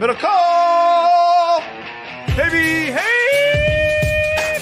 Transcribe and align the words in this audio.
Middle 0.00 0.16
call, 0.16 1.60
baby. 2.28 2.90
Hey, 2.90 4.58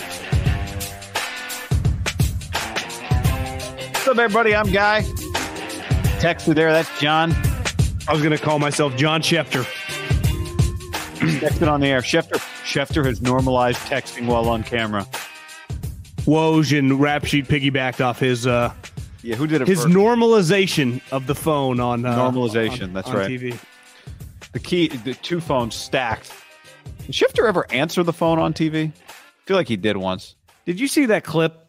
what's 3.92 4.08
up, 4.08 4.18
everybody? 4.18 4.54
I'm 4.56 4.70
Guy. 4.72 5.02
Texter 6.18 6.54
there. 6.56 6.72
That's 6.72 7.00
John. 7.00 7.32
I 8.08 8.12
was 8.12 8.20
going 8.20 8.36
to 8.36 8.42
call 8.42 8.58
myself 8.58 8.96
John 8.96 9.22
Schefter. 9.22 9.62
Texting 11.38 11.70
on 11.70 11.80
the 11.80 11.86
air. 11.86 12.00
Schefter, 12.00 12.38
Schefter 12.64 13.04
has 13.04 13.22
normalized 13.22 13.78
texting 13.82 14.26
while 14.26 14.48
on 14.48 14.64
camera. 14.64 15.06
Woj 16.22 16.76
and 16.76 16.98
Rap 17.00 17.24
Sheet 17.24 17.46
piggybacked 17.46 18.04
off 18.04 18.18
his 18.18 18.44
uh, 18.46 18.72
Yeah, 19.22 19.36
who 19.36 19.46
did 19.46 19.62
it? 19.62 19.68
his 19.68 19.84
first? 19.84 19.94
normalization 19.94 21.00
of 21.12 21.28
the 21.28 21.34
phone 21.36 21.78
on 21.78 22.04
uh, 22.04 22.16
Normalization, 22.18 22.82
on- 22.84 22.92
that's 22.94 23.08
on 23.08 23.16
right. 23.16 23.30
TV. 23.30 23.56
The 24.58 24.64
key, 24.64 24.88
the 24.88 25.14
two 25.14 25.40
phones 25.40 25.74
stacked. 25.74 26.32
Did 27.06 27.14
Schefter 27.14 27.46
ever 27.48 27.70
answer 27.70 28.02
the 28.02 28.12
phone 28.12 28.38
on 28.38 28.52
TV? 28.52 28.92
I 28.92 29.12
feel 29.46 29.56
like 29.56 29.68
he 29.68 29.76
did 29.76 29.96
once. 29.96 30.34
Did 30.66 30.80
you 30.80 30.88
see 30.88 31.06
that 31.06 31.24
clip? 31.24 31.66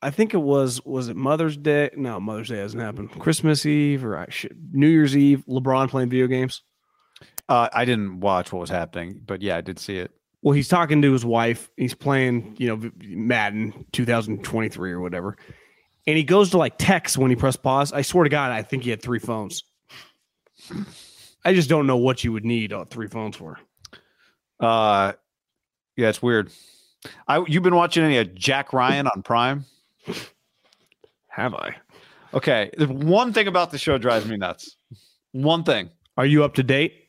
I 0.00 0.10
think 0.10 0.34
it 0.34 0.38
was 0.38 0.84
was 0.84 1.08
it 1.08 1.16
Mother's 1.16 1.56
Day? 1.56 1.90
No, 1.96 2.18
Mother's 2.20 2.48
Day 2.48 2.58
hasn't 2.58 2.82
happened. 2.82 3.10
Christmas 3.18 3.66
Eve 3.66 4.04
or 4.04 4.16
I 4.16 4.26
should, 4.30 4.56
New 4.72 4.88
Year's 4.88 5.16
Eve. 5.16 5.44
LeBron 5.48 5.88
playing 5.88 6.08
video 6.08 6.26
games. 6.26 6.62
Uh, 7.48 7.68
I 7.72 7.84
didn't 7.84 8.20
watch 8.20 8.52
what 8.52 8.60
was 8.60 8.70
happening, 8.70 9.20
but 9.24 9.42
yeah, 9.42 9.56
I 9.56 9.60
did 9.60 9.78
see 9.78 9.98
it. 9.98 10.12
Well, 10.40 10.54
he's 10.54 10.68
talking 10.68 11.02
to 11.02 11.12
his 11.12 11.24
wife. 11.24 11.70
He's 11.76 11.94
playing, 11.94 12.56
you 12.58 12.68
know, 12.68 12.90
Madden 13.00 13.86
2023 13.92 14.92
or 14.92 15.00
whatever. 15.00 15.36
And 16.06 16.16
he 16.16 16.24
goes 16.24 16.50
to 16.50 16.58
like 16.58 16.74
text 16.78 17.16
when 17.16 17.30
he 17.30 17.36
pressed 17.36 17.62
pause. 17.62 17.92
I 17.92 18.02
swear 18.02 18.24
to 18.24 18.30
God, 18.30 18.50
I 18.50 18.62
think 18.62 18.82
he 18.82 18.90
had 18.90 19.02
three 19.02 19.20
phones. 19.20 19.62
I 21.44 21.54
just 21.54 21.68
don't 21.68 21.86
know 21.86 21.96
what 21.96 22.24
you 22.24 22.32
would 22.32 22.44
need 22.44 22.72
uh, 22.72 22.84
three 22.84 23.08
phones 23.08 23.36
for. 23.36 23.58
Uh, 24.60 25.12
yeah, 25.96 26.08
it's 26.08 26.22
weird. 26.22 26.50
I 27.26 27.44
you've 27.46 27.62
been 27.62 27.74
watching 27.74 28.04
any 28.04 28.18
of 28.18 28.34
Jack 28.34 28.72
Ryan 28.72 29.08
on 29.08 29.22
Prime? 29.22 29.64
Have 31.28 31.54
I? 31.54 31.74
Okay, 32.34 32.70
there's 32.76 32.90
one 32.90 33.32
thing 33.32 33.48
about 33.48 33.70
the 33.70 33.78
show 33.78 33.98
drives 33.98 34.26
me 34.26 34.36
nuts. 34.36 34.76
One 35.32 35.64
thing. 35.64 35.90
Are 36.16 36.26
you 36.26 36.44
up 36.44 36.54
to 36.54 36.62
date? 36.62 37.08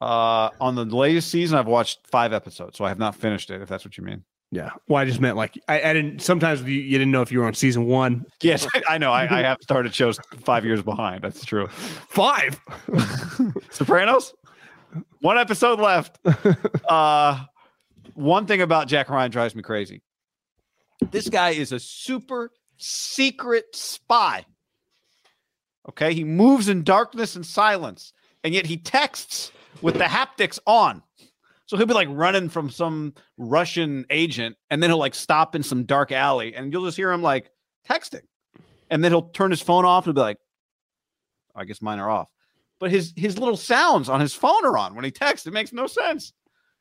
Uh, 0.00 0.50
on 0.60 0.74
the 0.74 0.84
latest 0.84 1.30
season, 1.30 1.58
I've 1.58 1.66
watched 1.66 2.06
five 2.06 2.32
episodes, 2.32 2.78
so 2.78 2.84
I 2.84 2.88
have 2.88 2.98
not 2.98 3.14
finished 3.14 3.50
it. 3.50 3.60
If 3.60 3.68
that's 3.68 3.84
what 3.84 3.96
you 3.98 4.04
mean. 4.04 4.24
Yeah. 4.52 4.70
Well, 4.88 5.00
I 5.00 5.04
just 5.04 5.20
meant 5.20 5.36
like 5.36 5.58
I, 5.68 5.80
I 5.80 5.92
didn't. 5.92 6.20
Sometimes 6.22 6.62
you, 6.62 6.74
you 6.74 6.98
didn't 6.98 7.12
know 7.12 7.22
if 7.22 7.30
you 7.30 7.38
were 7.38 7.46
on 7.46 7.54
season 7.54 7.86
one, 7.86 8.26
Yes, 8.42 8.66
I 8.88 8.98
know. 8.98 9.12
I, 9.12 9.22
I 9.22 9.42
have 9.42 9.58
started 9.62 9.94
shows 9.94 10.18
five 10.44 10.64
years 10.64 10.82
behind. 10.82 11.22
That's 11.22 11.44
true. 11.44 11.68
five. 11.68 12.60
Sopranos. 13.70 14.34
One 15.20 15.38
episode 15.38 15.78
left. 15.80 16.18
Uh, 16.88 17.44
one 18.14 18.46
thing 18.46 18.60
about 18.62 18.88
Jack 18.88 19.08
Ryan 19.08 19.30
drives 19.30 19.54
me 19.54 19.62
crazy. 19.62 20.02
This 21.12 21.28
guy 21.28 21.50
is 21.50 21.70
a 21.70 21.78
super 21.78 22.50
secret 22.78 23.66
spy. 23.72 24.44
Okay, 25.88 26.12
he 26.12 26.24
moves 26.24 26.68
in 26.68 26.82
darkness 26.82 27.36
and 27.36 27.46
silence, 27.46 28.12
and 28.42 28.52
yet 28.52 28.66
he 28.66 28.76
texts 28.76 29.52
with 29.82 29.94
the 29.94 30.04
haptics 30.04 30.58
on. 30.66 31.00
So 31.70 31.76
he'll 31.76 31.86
be 31.86 31.94
like 31.94 32.08
running 32.10 32.48
from 32.48 32.68
some 32.68 33.14
Russian 33.38 34.04
agent, 34.10 34.56
and 34.70 34.82
then 34.82 34.90
he'll 34.90 34.98
like 34.98 35.14
stop 35.14 35.54
in 35.54 35.62
some 35.62 35.84
dark 35.84 36.10
alley, 36.10 36.52
and 36.52 36.72
you'll 36.72 36.84
just 36.84 36.96
hear 36.96 37.12
him 37.12 37.22
like 37.22 37.48
texting, 37.88 38.24
and 38.90 39.04
then 39.04 39.12
he'll 39.12 39.28
turn 39.28 39.52
his 39.52 39.60
phone 39.60 39.84
off 39.84 40.06
and 40.06 40.16
be 40.16 40.20
like, 40.20 40.38
"I 41.54 41.64
guess 41.64 41.80
mine 41.80 42.00
are 42.00 42.10
off." 42.10 42.28
But 42.80 42.90
his 42.90 43.12
his 43.14 43.38
little 43.38 43.56
sounds 43.56 44.08
on 44.08 44.20
his 44.20 44.34
phone 44.34 44.64
are 44.64 44.76
on 44.76 44.96
when 44.96 45.04
he 45.04 45.12
texts. 45.12 45.46
It 45.46 45.52
makes 45.52 45.72
no 45.72 45.86
sense. 45.86 46.32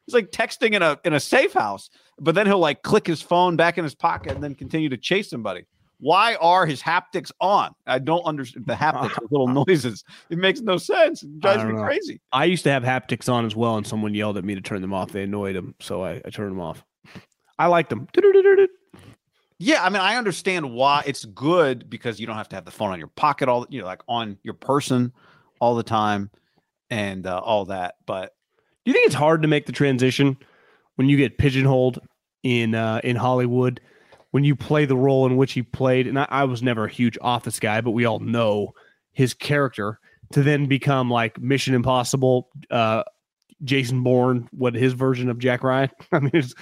He's 0.07 0.16
like 0.16 0.31
texting 0.31 0.73
in 0.73 0.81
a 0.81 0.97
in 1.06 1.13
a 1.13 1.19
safe 1.19 1.53
house, 1.53 1.91
but 2.19 2.33
then 2.33 2.47
he'll 2.47 2.57
like 2.57 2.81
click 2.81 3.06
his 3.06 3.21
phone 3.21 3.56
back 3.56 3.77
in 3.77 3.83
his 3.83 3.94
pocket 3.94 4.31
and 4.31 4.44
then 4.44 4.56
continue 4.56 4.89
to 4.89 4.97
chase 4.97 5.29
somebody. 5.29 5.67
Why 6.00 6.36
are 6.36 6.66
his 6.66 6.82
haptics 6.82 7.32
on? 7.42 7.76
I 7.86 8.00
don't 8.00 8.24
understand 8.24 8.66
the 8.66 8.74
haptics, 8.76 9.16
the 9.16 9.28
little 9.30 9.48
noises. 9.48 10.04
It 10.30 10.38
makes 10.38 10.62
no 10.62 10.78
sense. 10.78 11.24
It 11.24 11.40
drives 11.40 11.64
me 11.64 11.74
know. 11.74 11.84
crazy. 11.84 12.22
I 12.32 12.46
used 12.46 12.64
to 12.64 12.72
have 12.72 12.84
haptics 12.84 13.32
on 13.32 13.46
as 13.46 13.56
well, 13.56 13.78
and 13.78 13.86
someone 13.86 14.14
yelled 14.14 14.38
at 14.38 14.46
me 14.46 14.56
to 14.56 14.62
turn 14.62 14.82
them 14.82 14.94
off. 14.94 15.12
They 15.12 15.24
annoyed 15.24 15.56
him, 15.56 15.76
so 15.80 16.04
I, 16.04 16.22
I 16.26 16.30
turned 16.30 16.52
them 16.52 16.62
off. 16.62 16.84
I 17.58 17.68
like 17.68 17.90
them. 17.90 18.08
Yeah, 19.62 19.84
I 19.84 19.90
mean, 19.90 20.02
I 20.02 20.16
understand 20.16 20.72
why 20.72 21.04
it's 21.06 21.26
good 21.26 21.90
because 21.90 22.18
you 22.18 22.26
don't 22.26 22.38
have 22.38 22.48
to 22.50 22.56
have 22.56 22.64
the 22.64 22.72
phone 22.72 22.92
on 22.92 23.00
your 23.00 23.10
pocket 23.10 23.50
all 23.50 23.68
you 23.70 23.81
know, 23.81 23.86
like 23.86 24.02
on 24.08 24.38
your 24.44 24.54
person 24.54 25.12
all 25.60 25.76
the 25.76 25.84
time, 25.84 26.31
and 26.90 27.28
uh, 27.28 27.40
all 27.40 27.66
that. 27.66 27.96
But 28.06 28.36
Do 28.86 28.92
you 28.92 28.94
think 28.94 29.08
it's 29.08 29.16
hard 29.16 29.42
to 29.42 29.50
make 29.50 29.66
the 29.66 29.74
transition 29.74 30.38
when 30.96 31.10
you 31.10 31.18
get 31.18 31.38
pigeonholed 31.38 32.00
in 32.44 32.74
uh, 32.74 33.02
in 33.04 33.18
Hollywood 33.18 33.81
when 34.31 34.44
you 34.44 34.56
play 34.56 34.85
the 34.85 34.97
role 34.97 35.25
in 35.25 35.38
which 35.38 35.53
he 35.53 35.63
played? 35.63 36.07
And 36.07 36.19
I, 36.19 36.28
I 36.29 36.44
was 36.45 36.62
never 36.63 36.85
a 36.85 36.90
huge 36.90 37.17
Office 37.22 37.59
guy, 37.59 37.81
but 37.81 37.91
we 37.91 38.06
all 38.06 38.19
know 38.19 38.73
his 39.13 39.34
character 39.34 40.00
to 40.33 40.44
then 40.44 40.65
become 40.68 41.09
like 41.09 41.39
Mission 41.39 41.74
Impossible, 41.74 42.50
uh, 42.69 43.04
Jason 43.63 44.04
Bourne, 44.04 44.48
what 44.51 44.74
his 44.75 44.94
version 44.94 45.30
of 45.30 45.39
Jack 45.39 45.63
Ryan. 45.63 45.89
I 46.12 46.19
mean, 46.19 46.31
it's 46.33 46.54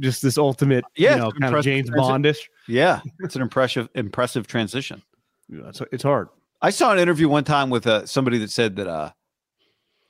just 0.00 0.22
this 0.22 0.36
ultimate, 0.36 0.84
Yeah, 0.96 1.12
you 1.14 1.20
know, 1.22 1.30
kind 1.32 1.54
of 1.54 1.64
James 1.64 1.90
Bondish. 1.90 2.38
yeah, 2.68 3.00
it's 3.20 3.36
an 3.36 3.42
impressive 3.42 3.88
impressive 3.94 4.46
transition. 4.46 5.02
Yeah, 5.48 5.68
it's, 5.68 5.80
it's 5.92 6.02
hard. 6.02 6.28
I 6.60 6.70
saw 6.70 6.92
an 6.92 6.98
interview 6.98 7.28
one 7.28 7.44
time 7.44 7.70
with 7.70 7.86
uh, 7.86 8.06
somebody 8.06 8.38
that 8.38 8.50
said 8.50 8.76
that 8.76 8.86
uh, 8.86 9.10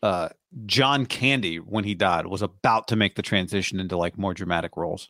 uh, 0.02 0.28
John 0.66 1.06
Candy, 1.06 1.56
when 1.58 1.84
he 1.84 1.94
died, 1.94 2.26
was 2.26 2.42
about 2.42 2.88
to 2.88 2.96
make 2.96 3.14
the 3.14 3.22
transition 3.22 3.81
into 3.81 3.96
like 3.96 4.19
more 4.19 4.34
dramatic 4.34 4.76
roles. 4.76 5.08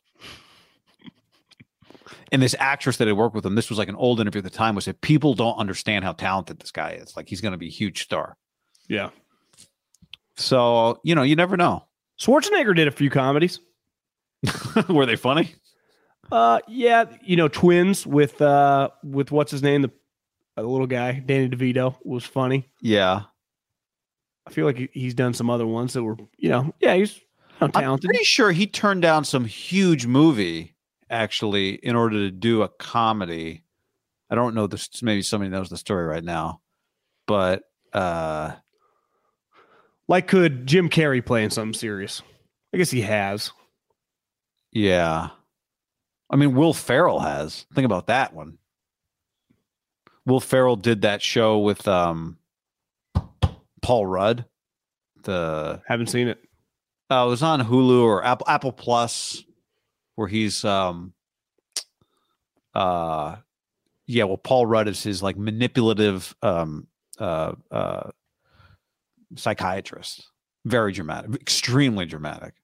And 2.31 2.43
this 2.43 2.55
actress 2.59 2.97
that 2.99 3.09
had 3.09 3.17
worked 3.17 3.35
with 3.35 3.45
him, 3.45 3.55
this 3.55 3.69
was 3.69 3.79
like 3.79 3.89
an 3.89 3.97
old 3.97 4.21
interview 4.21 4.39
at 4.39 4.45
the 4.45 4.51
time, 4.51 4.75
was 4.75 4.85
that 4.87 5.01
people 5.01 5.35
don't 5.35 5.57
understand 5.57 6.05
how 6.05 6.13
talented 6.13 6.59
this 6.59 6.71
guy 6.71 6.93
is. 6.93 7.17
Like 7.17 7.29
he's 7.29 7.41
going 7.41 7.53
to 7.53 7.59
be 7.59 7.67
a 7.67 7.71
huge 7.71 8.03
star. 8.03 8.37
Yeah. 8.89 9.11
So 10.37 11.01
you 11.05 11.15
know, 11.15 11.23
you 11.23 11.37
never 11.37 11.57
know. 11.57 11.85
Schwarzenegger 12.21 12.75
did 12.75 12.89
a 12.89 12.93
few 12.93 13.11
comedies. 13.11 13.61
Were 14.89 15.07
they 15.07 15.17
funny? 15.17 15.55
Uh, 16.31 16.61
yeah, 16.67 17.05
you 17.23 17.37
know, 17.37 17.49
twins 17.49 18.07
with 18.07 18.41
uh, 18.41 18.89
with 19.05 19.31
what's 19.31 19.51
his 19.51 19.63
name, 19.63 19.83
the 19.83 19.91
a 20.57 20.63
little 20.63 20.87
guy, 20.87 21.13
Danny 21.25 21.49
DeVito, 21.49 21.97
was 22.05 22.25
funny. 22.25 22.69
Yeah. 22.81 23.23
I 24.47 24.51
feel 24.51 24.67
like 24.67 24.91
he's 24.93 25.15
done 25.15 25.35
some 25.35 25.49
other 25.49 25.67
ones 25.67 25.93
that 25.93 26.03
were, 26.03 26.17
you 26.37 26.49
know, 26.49 26.75
yeah, 26.81 26.95
he's 26.95 27.21
know, 27.61 27.67
I'm 27.67 27.73
talented. 27.73 28.09
pretty 28.09 28.25
sure 28.25 28.53
he 28.53 28.67
turned 28.67 29.03
down 29.03 29.25
some 29.25 29.45
huge 29.45 30.07
movie 30.07 30.72
actually 31.13 31.75
in 31.75 31.95
order 31.95 32.17
to 32.17 32.31
do 32.31 32.63
a 32.63 32.69
comedy. 32.69 33.65
I 34.31 34.35
don't 34.35 34.55
know 34.55 34.67
this 34.67 35.03
maybe 35.03 35.23
somebody 35.23 35.51
knows 35.51 35.69
the 35.69 35.77
story 35.77 36.07
right 36.07 36.25
now. 36.25 36.61
But 37.27 37.63
uh 37.93 38.53
Like, 40.09 40.27
could 40.27 40.67
Jim 40.67 40.89
Carrey 40.89 41.25
play 41.25 41.45
in 41.45 41.51
something 41.51 41.79
serious? 41.79 42.23
I 42.75 42.79
guess 42.79 42.91
he 42.91 43.03
has. 43.03 43.53
yeah. 44.73 45.29
I 46.31 46.37
mean 46.37 46.55
Will 46.55 46.73
Ferrell 46.73 47.21
has. 47.21 47.67
Think 47.75 47.85
about 47.85 48.07
that 48.07 48.33
one. 48.33 48.57
Will 50.25 50.41
Ferrell 50.41 50.77
did 50.77 51.03
that 51.03 51.21
show 51.21 51.59
with 51.59 51.87
um 51.87 52.39
Paul 53.83 54.07
Rudd. 54.07 54.47
The 55.25 55.83
Haven't 55.87 56.07
seen 56.09 56.29
it. 56.29 56.39
Uh, 57.11 57.27
it 57.27 57.29
was 57.29 57.43
on 57.43 57.61
Hulu 57.61 58.03
or 58.05 58.25
Apple 58.25 58.47
Apple 58.49 58.73
Plus, 58.73 59.45
where 60.23 60.29
he's 60.29 60.65
um, 60.65 61.13
uh, 62.75 63.37
yeah. 64.07 64.23
Well, 64.25 64.37
Paul 64.37 64.67
Rudd 64.67 64.87
is 64.87 65.03
his 65.03 65.21
like 65.21 65.37
manipulative 65.37 66.35
um, 66.43 66.87
uh, 67.19 67.55
uh, 67.73 68.11
psychiatrist. 69.35 70.29
Very 70.65 70.93
dramatic, 70.93 71.35
extremely 71.41 72.07
dramatic. 72.07 72.55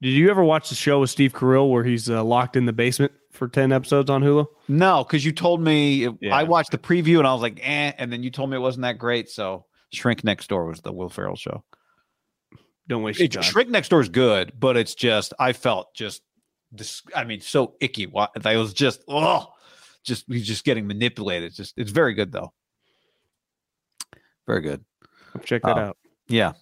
Did 0.00 0.10
you 0.10 0.30
ever 0.30 0.42
watch 0.42 0.70
the 0.70 0.74
show 0.74 1.00
with 1.00 1.10
Steve 1.10 1.34
Carell 1.34 1.70
where 1.70 1.84
he's 1.84 2.08
uh, 2.08 2.24
locked 2.24 2.56
in 2.56 2.64
the 2.64 2.72
basement 2.72 3.12
for 3.30 3.46
10 3.46 3.72
episodes 3.72 4.08
on 4.08 4.22
Hulu? 4.22 4.46
No, 4.68 5.04
because 5.04 5.22
you 5.24 5.32
told 5.32 5.60
me 5.60 6.08
Yeah. 6.22 6.34
I 6.34 6.44
watched 6.44 6.70
the 6.70 6.78
preview 6.78 7.18
and 7.18 7.26
I 7.26 7.32
was 7.34 7.42
like, 7.42 7.60
eh, 7.62 7.92
and 7.98 8.10
then 8.10 8.22
you 8.22 8.30
told 8.30 8.48
me 8.50 8.56
it 8.56 8.60
wasn't 8.60 8.82
that 8.82 8.98
great. 8.98 9.28
So 9.28 9.66
Shrink 9.92 10.24
Next 10.24 10.48
Door 10.48 10.66
was 10.66 10.80
the 10.80 10.92
Will 10.92 11.08
Ferrell 11.10 11.36
show. 11.36 11.62
Don't 12.88 13.02
waste 13.02 13.18
your 13.18 13.26
It, 13.26 13.32
time. 13.32 13.42
Shrink 13.42 13.68
Next 13.70 13.88
Door 13.90 14.00
is 14.02 14.08
good, 14.10 14.52
but 14.58 14.76
it's 14.78 14.94
just 14.94 15.34
I 15.38 15.52
felt 15.52 15.94
just 15.94 16.22
this. 16.72 17.02
I 17.14 17.24
mean, 17.24 17.40
so 17.40 17.74
icky. 17.80 18.10
I 18.44 18.56
was 18.56 18.72
just 18.72 19.02
oh, 19.08 19.52
just 20.04 20.24
he's 20.28 20.46
just 20.46 20.64
getting 20.64 20.86
manipulated. 20.86 21.48
It's 21.48 21.56
just 21.56 21.74
it's 21.76 21.90
very 21.90 22.14
good 22.14 22.32
though. 22.32 22.52
Very 24.46 24.60
good. 24.60 24.84
Check 25.44 25.62
that 25.62 25.76
Oh. 25.76 25.80
out. 25.80 25.96
Yeah, 26.28 26.52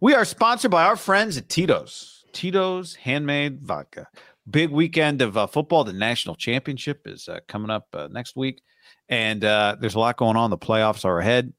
we 0.00 0.14
are 0.14 0.24
sponsored 0.24 0.70
by 0.70 0.84
our 0.84 0.96
friends 0.96 1.36
at 1.36 1.48
Tito's. 1.48 2.24
Tito's 2.32 2.94
handmade 2.94 3.60
vodka. 3.62 4.08
Big 4.50 4.70
weekend 4.70 5.22
of 5.22 5.36
uh, 5.36 5.46
football. 5.46 5.84
The 5.84 5.92
national 5.92 6.34
championship 6.36 7.06
is 7.06 7.28
uh, 7.28 7.40
coming 7.48 7.70
up 7.70 7.86
uh, 7.94 8.08
next 8.10 8.36
week, 8.36 8.62
and 9.08 9.44
uh, 9.44 9.76
there's 9.80 9.94
a 9.94 9.98
lot 9.98 10.16
going 10.16 10.36
on. 10.36 10.50
The 10.50 10.58
playoffs 10.58 11.04
are 11.04 11.18
ahead, 11.18 11.52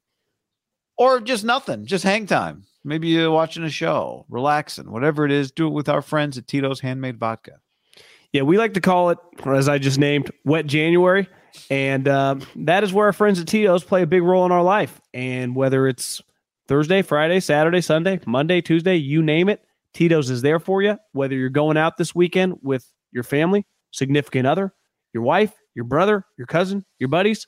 or 0.96 1.20
just 1.20 1.44
nothing, 1.44 1.84
just 1.86 2.04
hang 2.04 2.26
time. 2.26 2.64
Maybe 2.84 3.08
you're 3.08 3.30
watching 3.30 3.64
a 3.64 3.70
show, 3.70 4.24
relaxing, 4.28 4.90
whatever 4.90 5.24
it 5.26 5.32
is. 5.32 5.50
Do 5.50 5.66
it 5.66 5.72
with 5.72 5.88
our 5.88 6.00
friends 6.00 6.38
at 6.38 6.46
Tito's 6.46 6.80
Handmade 6.80 7.18
Vodka. 7.18 7.58
Yeah, 8.32 8.42
we 8.42 8.58
like 8.58 8.74
to 8.74 8.80
call 8.80 9.10
it, 9.10 9.18
or 9.44 9.54
as 9.54 9.68
I 9.68 9.78
just 9.78 9.98
named, 9.98 10.30
Wet 10.44 10.66
January. 10.66 11.28
And 11.70 12.06
um, 12.08 12.42
that 12.56 12.84
is 12.84 12.92
where 12.92 13.06
our 13.06 13.12
friends 13.12 13.40
at 13.40 13.48
Tito's 13.48 13.82
play 13.82 14.02
a 14.02 14.06
big 14.06 14.22
role 14.22 14.44
in 14.44 14.52
our 14.52 14.62
life. 14.62 15.00
And 15.14 15.56
whether 15.56 15.88
it's 15.88 16.20
Thursday, 16.66 17.02
Friday, 17.02 17.40
Saturday, 17.40 17.80
Sunday, 17.80 18.20
Monday, 18.26 18.60
Tuesday, 18.60 18.96
you 18.96 19.22
name 19.22 19.48
it, 19.48 19.64
Tito's 19.94 20.30
is 20.30 20.42
there 20.42 20.60
for 20.60 20.82
you. 20.82 20.98
Whether 21.12 21.34
you're 21.34 21.48
going 21.48 21.76
out 21.76 21.96
this 21.96 22.14
weekend 22.14 22.58
with 22.62 22.90
your 23.12 23.24
family, 23.24 23.66
significant 23.90 24.46
other, 24.46 24.74
your 25.14 25.22
wife, 25.22 25.54
your 25.74 25.86
brother, 25.86 26.24
your 26.36 26.46
cousin, 26.46 26.84
your 26.98 27.08
buddies, 27.08 27.46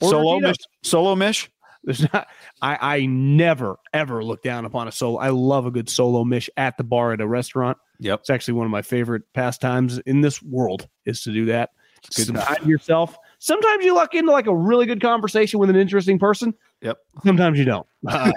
Solo 0.00 0.38
mish, 0.38 0.56
solo 0.82 1.16
mish. 1.16 1.50
There's 1.84 2.02
not. 2.12 2.28
I 2.62 2.96
I 2.96 3.06
never 3.06 3.76
ever 3.92 4.22
look 4.22 4.42
down 4.42 4.64
upon 4.64 4.88
a 4.88 4.92
solo. 4.92 5.18
I 5.18 5.30
love 5.30 5.66
a 5.66 5.70
good 5.70 5.88
solo 5.88 6.24
mish 6.24 6.48
at 6.56 6.76
the 6.76 6.84
bar 6.84 7.12
at 7.12 7.20
a 7.20 7.26
restaurant. 7.26 7.78
Yep. 8.00 8.20
It's 8.20 8.30
actually 8.30 8.54
one 8.54 8.66
of 8.66 8.70
my 8.70 8.82
favorite 8.82 9.22
pastimes 9.34 9.98
in 9.98 10.20
this 10.20 10.42
world 10.42 10.88
is 11.04 11.22
to 11.22 11.32
do 11.32 11.46
that. 11.46 11.70
good 12.14 12.34
time 12.34 12.68
yourself. 12.68 13.16
Sometimes 13.40 13.84
you 13.84 13.94
luck 13.94 14.14
into 14.14 14.32
like 14.32 14.46
a 14.46 14.54
really 14.54 14.86
good 14.86 15.00
conversation 15.00 15.58
with 15.58 15.70
an 15.70 15.76
interesting 15.76 16.18
person. 16.18 16.54
Yep. 16.82 16.98
Sometimes 17.24 17.58
you 17.58 17.64
don't. 17.64 17.86
Uh, 18.08 18.32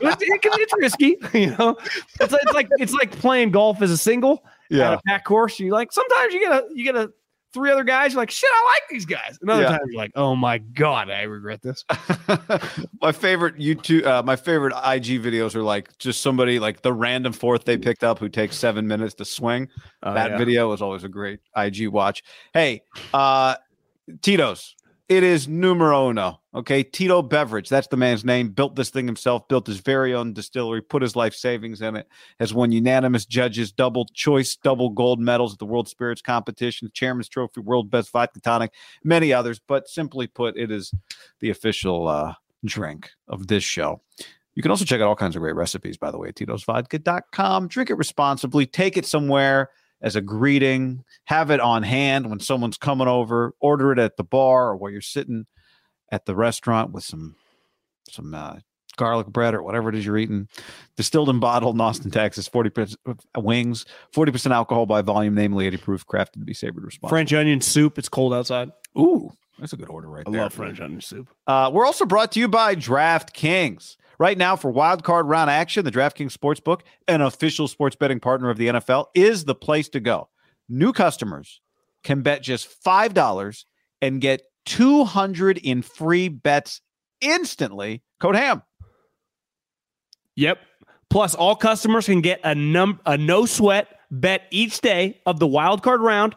it's, 0.00 0.22
it 0.22 0.42
can, 0.42 0.52
it's 0.54 0.72
risky, 0.76 1.16
you 1.38 1.54
know. 1.56 1.76
It's, 2.20 2.32
it's 2.32 2.52
like 2.52 2.68
it's 2.78 2.92
like 2.92 3.10
playing 3.10 3.50
golf 3.50 3.82
as 3.82 3.90
a 3.90 3.98
single 3.98 4.44
at 4.70 4.94
a 4.94 5.00
pack 5.06 5.24
course. 5.24 5.58
You 5.58 5.72
like 5.72 5.92
sometimes 5.92 6.32
you 6.32 6.40
get 6.40 6.52
a 6.52 6.66
you 6.72 6.84
get 6.84 6.96
a 6.96 7.12
three 7.52 7.70
other 7.70 7.84
guys. 7.84 8.12
You're 8.12 8.22
like 8.22 8.30
shit. 8.30 8.50
I 8.52 8.64
like 8.74 8.82
these 8.90 9.04
guys. 9.06 9.38
Another 9.42 9.62
Yeah. 9.62 9.68
time 9.70 9.80
you're 9.86 9.96
like, 9.96 10.12
oh 10.14 10.34
my 10.36 10.58
god, 10.58 11.10
I 11.10 11.22
regret 11.22 11.62
this. 11.62 11.84
my 13.00 13.12
favorite 13.12 13.56
YouTube, 13.58 14.04
uh, 14.06 14.22
my 14.22 14.36
favorite 14.36 14.72
IG 14.72 15.22
videos 15.22 15.54
are 15.54 15.62
like 15.62 15.96
just 15.98 16.22
somebody 16.22 16.58
like 16.58 16.82
the 16.82 16.92
random 16.92 17.32
fourth 17.32 17.64
they 17.64 17.76
picked 17.76 18.04
up 18.04 18.18
who 18.18 18.28
takes 18.28 18.56
seven 18.56 18.86
minutes 18.86 19.14
to 19.14 19.24
swing. 19.24 19.68
Oh, 20.02 20.14
that 20.14 20.32
yeah. 20.32 20.38
video 20.38 20.72
is 20.72 20.82
always 20.82 21.04
a 21.04 21.08
great 21.08 21.40
IG 21.56 21.88
watch. 21.88 22.22
Hey, 22.54 22.82
uh, 23.14 23.56
Tito's, 24.22 24.74
it 25.12 25.22
is 25.22 25.46
numero 25.46 26.08
uno. 26.08 26.40
Okay, 26.54 26.82
Tito 26.82 27.20
Beveridge, 27.20 27.68
that's 27.68 27.86
the 27.88 27.98
man's 27.98 28.24
name. 28.24 28.48
Built 28.48 28.76
this 28.76 28.88
thing 28.88 29.04
himself, 29.04 29.46
built 29.46 29.66
his 29.66 29.78
very 29.78 30.14
own 30.14 30.32
distillery, 30.32 30.80
put 30.80 31.02
his 31.02 31.14
life 31.14 31.34
savings 31.34 31.82
in 31.82 31.96
it, 31.96 32.08
has 32.40 32.54
won 32.54 32.72
unanimous 32.72 33.26
judges, 33.26 33.72
double 33.72 34.06
choice, 34.14 34.56
double 34.56 34.88
gold 34.88 35.20
medals 35.20 35.52
at 35.52 35.58
the 35.58 35.66
World 35.66 35.86
Spirits 35.86 36.22
Competition, 36.22 36.90
Chairman's 36.94 37.28
Trophy, 37.28 37.60
World 37.60 37.90
Best 37.90 38.10
Vodka 38.10 38.40
Tonic, 38.40 38.72
many 39.04 39.34
others. 39.34 39.60
But 39.66 39.86
simply 39.86 40.26
put, 40.26 40.56
it 40.56 40.70
is 40.70 40.94
the 41.40 41.50
official 41.50 42.08
uh, 42.08 42.34
drink 42.64 43.10
of 43.28 43.48
this 43.48 43.64
show. 43.64 44.00
You 44.54 44.62
can 44.62 44.70
also 44.70 44.86
check 44.86 45.00
out 45.02 45.08
all 45.08 45.16
kinds 45.16 45.36
of 45.36 45.40
great 45.40 45.56
recipes, 45.56 45.98
by 45.98 46.10
the 46.10 46.18
way, 46.18 46.28
at 46.28 46.36
Tito'sVodka.com. 46.36 47.68
Drink 47.68 47.90
it 47.90 47.98
responsibly, 47.98 48.64
take 48.64 48.96
it 48.96 49.04
somewhere 49.04 49.68
as 50.02 50.16
a 50.16 50.20
greeting, 50.20 51.04
have 51.24 51.50
it 51.50 51.60
on 51.60 51.84
hand 51.84 52.28
when 52.28 52.40
someone's 52.40 52.76
coming 52.76 53.08
over, 53.08 53.54
order 53.60 53.92
it 53.92 53.98
at 53.98 54.16
the 54.16 54.24
bar 54.24 54.70
or 54.70 54.76
while 54.76 54.90
you're 54.90 55.00
sitting 55.00 55.46
at 56.10 56.26
the 56.26 56.34
restaurant 56.34 56.92
with 56.92 57.04
some 57.04 57.36
some 58.10 58.34
uh, 58.34 58.56
garlic 58.96 59.28
bread 59.28 59.54
or 59.54 59.62
whatever 59.62 59.88
it 59.88 59.94
is 59.94 60.04
you're 60.04 60.18
eating. 60.18 60.48
Distilled 60.96 61.28
and 61.28 61.40
bottled 61.40 61.76
in 61.76 61.80
Austin, 61.80 62.10
Texas, 62.10 62.48
40% 62.48 62.96
wings, 63.38 63.86
40% 64.14 64.50
alcohol 64.50 64.86
by 64.86 65.02
volume, 65.02 65.34
namely 65.34 65.66
80 65.66 65.76
proof, 65.78 66.06
crafted 66.06 66.32
to 66.32 66.38
be 66.40 66.52
savored 66.52 66.84
responsibly. 66.84 67.16
French 67.16 67.32
onion 67.32 67.60
soup. 67.60 67.98
It's 67.98 68.08
cold 68.08 68.34
outside. 68.34 68.70
Ooh, 68.98 69.32
that's 69.58 69.72
a 69.72 69.76
good 69.76 69.88
order 69.88 70.08
right 70.08 70.24
I 70.26 70.30
there. 70.30 70.40
I 70.40 70.44
love 70.44 70.52
French 70.52 70.80
onion 70.80 71.00
soup. 71.00 71.28
Uh, 71.46 71.70
we're 71.72 71.86
also 71.86 72.04
brought 72.04 72.32
to 72.32 72.40
you 72.40 72.48
by 72.48 72.74
DraftKings. 72.74 73.96
Right 74.18 74.36
now, 74.38 74.56
for 74.56 74.70
wild 74.70 75.04
card 75.04 75.26
round 75.26 75.50
action, 75.50 75.84
the 75.84 75.90
DraftKings 75.90 76.36
Sportsbook, 76.36 76.80
an 77.08 77.20
official 77.20 77.68
sports 77.68 77.96
betting 77.96 78.20
partner 78.20 78.50
of 78.50 78.58
the 78.58 78.68
NFL, 78.68 79.06
is 79.14 79.44
the 79.44 79.54
place 79.54 79.88
to 79.90 80.00
go. 80.00 80.28
New 80.68 80.92
customers 80.92 81.60
can 82.04 82.22
bet 82.22 82.42
just 82.42 82.68
$5 82.84 83.64
and 84.00 84.20
get 84.20 84.42
200 84.66 85.58
in 85.58 85.82
free 85.82 86.28
bets 86.28 86.80
instantly. 87.20 88.02
Code 88.20 88.36
HAM. 88.36 88.62
Yep. 90.36 90.58
Plus, 91.10 91.34
all 91.34 91.56
customers 91.56 92.06
can 92.06 92.20
get 92.20 92.40
a 92.42 92.54
num 92.54 93.00
a 93.04 93.18
no 93.18 93.44
sweat 93.44 93.88
bet 94.10 94.42
each 94.50 94.80
day 94.80 95.20
of 95.26 95.38
the 95.38 95.46
wild 95.46 95.82
card 95.82 96.00
round 96.00 96.34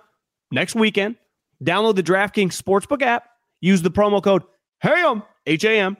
next 0.51 0.75
weekend. 0.75 1.15
Download 1.63 1.95
the 1.95 2.03
DraftKings 2.03 2.61
Sportsbook 2.61 3.01
app. 3.01 3.29
Use 3.61 3.81
the 3.81 3.91
promo 3.91 4.21
code 4.21 4.43
HAM 4.79 5.23
H 5.45 5.63
A 5.63 5.79
M. 5.79 5.97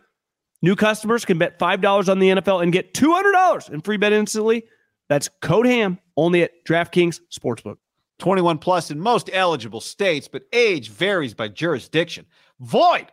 New 0.62 0.75
customers 0.75 1.25
can 1.25 1.38
bet 1.38 1.59
five 1.59 1.81
dollars 1.81 2.09
on 2.09 2.19
the 2.19 2.29
NFL 2.29 2.63
and 2.63 2.71
get 2.71 2.93
two 2.93 3.12
hundred 3.12 3.33
dollars 3.33 3.69
in 3.69 3.81
free 3.81 3.97
bet 3.97 4.13
instantly. 4.13 4.65
That's 5.09 5.29
code 5.41 5.67
HAM 5.67 6.00
only 6.17 6.43
at 6.43 6.51
DraftKings 6.65 7.19
Sportsbook. 7.31 7.77
21 8.19 8.57
plus 8.59 8.91
in 8.91 9.00
most 9.00 9.29
eligible 9.33 9.81
states, 9.81 10.27
but 10.27 10.43
age 10.53 10.89
varies 10.89 11.33
by 11.33 11.47
jurisdiction. 11.50 12.25
Void 12.62 13.07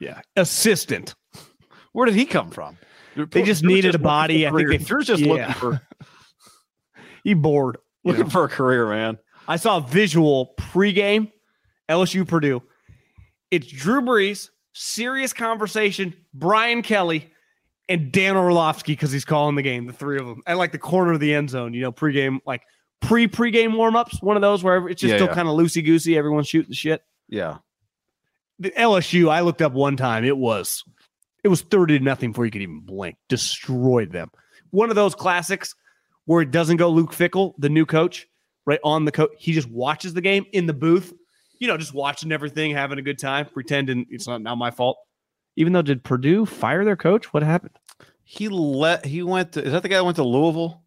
Yeah. 0.00 0.22
Assistant. 0.34 1.14
Where 1.92 2.04
did 2.06 2.16
he 2.16 2.24
come 2.26 2.50
from? 2.50 2.78
They 3.14 3.42
just 3.44 3.62
needed 3.62 3.94
a 3.94 3.98
body. 4.00 4.44
I 4.46 4.50
think 4.50 4.68
they- 4.70 4.78
Drew's 4.78 5.06
just 5.06 5.22
yeah. 5.22 5.32
looking 5.34 5.54
for 5.54 5.82
He 7.24 7.34
bored. 7.34 7.78
looking 8.04 8.24
know. 8.24 8.30
for 8.30 8.44
a 8.44 8.48
career, 8.48 8.88
man. 8.88 9.18
I 9.46 9.54
saw 9.56 9.76
a 9.76 9.80
visual 9.82 10.54
pregame 10.58 11.30
LSU 11.88 12.26
Purdue. 12.26 12.62
It's 13.52 13.66
Drew 13.68 14.00
Brees, 14.00 14.50
serious 14.72 15.32
conversation, 15.32 16.14
Brian 16.34 16.82
Kelly, 16.82 17.30
and 17.88 18.12
Dan 18.12 18.36
Orlovsky 18.36 18.92
because 18.92 19.10
he's 19.10 19.24
calling 19.24 19.56
the 19.56 19.62
game, 19.62 19.86
the 19.86 19.92
three 19.92 20.18
of 20.18 20.26
them, 20.26 20.42
at 20.46 20.58
like 20.58 20.72
the 20.72 20.78
corner 20.78 21.12
of 21.12 21.20
the 21.20 21.34
end 21.34 21.50
zone, 21.50 21.74
you 21.74 21.80
know, 21.80 21.92
pregame, 21.92 22.38
like 22.46 22.62
pre 23.00 23.26
pregame 23.26 23.76
warm 23.76 23.96
ups, 23.96 24.22
one 24.22 24.36
of 24.36 24.42
those 24.42 24.62
where 24.62 24.88
it's 24.88 25.00
just 25.00 25.10
Yeah, 25.10 25.16
still 25.16 25.26
yeah. 25.28 25.34
kind 25.34 25.48
of 25.48 25.56
loosey 25.56 25.84
goosey, 25.84 26.16
everyone's 26.16 26.48
shooting 26.48 26.72
shit. 26.72 27.02
Yeah. 27.28 27.58
The 28.58 28.70
LSU, 28.72 29.30
I 29.30 29.40
looked 29.40 29.62
up 29.62 29.72
one 29.72 29.96
time, 29.96 30.24
it 30.24 30.36
was 30.36 30.84
it 31.42 31.48
was 31.48 31.62
30 31.62 31.98
to 31.98 32.04
nothing 32.04 32.32
before 32.32 32.44
you 32.44 32.50
could 32.50 32.62
even 32.62 32.80
blink, 32.80 33.16
destroyed 33.28 34.12
them. 34.12 34.30
One 34.70 34.90
of 34.90 34.96
those 34.96 35.14
classics 35.14 35.74
where 36.26 36.42
it 36.42 36.50
doesn't 36.50 36.76
go 36.76 36.90
Luke 36.90 37.12
Fickell, 37.12 37.54
the 37.58 37.68
new 37.70 37.86
coach, 37.86 38.28
right 38.66 38.78
on 38.84 39.04
the 39.04 39.12
coach. 39.12 39.30
He 39.38 39.52
just 39.52 39.68
watches 39.70 40.14
the 40.14 40.20
game 40.20 40.44
in 40.52 40.66
the 40.66 40.74
booth, 40.74 41.12
you 41.60 41.68
know, 41.68 41.76
just 41.76 41.94
watching 41.94 42.32
everything, 42.32 42.72
having 42.72 42.98
a 42.98 43.02
good 43.02 43.18
time, 43.18 43.46
pretending 43.46 44.06
it's 44.10 44.26
not 44.26 44.42
now 44.42 44.56
my 44.56 44.72
fault. 44.72 44.98
Even 45.56 45.72
though 45.72 45.82
did 45.82 46.02
Purdue 46.02 46.46
fire 46.46 46.84
their 46.84 46.96
coach? 46.96 47.32
What 47.32 47.42
happened? 47.44 47.78
He 48.24 48.48
let 48.48 49.04
he 49.06 49.22
went 49.22 49.52
to 49.52 49.64
is 49.64 49.72
that 49.72 49.82
the 49.82 49.88
guy 49.88 49.96
that 49.96 50.04
went 50.04 50.16
to 50.16 50.24
Louisville? 50.24 50.82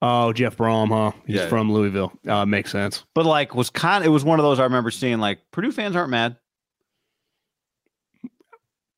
Oh, 0.00 0.32
Jeff 0.32 0.56
Brohm, 0.56 0.88
huh? 0.88 1.18
He's 1.26 1.36
Yeah. 1.36 1.48
from 1.48 1.72
Louisville. 1.72 2.12
Uh, 2.26 2.46
makes 2.46 2.70
sense. 2.70 3.04
But 3.14 3.26
like 3.26 3.54
was 3.54 3.68
kind 3.70 4.04
it 4.04 4.08
was 4.10 4.24
one 4.24 4.38
of 4.38 4.44
those 4.44 4.60
I 4.60 4.64
remember 4.64 4.90
seeing 4.90 5.18
like 5.18 5.40
Purdue 5.50 5.72
fans 5.72 5.96
aren't 5.96 6.10
mad. 6.10 6.36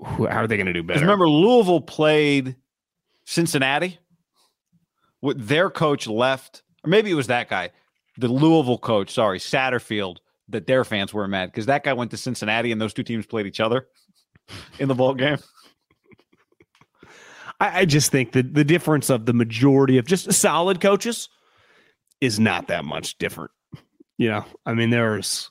How 0.04 0.24
are 0.26 0.46
they 0.46 0.56
going 0.56 0.66
to 0.66 0.72
do 0.72 0.82
better? 0.82 1.00
remember 1.00 1.28
Louisville 1.28 1.80
played 1.80 2.56
Cincinnati? 3.24 3.98
With 5.22 5.46
their 5.48 5.68
coach 5.68 6.06
left, 6.06 6.62
or 6.82 6.88
maybe 6.88 7.10
it 7.10 7.14
was 7.14 7.26
that 7.26 7.50
guy, 7.50 7.70
the 8.16 8.28
Louisville 8.28 8.78
coach, 8.78 9.10
sorry, 9.10 9.38
Satterfield, 9.38 10.16
that 10.52 10.66
their 10.66 10.84
fans 10.84 11.12
were 11.12 11.26
mad 11.28 11.46
because 11.46 11.66
that 11.66 11.84
guy 11.84 11.92
went 11.92 12.10
to 12.12 12.16
Cincinnati 12.16 12.72
and 12.72 12.80
those 12.80 12.94
two 12.94 13.02
teams 13.02 13.26
played 13.26 13.46
each 13.46 13.60
other 13.60 13.86
in 14.78 14.88
the 14.88 14.94
ball 14.94 15.14
game. 15.14 15.38
I, 17.60 17.80
I 17.80 17.84
just 17.84 18.10
think 18.10 18.32
that 18.32 18.54
the 18.54 18.64
difference 18.64 19.10
of 19.10 19.26
the 19.26 19.32
majority 19.32 19.98
of 19.98 20.06
just 20.06 20.32
solid 20.32 20.80
coaches 20.80 21.28
is 22.20 22.40
not 22.40 22.68
that 22.68 22.84
much 22.84 23.18
different. 23.18 23.50
You 24.18 24.28
know, 24.30 24.44
I 24.66 24.74
mean, 24.74 24.90
there's, 24.90 25.50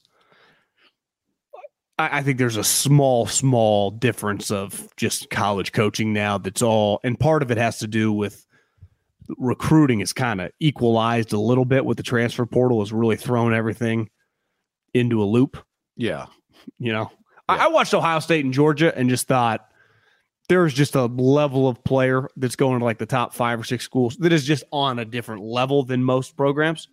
I, 1.98 2.20
I 2.20 2.24
think 2.24 2.38
there's 2.38 2.58
a 2.58 2.64
small, 2.64 3.26
small 3.26 3.92
difference 3.92 4.52
of 4.52 4.88
just 4.96 5.30
college 5.30 5.72
coaching 5.72 6.14
now 6.14 6.38
that's 6.38 6.62
all, 6.62 7.00
and 7.04 7.20
part 7.20 7.42
of 7.42 7.52
it 7.52 7.58
has 7.58 7.80
to 7.80 7.88
do 7.88 8.12
with 8.12 8.46
recruiting 9.38 10.02
is 10.02 10.14
kind 10.14 10.42
of 10.42 10.52
equalized 10.60 11.34
a 11.34 11.40
little 11.40 11.66
bit 11.66 11.86
with 11.86 11.98
the 11.98 12.04
transfer 12.04 12.46
portal 12.46 12.80
has 12.80 12.92
really 12.92 13.16
thrown 13.16 13.54
everything 13.54 14.10
into 14.94 15.22
a 15.22 15.26
loop. 15.26 15.58
Yeah. 15.96 16.28
You 16.78 16.92
know, 16.92 17.12
I, 17.48 17.66
I 17.66 17.68
watched 17.68 17.94
Ohio 17.94 18.20
State 18.20 18.46
and 18.46 18.54
Georgia 18.54 18.96
and 18.98 19.10
just 19.10 19.28
thought 19.28 19.70
there's 20.50 20.74
just 20.74 20.96
a 20.96 21.06
level 21.06 21.68
of 21.68 21.84
player 21.84 22.28
that's 22.36 22.56
going 22.56 22.80
to 22.80 22.86
like 22.86 22.98
the 22.98 23.06
top 23.06 23.34
five 23.34 23.60
or 23.60 23.64
six 23.64 23.84
schools 23.84 24.18
that 24.18 24.34
is 24.34 24.46
just 24.46 24.64
on 24.72 25.00
a 25.00 25.06
different 25.06 25.44
level 25.44 25.84
than 25.84 26.04
most 26.04 26.36
programs. 26.36 26.88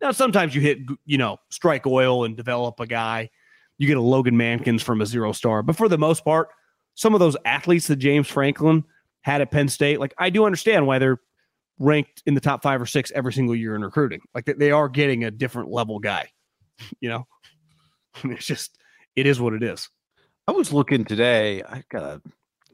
Now, 0.00 0.10
sometimes 0.10 0.54
you 0.54 0.60
hit, 0.60 0.78
you 1.06 1.18
know, 1.18 1.38
strike 1.50 1.86
oil 1.86 2.24
and 2.24 2.36
develop 2.36 2.80
a 2.80 2.86
guy. 2.86 3.30
You 3.78 3.86
get 3.86 3.96
a 3.96 4.02
Logan 4.02 4.34
Mankins 4.34 4.82
from 4.82 5.00
a 5.00 5.06
zero 5.06 5.32
star. 5.32 5.62
But 5.62 5.76
for 5.76 5.88
the 5.88 5.98
most 5.98 6.24
part, 6.24 6.48
some 6.94 7.14
of 7.14 7.20
those 7.20 7.36
athletes 7.44 7.86
that 7.86 7.96
James 7.96 8.28
Franklin 8.28 8.84
had 9.20 9.40
at 9.40 9.50
Penn 9.50 9.68
State, 9.68 10.00
like 10.00 10.14
I 10.18 10.30
do 10.30 10.44
understand 10.44 10.86
why 10.86 10.98
they're 10.98 11.20
ranked 11.78 12.22
in 12.26 12.34
the 12.34 12.40
top 12.40 12.62
five 12.62 12.80
or 12.80 12.86
six 12.86 13.12
every 13.14 13.32
single 13.32 13.54
year 13.54 13.74
in 13.74 13.82
recruiting. 13.82 14.20
Like 14.34 14.46
they 14.46 14.70
are 14.70 14.88
getting 14.88 15.24
a 15.24 15.30
different 15.30 15.70
level 15.70 15.98
guy, 15.98 16.30
you 17.00 17.08
know? 17.08 17.26
It's 18.24 18.46
just, 18.46 18.78
it 19.16 19.26
is 19.26 19.40
what 19.40 19.54
it 19.54 19.62
is. 19.62 19.88
I 20.46 20.52
was 20.52 20.72
looking 20.72 21.04
today. 21.04 21.62
I 21.62 21.82
got 21.90 22.02
a 22.02 22.22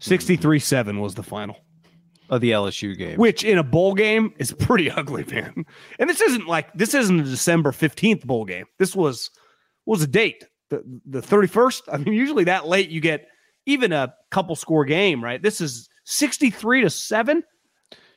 63 0.01 0.59
7 0.59 1.01
was 1.01 1.15
the 1.15 1.23
final, 1.23 1.57
of 2.31 2.41
the 2.41 2.51
LSU 2.53 2.97
game. 2.97 3.17
which 3.17 3.45
in 3.45 3.59
a 3.59 3.63
bowl 3.63 3.95
game 3.95 4.33
is 4.39 4.53
pretty 4.53 4.91
ugly, 4.91 5.25
man. 5.25 5.65
And 5.99 6.09
this 6.09 6.21
isn't 6.21 6.47
like, 6.47 6.73
this 6.75 6.95
isn't 6.95 7.21
a 7.21 7.25
December 7.25 7.73
15th 7.73 8.25
bowl 8.25 8.45
game. 8.45 8.67
This 8.79 8.95
was, 8.95 9.31
was 9.87 10.03
a 10.03 10.07
date? 10.07 10.45
The, 10.71 10.83
the 11.07 11.21
31st? 11.21 11.83
I 11.93 11.99
mean, 11.99 12.15
usually 12.15 12.45
that 12.45 12.67
late 12.67 12.91
you 12.91 13.01
get 13.01 13.29
even 13.67 13.93
a 13.93 14.15
couple 14.31 14.57
score 14.57 14.85
game, 14.85 15.23
right? 15.23 15.43
This 15.43 15.61
is 15.61 15.89
63 16.05 16.83
to 16.83 16.91
7. 16.91 17.43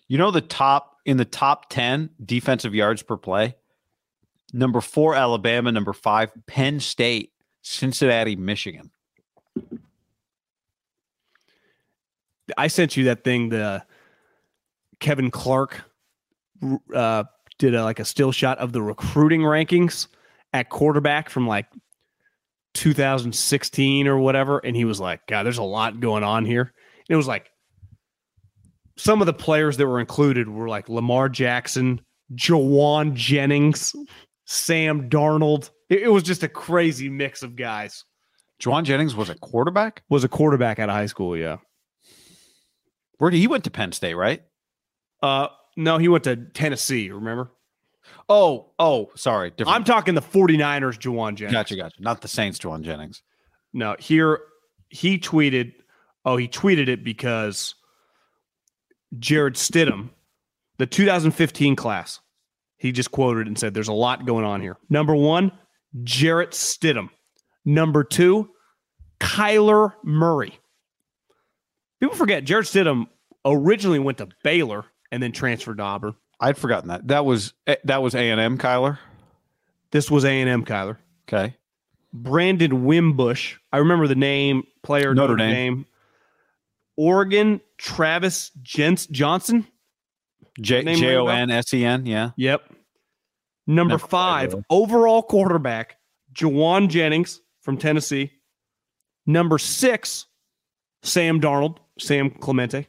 You 0.07 0.17
know 0.17 0.31
the 0.31 0.41
top 0.41 0.97
in 1.05 1.17
the 1.17 1.25
top 1.25 1.69
10 1.69 2.09
defensive 2.25 2.75
yards 2.75 3.01
per 3.03 3.17
play? 3.17 3.55
Number 4.53 4.81
4 4.81 5.15
Alabama, 5.15 5.72
number 5.72 5.93
5 5.93 6.31
Penn 6.46 6.79
State, 6.79 7.31
Cincinnati, 7.62 8.36
Michigan. 8.36 8.91
I 12.58 12.67
sent 12.67 12.98
you 12.98 13.05
that 13.05 13.24
thing. 13.24 13.50
The 13.50 13.84
Kevin 15.00 15.31
Clark 15.31 15.81
uh, 16.93 17.24
did 17.58 17.75
a, 17.75 17.84
like 17.84 18.00
a 18.00 18.05
still 18.05 18.31
shot 18.31 18.58
of 18.58 18.74
the 18.74 18.81
recruiting 18.81 19.41
rankings 19.41 20.08
at 20.53 20.70
quarterback 20.70 21.29
from 21.29 21.48
like 21.48 21.67
2016 22.74 24.08
or 24.08 24.17
whatever, 24.17 24.60
and 24.60 24.75
he 24.75 24.86
was 24.86 25.00
like, 25.00 25.25
"God, 25.27 25.43
there's 25.43 25.58
a 25.58 25.63
lot 25.63 26.00
going 26.00 26.24
on 26.24 26.46
here." 26.46 26.62
And 26.62 27.10
it 27.10 27.15
was 27.15 27.27
like 27.27 27.51
some 28.98 29.22
of 29.22 29.25
the 29.25 29.34
players 29.34 29.77
that 29.77 29.88
were 29.88 30.00
included 30.00 30.48
were 30.50 30.67
like 30.67 30.89
Lamar 30.89 31.29
Jackson, 31.29 32.01
Jauan 32.36 33.13
Jennings, 33.13 33.96
Sam 34.45 35.10
Darnold. 35.10 35.71
It, 35.89 36.03
it 36.03 36.07
was 36.10 36.24
just 36.24 36.43
a 36.43 36.48
crazy 36.48 37.10
mix 37.10 37.43
of 37.43 37.55
guys. 37.55 38.05
Jauan 38.62 38.83
Jennings 38.83 39.15
was 39.15 39.29
a 39.29 39.36
quarterback? 39.36 40.03
Was 40.10 40.24
a 40.24 40.29
quarterback 40.29 40.79
out 40.79 40.89
of 40.89 40.95
high 40.95 41.07
school, 41.07 41.36
yeah. 41.36 41.57
Where 43.17 43.29
did 43.29 43.38
he 43.38 43.48
went 43.48 43.63
to 43.65 43.71
Penn 43.71 43.91
State, 43.91 44.13
right? 44.13 44.43
Uh, 45.21 45.48
no, 45.75 45.98
he 45.98 46.07
went 46.07 46.24
to 46.25 46.36
Tennessee. 46.36 47.12
Remember? 47.12 47.51
Oh, 48.29 48.71
oh, 48.79 49.12
sorry. 49.15 49.51
Different. 49.51 49.75
I'm 49.75 49.83
talking 49.83 50.15
the 50.15 50.21
49ers, 50.21 50.98
Jauan 50.98 51.36
Jennings. 51.36 51.53
gotcha, 51.53 51.75
gotcha. 51.75 52.01
Not 52.01 52.21
the 52.21 52.27
Saints, 52.27 52.57
Juwan 52.60 52.81
Jennings. 52.81 53.24
No, 53.74 53.95
here 54.00 54.39
he 54.89 55.17
tweeted. 55.17 55.74
Oh, 56.24 56.38
he 56.38 56.48
tweeted 56.48 56.88
it 56.88 57.03
because 57.03 57.75
Jarrett 59.19 59.55
Stidham, 59.55 60.10
the 60.77 60.86
2015 60.86 61.75
class, 61.75 62.20
he 62.81 62.91
just 62.91 63.11
quoted 63.11 63.45
and 63.45 63.59
said, 63.59 63.75
"There's 63.75 63.88
a 63.88 63.93
lot 63.93 64.25
going 64.25 64.43
on 64.43 64.59
here." 64.59 64.75
Number 64.89 65.15
one, 65.15 65.51
Jarrett 66.03 66.51
Stidham. 66.51 67.09
Number 67.63 68.03
two, 68.03 68.50
Kyler 69.19 69.93
Murray. 70.03 70.59
People 72.00 72.15
forget 72.15 72.43
Jarrett 72.43 72.65
Stidham 72.65 73.05
originally 73.45 74.00
went 74.00 74.17
to 74.17 74.27
Baylor 74.43 74.85
and 75.11 75.21
then 75.21 75.31
transferred 75.31 75.77
to 75.77 75.83
Auburn. 75.83 76.15
I'd 76.39 76.57
forgotten 76.57 76.89
that. 76.89 77.07
That 77.07 77.23
was 77.23 77.53
eh, 77.67 77.75
that 77.83 78.01
was 78.01 78.15
A&M 78.15 78.57
Kyler. 78.57 78.97
This 79.91 80.09
was 80.09 80.25
A 80.25 80.41
and 80.41 80.50
M 80.50 80.65
Kyler. 80.65 80.97
Okay. 81.27 81.55
Brandon 82.11 82.83
Wimbush. 82.83 83.57
I 83.71 83.77
remember 83.77 84.07
the 84.07 84.15
name, 84.15 84.63
player, 84.81 85.13
Notre 85.13 85.33
Notre, 85.33 85.38
Dame. 85.38 85.53
Dame. 85.53 85.85
Oregon, 86.97 87.61
Travis 87.77 88.51
Jens- 88.63 89.05
Johnson. 89.07 89.67
J 90.59 90.83
Name 90.83 91.03
a 91.03 91.15
O? 91.15 91.27
N 91.27 91.50
S 91.50 91.73
E 91.73 91.85
N, 91.85 92.05
yeah. 92.05 92.31
Yep. 92.35 92.70
Number 93.67 93.97
five, 93.97 94.53
with. 94.53 94.65
overall 94.69 95.21
quarterback, 95.23 95.97
Jauan 96.33 96.89
Jennings 96.89 97.41
from 97.61 97.77
Tennessee. 97.77 98.31
Number 99.25 99.57
six, 99.57 100.25
Sam 101.03 101.39
Darnold, 101.39 101.77
San 101.99 102.31
Clemente. 102.31 102.87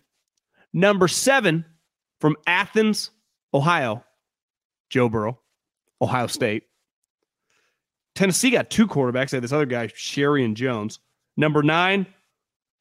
Number 0.72 1.08
seven 1.08 1.64
from 2.20 2.36
Athens, 2.46 3.10
Ohio, 3.52 4.04
Joe 4.90 5.08
Burrow, 5.08 5.38
Ohio 6.00 6.26
State. 6.26 6.64
Tennessee 8.14 8.50
got 8.50 8.70
two 8.70 8.86
quarterbacks. 8.86 9.30
They 9.30 9.36
had 9.36 9.44
this 9.44 9.52
other 9.52 9.66
guy, 9.66 9.88
Sheriron 9.88 10.54
Jones. 10.54 10.98
Number 11.36 11.62
nine, 11.62 12.06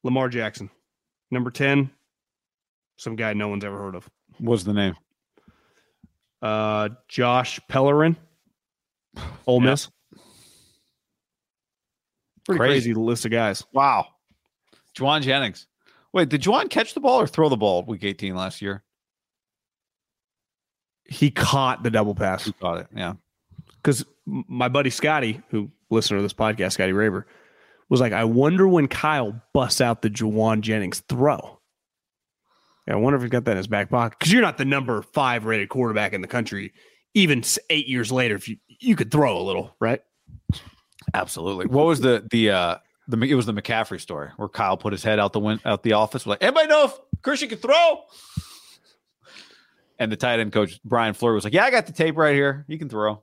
Lamar 0.04 0.28
Jackson. 0.28 0.70
Number 1.30 1.50
10, 1.50 1.90
some 2.96 3.16
guy 3.16 3.32
no 3.32 3.48
one's 3.48 3.64
ever 3.64 3.78
heard 3.78 3.94
of. 3.94 4.08
What's 4.38 4.64
the 4.64 4.74
name? 4.74 4.94
Uh, 6.42 6.88
Josh 7.08 7.60
Pellerin, 7.68 8.16
Ole 9.46 9.60
Miss. 9.60 9.88
Pretty 12.44 12.58
Crazy. 12.58 12.88
crazy. 12.90 12.94
list 12.94 13.24
of 13.24 13.30
guys. 13.30 13.64
Wow. 13.72 14.08
Jauan 14.98 15.22
Jennings. 15.22 15.66
Wait, 16.12 16.28
did 16.28 16.42
Jauan 16.42 16.68
catch 16.68 16.94
the 16.94 17.00
ball 17.00 17.20
or 17.20 17.26
throw 17.26 17.48
the 17.48 17.56
ball 17.56 17.84
week 17.84 18.02
18 18.04 18.34
last 18.34 18.60
year? 18.60 18.82
He 21.04 21.30
caught 21.30 21.82
the 21.82 21.90
double 21.90 22.14
pass 22.14 22.44
Who 22.44 22.52
caught 22.52 22.78
it? 22.80 22.86
Yeah. 22.94 23.14
because 23.76 24.04
my 24.26 24.68
buddy 24.68 24.90
Scotty, 24.90 25.40
who 25.50 25.70
listener 25.90 26.18
to 26.18 26.22
this 26.22 26.32
podcast, 26.32 26.72
Scotty 26.72 26.92
Raver, 26.92 27.26
was 27.88 28.00
like, 28.00 28.12
I 28.12 28.24
wonder 28.24 28.66
when 28.66 28.88
Kyle 28.88 29.40
busts 29.54 29.80
out 29.80 30.02
the 30.02 30.10
Jauan 30.10 30.60
Jennings 30.62 31.00
throw. 31.08 31.58
Yeah, 32.86 32.94
I 32.94 32.96
wonder 32.96 33.16
if 33.16 33.22
he's 33.22 33.30
got 33.30 33.44
that 33.44 33.52
in 33.52 33.56
his 33.58 33.68
back 33.68 33.90
pocket 33.90 34.18
because 34.18 34.32
you're 34.32 34.42
not 34.42 34.58
the 34.58 34.64
number 34.64 35.02
five 35.02 35.44
rated 35.44 35.68
quarterback 35.68 36.12
in 36.12 36.20
the 36.20 36.28
country. 36.28 36.72
Even 37.14 37.44
eight 37.70 37.86
years 37.86 38.10
later, 38.10 38.34
if 38.34 38.48
you 38.48 38.56
you 38.66 38.96
could 38.96 39.10
throw 39.10 39.38
a 39.38 39.42
little, 39.42 39.76
right? 39.80 40.00
Absolutely. 41.14 41.66
What 41.66 41.86
was 41.86 42.00
the 42.00 42.26
the 42.30 42.50
uh 42.50 42.76
the 43.08 43.20
it 43.22 43.34
was 43.34 43.46
the 43.46 43.54
McCaffrey 43.54 44.00
story 44.00 44.30
where 44.36 44.48
Kyle 44.48 44.76
put 44.76 44.92
his 44.92 45.02
head 45.04 45.18
out 45.18 45.32
the 45.32 45.40
win 45.40 45.60
out 45.64 45.82
the 45.82 45.92
office 45.92 46.26
like, 46.26 46.42
anybody 46.42 46.68
know 46.68 46.84
if 46.86 46.98
Christian 47.22 47.48
can 47.48 47.58
throw? 47.58 48.02
And 49.98 50.10
the 50.10 50.16
tight 50.16 50.40
end 50.40 50.52
coach 50.52 50.80
Brian 50.84 51.14
Fleury 51.14 51.34
was 51.34 51.44
like, 51.44 51.52
Yeah, 51.52 51.64
I 51.64 51.70
got 51.70 51.86
the 51.86 51.92
tape 51.92 52.16
right 52.16 52.34
here. 52.34 52.64
He 52.66 52.78
can 52.78 52.88
throw. 52.88 53.22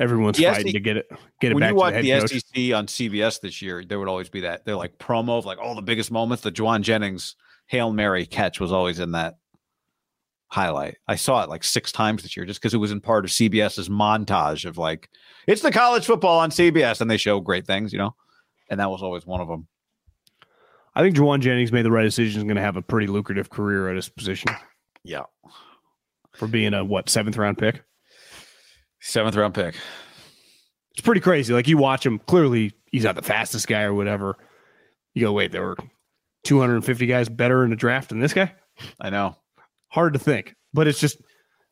Everyone's 0.00 0.36
The 0.36 0.44
fighting 0.44 0.66
SEC 0.66 0.72
to 0.72 0.80
get 0.80 0.96
it 0.96 1.08
get 1.40 1.52
it 1.52 1.54
when 1.54 1.60
back 1.60 1.70
you 1.70 1.74
to 1.74 1.78
watch 1.78 1.94
the 1.94 2.10
the. 2.10 2.28
SEC 2.28 2.74
on 2.76 2.86
CBS 2.86 3.40
this 3.40 3.62
year, 3.62 3.84
there 3.84 3.98
would 3.98 4.08
always 4.08 4.28
be 4.28 4.40
that. 4.40 4.64
They're 4.64 4.76
like 4.76 4.98
promo 4.98 5.38
of 5.38 5.46
like 5.46 5.58
all 5.58 5.74
the 5.74 5.82
biggest 5.82 6.10
moments. 6.10 6.42
The 6.42 6.50
Jauan 6.50 6.82
Jennings 6.82 7.36
Hail 7.66 7.92
Mary 7.92 8.26
catch 8.26 8.60
was 8.60 8.72
always 8.72 8.98
in 9.00 9.12
that 9.12 9.34
highlight. 10.48 10.96
I 11.08 11.16
saw 11.16 11.42
it 11.42 11.48
like 11.48 11.64
six 11.64 11.90
times 11.92 12.22
this 12.22 12.36
year 12.36 12.46
just 12.46 12.60
because 12.60 12.74
it 12.74 12.78
was 12.78 12.92
in 12.92 13.00
part 13.00 13.24
of 13.24 13.30
CBS's 13.30 13.88
montage 13.88 14.64
of 14.64 14.78
like, 14.78 15.08
it's 15.46 15.62
the 15.62 15.72
college 15.72 16.06
football 16.06 16.38
on 16.40 16.50
CBS 16.50 17.00
and 17.00 17.10
they 17.10 17.16
show 17.16 17.40
great 17.40 17.66
things, 17.66 17.92
you 17.92 17.98
know? 17.98 18.14
And 18.70 18.80
that 18.80 18.90
was 18.90 19.02
always 19.02 19.26
one 19.26 19.40
of 19.40 19.48
them. 19.48 19.66
I 20.94 21.02
think 21.02 21.16
Jauan 21.16 21.40
Jennings 21.40 21.72
made 21.72 21.84
the 21.84 21.90
right 21.90 22.04
decision. 22.04 22.34
He's 22.40 22.44
going 22.44 22.54
to 22.56 22.62
have 22.62 22.76
a 22.76 22.82
pretty 22.82 23.08
lucrative 23.08 23.50
career 23.50 23.88
at 23.88 23.96
his 23.96 24.08
position 24.08 24.50
Yeah. 25.02 25.22
for 26.34 26.46
being 26.46 26.72
a 26.72 26.84
what 26.84 27.08
seventh 27.08 27.36
round 27.36 27.58
pick. 27.58 27.82
Seventh 29.00 29.34
round 29.36 29.54
pick. 29.54 29.74
It's 30.92 31.00
pretty 31.02 31.20
crazy. 31.20 31.52
Like 31.52 31.66
you 31.66 31.76
watch 31.78 32.06
him, 32.06 32.20
clearly 32.20 32.72
he's 32.92 33.02
not 33.04 33.16
the 33.16 33.22
fastest 33.22 33.66
guy 33.66 33.82
or 33.82 33.92
whatever. 33.92 34.36
You 35.14 35.22
go, 35.22 35.32
wait, 35.32 35.50
there 35.50 35.62
were 35.62 35.76
250 36.44 37.06
guys 37.06 37.28
better 37.28 37.64
in 37.64 37.70
the 37.70 37.76
draft 37.76 38.10
than 38.10 38.20
this 38.20 38.32
guy. 38.34 38.52
I 39.00 39.10
know. 39.10 39.36
Hard 39.88 40.12
to 40.14 40.18
think, 40.18 40.54
but 40.72 40.86
it's 40.86 41.00
just 41.00 41.18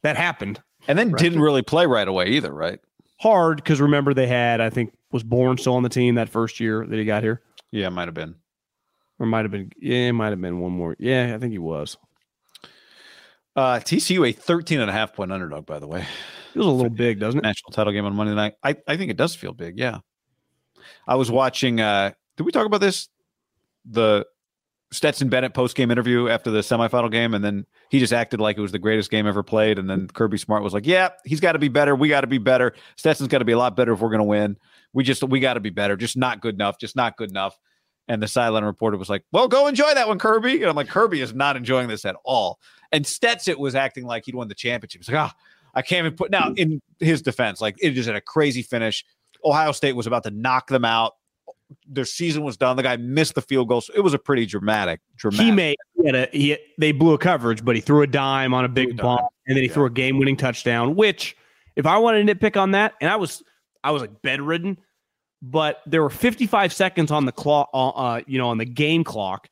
that 0.03 0.17
happened. 0.17 0.61
And 0.89 0.99
then 0.99 1.13
Right. 1.13 1.21
didn't 1.23 1.41
really 1.41 1.63
play 1.63 1.87
right 1.87 2.07
away 2.09 2.27
either, 2.31 2.53
right? 2.53 2.79
Hard 3.21 3.57
because 3.59 3.81
remember 3.81 4.15
they 4.15 4.27
had, 4.27 4.61
I 4.61 4.71
think, 4.71 4.93
was 5.13 5.23
Bourne 5.23 5.59
still 5.59 5.75
on 5.75 5.83
the 5.83 5.89
team 5.89 6.17
that 6.17 6.29
first 6.29 6.59
year 6.61 6.85
that 6.87 6.99
he 6.99 7.05
got 7.05 7.23
here, 7.23 7.43
Yeah, 7.71 7.87
it 7.87 7.91
might 7.91 8.09
have 8.09 8.15
been. 8.15 8.35
or 9.19 9.27
might 9.27 9.43
have 9.45 9.51
been, 9.53 9.71
yeah, 9.81 10.09
it 10.09 10.13
might 10.13 10.31
have 10.31 10.41
been 10.41 10.59
one 10.61 10.73
more. 10.73 10.97
Yeah, 10.99 11.33
I 11.35 11.39
think 11.39 11.53
he 11.53 11.59
was. 11.59 11.97
Uh, 13.55 13.79
TCU 13.81 14.27
a 14.29 14.33
13 14.33 14.81
and 14.81 14.89
a 14.89 14.93
half 14.93 15.13
point 15.15 15.31
underdog, 15.31 15.67
by 15.67 15.79
the 15.79 15.87
way. 15.87 16.07
Was 16.55 16.67
a 16.67 16.71
little 16.71 16.91
big, 16.91 17.19
doesn't 17.21 17.39
it? 17.39 17.43
national 17.45 17.73
title 17.73 17.93
game 17.93 18.05
on 18.05 18.15
Monday 18.15 18.35
night. 18.35 18.55
I, 18.63 18.77
I 18.87 18.97
think 18.97 19.11
it 19.11 19.17
does 19.17 19.35
feel 19.35 19.53
big. 19.53 19.79
Yeah. 19.79 19.99
I 21.07 21.15
was 21.17 21.31
watching 21.31 21.81
uh 21.81 22.13
did 22.37 22.43
we 22.45 22.53
talk 22.53 22.67
about 22.67 22.81
this? 22.81 23.09
The 23.85 24.27
Stetson 24.93 25.29
Bennett 25.29 25.55
post 25.55 25.75
game 25.75 25.91
interview 25.91 26.29
after 26.29 26.51
the 26.51 26.61
semifinal 26.61 27.11
game, 27.11 27.35
and 27.35 27.45
then 27.45 27.67
he 27.91 27.99
just 27.99 28.13
acted 28.13 28.41
like 28.41 28.59
it 28.59 28.61
was 28.61 28.73
the 28.73 28.79
greatest 28.79 29.11
game 29.11 29.27
ever 29.27 29.43
played. 29.43 29.79
And 29.79 29.89
then 29.89 30.07
Kirby 30.07 30.39
Smart 30.39 30.63
was 30.63 30.75
like, 30.75 30.87
Yeah, 30.87 31.11
he's 31.25 31.41
got 31.41 31.53
to 31.53 31.59
be 31.59 31.69
better. 31.69 31.97
We 31.97 32.09
got 32.09 32.21
to 32.21 32.27
be 32.27 32.39
better. 32.39 32.75
Stetson's 32.97 33.29
got 33.29 33.39
to 33.39 33.45
be 33.45 33.53
a 33.53 33.59
lot 33.59 33.75
better 33.75 33.93
if 33.93 34.01
we're 34.01 34.11
gonna 34.11 34.25
win. 34.25 34.57
We 34.93 35.03
just 35.03 35.25
we 35.25 35.41
got 35.41 35.55
to 35.55 35.61
be 35.61 35.71
better. 35.71 35.97
Just 35.97 36.17
not 36.17 36.41
good 36.41 36.55
enough. 36.55 36.79
Just 36.79 36.95
not 36.95 37.17
good 37.17 37.31
enough. 37.31 37.59
And 38.09 38.23
the 38.23 38.29
sideline 38.29 38.65
reporter 38.65 38.97
was 38.97 39.09
like, 39.09 39.25
Well, 39.33 39.49
go 39.49 39.67
enjoy 39.67 39.95
that 39.95 40.09
one, 40.09 40.19
Kirby. 40.19 40.57
And 40.61 40.67
I'm 40.67 40.77
like, 40.77 40.89
Kirby 40.89 41.21
is 41.21 41.35
not 41.35 41.57
enjoying 41.57 41.89
this 41.89 42.05
at 42.05 42.17
all. 42.25 42.61
And 42.93 43.07
Stetson 43.07 43.59
was 43.59 43.75
acting 43.75 44.05
like 44.05 44.27
he'd 44.27 44.35
won 44.35 44.49
the 44.49 44.55
championship. 44.55 45.01
He's 45.01 45.09
like, 45.09 45.19
ah, 45.19 45.35
I 45.75 45.83
can't 45.83 46.05
even 46.07 46.17
put 46.17 46.31
now 46.31 46.53
in 46.57 46.81
his 47.01 47.23
defense, 47.23 47.61
like 47.61 47.77
it 47.81 47.93
just 47.93 48.07
had 48.07 48.17
a 48.17 48.21
crazy 48.21 48.63
finish. 48.63 49.05
Ohio 49.45 49.73
State 49.73 49.97
was 49.97 50.07
about 50.07 50.23
to 50.25 50.31
knock 50.31 50.69
them 50.69 50.85
out. 50.85 51.15
Their 51.87 52.05
season 52.05 52.43
was 52.45 52.57
done. 52.57 52.77
The 52.77 52.83
guy 52.83 52.97
missed 52.97 53.35
the 53.35 53.43
field 53.43 53.69
goal. 53.69 53.81
So 53.81 53.93
it 53.95 54.01
was 54.01 54.15
a 54.15 54.19
pretty 54.19 54.47
dramatic, 54.47 55.01
dramatic. 55.17 55.45
He 55.47 55.51
made 55.53 55.77
he 56.01 56.07
had 56.07 56.15
a 56.15 56.29
he 56.33 56.57
they 56.79 56.93
blew 56.93 57.15
a 57.15 57.19
coverage, 57.19 57.65
but 57.65 57.75
he 57.77 57.81
threw 57.83 58.03
a 58.03 58.07
dime 58.07 58.55
on 58.55 58.65
a 58.65 58.67
a 58.67 58.69
big 58.69 58.97
bomb, 58.97 59.19
and 59.47 59.57
then 59.57 59.63
he 59.63 59.69
Yeah. 59.69 59.75
threw 59.75 59.87
a 59.87 59.91
game 59.91 60.19
winning 60.19 60.37
touchdown. 60.37 60.95
Which, 60.97 61.37
if 61.77 61.87
I 61.87 61.99
wanted 61.99 62.27
to 62.27 62.35
nitpick 62.35 62.61
on 62.61 62.73
that, 62.73 62.95
and 63.01 63.11
I 63.11 63.17
was 63.17 63.43
I 63.85 63.91
was 63.91 64.03
like 64.03 64.23
bedridden, 64.23 64.79
but 65.41 65.81
there 65.87 66.03
were 66.03 66.11
55 66.11 66.73
seconds 66.73 67.11
on 67.11 67.27
the 67.27 67.33
clock, 67.33 67.69
uh, 67.75 67.89
uh, 67.89 68.21
you 68.27 68.39
know, 68.39 68.49
on 68.49 68.59
the 68.59 68.65
game 68.65 69.03
clock, 69.05 69.49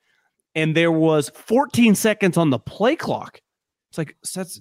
and 0.55 0.77
there 0.77 0.93
was 0.93 1.31
14 1.35 1.95
seconds 1.95 2.37
on 2.37 2.51
the 2.51 2.59
play 2.59 2.97
clock. 2.97 3.41
It's 3.91 3.99
like 3.99 4.17
that's 4.35 4.61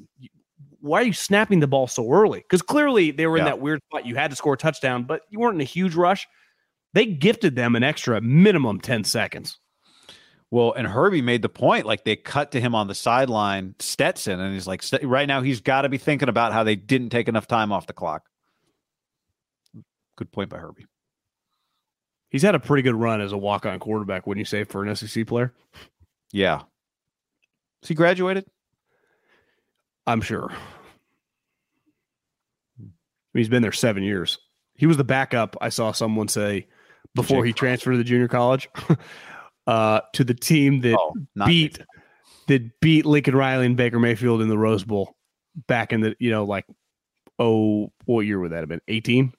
why 0.81 1.01
are 1.01 1.03
you 1.03 1.11
snapping 1.13 1.59
the 1.59 1.67
ball 1.67 1.87
so 1.87 2.09
early? 2.11 2.39
Because 2.39 2.61
clearly 2.61 3.11
they 3.11 3.27
were 3.27 3.35
in 3.37 3.41
Yeah. 3.41 3.49
that 3.51 3.59
weird 3.59 3.81
spot. 3.89 4.05
You 4.05 4.15
had 4.15 4.29
to 4.31 4.35
score 4.37 4.53
a 4.53 4.57
touchdown, 4.57 5.03
but 5.03 5.23
you 5.29 5.37
weren't 5.39 5.55
in 5.55 5.61
a 5.61 5.65
huge 5.65 5.93
rush. 5.93 6.25
They 6.93 7.05
gifted 7.05 7.55
them 7.55 7.75
an 7.75 7.83
extra 7.83 8.19
minimum 8.21 8.81
10 8.81 9.03
seconds. 9.03 9.57
well, 10.51 10.73
and 10.73 10.87
Herbie 10.87 11.21
made 11.21 11.43
the 11.43 11.49
point. 11.49 11.85
Like 11.85 12.03
they 12.03 12.15
cut 12.15 12.51
to 12.53 12.61
him 12.61 12.73
on 12.73 12.87
the 12.87 12.95
sideline, 12.95 13.75
Stetson, 13.79 14.39
and 14.39 14.53
he's 14.53 14.65
like, 14.67 14.81
"St- 14.81 15.03
right 15.03 15.27
now 15.27 15.41
he's 15.41 15.61
got 15.61 15.83
to 15.83 15.89
be 15.89 15.99
thinking 15.99 16.29
about 16.29 16.53
how 16.53 16.63
they 16.63 16.75
didn't 16.75 17.09
take 17.09 17.27
enough 17.27 17.47
time 17.47 17.71
off 17.71 17.85
the 17.85 17.93
clock. 17.93 18.23
Good 20.15 20.31
point 20.31 20.49
by 20.49 20.57
Herbie. 20.57 20.87
He's 22.31 22.41
had 22.41 22.55
a 22.55 22.59
pretty 22.59 22.83
good 22.83 22.95
run 22.95 23.21
as 23.21 23.31
a 23.31 23.37
walk 23.37 23.65
on 23.65 23.79
quarterback, 23.79 24.25
wouldn't 24.27 24.41
you 24.41 24.45
say, 24.45 24.63
for 24.63 24.83
an 24.83 24.95
SEC 24.95 25.25
player? 25.27 25.53
Yeah. 26.31 26.63
Has 27.81 27.89
he 27.89 27.95
graduated? 27.95 28.45
I'm 30.05 30.21
sure. 30.21 30.49
I 30.51 30.55
mean, 32.81 32.93
he's 33.33 33.49
been 33.49 33.61
there 33.61 33.71
seven 33.71 34.03
years. 34.03 34.39
He 34.75 34.87
was 34.87 34.97
the 34.97 35.03
backup, 35.03 35.57
I 35.61 35.69
saw 35.69 35.91
someone 35.91 36.27
say 36.27 36.67
before 37.15 37.45
he 37.45 37.53
transferred 37.53 37.91
to 37.91 37.97
the 37.97 38.03
junior 38.03 38.27
college 38.27 38.69
uh, 39.67 40.01
to 40.13 40.23
the 40.23 40.33
team 40.33 40.81
that 40.81 40.97
oh, 40.97 41.13
beat 41.45 41.79
that 42.47 42.79
beat 42.81 43.05
Lincoln 43.05 43.35
Riley 43.35 43.65
and 43.65 43.77
Baker 43.77 43.99
Mayfield 43.99 44.41
in 44.41 44.49
the 44.49 44.57
Rose 44.57 44.83
Bowl 44.83 45.15
back 45.67 45.93
in 45.93 46.01
the, 46.01 46.15
you 46.19 46.31
know, 46.31 46.43
like, 46.43 46.65
oh, 47.37 47.91
what 48.05 48.21
year 48.21 48.39
would 48.39 48.51
that 48.51 48.59
have 48.59 48.69
been? 48.69 48.81
18? 48.87 49.31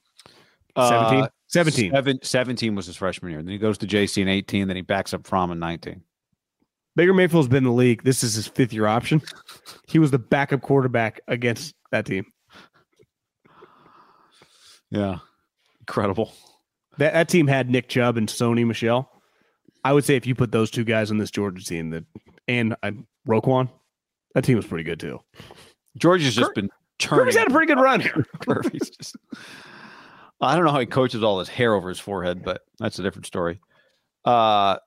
Uh, 0.75 0.89
17? 0.89 1.27
17. 1.47 1.91
Seven, 1.91 2.19
17 2.21 2.75
was 2.75 2.85
his 2.85 2.95
freshman 2.95 3.31
year. 3.31 3.41
Then 3.41 3.51
he 3.51 3.57
goes 3.57 3.77
to 3.79 3.87
JC 3.87 4.21
in 4.21 4.27
18. 4.27 4.67
Then 4.67 4.77
he 4.77 4.81
backs 4.81 5.13
up 5.13 5.27
from 5.27 5.51
in 5.51 5.59
19. 5.59 6.01
Baker 6.95 7.13
Mayfield's 7.13 7.47
been 7.47 7.57
in 7.57 7.63
the 7.65 7.71
league. 7.71 8.03
This 8.03 8.23
is 8.23 8.33
his 8.33 8.47
fifth 8.47 8.73
year 8.73 8.87
option. 8.87 9.21
He 9.87 9.99
was 9.99 10.11
the 10.11 10.19
backup 10.19 10.61
quarterback 10.61 11.21
against 11.27 11.75
that 11.91 12.05
team. 12.05 12.25
Yeah. 14.89 15.19
Incredible. 15.81 16.33
That, 16.97 17.13
that 17.13 17.29
team 17.29 17.47
had 17.47 17.69
Nick 17.69 17.87
Chubb 17.87 18.17
and 18.17 18.27
Sony 18.27 18.65
Michel. 18.65 19.09
I 19.83 19.93
would 19.93 20.03
say 20.03 20.15
if 20.15 20.27
you 20.27 20.35
put 20.35 20.51
those 20.51 20.69
two 20.69 20.83
guys 20.83 21.09
on 21.09 21.17
this 21.17 21.31
Georgia 21.31 21.63
team, 21.63 21.89
that 21.91 22.05
and 22.47 22.75
uh, 22.83 22.91
Roquan, 23.27 23.69
that 24.35 24.43
team 24.43 24.57
was 24.57 24.67
pretty 24.67 24.83
good 24.83 24.99
too. 24.99 25.19
Georgia's 25.97 26.35
just 26.35 26.49
Kir- 26.49 26.53
been 26.53 26.69
turning. 26.99 27.19
Kirby's 27.21 27.35
had 27.35 27.47
a 27.47 27.51
pretty 27.51 27.67
good 27.67 27.79
run 27.79 27.99
here. 28.01 28.25
Kirby's 28.41 28.89
just. 28.89 29.15
I 30.39 30.55
don't 30.55 30.65
know 30.65 30.71
how 30.71 30.79
he 30.79 30.85
coaches 30.87 31.23
all 31.23 31.39
his 31.39 31.49
hair 31.49 31.73
over 31.73 31.89
his 31.89 31.99
forehead, 31.99 32.43
but 32.43 32.61
that's 32.79 32.97
a 32.97 33.03
different 33.03 33.27
story. 33.27 33.59
Uh, 34.25 34.77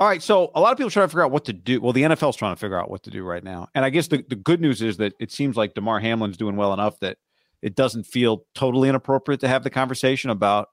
all 0.00 0.08
right. 0.08 0.22
So 0.22 0.50
a 0.54 0.60
lot 0.60 0.72
of 0.72 0.78
people 0.78 0.90
try 0.90 1.02
to 1.02 1.08
figure 1.08 1.24
out 1.24 1.30
what 1.30 1.44
to 1.44 1.52
do. 1.52 1.80
Well, 1.80 1.92
the 1.92 2.02
NFL's 2.02 2.36
trying 2.36 2.54
to 2.54 2.60
figure 2.60 2.80
out 2.80 2.90
what 2.90 3.04
to 3.04 3.10
do 3.10 3.22
right 3.22 3.44
now. 3.44 3.68
And 3.74 3.84
I 3.84 3.90
guess 3.90 4.08
the, 4.08 4.24
the 4.28 4.34
good 4.34 4.60
news 4.60 4.82
is 4.82 4.96
that 4.96 5.12
it 5.20 5.30
seems 5.30 5.56
like 5.56 5.74
Damar 5.74 6.00
Hamlin's 6.00 6.36
doing 6.36 6.56
well 6.56 6.72
enough 6.72 6.98
that 7.00 7.18
it 7.62 7.76
doesn't 7.76 8.04
feel 8.04 8.44
totally 8.54 8.88
inappropriate 8.88 9.40
to 9.40 9.48
have 9.48 9.62
the 9.62 9.70
conversation 9.70 10.30
about, 10.30 10.70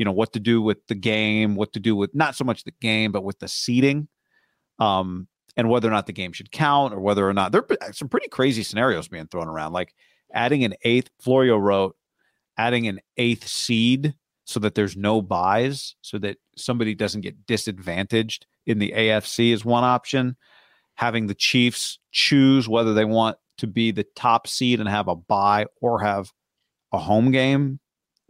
you 0.00 0.04
know, 0.06 0.12
what 0.12 0.32
to 0.32 0.40
do 0.40 0.62
with 0.62 0.78
the 0.86 0.94
game, 0.94 1.56
what 1.56 1.74
to 1.74 1.78
do 1.78 1.94
with 1.94 2.14
not 2.14 2.34
so 2.34 2.42
much 2.42 2.64
the 2.64 2.72
game, 2.80 3.12
but 3.12 3.22
with 3.22 3.38
the 3.38 3.46
seating. 3.46 4.08
Um, 4.78 5.28
and 5.58 5.68
whether 5.68 5.88
or 5.88 5.90
not 5.90 6.06
the 6.06 6.14
game 6.14 6.32
should 6.32 6.50
count 6.50 6.94
or 6.94 7.00
whether 7.00 7.28
or 7.28 7.34
not 7.34 7.52
there 7.52 7.62
are 7.82 7.92
some 7.92 8.08
pretty 8.08 8.28
crazy 8.28 8.62
scenarios 8.62 9.08
being 9.08 9.26
thrown 9.26 9.46
around, 9.46 9.74
like 9.74 9.94
adding 10.32 10.64
an 10.64 10.72
eighth, 10.84 11.10
Florio 11.20 11.58
wrote, 11.58 11.96
adding 12.56 12.86
an 12.86 13.00
eighth 13.18 13.46
seed 13.46 14.14
so 14.46 14.58
that 14.60 14.74
there's 14.74 14.96
no 14.96 15.20
buys, 15.20 15.96
so 16.00 16.16
that 16.16 16.38
somebody 16.56 16.94
doesn't 16.94 17.20
get 17.20 17.46
disadvantaged 17.46 18.46
in 18.64 18.78
the 18.78 18.94
AFC 18.96 19.52
is 19.52 19.66
one 19.66 19.84
option. 19.84 20.34
having 20.94 21.26
the 21.26 21.34
Chiefs 21.34 21.98
choose 22.10 22.70
whether 22.70 22.94
they 22.94 23.04
want 23.04 23.36
to 23.58 23.66
be 23.66 23.90
the 23.90 24.06
top 24.16 24.46
seed 24.46 24.80
and 24.80 24.88
have 24.88 25.08
a 25.08 25.14
buy 25.14 25.66
or 25.82 26.00
have 26.00 26.32
a 26.90 26.98
home 26.98 27.32
game 27.32 27.80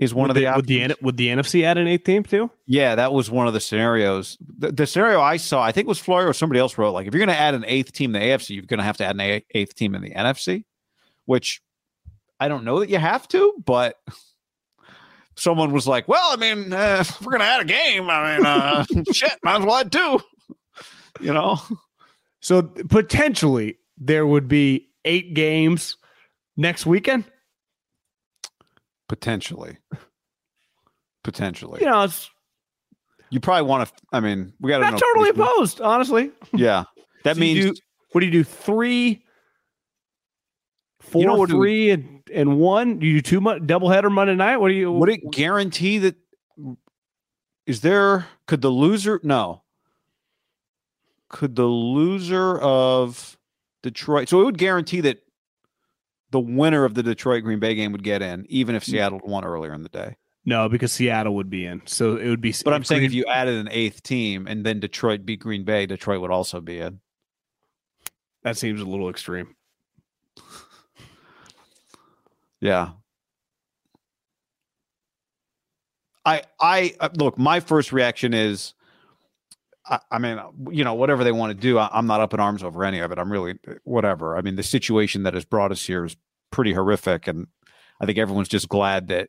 is 0.00 0.14
one 0.14 0.28
would 0.28 0.30
of 0.30 0.34
the, 0.34 0.46
the, 0.46 0.56
would 0.56 0.66
the. 0.66 0.96
Would 1.02 1.16
the 1.18 1.28
NFC 1.28 1.62
add 1.62 1.76
an 1.76 1.86
eighth 1.86 2.04
team 2.04 2.24
too? 2.24 2.50
Yeah, 2.66 2.94
that 2.94 3.12
was 3.12 3.30
one 3.30 3.46
of 3.46 3.52
the 3.52 3.60
scenarios. 3.60 4.38
The, 4.40 4.72
the 4.72 4.86
scenario 4.86 5.20
I 5.20 5.36
saw, 5.36 5.62
I 5.62 5.72
think 5.72 5.86
was 5.86 5.98
Florio 5.98 6.28
or 6.28 6.32
somebody 6.32 6.58
else 6.58 6.78
wrote, 6.78 6.92
like 6.92 7.06
if 7.06 7.12
you're 7.12 7.24
going 7.24 7.36
to 7.36 7.40
add 7.40 7.54
an 7.54 7.66
eighth 7.66 7.92
team 7.92 8.16
in 8.16 8.20
the 8.20 8.26
AFC, 8.26 8.56
you're 8.56 8.64
going 8.64 8.78
to 8.78 8.84
have 8.84 8.96
to 8.96 9.04
add 9.04 9.20
an 9.20 9.42
eighth 9.50 9.74
team 9.74 9.94
in 9.94 10.00
the 10.00 10.10
NFC, 10.10 10.64
which 11.26 11.60
I 12.40 12.48
don't 12.48 12.64
know 12.64 12.80
that 12.80 12.88
you 12.88 12.96
have 12.96 13.28
to, 13.28 13.52
but 13.64 13.96
someone 15.36 15.70
was 15.70 15.86
like, 15.86 16.08
well, 16.08 16.32
I 16.32 16.36
mean, 16.36 16.72
uh, 16.72 16.98
if 17.00 17.20
we're 17.20 17.32
going 17.32 17.40
to 17.40 17.46
add 17.46 17.60
a 17.60 17.66
game, 17.66 18.08
I 18.08 18.36
mean, 18.36 18.46
uh, 18.46 18.84
shit, 19.12 19.38
might 19.42 19.60
as 19.60 19.66
well 19.66 19.76
add 19.76 19.92
two, 19.92 20.20
you 21.20 21.34
know? 21.34 21.58
So 22.40 22.62
potentially 22.62 23.76
there 23.98 24.26
would 24.26 24.48
be 24.48 24.88
eight 25.04 25.34
games 25.34 25.98
next 26.56 26.86
weekend. 26.86 27.24
Potentially. 29.10 29.76
Potentially. 31.24 31.80
You 31.80 31.86
know, 31.90 32.04
it's 32.04 32.30
You 33.30 33.40
probably 33.40 33.68
want 33.68 33.88
to, 33.88 33.94
I 34.12 34.20
mean, 34.20 34.52
we 34.60 34.70
got 34.70 34.78
to 34.78 34.84
not 34.84 34.92
know. 34.92 34.98
totally 35.00 35.30
opposed, 35.30 35.80
honestly. 35.80 36.30
Yeah. 36.52 36.84
That 37.24 37.34
So 37.36 37.42
you 37.42 37.54
means 37.54 37.64
do- 37.78 37.82
what 38.12 38.20
do 38.20 38.26
you 38.26 38.32
do? 38.32 38.44
Three, 38.44 39.24
four, 41.00 41.24
know 41.24 41.34
what 41.34 41.50
do 41.50 41.56
and, 41.90 42.22
and 42.32 42.58
one. 42.60 43.00
Do 43.00 43.06
you 43.08 43.14
do 43.14 43.20
two 43.22 43.40
mon- 43.40 43.66
doubleheader 43.66 44.12
Monday 44.12 44.36
night? 44.36 44.58
What 44.58 44.68
do 44.68 44.74
you? 44.74 44.92
would 44.92 45.08
it 45.08 45.28
guarantee 45.32 45.98
that 45.98 46.14
is 47.66 47.80
there 47.80 48.26
could 48.46 48.62
the 48.62 48.70
loser 48.70 49.18
no 49.24 49.62
could 51.28 51.56
the 51.56 51.66
loser 51.66 52.58
of 52.60 53.36
detroit 53.82 54.28
so 54.28 54.40
it 54.40 54.44
would 54.44 54.58
guarantee 54.58 55.00
that 55.00 55.18
the 56.30 56.40
winner 56.40 56.84
of 56.84 56.94
the 56.94 57.02
detroit 57.02 57.42
green 57.44 57.58
bay 57.58 57.74
game 57.74 57.92
would 57.92 58.04
get 58.04 58.22
in 58.22 58.46
even 58.48 58.74
Mm. 58.74 58.76
if 58.78 58.84
seattle 58.84 59.20
won 59.24 59.44
earlier 59.44 59.72
in 59.74 59.82
the 59.82 59.88
day 59.88 60.16
No, 60.44 60.68
because 60.70 60.90
Seattle 60.92 61.34
would 61.34 61.50
be 61.50 61.66
in. 61.66 61.82
So 61.86 62.16
it 62.16 62.28
would 62.28 62.40
be. 62.40 62.54
but 62.64 62.72
i'm 62.72 62.84
saying 62.84 63.04
if 63.04 63.12
you 63.12 63.24
added 63.26 63.56
an 63.58 63.68
eighth 63.70 64.02
team 64.02 64.46
and 64.46 64.64
then 64.64 64.80
detroit 64.80 65.26
beat 65.26 65.40
green 65.40 65.64
bay 65.64 65.86
detroit 65.86 66.20
would 66.22 66.30
also 66.30 66.60
be 66.60 66.78
in 66.80 67.00
that 68.42 68.56
seems 68.56 68.80
a 68.80 68.86
little 68.86 69.10
extreme. 69.10 69.54
Yeah. 72.60 72.90
I 76.24 76.42
I 76.60 76.94
uh, 77.00 77.08
look. 77.16 77.38
My 77.38 77.60
first 77.60 77.92
reaction 77.92 78.34
is, 78.34 78.74
I, 79.90 79.98
I 80.12 80.18
mean, 80.18 80.38
you 80.70 80.84
know, 80.84 80.94
whatever 80.94 81.24
they 81.24 81.32
want 81.32 81.50
to 81.50 81.60
do, 81.60 81.76
I, 81.76 81.90
I'm 81.92 82.06
not 82.06 82.20
up 82.20 82.32
in 82.32 82.40
arms 82.40 82.62
over 82.62 82.84
any 82.84 83.00
of 83.00 83.10
it. 83.12 83.18
I'm 83.18 83.30
really 83.30 83.58
whatever. 83.84 84.36
I 84.36 84.40
mean, 84.40 84.54
the 84.56 84.62
situation 84.62 85.24
that 85.24 85.34
has 85.34 85.44
brought 85.44 85.72
us 85.72 85.84
here 85.84 86.04
is 86.04 86.16
pretty 86.50 86.72
horrific, 86.72 87.26
and 87.26 87.48
I 88.00 88.06
think 88.06 88.16
everyone's 88.18 88.48
just 88.48 88.68
glad 88.68 89.08
that 89.08 89.28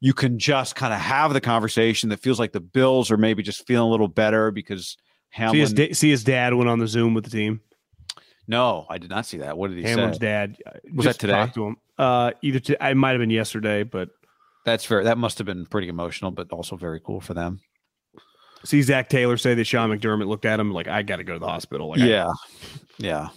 you 0.00 0.12
can 0.14 0.38
just 0.38 0.74
kind 0.74 0.92
of 0.92 1.00
have 1.00 1.32
the 1.32 1.40
conversation 1.40 2.08
that 2.08 2.20
feels 2.20 2.38
like 2.40 2.52
the 2.52 2.60
Bills 2.60 3.10
are 3.10 3.16
maybe 3.16 3.42
just 3.42 3.66
feeling 3.66 3.86
a 3.88 3.90
little 3.90 4.08
better 4.08 4.50
because 4.50 4.96
See 5.36 5.58
his, 5.58 5.70
Hamlin. 5.70 5.74
da- 5.74 5.92
see 5.92 6.10
his 6.10 6.24
dad 6.24 6.54
went 6.54 6.68
on 6.70 6.78
the 6.78 6.86
Zoom 6.88 7.14
with 7.14 7.24
the 7.24 7.30
team. 7.30 7.60
no, 8.46 8.86
I 8.90 8.98
did 8.98 9.10
not 9.10 9.26
see 9.26 9.38
that. 9.38 9.56
What 9.56 9.68
did 9.68 9.78
he 9.78 9.84
Hamlin's 9.84 10.16
say? 10.16 10.26
dad. 10.26 10.56
uh, 10.66 10.70
Was 10.94 11.06
that 11.06 11.18
today? 11.18 11.32
talked 11.32 11.54
To 11.54 11.66
him. 11.68 11.76
Uh, 11.98 12.32
either 12.42 12.58
to, 12.60 12.90
it 12.90 12.94
might 12.96 13.10
have 13.10 13.20
been 13.20 13.30
yesterday, 13.30 13.82
but 13.84 14.10
That's 14.64 14.84
fair. 14.84 15.04
That 15.04 15.18
must 15.18 15.38
have 15.38 15.46
been 15.46 15.66
pretty 15.66 15.88
emotional, 15.88 16.30
but 16.30 16.50
also 16.52 16.76
very 16.76 17.00
cool 17.00 17.20
for 17.20 17.34
them. 17.34 17.60
See 18.64 18.82
Zac 18.82 19.08
Taylor 19.08 19.36
say 19.36 19.54
that 19.54 19.64
Sean 19.64 19.90
McDermott 19.90 20.26
looked 20.26 20.44
at 20.44 20.58
him 20.58 20.72
like, 20.72 20.88
"I 20.88 21.02
got 21.02 21.16
to 21.16 21.24
go 21.24 21.34
to 21.34 21.38
the 21.38 21.48
hospital." 21.48 21.90
Like, 21.90 22.00
yeah. 22.00 22.32
Yeah. 22.98 23.28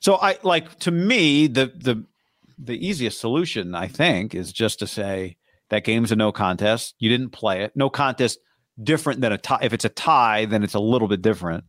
So 0.00 0.16
i 0.16 0.38
like 0.42 0.78
to 0.80 0.90
me 0.90 1.46
the 1.46 1.66
the 1.66 2.04
the 2.58 2.86
easiest 2.86 3.20
solution 3.20 3.74
i 3.74 3.86
think 3.86 4.34
is 4.34 4.52
just 4.52 4.80
to 4.80 4.86
say 4.86 5.36
that 5.70 5.84
game's 5.84 6.10
a 6.10 6.16
no 6.16 6.32
contest. 6.32 6.94
You 6.98 7.10
didn't 7.10 7.30
play 7.30 7.62
it. 7.62 7.72
No 7.76 7.90
contest 7.90 8.38
different 8.82 9.20
than 9.20 9.32
a 9.32 9.38
tie. 9.38 9.58
If 9.60 9.72
it's 9.72 9.84
a 9.84 9.90
tie 9.90 10.46
then 10.46 10.62
it's 10.62 10.74
a 10.74 10.80
little 10.80 11.08
bit 11.08 11.22
different 11.22 11.64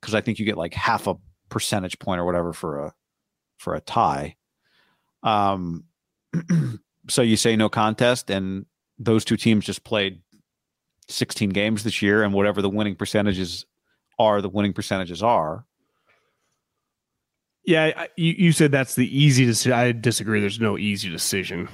because 0.00 0.14
i 0.14 0.20
think 0.20 0.38
you 0.38 0.44
get 0.44 0.56
like 0.56 0.74
half 0.74 1.06
a 1.06 1.14
percentage 1.48 1.98
point 1.98 2.20
or 2.20 2.24
whatever 2.24 2.52
for 2.52 2.86
a 2.86 2.94
for 3.58 3.74
a 3.74 3.80
tie. 3.80 4.36
Um 5.22 5.84
so 7.08 7.22
you 7.22 7.36
say 7.36 7.56
no 7.56 7.68
contest 7.68 8.30
and 8.30 8.66
those 8.98 9.24
two 9.24 9.36
teams 9.36 9.64
just 9.64 9.84
played 9.84 10.20
16 11.08 11.50
games 11.50 11.84
this 11.84 12.02
year 12.02 12.22
and 12.22 12.32
whatever 12.32 12.62
the 12.62 12.68
winning 12.68 12.94
percentages 12.94 13.66
are 14.18 14.42
the 14.42 14.48
winning 14.48 14.72
percentages 14.72 15.22
are 15.22 15.64
yeah. 17.68 18.06
You, 18.16 18.32
you 18.32 18.52
said 18.52 18.72
that's 18.72 18.94
the 18.94 19.06
easy 19.16 19.44
decision. 19.44 19.72
I 19.72 19.92
disagree. 19.92 20.40
There's 20.40 20.58
no 20.58 20.78
easy 20.78 21.10
decision. 21.10 21.68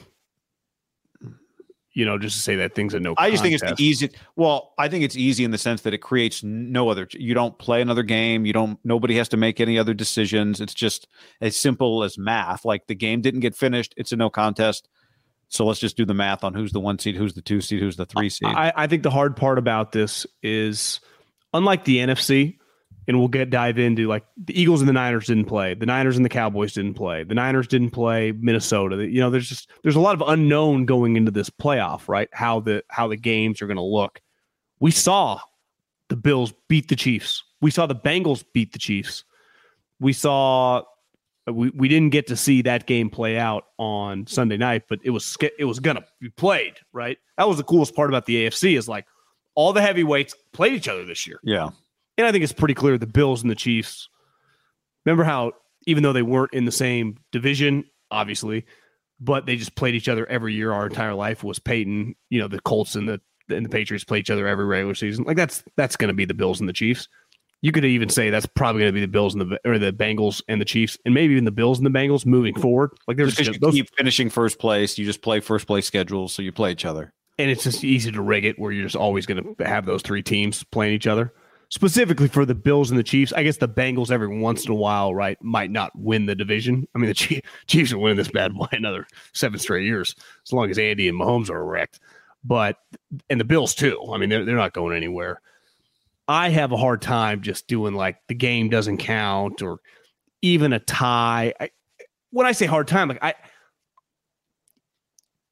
You 1.92 2.04
know, 2.04 2.18
just 2.18 2.34
to 2.36 2.42
say 2.42 2.56
that 2.56 2.74
things 2.74 2.96
are 2.96 3.00
no. 3.00 3.14
I 3.16 3.30
just 3.30 3.44
think 3.44 3.54
it's 3.54 3.62
the 3.62 3.76
easy. 3.78 4.10
Well, 4.34 4.72
I 4.76 4.88
think 4.88 5.04
it's 5.04 5.14
easy 5.14 5.44
in 5.44 5.52
the 5.52 5.58
sense 5.58 5.82
that 5.82 5.94
it 5.94 5.98
creates 5.98 6.42
no 6.42 6.88
other. 6.88 7.06
You 7.12 7.32
don't 7.32 7.56
play 7.58 7.80
another 7.80 8.02
game. 8.02 8.44
You 8.44 8.52
don't. 8.52 8.80
Nobody 8.82 9.16
has 9.18 9.28
to 9.28 9.36
make 9.36 9.60
any 9.60 9.78
other 9.78 9.94
decisions. 9.94 10.60
It's 10.60 10.74
just 10.74 11.06
as 11.40 11.56
simple 11.56 12.02
as 12.02 12.18
math. 12.18 12.64
Like 12.64 12.88
the 12.88 12.96
game 12.96 13.20
didn't 13.20 13.40
get 13.40 13.54
finished. 13.54 13.94
It's 13.96 14.10
a 14.10 14.16
no 14.16 14.30
contest. 14.30 14.88
So 15.48 15.66
let's 15.66 15.80
just 15.80 15.96
do 15.96 16.04
the 16.04 16.14
math 16.14 16.44
on 16.44 16.54
who's 16.54 16.72
the 16.72 16.80
one 16.80 16.98
seed, 16.98 17.16
who's 17.16 17.34
the 17.34 17.42
two 17.42 17.60
seed, 17.60 17.80
who's 17.80 17.96
the 17.96 18.06
three 18.06 18.28
seed. 18.28 18.48
I, 18.48 18.72
I 18.74 18.86
think 18.86 19.02
the 19.02 19.10
hard 19.10 19.36
part 19.36 19.58
about 19.58 19.92
this 19.92 20.26
is, 20.42 21.00
unlike 21.52 21.84
the 21.84 21.98
NFC, 21.98 22.58
and 23.06 23.18
we'll 23.18 23.28
get 23.28 23.50
dive 23.50 23.78
into 23.78 24.08
like 24.08 24.24
the 24.36 24.58
Eagles 24.58 24.80
and 24.80 24.88
the 24.88 24.92
Niners 24.92 25.26
didn't 25.26 25.44
play, 25.44 25.74
the 25.74 25.86
Niners 25.86 26.16
and 26.16 26.24
the 26.24 26.30
Cowboys 26.30 26.72
didn't 26.72 26.94
play, 26.94 27.24
the 27.24 27.34
Niners 27.34 27.66
didn't 27.66 27.90
play 27.90 28.32
Minnesota. 28.32 28.96
You 29.06 29.20
know, 29.20 29.30
there's 29.30 29.48
just 29.48 29.70
there's 29.82 29.96
a 29.96 30.00
lot 30.00 30.20
of 30.20 30.26
unknown 30.26 30.86
going 30.86 31.16
into 31.16 31.30
this 31.30 31.50
playoff, 31.50 32.08
right? 32.08 32.28
How 32.32 32.60
the 32.60 32.82
how 32.88 33.08
the 33.08 33.16
games 33.16 33.60
are 33.60 33.66
going 33.66 33.76
to 33.76 33.82
look. 33.82 34.20
We 34.80 34.90
saw 34.90 35.40
the 36.08 36.16
Bills 36.16 36.52
beat 36.68 36.88
the 36.88 36.96
Chiefs. 36.96 37.42
We 37.60 37.70
saw 37.70 37.86
the 37.86 37.94
Bengals 37.94 38.44
beat 38.52 38.72
the 38.72 38.78
Chiefs. 38.78 39.24
We 40.00 40.12
saw 40.12 40.82
we, 41.46 41.70
we 41.70 41.88
didn't 41.88 42.10
get 42.10 42.28
to 42.28 42.36
see 42.36 42.62
that 42.62 42.86
game 42.86 43.10
play 43.10 43.38
out 43.38 43.64
on 43.78 44.26
Sunday 44.26 44.56
night, 44.56 44.84
but 44.88 45.00
it 45.04 45.10
was 45.10 45.36
it 45.58 45.64
was 45.64 45.78
gonna 45.78 46.04
be 46.20 46.30
played, 46.30 46.74
right? 46.92 47.18
That 47.36 47.48
was 47.48 47.58
the 47.58 47.64
coolest 47.64 47.94
part 47.94 48.10
about 48.10 48.26
the 48.26 48.46
AFC 48.46 48.78
is 48.78 48.88
like 48.88 49.06
all 49.54 49.72
the 49.72 49.82
heavyweights 49.82 50.34
played 50.52 50.72
each 50.72 50.88
other 50.88 51.04
this 51.04 51.26
year. 51.26 51.38
yeah, 51.42 51.68
And 52.18 52.26
I 52.26 52.32
think 52.32 52.44
it's 52.44 52.52
pretty 52.52 52.74
clear 52.74 52.98
the 52.98 53.06
Bills 53.06 53.42
and 53.42 53.50
the 53.50 53.54
Chiefs. 53.54 54.08
Remember 55.04 55.24
how 55.24 55.52
even 55.86 56.02
though 56.02 56.12
they 56.12 56.22
weren't 56.22 56.54
in 56.54 56.64
the 56.64 56.72
same 56.72 57.18
division, 57.30 57.84
obviously, 58.10 58.64
but 59.20 59.46
they 59.46 59.56
just 59.56 59.74
played 59.76 59.94
each 59.94 60.08
other 60.08 60.26
every 60.26 60.54
year 60.54 60.72
our 60.72 60.86
entire 60.86 61.14
life 61.14 61.44
was 61.44 61.58
Peyton, 61.58 62.14
you 62.30 62.40
know, 62.40 62.48
the 62.48 62.60
Colts 62.60 62.94
and 62.94 63.08
the 63.08 63.20
and 63.50 63.64
the 63.64 63.70
Patriots 63.70 64.04
play 64.04 64.18
each 64.18 64.30
other 64.30 64.46
every 64.46 64.64
regular 64.64 64.94
season. 64.94 65.24
Like 65.24 65.36
that's 65.36 65.62
that's 65.76 65.96
going 65.96 66.08
to 66.08 66.14
be 66.14 66.24
the 66.24 66.34
Bills 66.34 66.60
and 66.60 66.68
the 66.68 66.72
Chiefs. 66.72 67.08
You 67.64 67.72
could 67.72 67.86
even 67.86 68.10
say 68.10 68.28
that's 68.28 68.44
probably 68.44 68.82
going 68.82 68.90
to 68.90 68.92
be 68.92 69.00
the 69.00 69.08
Bills 69.08 69.34
and 69.34 69.40
the 69.50 69.58
or 69.64 69.78
the 69.78 69.90
Bengals 69.90 70.42
and 70.48 70.60
the 70.60 70.66
Chiefs, 70.66 70.98
and 71.06 71.14
maybe 71.14 71.32
even 71.32 71.46
the 71.46 71.50
Bills 71.50 71.78
and 71.78 71.86
the 71.86 71.98
Bengals 71.98 72.26
moving 72.26 72.54
forward. 72.54 72.90
Like 73.08 73.16
there's 73.16 73.36
just 73.36 73.52
just, 73.52 73.60
those, 73.62 73.72
keep 73.72 73.88
finishing 73.96 74.28
first 74.28 74.58
place, 74.58 74.98
you 74.98 75.06
just 75.06 75.22
play 75.22 75.40
first 75.40 75.66
place 75.66 75.86
schedules, 75.86 76.34
so 76.34 76.42
you 76.42 76.52
play 76.52 76.72
each 76.72 76.84
other. 76.84 77.14
and 77.38 77.50
it's 77.50 77.64
just 77.64 77.82
easy 77.82 78.12
to 78.12 78.20
rig 78.20 78.44
it 78.44 78.58
where 78.58 78.70
you're 78.70 78.84
just 78.84 78.96
always 78.96 79.24
going 79.24 79.54
to 79.56 79.66
have 79.66 79.86
those 79.86 80.02
three 80.02 80.22
teams 80.22 80.62
playing 80.64 80.92
each 80.92 81.06
other. 81.06 81.32
Specifically 81.70 82.28
for 82.28 82.44
the 82.44 82.54
Bills 82.54 82.90
and 82.90 82.98
the 82.98 83.02
Chiefs, 83.02 83.32
I 83.32 83.42
guess 83.42 83.56
the 83.56 83.66
Bengals 83.66 84.10
every 84.10 84.28
once 84.28 84.66
in 84.66 84.70
a 84.70 84.74
while, 84.74 85.14
right, 85.14 85.42
might 85.42 85.70
not 85.70 85.90
win 85.98 86.26
the 86.26 86.34
division. 86.34 86.86
I 86.94 86.98
mean, 86.98 87.08
the 87.08 87.14
Chiefs, 87.14 87.48
Chiefs 87.66 87.92
are 87.92 87.98
winning 87.98 88.18
this 88.18 88.30
bad 88.30 88.54
boy 88.54 88.68
another 88.72 89.06
seven 89.32 89.58
straight 89.58 89.86
years, 89.86 90.14
as 90.46 90.52
long 90.52 90.70
as 90.70 90.78
Andy 90.78 91.08
and 91.08 91.18
Mahomes 91.18 91.48
are 91.48 91.62
erect. 91.62 91.98
But 92.44 92.76
and 93.30 93.40
the 93.40 93.44
Bills 93.44 93.74
too. 93.74 93.98
I 94.12 94.18
mean, 94.18 94.28
they're 94.28 94.44
they're 94.44 94.54
not 94.54 94.74
going 94.74 94.94
anywhere. 94.94 95.40
I 96.26 96.48
have 96.50 96.72
a 96.72 96.76
hard 96.76 97.02
time 97.02 97.42
just 97.42 97.66
doing 97.68 97.94
like 97.94 98.16
the 98.28 98.34
game 98.34 98.68
doesn't 98.68 98.98
count 98.98 99.62
or 99.62 99.78
even 100.42 100.72
a 100.72 100.78
tie. 100.78 101.54
I, 101.60 101.70
when 102.30 102.46
I 102.46 102.52
say 102.52 102.66
hard 102.66 102.88
time, 102.88 103.08
like 103.08 103.22
I 103.22 103.34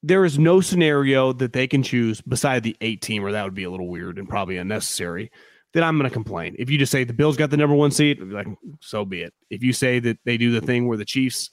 there 0.03 0.25
is 0.25 0.37
no 0.37 0.59
scenario 0.59 1.31
that 1.31 1.53
they 1.53 1.65
can 1.65 1.81
choose 1.81 2.19
beside 2.21 2.63
the 2.63 2.75
eight 2.81 3.01
team, 3.01 3.23
or 3.23 3.31
that 3.31 3.43
would 3.43 3.53
be 3.53 3.63
a 3.63 3.71
little 3.71 3.87
weird 3.87 4.19
and 4.19 4.27
probably 4.27 4.57
unnecessary. 4.57 5.31
That 5.73 5.81
I'm 5.81 5.97
going 5.97 6.07
to 6.07 6.13
complain. 6.13 6.55
If 6.59 6.69
you 6.69 6.77
just 6.77 6.91
say 6.91 7.03
the 7.03 7.13
Bills 7.13 7.35
got 7.35 7.49
the 7.49 7.57
number 7.57 7.75
one 7.75 7.89
I'd 7.91 7.97
be 7.97 8.25
like 8.25 8.47
so 8.79 9.05
be 9.05 9.23
it. 9.23 9.33
If 9.49 9.63
you 9.63 9.73
say 9.73 9.99
that 9.99 10.19
they 10.23 10.37
do 10.37 10.51
the 10.51 10.61
thing 10.61 10.87
where 10.87 10.97
the 10.97 11.05
Chiefs, 11.05 11.49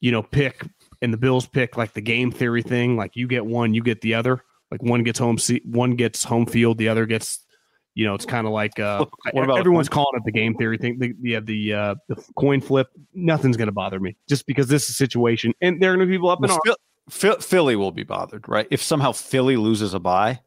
you 0.00 0.12
know, 0.12 0.22
pick 0.22 0.62
and 1.00 1.10
the 1.10 1.16
Bills 1.16 1.46
pick 1.46 1.78
like 1.78 1.94
the 1.94 2.02
game 2.02 2.30
theory 2.30 2.62
thing, 2.62 2.96
like 2.96 3.16
you 3.16 3.26
get 3.26 3.46
one, 3.46 3.72
you 3.72 3.82
get 3.82 4.02
the 4.02 4.14
other. 4.14 4.42
Like 4.70 4.82
one 4.82 5.04
gets 5.04 5.18
home 5.18 5.38
seat, 5.38 5.64
one 5.64 5.96
gets 5.96 6.22
home 6.22 6.44
field, 6.44 6.76
the 6.76 6.88
other 6.90 7.06
gets, 7.06 7.40
you 7.98 8.04
know, 8.04 8.14
it's 8.14 8.24
kind 8.24 8.46
of 8.46 8.52
like 8.52 8.78
uh, 8.78 9.04
What 9.32 9.42
about 9.42 9.58
everyone's 9.58 9.88
calling 9.88 10.12
it 10.14 10.22
the 10.24 10.30
game 10.30 10.54
theory 10.54 10.78
thing. 10.78 11.00
The, 11.00 11.14
yeah, 11.20 11.40
the 11.40 11.74
uh, 11.74 11.94
the 12.06 12.14
coin 12.36 12.60
flip. 12.60 12.86
Nothing's 13.12 13.56
going 13.56 13.66
to 13.66 13.72
bother 13.72 13.98
me 13.98 14.14
just 14.28 14.46
because 14.46 14.68
this 14.68 14.84
is 14.84 14.90
a 14.90 14.92
situation, 14.92 15.52
and 15.60 15.82
there 15.82 15.90
are 15.92 15.96
going 15.96 16.06
to 16.06 16.10
be 16.10 16.14
people 16.14 16.30
up 16.30 16.38
in 16.38 16.48
Well. 16.48 16.60
Phil- 16.64 16.76
Phil- 17.10 17.40
Philly 17.40 17.74
will 17.74 17.90
be 17.90 18.04
bothered, 18.04 18.48
right? 18.48 18.68
If 18.70 18.82
somehow 18.82 19.10
Philly 19.10 19.56
loses 19.56 19.94
a 19.94 19.98
bye, 19.98 20.38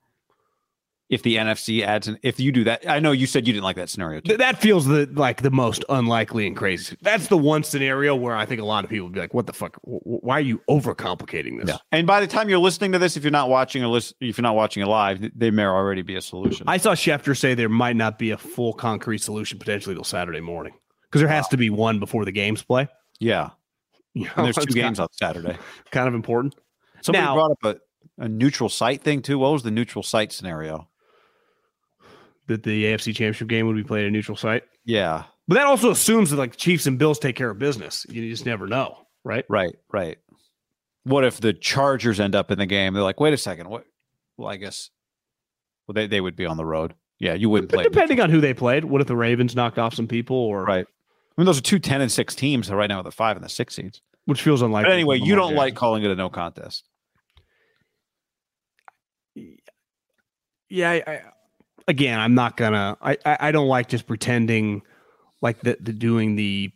if 1.12 1.22
the 1.24 1.36
NFC 1.36 1.84
adds 1.84 2.08
an 2.08 2.18
if 2.24 2.40
you 2.40 2.52
do 2.52 2.64
that. 2.64 2.90
I 2.90 3.00
know 3.00 3.12
you 3.12 3.28
said 3.28 3.46
you 3.46 3.52
didn't 3.54 3.66
like 3.66 3.76
that 3.76 3.90
scenario. 3.90 4.22
Th- 4.22 4.40
that 4.40 4.60
feels 4.62 4.86
the 4.88 5.08
like 5.14 5.42
the 5.44 5.52
most 5.52 5.84
unlikely 5.90 6.48
and 6.48 6.56
crazy. 6.56 6.98
That's 7.02 7.28
the 7.28 7.38
one 7.38 7.64
scenario 7.64 8.16
where 8.16 8.36
I 8.36 8.46
think 8.46 8.62
a 8.62 8.66
lot 8.66 8.84
of 8.86 8.90
people 8.90 9.08
would 9.08 9.14
be 9.14 9.20
like, 9.20 9.34
"What 9.34 9.46
the 9.46 9.54
fuck? 9.54 9.80
W- 9.84 10.00
why 10.04 10.38
are 10.38 10.40
you 10.42 10.62
overcomplicating 10.70 11.60
this?" 11.60 11.70
Yeah. 11.70 11.78
And 11.92 12.08
by 12.08 12.20
the 12.22 12.28
time 12.28 12.50
you're 12.50 12.60
listening 12.60 12.94
to 12.94 13.00
this, 13.00 13.18
if 13.18 13.24
you're 13.24 13.32
not 13.32 13.50
watching 13.50 13.84
or 13.84 13.88
listen, 13.88 14.16
if 14.22 14.38
you're 14.38 14.44
not 14.44 14.56
watching 14.56 14.82
it 14.84 14.88
live, 14.88 15.22
there 15.36 15.52
may 15.52 15.66
already 15.66 16.02
be 16.02 16.16
a 16.16 16.22
solution. 16.22 16.66
I 16.68 16.78
saw 16.78 16.94
Schefter 16.94 17.38
say 17.38 17.54
there 17.54 17.70
might 17.70 17.96
not 17.96 18.18
be 18.18 18.32
a 18.32 18.38
full 18.38 18.74
concrete 18.74 19.20
solution 19.20 19.60
potentially 19.60 19.96
till 19.96 20.04
Saturday 20.04 20.42
morning 20.42 20.74
because 21.04 21.22
there 21.22 21.30
has 21.30 21.48
to 21.50 21.58
be 21.58 21.70
one 21.70 22.00
before 22.00 22.26
the 22.26 22.32
games 22.32 22.64
play. 22.64 22.88
yeah. 23.20 23.50
You 24.14 24.26
know, 24.26 24.32
And 24.36 24.46
there's 24.48 24.58
two 24.58 24.74
games 24.74 25.00
on 25.00 25.08
Saturday. 25.14 25.58
kind 25.92 26.06
of 26.10 26.14
important. 26.14 26.56
Somebody 27.02 27.24
Now- 27.26 27.34
brought 27.36 27.52
up 27.52 27.64
a, 28.20 28.24
a 28.26 28.28
neutral 28.28 28.68
site 28.68 29.04
thing 29.04 29.22
too. 29.22 29.40
What 29.40 29.54
was 29.54 29.64
the 29.64 29.72
neutral 29.72 30.04
site 30.04 30.34
scenario? 30.34 30.90
That 32.52 32.64
the 32.64 32.86
AFC 32.86 33.06
Championship 33.16 33.48
game 33.48 33.68
would 33.68 33.76
be 33.76 33.84
played 33.84 34.04
at 34.04 34.08
a 34.08 34.12
neutral 34.12 34.38
site. 34.38 34.64
Yeah. 34.86 35.24
But 35.48 35.56
that 35.56 35.66
also 35.66 35.92
assumes 35.92 36.30
that 36.32 36.38
like 36.38 36.56
Chiefs 36.56 36.86
and 36.86 36.98
Bills 36.98 37.20
take 37.20 37.36
care 37.36 37.50
of 37.50 37.60
business. 37.60 38.06
You 38.10 38.30
just 38.30 38.46
never 38.46 38.68
know, 38.68 38.98
right? 39.24 39.46
Right. 39.50 39.76
Right. 39.92 40.18
What 41.04 41.24
if 41.26 41.40
the 41.42 41.54
Chargers 41.54 42.20
end 42.20 42.36
up 42.36 42.52
in 42.52 42.60
the 42.60 42.66
game? 42.66 42.94
They're 42.94 43.04
like, 43.04 43.20
wait 43.20 43.34
a 43.34 43.38
second. 43.38 43.70
What? 43.70 43.86
Well, 44.38 44.48
I 44.48 44.58
guess. 44.58 44.90
Well, 45.88 45.94
they, 45.94 46.08
they 46.08 46.22
would 46.22 46.36
be 46.36 46.46
on 46.46 46.58
the 46.58 46.66
road. 46.66 46.94
Yeah, 47.20 47.34
you 47.34 47.50
wouldn't 47.50 47.72
play. 47.72 47.84
depending 47.84 48.20
on 48.20 48.30
who 48.30 48.40
they 48.42 48.54
played, 48.54 48.86
what 48.86 49.02
if 49.02 49.08
the 49.08 49.16
Ravens 49.16 49.56
knocked 49.56 49.78
off 49.78 49.94
some 49.94 50.08
people 50.08 50.36
or 50.36 50.64
Right. 50.64 50.86
I 50.88 51.42
mean, 51.42 51.46
those 51.46 51.58
are 51.58 51.62
two 51.64 51.80
10 51.80 52.02
and 52.02 52.12
6 52.12 52.36
teams 52.36 52.70
right 52.70 52.88
now 52.88 52.98
with 52.98 53.06
the 53.06 53.12
five 53.12 53.36
and 53.36 53.44
the 53.46 53.50
six 53.50 53.76
seeds. 53.76 54.02
which 54.26 54.42
feels 54.42 54.62
unlikely. 54.62 54.90
But 54.90 54.94
anyway, 54.94 55.20
you 55.20 55.36
don't 55.36 55.56
like 55.56 55.76
calling 55.76 56.04
it 56.04 56.12
a 56.12 56.16
no 56.16 56.30
contest. 56.30 56.88
Yeah, 60.70 60.92
I, 60.92 61.22
again, 61.88 62.20
I'm 62.20 62.36
not 62.36 62.58
gonna. 62.58 62.98
I, 63.02 63.18
I 63.26 63.52
don't 63.52 63.68
like 63.68 63.90
just 63.90 64.08
pretending 64.08 64.82
like 65.42 65.62
the, 65.62 65.78
the 65.80 65.94
doing 65.94 66.36
the 66.36 66.72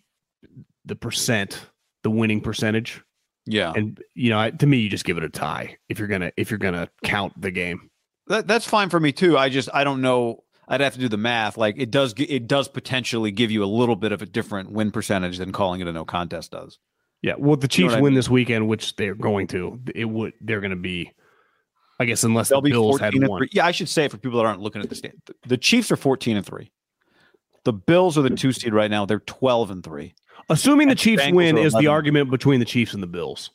the 0.86 0.96
percent, 0.96 1.60
the 2.04 2.10
winning 2.12 2.42
percentage, 2.42 3.02
Yeah. 3.46 3.74
and 3.76 4.00
you 4.14 4.30
know, 4.30 4.40
I- 4.40 4.52
to 4.52 4.66
me, 4.68 4.78
you 4.78 4.90
just 4.90 5.06
give 5.06 5.18
it 5.18 5.24
a 5.24 5.30
tie 5.30 5.78
if 5.90 6.00
you're 6.00 6.08
gonna 6.08 6.32
if 6.38 6.50
you're 6.52 6.58
gonna 6.60 6.90
count 7.04 7.40
the 7.42 7.52
game. 7.52 7.90
That, 8.28 8.48
that's 8.48 8.66
fine 8.68 8.90
for 8.90 9.00
me 9.00 9.12
too. 9.12 9.38
I 9.38 9.50
just 9.50 9.70
I 9.74 9.84
don't 9.84 10.02
know. 10.02 10.44
I'd 10.68 10.82
have 10.82 10.94
to 10.94 11.00
do 11.00 11.08
the 11.10 11.18
math. 11.18 11.58
Like 11.58 11.76
it 11.78 11.92
does. 11.92 12.14
It 12.18 12.48
does 12.48 12.68
potentially 12.68 13.30
give 13.32 13.52
you 13.52 13.64
a 13.64 13.68
little 13.68 13.96
bit 13.96 14.12
of 14.12 14.22
a 14.24 14.26
different 14.26 14.72
win 14.72 14.90
percentage 14.92 15.38
than 15.38 15.52
calling 15.52 15.82
it 15.82 15.88
a 15.88 15.92
no 15.92 16.06
contest 16.06 16.52
does. 16.52 16.80
Yeah, 17.22 17.36
well, 17.38 17.56
the 17.56 17.68
You 17.72 17.86
know 17.86 17.90
Chiefs 17.90 17.94
I 17.98 18.02
win 18.02 18.12
mean? 18.14 18.16
this 18.16 18.30
weekend, 18.30 18.68
which 18.68 18.96
they're 18.96 19.16
going 19.16 19.48
to. 19.48 19.80
It 19.96 20.06
would 20.06 20.34
they're 20.42 20.60
going 20.62 20.72
to 20.72 20.76
be, 20.76 21.12
I 22.00 22.06
guess, 22.06 22.24
unless 22.24 22.50
They'll 22.50 22.62
the 22.62 22.66
be 22.66 22.72
Bills 22.72 23.00
had 23.00 23.14
fourteen 23.14 23.24
and 23.24 23.30
won. 23.30 23.40
three. 23.40 23.50
Yeah, 23.54 23.66
I 23.66 23.72
should 23.72 23.90
say 23.90 24.06
it 24.06 24.12
for 24.12 24.18
people 24.18 24.40
that 24.40 24.46
aren't 24.46 24.62
looking 24.62 24.82
at 24.82 24.90
the 24.90 24.96
stand. 24.96 25.14
The, 25.26 25.36
the 25.48 25.58
Chiefs 25.58 25.92
are 25.92 25.96
fourteen 25.96 26.38
and 26.38 26.46
three. 26.46 26.72
The 27.64 27.74
Bills 27.74 28.18
are 28.18 28.22
the 28.22 28.30
two 28.30 28.52
seed 28.52 28.74
right 28.74 28.92
now. 28.92 29.06
They're 29.06 29.20
twelve 29.22 29.72
and 29.72 29.84
three. 29.84 30.14
Assuming 30.50 30.88
the 30.88 30.92
And 30.92 31.00
the 31.00 31.02
Chiefs 31.02 31.24
Bengals 31.24 31.34
win 31.34 31.58
is 31.58 31.74
the 31.74 31.88
argument 31.88 32.30
between 32.30 32.60
the 32.60 32.66
Chiefs 32.66 32.94
and 32.94 33.02
the 33.02 33.08
Bills, 33.08 33.50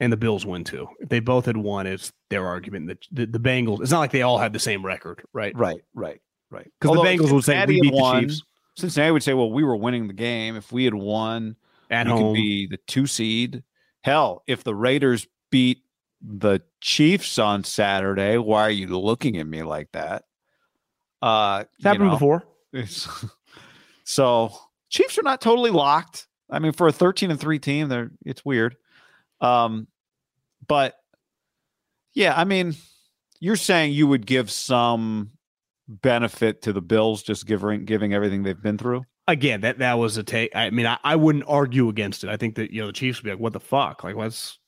and 0.00 0.12
the 0.12 0.16
Bills 0.16 0.46
win 0.46 0.64
too. 0.64 0.88
If 1.00 1.08
they 1.08 1.20
both 1.20 1.46
had 1.46 1.56
won, 1.56 1.86
it's 1.86 2.12
their 2.30 2.46
argument. 2.46 2.86
that 2.86 3.04
the, 3.10 3.26
the 3.26 3.40
Bengals. 3.40 3.80
It's 3.82 3.90
not 3.90 3.98
like 4.00 4.12
they 4.12 4.22
all 4.22 4.38
had 4.38 4.52
the 4.52 4.58
same 4.58 4.84
record, 4.84 5.22
right? 5.32 5.54
Right. 5.56 5.80
Right. 5.94 6.20
Right. 6.50 6.70
Because 6.80 6.96
the 6.96 7.02
Bengals 7.02 7.32
would 7.32 7.44
say 7.44 7.54
we 7.54 7.58
had 7.58 7.68
beat 7.68 7.92
the 7.92 8.20
Chiefs 8.20 8.42
Cincinnati 8.76 9.12
would 9.12 9.22
say, 9.22 9.34
"Well, 9.34 9.50
we 9.52 9.62
were 9.62 9.76
winning 9.76 10.08
the 10.08 10.14
game. 10.14 10.56
If 10.56 10.72
we 10.72 10.84
had 10.84 10.94
won, 10.94 11.56
at 11.90 12.06
we 12.06 12.12
could 12.12 12.18
home. 12.18 12.34
be 12.34 12.66
the 12.66 12.78
two 12.86 13.06
seed. 13.06 13.62
Hell, 14.02 14.42
if 14.46 14.64
the 14.64 14.74
Raiders 14.74 15.26
beat 15.50 15.78
the 16.26 16.60
Chiefs 16.80 17.38
on 17.38 17.64
Saturday, 17.64 18.38
why 18.38 18.62
are 18.62 18.70
you 18.70 18.86
looking 18.86 19.36
at 19.36 19.46
me 19.46 19.62
like 19.62 19.92
that? 19.92 20.24
Uh, 21.20 21.64
It's 21.74 21.84
happened 21.84 22.06
know, 22.06 22.12
before. 22.12 22.44
so 24.04 24.52
Chiefs 24.90 25.18
are 25.18 25.22
not 25.22 25.40
totally 25.40 25.70
locked. 25.70 26.26
I 26.50 26.58
mean, 26.58 26.72
for 26.72 26.88
a 26.88 26.92
13 26.92 27.30
and 27.30 27.40
3 27.40 27.58
team, 27.58 27.88
they're 27.88 28.10
it's 28.24 28.44
weird. 28.44 28.76
Um, 29.40 29.88
but 30.66 30.94
yeah, 32.14 32.34
I 32.36 32.44
mean, 32.44 32.74
you're 33.40 33.56
saying 33.56 33.92
you 33.92 34.06
would 34.06 34.26
give 34.26 34.50
some 34.50 35.32
benefit 35.88 36.62
to 36.62 36.72
the 36.72 36.80
Bills 36.80 37.22
just 37.22 37.46
giving 37.46 37.84
giving 37.84 38.14
everything 38.14 38.42
they've 38.42 38.60
been 38.60 38.78
through. 38.78 39.04
Again, 39.26 39.62
that 39.62 39.78
that 39.78 39.94
was 39.94 40.16
a 40.16 40.22
take. 40.22 40.54
I 40.54 40.70
mean, 40.70 40.86
I, 40.86 40.98
I 41.02 41.16
wouldn't 41.16 41.44
argue 41.46 41.88
against 41.88 42.24
it. 42.24 42.30
I 42.30 42.36
think 42.36 42.56
that 42.56 42.70
you 42.70 42.80
know 42.80 42.86
the 42.86 42.92
Chiefs 42.92 43.18
would 43.18 43.24
be 43.24 43.30
like, 43.30 43.40
"What 43.40 43.52
the 43.52 43.60
fuck? 43.60 44.04
Like, 44.04 44.16
let's." 44.16 44.58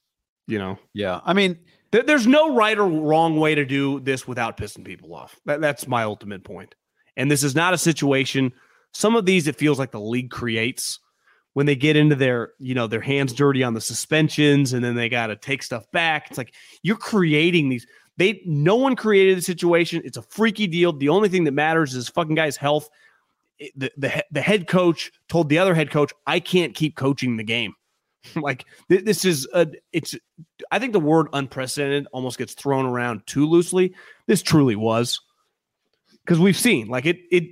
You 0.46 0.58
know, 0.58 0.78
Yeah. 0.94 1.20
I 1.24 1.32
mean, 1.32 1.58
There- 1.92 2.02
There's 2.02 2.26
no 2.26 2.52
right 2.54 2.76
or 2.76 2.86
wrong 2.88 3.38
way 3.38 3.54
to 3.54 3.64
do 3.64 4.00
this 4.00 4.26
without 4.26 4.56
pissing 4.56 4.84
people 4.84 5.14
off. 5.14 5.36
That, 5.46 5.60
that's 5.60 5.86
my 5.86 6.02
ultimate 6.02 6.42
point. 6.44 6.74
And 7.16 7.30
this 7.30 7.44
is 7.44 7.54
not 7.54 7.74
a 7.74 7.78
situation. 7.78 8.52
Some 8.92 9.14
of 9.14 9.24
these 9.24 9.46
it 9.46 9.56
feels 9.56 9.78
like 9.78 9.92
the 9.92 10.00
league 10.00 10.30
creates 10.30 10.98
when 11.54 11.64
they 11.64 11.76
get 11.76 11.96
into 11.96 12.16
their, 12.16 12.50
you 12.58 12.74
know, 12.74 12.86
their 12.88 13.00
hands 13.00 13.32
dirty 13.32 13.62
on 13.62 13.72
the 13.72 13.80
suspensions, 13.80 14.72
and 14.72 14.84
then 14.84 14.94
they 14.96 15.08
got 15.08 15.28
to 15.28 15.36
take 15.36 15.62
stuff 15.62 15.84
back. 15.92 16.26
It's 16.28 16.36
like 16.36 16.52
you're 16.82 16.96
creating 16.98 17.68
these. 17.68 17.86
They 18.18 18.42
no 18.44 18.74
one 18.76 18.96
created 18.96 19.38
the 19.38 19.42
situation. 19.42 20.02
It's 20.04 20.16
a 20.18 20.22
freaky 20.22 20.66
deal. 20.66 20.92
The 20.92 21.08
only 21.08 21.28
thing 21.28 21.44
that 21.44 21.52
matters 21.52 21.94
is 21.94 22.08
fucking 22.08 22.34
guy's 22.34 22.56
health. 22.56 22.88
The 23.76 23.90
the 23.96 24.24
the 24.32 24.42
head 24.42 24.66
coach 24.66 25.12
told 25.28 25.48
the 25.48 25.58
other 25.58 25.74
head 25.74 25.90
coach, 25.90 26.12
"I 26.26 26.40
can't 26.40 26.74
keep 26.74 26.96
coaching 26.96 27.36
the 27.36 27.44
game." 27.44 27.74
like 28.36 28.64
th- 28.88 29.04
this 29.04 29.24
is 29.24 29.48
a 29.52 29.68
it's 29.92 30.14
I 30.70 30.78
think 30.78 30.92
the 30.92 31.00
word 31.00 31.28
unprecedented 31.32 32.06
almost 32.12 32.38
gets 32.38 32.54
thrown 32.54 32.86
around 32.86 33.26
too 33.26 33.46
loosely. 33.46 33.94
This 34.26 34.42
truly 34.42 34.76
was 34.76 35.20
because 36.24 36.38
we've 36.38 36.56
seen 36.56 36.88
like 36.88 37.06
it. 37.06 37.18
It 37.30 37.44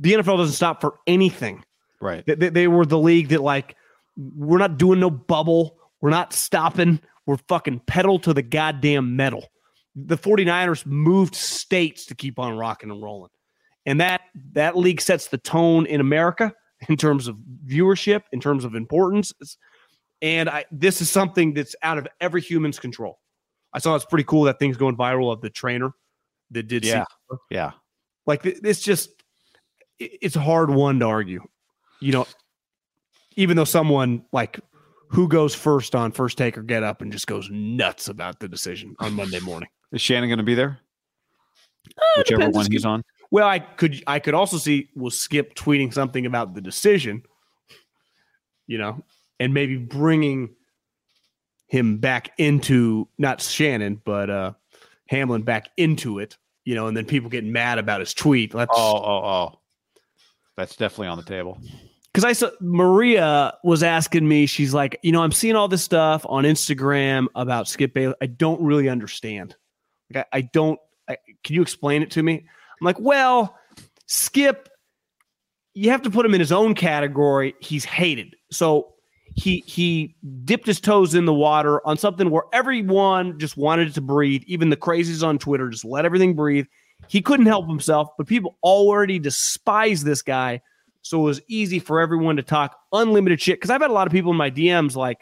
the 0.00 0.12
NFL 0.14 0.38
doesn't 0.38 0.54
stop 0.54 0.80
for 0.80 0.94
anything. 1.06 1.64
right. 2.00 2.24
They, 2.24 2.34
they, 2.34 2.48
they 2.50 2.68
were 2.68 2.86
the 2.86 2.98
league 2.98 3.28
that 3.28 3.42
like 3.42 3.76
we're 4.16 4.58
not 4.58 4.78
doing 4.78 5.00
no 5.00 5.10
bubble. 5.10 5.76
We're 6.00 6.10
not 6.10 6.32
stopping. 6.32 7.00
We're 7.26 7.38
fucking 7.48 7.80
pedal 7.86 8.18
to 8.20 8.34
the 8.34 8.42
goddamn 8.42 9.16
metal. 9.16 9.48
The 9.94 10.16
49ers 10.18 10.86
moved 10.86 11.34
states 11.34 12.06
to 12.06 12.14
keep 12.14 12.38
on 12.38 12.56
rocking 12.56 12.90
and 12.90 13.02
rolling. 13.02 13.30
And 13.84 14.00
that 14.00 14.22
that 14.52 14.76
league 14.76 15.00
sets 15.00 15.28
the 15.28 15.38
tone 15.38 15.86
in 15.86 16.00
America 16.00 16.52
in 16.88 16.96
terms 16.96 17.28
of 17.28 17.36
viewership, 17.66 18.22
in 18.32 18.40
terms 18.40 18.64
of 18.64 18.74
importance. 18.74 19.32
And 20.22 20.48
I 20.48 20.64
this 20.72 21.02
is 21.02 21.10
something 21.10 21.52
that's 21.52 21.74
out 21.82 21.98
of 21.98 22.06
every 22.20 22.40
human's 22.40 22.78
control. 22.78 23.18
I 23.74 23.78
saw 23.80 23.94
it's 23.96 24.04
pretty 24.04 24.24
cool 24.24 24.44
that 24.44 24.58
thing's 24.58 24.76
going 24.76 24.96
viral 24.96 25.32
of 25.32 25.40
the 25.42 25.50
trainer 25.50 25.90
that 26.52 26.68
did 26.68 26.84
Yeah. 26.84 27.04
see 27.30 27.36
Yeah. 27.50 27.72
like 28.26 28.44
it's 28.46 28.80
just 28.80 29.10
it's 29.98 30.36
a 30.36 30.40
hard 30.40 30.68
one 30.70 30.98
to 31.00 31.06
argue 31.06 31.40
you 32.00 32.12
know 32.12 32.26
even 33.36 33.56
though 33.56 33.64
someone 33.64 34.24
like 34.32 34.60
who 35.08 35.28
goes 35.28 35.54
first 35.54 35.94
on 35.94 36.12
first 36.12 36.36
take 36.38 36.58
or 36.58 36.62
get 36.62 36.82
up 36.82 37.00
and 37.02 37.10
just 37.12 37.26
goes 37.26 37.48
nuts 37.50 38.08
about 38.08 38.38
the 38.40 38.48
decision 38.48 38.94
on 38.98 39.14
monday 39.14 39.38
morning 39.40 39.68
Is 39.92 40.00
Shannon 40.02 40.28
going 40.28 40.38
to 40.38 40.44
be 40.44 40.54
there? 40.54 40.78
Uh, 41.96 42.00
Whichever 42.18 42.50
one 42.50 42.66
he's 42.70 42.84
on. 42.84 43.02
well 43.30 43.46
i 43.48 43.58
could 43.60 44.02
i 44.06 44.18
could 44.18 44.34
also 44.34 44.58
see 44.58 44.88
will 44.96 45.10
skip 45.10 45.54
tweeting 45.54 45.92
something 45.94 46.26
about 46.26 46.54
the 46.54 46.60
decision 46.60 47.22
you 48.66 48.76
know 48.78 49.02
and 49.42 49.52
maybe 49.52 49.76
bringing 49.76 50.54
him 51.66 51.98
back 51.98 52.32
into 52.38 53.08
not 53.18 53.40
shannon 53.40 54.00
but 54.04 54.30
uh 54.30 54.52
hamlin 55.08 55.42
back 55.42 55.68
into 55.76 56.18
it 56.18 56.36
you 56.64 56.74
know 56.74 56.86
and 56.86 56.96
then 56.96 57.04
people 57.04 57.28
getting 57.28 57.52
mad 57.52 57.78
about 57.78 58.00
his 58.00 58.14
tweet 58.14 58.54
let's 58.54 58.70
Oh, 58.74 58.96
oh, 58.96 59.24
oh. 59.24 59.58
That's 60.56 60.76
definitely 60.76 61.08
on 61.08 61.16
the 61.16 61.24
table. 61.24 61.58
because 62.12 62.24
I 62.24 62.34
saw 62.34 62.50
Maria 62.60 63.54
was 63.64 63.82
asking 63.82 64.28
me, 64.28 64.44
she's 64.46 64.74
like, 64.74 64.98
you 65.02 65.12
know, 65.12 65.22
I'm 65.22 65.32
seeing 65.32 65.56
all 65.56 65.68
this 65.68 65.82
stuff 65.82 66.26
on 66.28 66.44
Instagram 66.44 67.26
about 67.34 67.68
Skip 67.68 67.94
Bayless. 67.94 68.16
I 68.20 68.26
don't 68.26 68.60
really 68.60 68.88
understand. 68.88 69.56
Like, 70.12 70.26
I, 70.32 70.38
I 70.38 70.40
don't. 70.42 70.78
I, 71.08 71.16
can 71.42 71.54
you 71.54 71.62
explain 71.62 72.02
it 72.02 72.10
to 72.12 72.22
me? 72.22 72.34
I'm 72.34 72.84
like, 72.84 73.00
well, 73.00 73.56
Skip, 74.06 74.68
you 75.74 75.90
have 75.90 76.02
to 76.02 76.10
put 76.10 76.26
him 76.26 76.34
in 76.34 76.40
his 76.40 76.52
own 76.52 76.74
category. 76.74 77.54
He's 77.60 77.84
hated, 77.86 78.36
so 78.50 78.91
he 79.34 79.64
he 79.66 80.14
dipped 80.44 80.66
his 80.66 80.80
toes 80.80 81.14
in 81.14 81.24
the 81.24 81.32
water 81.32 81.86
on 81.86 81.96
something 81.96 82.30
where 82.30 82.44
everyone 82.52 83.38
just 83.38 83.56
wanted 83.56 83.88
it 83.88 83.94
to 83.94 84.00
breathe. 84.00 84.42
Even 84.46 84.70
the 84.70 84.76
crazies 84.76 85.26
on 85.26 85.38
Twitter 85.38 85.68
just 85.70 85.84
let 85.84 86.04
everything 86.04 86.34
breathe. 86.34 86.66
He 87.08 87.20
couldn't 87.20 87.46
help 87.46 87.66
himself, 87.66 88.08
but 88.16 88.26
people 88.26 88.56
already 88.62 89.18
despise 89.18 90.04
this 90.04 90.22
guy. 90.22 90.60
So 91.02 91.20
it 91.20 91.24
was 91.24 91.40
easy 91.48 91.78
for 91.78 92.00
everyone 92.00 92.36
to 92.36 92.42
talk 92.42 92.78
unlimited 92.92 93.40
shit. 93.40 93.56
Because 93.56 93.70
I've 93.70 93.80
had 93.80 93.90
a 93.90 93.94
lot 93.94 94.06
of 94.06 94.12
people 94.12 94.30
in 94.30 94.36
my 94.36 94.50
DMs 94.50 94.94
like, 94.94 95.18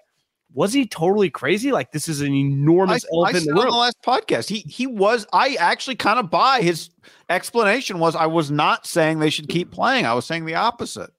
was 0.53 0.73
he 0.73 0.87
totally 0.87 1.31
crazy? 1.31 1.73
Like 1.73 1.92
this 1.92 2.09
is 2.09 2.20
an 2.20 2.35
enormous 2.35 3.05
I 3.05 3.09
elephant 3.14 3.44
said 3.44 3.49
in 3.49 3.55
the 3.55 3.61
on 3.61 3.64
room. 3.64 3.73
the 3.73 3.79
last 3.79 4.03
podcast, 4.03 4.49
he 4.49 4.59
he 4.61 4.87
was. 4.87 5.27
I 5.33 5.55
actually 5.55 5.96
kind 5.96 6.18
of 6.18 6.31
buy 6.31 6.61
his 6.61 6.90
explanation. 7.29 7.99
Was 8.01 8.16
I 8.16 8.27
was 8.27 8.51
not 8.51 8.87
saying 8.87 9.20
they 9.20 9.31
should 9.31 9.49
keep 9.49 9.70
playing. 9.70 10.07
I 10.07 10.14
was 10.14 10.27
saying 10.27 10.46
the 10.46 10.57
opposite. 10.57 11.11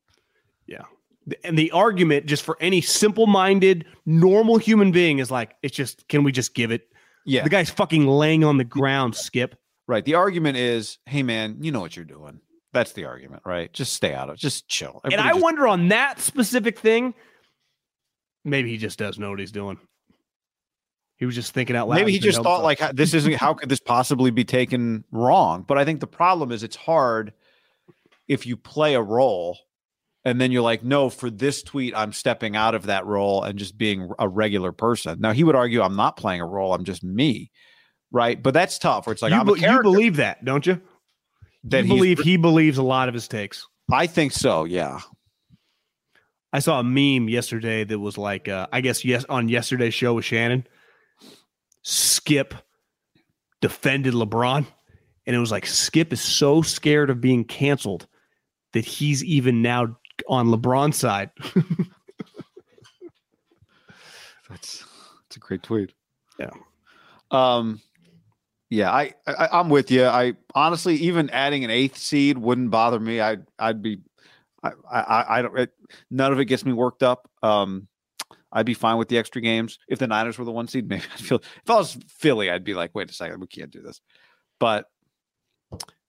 And 1.44 1.58
the 1.58 1.72
argument 1.72 2.26
just 2.26 2.44
for 2.44 2.58
any 2.60 2.82
simple-minded, 2.82 3.86
normal 4.06 4.58
human 4.58 4.92
being 4.92 5.20
is 5.20 5.30
like, 5.30 5.56
it's 5.62 5.76
just, 5.76 6.08
can 6.08 6.24
we 6.24 6.32
just 6.32 6.54
give 6.56 6.72
it? 6.72 6.88
Yeah, 7.26 7.44
The 7.44 7.50
guy's 7.50 7.70
fucking 7.70 8.08
laying 8.08 8.44
on 8.44 8.58
the 8.58 8.64
ground, 8.64 9.16
Skip. 9.16 9.56
Right. 9.88 10.04
The 10.04 10.16
argument 10.16 10.58
is, 10.58 10.98
hey 11.06 11.22
man, 11.22 11.58
you 11.62 11.72
know 11.72 11.82
what 11.82 11.96
you're 11.96 12.06
doing. 12.06 12.40
That's 12.74 12.94
the 12.94 13.06
argument, 13.06 13.44
right? 13.46 13.72
Just 13.74 13.94
stay 13.94 14.14
out 14.14 14.30
of 14.30 14.36
it. 14.36 14.40
Just 14.40 14.68
chill. 14.68 15.02
and 15.04 15.16
I 15.16 15.30
just- 15.32 15.42
wonder 15.42 15.68
on 15.68 15.90
that 15.90 16.20
specific 16.20 16.80
thing, 16.80 17.14
maybe 18.44 18.70
he 18.70 18.78
just 18.78 18.98
does 18.98 19.20
know 19.20 19.30
what 19.30 19.40
he's 19.40 19.52
doing. 19.52 19.78
He 21.18 21.26
was 21.28 21.36
just 21.36 21.54
thinking 21.54 21.76
out 21.76 21.88
loud. 21.88 21.98
maybe 21.98 22.12
he 22.14 22.18
just 22.20 22.42
thought 22.42 22.64
like 22.64 22.80
this 22.96 23.14
isn't 23.14 23.34
how 23.36 23.54
could 23.54 23.70
this 23.70 23.80
possibly 23.80 24.32
be 24.32 24.44
taken 24.44 25.04
wrong? 25.12 25.64
But 25.68 25.78
I 25.78 25.86
think 25.86 26.00
the 26.00 26.08
problem 26.08 26.52
is 26.52 26.64
it's 26.64 26.76
hard 26.76 27.34
if 28.28 28.48
you 28.48 28.58
play 28.58 28.96
a 28.96 29.02
role 29.02 29.60
and 30.24 30.40
then 30.40 30.52
you're 30.52 30.62
like, 30.62 30.84
no, 30.84 31.10
for 31.10 31.30
this 31.30 31.64
tweet, 31.64 31.96
I'm 31.96 32.14
stepping 32.14 32.56
out 32.56 32.76
of 32.76 32.84
that 32.84 33.06
role 33.06 33.44
and 33.44 33.58
just 33.58 33.78
being 33.78 34.10
a 34.20 34.28
regular 34.28 34.72
person. 34.72 35.20
Now 35.20 35.34
he 35.34 35.44
would 35.44 35.56
argue 35.56 35.82
I'm 35.82 35.96
not 35.96 36.18
playing 36.18 36.42
a 36.42 36.46
role, 36.46 36.74
I'm 36.74 36.84
just 36.84 37.04
me. 37.04 37.52
Right. 38.12 38.42
But 38.42 38.54
that's 38.54 38.78
tough 38.78 39.08
where 39.08 39.14
it's 39.14 39.22
like 39.22 39.32
you, 39.32 39.40
I'm 39.40 39.48
a 39.48 39.54
be- 39.54 39.62
you 39.62 39.82
believe 39.82 40.18
that, 40.18 40.44
don't 40.44 40.66
you? 40.66 40.82
that 41.66 41.84
you 41.84 41.90
believe 41.90 42.20
he 42.20 42.38
believes 42.38 42.78
a 42.78 42.84
lot 42.84 43.08
of 43.08 43.14
his 43.14 43.28
takes. 43.28 43.68
I 43.92 44.08
think 44.08 44.32
so, 44.32 44.64
yeah. 44.64 45.00
I 46.54 46.60
saw 46.60 46.80
a 46.80 46.84
meme 46.84 47.30
yesterday 47.30 47.84
that 47.84 48.00
was 48.00 48.18
like, 48.18 48.48
uh, 48.48 48.68
I 48.72 48.82
guess 48.82 49.06
yes 49.06 49.26
on 49.30 49.48
yesterday's 49.48 49.94
show 49.94 50.14
with 50.14 50.26
Shannon. 50.26 50.68
Skip 51.84 52.54
defended 53.62 54.14
LeBron, 54.14 54.66
and 55.26 55.36
it 55.36 55.40
was 55.40 55.52
like 55.52 55.66
Skip 55.66 56.12
is 56.12 56.22
so 56.22 56.62
scared 56.62 57.10
of 57.10 57.22
being 57.22 57.46
canceled 57.46 58.08
that 58.74 58.86
he's 58.86 59.24
even 59.24 59.62
now 59.62 59.98
on 60.28 60.48
LeBron's 60.48 60.98
side. 60.98 61.32
That's 64.52 64.84
that's 65.24 65.38
a 65.38 65.40
great 65.40 65.64
tweet. 65.64 65.94
Yeah. 66.38 66.52
Um 67.32 67.82
yeah, 68.70 68.92
I, 68.92 69.14
I 69.26 69.48
I'm 69.54 69.70
with 69.70 69.90
you. 69.92 70.06
I 70.06 70.34
honestly 70.54 70.96
even 70.96 71.30
adding 71.30 71.64
an 71.64 71.72
eighth 71.72 71.98
seed 71.98 72.38
wouldn't 72.38 72.70
bother 72.70 73.00
me. 73.00 73.22
I'd 73.22 73.46
I'd 73.58 73.82
be 73.82 74.02
I 74.62 74.72
I, 74.92 75.38
I 75.38 75.42
don't 75.42 75.58
it, 75.58 75.72
none 76.10 76.34
of 76.34 76.40
it 76.40 76.46
gets 76.46 76.66
me 76.66 76.74
worked 76.74 77.02
up. 77.02 77.30
Um 77.42 77.88
I'd 78.52 78.66
be 78.66 78.74
fine 78.74 78.98
with 78.98 79.08
the 79.08 79.18
extra 79.18 79.42
games. 79.42 79.80
If 79.88 80.00
the 80.00 80.08
Niners 80.08 80.38
were 80.38 80.44
the 80.44 80.52
one 80.52 80.68
seed, 80.68 80.86
maybe 80.90 81.04
I'd 81.14 81.22
feel 81.22 81.38
if 81.42 81.70
I 81.70 81.76
was 81.76 81.98
Philly, 82.10 82.52
I'd 82.52 82.66
be 82.66 82.74
like, 82.74 82.92
wait 82.94 83.10
a 83.10 83.14
second, 83.14 83.40
we 83.40 83.48
can't 83.48 83.72
do 83.72 83.82
this. 83.82 84.02
But 84.60 84.86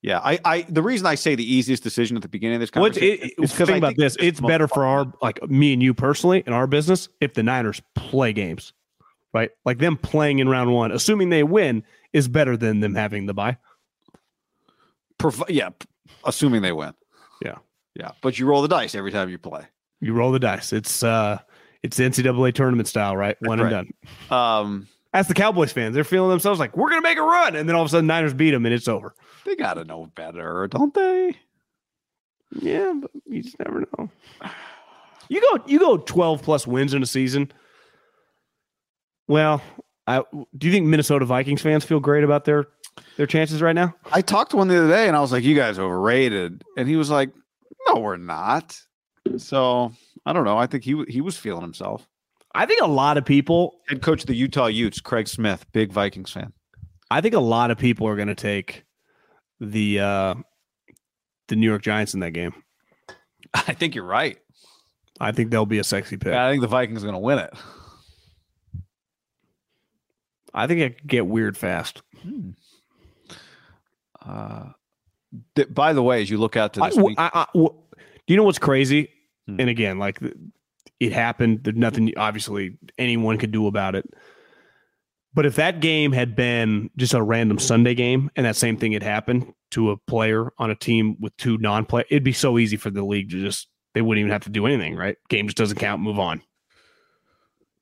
yeah, 0.03 0.19
I, 0.19 0.37
I 0.43 0.61
the 0.63 0.83
reason 0.83 1.07
I 1.07 1.15
say 1.15 1.33
the 1.33 1.51
easiest 1.51 1.81
decision 1.81 2.17
at 2.17 2.21
the 2.21 2.27
beginning 2.27 2.55
of 2.55 2.59
this 2.59 2.69
conversation 2.69 3.25
it, 3.25 3.33
is 3.41 3.51
because 3.51 3.69
think 3.69 3.77
about 3.77 3.95
this? 3.95 4.15
it's 4.17 4.23
It's 4.23 4.39
the 4.39 4.43
most 4.43 4.49
better 4.49 4.67
for 4.67 4.85
our 4.85 5.11
like 5.21 5.41
me 5.49 5.71
and 5.71 5.81
you 5.81 5.93
personally 5.93 6.43
in 6.45 6.51
our 6.51 6.67
business 6.67 7.07
if 7.21 7.33
the 7.33 7.41
Niners 7.41 7.81
play 7.95 8.33
games, 8.33 8.73
right? 9.33 9.49
Like 9.63 9.77
them 9.77 9.95
playing 9.95 10.39
in 10.39 10.49
round 10.49 10.73
one, 10.73 10.91
assuming 10.91 11.29
they 11.29 11.43
win, 11.43 11.83
is 12.11 12.27
better 12.27 12.57
than 12.57 12.81
them 12.81 12.95
having 12.95 13.27
the 13.27 13.33
buy. 13.33 13.57
Yeah, 15.47 15.69
assuming 16.25 16.61
they 16.61 16.73
win. 16.73 16.93
Yeah. 17.41 17.59
Yeah. 17.95 18.11
But 18.21 18.37
you 18.37 18.45
roll 18.45 18.61
the 18.61 18.67
dice 18.67 18.95
every 18.95 19.11
time 19.11 19.29
you 19.29 19.37
play. 19.37 19.63
You 20.01 20.13
roll 20.13 20.33
the 20.33 20.39
dice. 20.39 20.73
It's 20.73 21.01
uh, 21.01 21.39
it's 21.81 21.97
NCAA 21.97 22.53
tournament 22.53 22.89
style, 22.89 23.15
right? 23.15 23.37
That's 23.39 23.47
One 23.47 23.61
right. 23.61 23.71
and 23.71 23.93
done. 24.29 24.37
Um, 24.37 24.87
As 25.13 25.29
the 25.29 25.33
Cowboys 25.33 25.71
fans, 25.71 25.95
they're 25.95 26.03
feeling 26.03 26.29
themselves 26.29 26.59
like 26.59 26.75
we're 26.75 26.89
gonna 26.89 27.01
make 27.01 27.17
a 27.17 27.21
run, 27.21 27.55
and 27.55 27.69
then 27.69 27.75
all 27.77 27.83
of 27.83 27.87
a 27.87 27.89
sudden 27.89 28.07
Niners 28.07 28.33
beat 28.33 28.51
them, 28.51 28.65
and 28.65 28.75
it's 28.75 28.89
over. 28.89 29.15
They 29.45 29.55
gotta 29.55 29.83
know 29.83 30.07
better, 30.15 30.67
don't 30.67 30.93
they? 30.93 31.37
Yeah, 32.51 32.93
but 33.01 33.11
you 33.25 33.41
just 33.43 33.57
never 33.59 33.85
know. 33.97 34.09
You 35.29 35.41
go, 35.41 35.63
you 35.65 35.79
go 35.79 35.97
twelve 35.97 36.41
plus 36.41 36.67
wins 36.67 36.93
in 36.93 37.01
a 37.01 37.07
season. 37.07 37.51
Well, 39.27 39.61
I, 40.05 40.23
do 40.57 40.67
you 40.67 40.73
think 40.73 40.85
Minnesota 40.85 41.25
Vikings 41.25 41.61
fans 41.61 41.85
feel 41.85 41.99
great 41.99 42.23
about 42.23 42.45
their 42.45 42.67
their 43.17 43.27
chances 43.27 43.61
right 43.61 43.73
now? 43.73 43.95
I 44.11 44.21
talked 44.21 44.51
to 44.51 44.57
one 44.57 44.67
the 44.67 44.77
other 44.77 44.89
day 44.89 45.07
and 45.07 45.15
I 45.15 45.21
was 45.21 45.31
like, 45.31 45.43
You 45.43 45.55
guys 45.55 45.79
overrated. 45.79 46.63
And 46.77 46.87
he 46.87 46.95
was 46.95 47.09
like, 47.09 47.31
No, 47.87 48.01
we're 48.01 48.17
not. 48.17 48.77
So 49.37 49.93
I 50.25 50.33
don't 50.33 50.45
know. 50.45 50.57
I 50.57 50.67
think 50.67 50.83
he 50.83 51.03
he 51.07 51.21
was 51.21 51.37
feeling 51.37 51.61
himself. 51.61 52.07
I 52.53 52.65
think 52.65 52.81
a 52.81 52.87
lot 52.87 53.17
of 53.17 53.25
people. 53.25 53.79
Head 53.87 54.01
coach 54.01 54.21
of 54.21 54.27
the 54.27 54.35
Utah 54.35 54.67
Utes, 54.67 54.99
Craig 54.99 55.27
Smith, 55.27 55.65
big 55.71 55.91
Vikings 55.91 56.31
fan. 56.31 56.53
I 57.09 57.21
think 57.21 57.33
a 57.33 57.39
lot 57.39 57.71
of 57.71 57.77
people 57.77 58.07
are 58.07 58.15
going 58.15 58.27
to 58.27 58.35
take 58.35 58.83
the 59.71 59.99
uh 59.99 60.35
the 61.47 61.55
New 61.55 61.67
York 61.67 61.81
Giants 61.81 62.13
in 62.13 62.19
that 62.21 62.31
game. 62.31 62.53
I 63.53 63.73
think 63.73 63.95
you're 63.95 64.03
right. 64.05 64.37
I 65.19 65.31
think 65.31 65.51
they'll 65.51 65.65
be 65.65 65.79
a 65.79 65.83
sexy 65.83 66.17
pick. 66.17 66.33
I 66.33 66.51
think 66.51 66.61
the 66.61 66.67
Vikings 66.67 67.03
are 67.03 67.07
gonna 67.07 67.19
win 67.19 67.39
it. 67.39 67.53
I 70.53 70.67
think 70.67 70.81
it 70.81 70.97
could 70.99 71.07
get 71.07 71.27
weird 71.27 71.57
fast. 71.57 72.01
Uh, 74.23 74.65
th- 75.55 75.73
by 75.73 75.93
the 75.93 76.03
way, 76.03 76.21
as 76.21 76.29
you 76.29 76.37
look 76.37 76.55
out 76.55 76.73
to 76.73 76.83
I, 76.83 76.87
this 76.89 76.95
w- 76.95 77.11
week, 77.11 77.19
I- 77.19 77.31
I- 77.33 77.47
w- 77.53 77.73
do 78.27 78.33
you 78.33 78.37
know 78.37 78.43
what's 78.43 78.59
crazy? 78.59 79.09
Hmm. 79.47 79.59
And 79.59 79.69
again, 79.69 79.99
like 79.99 80.19
it 80.99 81.11
happened. 81.11 81.63
There's 81.63 81.75
nothing 81.75 82.11
obviously 82.17 82.77
anyone 82.97 83.37
could 83.37 83.51
do 83.51 83.67
about 83.67 83.95
it. 83.95 84.05
But 85.33 85.45
if 85.45 85.55
that 85.55 85.79
game 85.79 86.11
had 86.11 86.35
been 86.35 86.89
just 86.95 87.13
a 87.13 87.21
random 87.21 87.57
Sunday 87.57 87.95
game 87.95 88.29
and 88.35 88.45
that 88.45 88.55
same 88.55 88.77
thing 88.77 88.91
had 88.91 89.03
happened 89.03 89.51
to 89.71 89.89
a 89.89 89.97
player 89.97 90.53
on 90.59 90.69
a 90.69 90.75
team 90.75 91.15
with 91.19 91.35
two 91.37 91.57
non-play, 91.57 92.03
it'd 92.09 92.23
be 92.23 92.33
so 92.33 92.59
easy 92.59 92.77
for 92.77 92.91
the 92.91 93.03
league 93.03 93.31
to 93.31 93.41
just 93.41 93.67
they 93.93 94.01
wouldn't 94.01 94.19
even 94.19 94.31
have 94.31 94.43
to 94.43 94.49
do 94.49 94.65
anything, 94.65 94.95
right? 94.95 95.17
Game 95.29 95.47
just 95.47 95.57
doesn't 95.57 95.77
count, 95.77 96.01
move 96.01 96.19
on. 96.19 96.41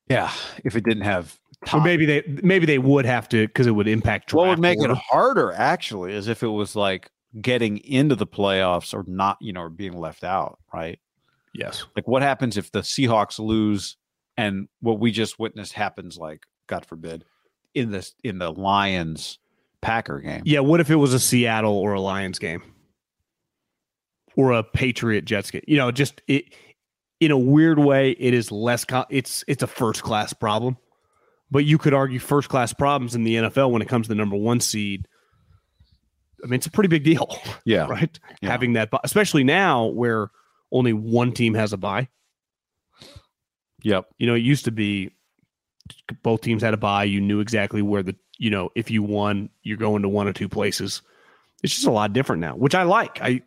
yeah, 0.10 0.32
if 0.64 0.76
it 0.76 0.84
didn't 0.86 1.04
have 1.04 1.38
Or 1.74 1.82
maybe 1.82 2.06
they 2.06 2.24
maybe 2.42 2.66
they 2.66 2.80
would 2.80 3.06
have 3.06 3.28
to 3.30 3.48
because 3.48 3.68
it 3.68 3.72
would 3.72 3.88
impact. 3.88 4.34
What 4.34 4.48
would 4.48 4.60
make 4.60 4.80
order. 4.80 4.94
it 4.94 4.98
harder 4.98 5.52
actually 5.52 6.14
is 6.14 6.28
if 6.28 6.44
it 6.44 6.48
was 6.48 6.76
like 6.76 7.10
getting 7.42 7.78
into 7.80 8.16
the 8.16 8.28
playoffs 8.28 8.94
or 8.94 9.04
not, 9.08 9.38
you 9.42 9.52
know, 9.54 9.62
or 9.62 9.70
being 9.70 9.98
left 9.98 10.24
out, 10.24 10.60
right? 10.74 11.00
Yes. 11.54 11.86
Like 11.96 12.08
what 12.08 12.22
happens 12.22 12.58
if 12.58 12.72
the 12.72 12.80
Seahawks 12.80 13.40
lose 13.40 13.98
and 14.38 14.70
what 14.80 15.00
we 15.00 15.12
just 15.12 15.38
witnessed 15.38 15.74
happens 15.74 16.18
like 16.18 16.46
God 16.68 16.86
forbid 16.86 17.26
in 17.74 17.92
this 17.92 18.14
in 18.24 18.38
the 18.40 18.52
Lions 18.52 19.40
Packer 19.82 20.20
game. 20.20 20.44
Yeah, 20.46 20.60
what 20.60 20.80
if 20.80 20.90
it 20.90 20.96
was 20.96 21.14
a 21.14 21.20
Seattle 21.20 21.76
or 21.78 21.94
a 21.94 22.02
Lions 22.02 22.40
game? 22.40 22.62
Or 24.36 24.52
a 24.54 24.64
Patriot 24.64 25.26
Jets 25.26 25.52
game? 25.52 25.64
You 25.68 25.78
know, 25.78 25.92
just 25.92 26.22
it 26.28 26.46
in 27.20 27.32
a 27.32 27.38
weird 27.38 27.80
way, 27.80 28.12
it 28.12 28.34
is 28.34 28.52
less 28.52 28.86
co- 28.86 29.06
it's 29.10 29.44
it's 29.48 29.62
a 29.64 29.68
first 29.68 30.04
class 30.04 30.34
problem. 30.34 30.78
But 31.50 31.66
you 31.66 31.78
could 31.78 31.94
argue 31.94 32.18
first 32.20 32.48
class 32.48 32.72
problems 32.72 33.14
in 33.14 33.24
the 33.26 33.36
NFL 33.36 33.72
when 33.72 33.82
it 33.82 33.90
comes 33.90 34.06
to 34.06 34.10
the 34.10 34.16
number 34.16 34.38
one 34.38 34.62
seed. 34.62 35.06
I 36.42 36.48
mean, 36.48 36.54
it's 36.56 36.66
a 36.66 36.72
pretty 36.72 36.88
big 36.88 37.04
deal, 37.04 37.28
Yeah. 37.66 37.88
right? 37.88 38.18
Yeah. 38.42 38.50
Having 38.50 38.74
that, 38.74 38.90
especially 39.04 39.44
now 39.44 39.88
where 39.88 40.30
only 40.72 40.94
one 40.94 41.34
team 41.34 41.54
has 41.56 41.74
a 41.74 41.78
buy. 41.78 42.08
Yep. 43.84 44.06
You 44.18 44.28
know, 44.28 44.36
it 44.36 44.40
used 44.44 44.66
to 44.66 44.72
be 44.72 45.12
both 46.23 46.41
teams 46.41 46.63
had 46.63 46.73
a 46.73 46.77
bye. 46.77 47.04
You 47.04 47.21
knew 47.21 47.39
exactly 47.39 47.82
where 47.82 48.04
the, 48.04 48.15
you 48.38 48.49
know, 48.49 48.69
if 48.75 48.91
you 48.91 49.04
won, 49.04 49.49
you're 49.63 49.77
going 49.77 50.01
to 50.01 50.10
one 50.10 50.27
or 50.27 50.34
two 50.34 50.49
places. 50.49 51.01
It's 51.63 51.73
just 51.73 51.88
a 51.88 51.91
lot 51.91 52.13
different 52.13 52.41
now, 52.41 52.56
which 52.56 52.75
I 52.75 52.84
like. 52.84 53.21
I, 53.21 53.41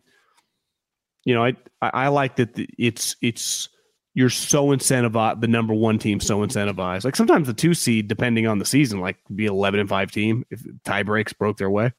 you 1.24 1.35
know, 1.35 1.44
I 1.44 1.57
I 1.83 1.90
I 1.92 2.09
like 2.09 2.37
that 2.37 2.50
it's 2.78 3.16
it's 3.20 3.68
you're 4.14 4.30
so 4.30 4.68
incentivized. 4.68 5.40
The 5.40 5.48
number 5.48 5.74
one 5.74 5.98
team 5.98 6.20
so 6.20 6.38
incentivized. 6.38 7.04
Like 7.04 7.16
sometimes 7.16 7.46
the 7.46 7.54
two 7.54 7.74
seed, 7.74 8.09
depending 8.09 8.46
on 8.46 8.59
the 8.59 8.64
season, 8.64 9.00
like 9.00 9.16
be 9.35 9.46
eleven 9.46 9.80
and 9.80 9.88
five 9.88 10.12
team 10.12 10.44
if 10.50 10.62
tie 10.85 11.02
breaks 11.02 11.33
broke 11.33 11.59
their 11.59 11.70
way. 11.70 11.92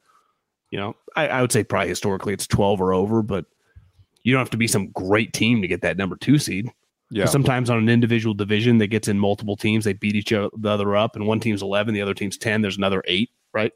You 0.72 0.80
know, 0.80 0.96
I, 1.16 1.28
I 1.28 1.42
would 1.42 1.52
say 1.52 1.64
probably 1.64 1.90
historically 1.90 2.34
it's 2.34 2.48
twelve 2.48 2.80
or 2.80 2.94
over, 2.94 3.22
but 3.22 3.46
you 4.24 4.34
don't 4.34 4.42
have 4.42 4.50
to 4.52 4.58
be 4.58 4.68
some 4.68 4.92
great 4.92 5.34
team 5.34 5.62
to 5.62 5.68
get 5.68 5.82
that 5.82 5.98
number 5.98 6.16
two 6.16 6.40
seed. 6.40 6.72
Yeah. 7.12 7.26
Sometimes 7.26 7.70
on 7.70 7.78
an 7.78 7.90
individual 7.90 8.34
division 8.34 8.80
that 8.80 8.88
gets 8.88 9.08
in 9.08 9.20
multiple 9.20 9.56
teams, 9.56 9.86
they 9.86 9.94
beat 9.94 10.16
each 10.16 10.34
other 10.34 10.96
up, 10.96 11.16
and 11.16 11.28
one 11.28 11.40
team's 11.40 11.62
eleven, 11.62 11.94
the 11.94 12.02
other 12.02 12.14
team's 12.14 12.38
ten. 12.38 12.62
There's 12.62 12.78
another 12.78 13.04
eight, 13.06 13.30
right? 13.54 13.72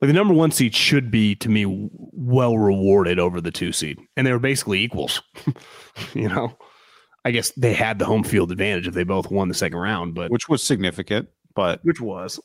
Like 0.00 0.08
the 0.08 0.12
number 0.14 0.34
one 0.34 0.50
seed 0.50 0.74
should 0.74 1.10
be 1.10 1.36
to 1.36 1.48
me 1.48 1.64
well 1.90 2.58
rewarded 2.58 3.18
over 3.18 3.40
the 3.40 3.52
two 3.52 3.72
seed, 3.72 3.98
and 4.16 4.26
they 4.26 4.32
were 4.32 4.38
basically 4.38 4.82
equals. 4.82 5.22
you 6.14 6.28
know, 6.28 6.56
I 7.24 7.30
guess 7.30 7.50
they 7.52 7.72
had 7.72 7.98
the 7.98 8.04
home 8.04 8.24
field 8.24 8.50
advantage 8.50 8.88
if 8.88 8.94
they 8.94 9.04
both 9.04 9.30
won 9.30 9.48
the 9.48 9.54
second 9.54 9.78
round, 9.78 10.14
but 10.14 10.30
Which 10.30 10.48
was 10.48 10.62
significant, 10.62 11.28
but 11.54 11.84
which 11.84 12.00
was 12.00 12.40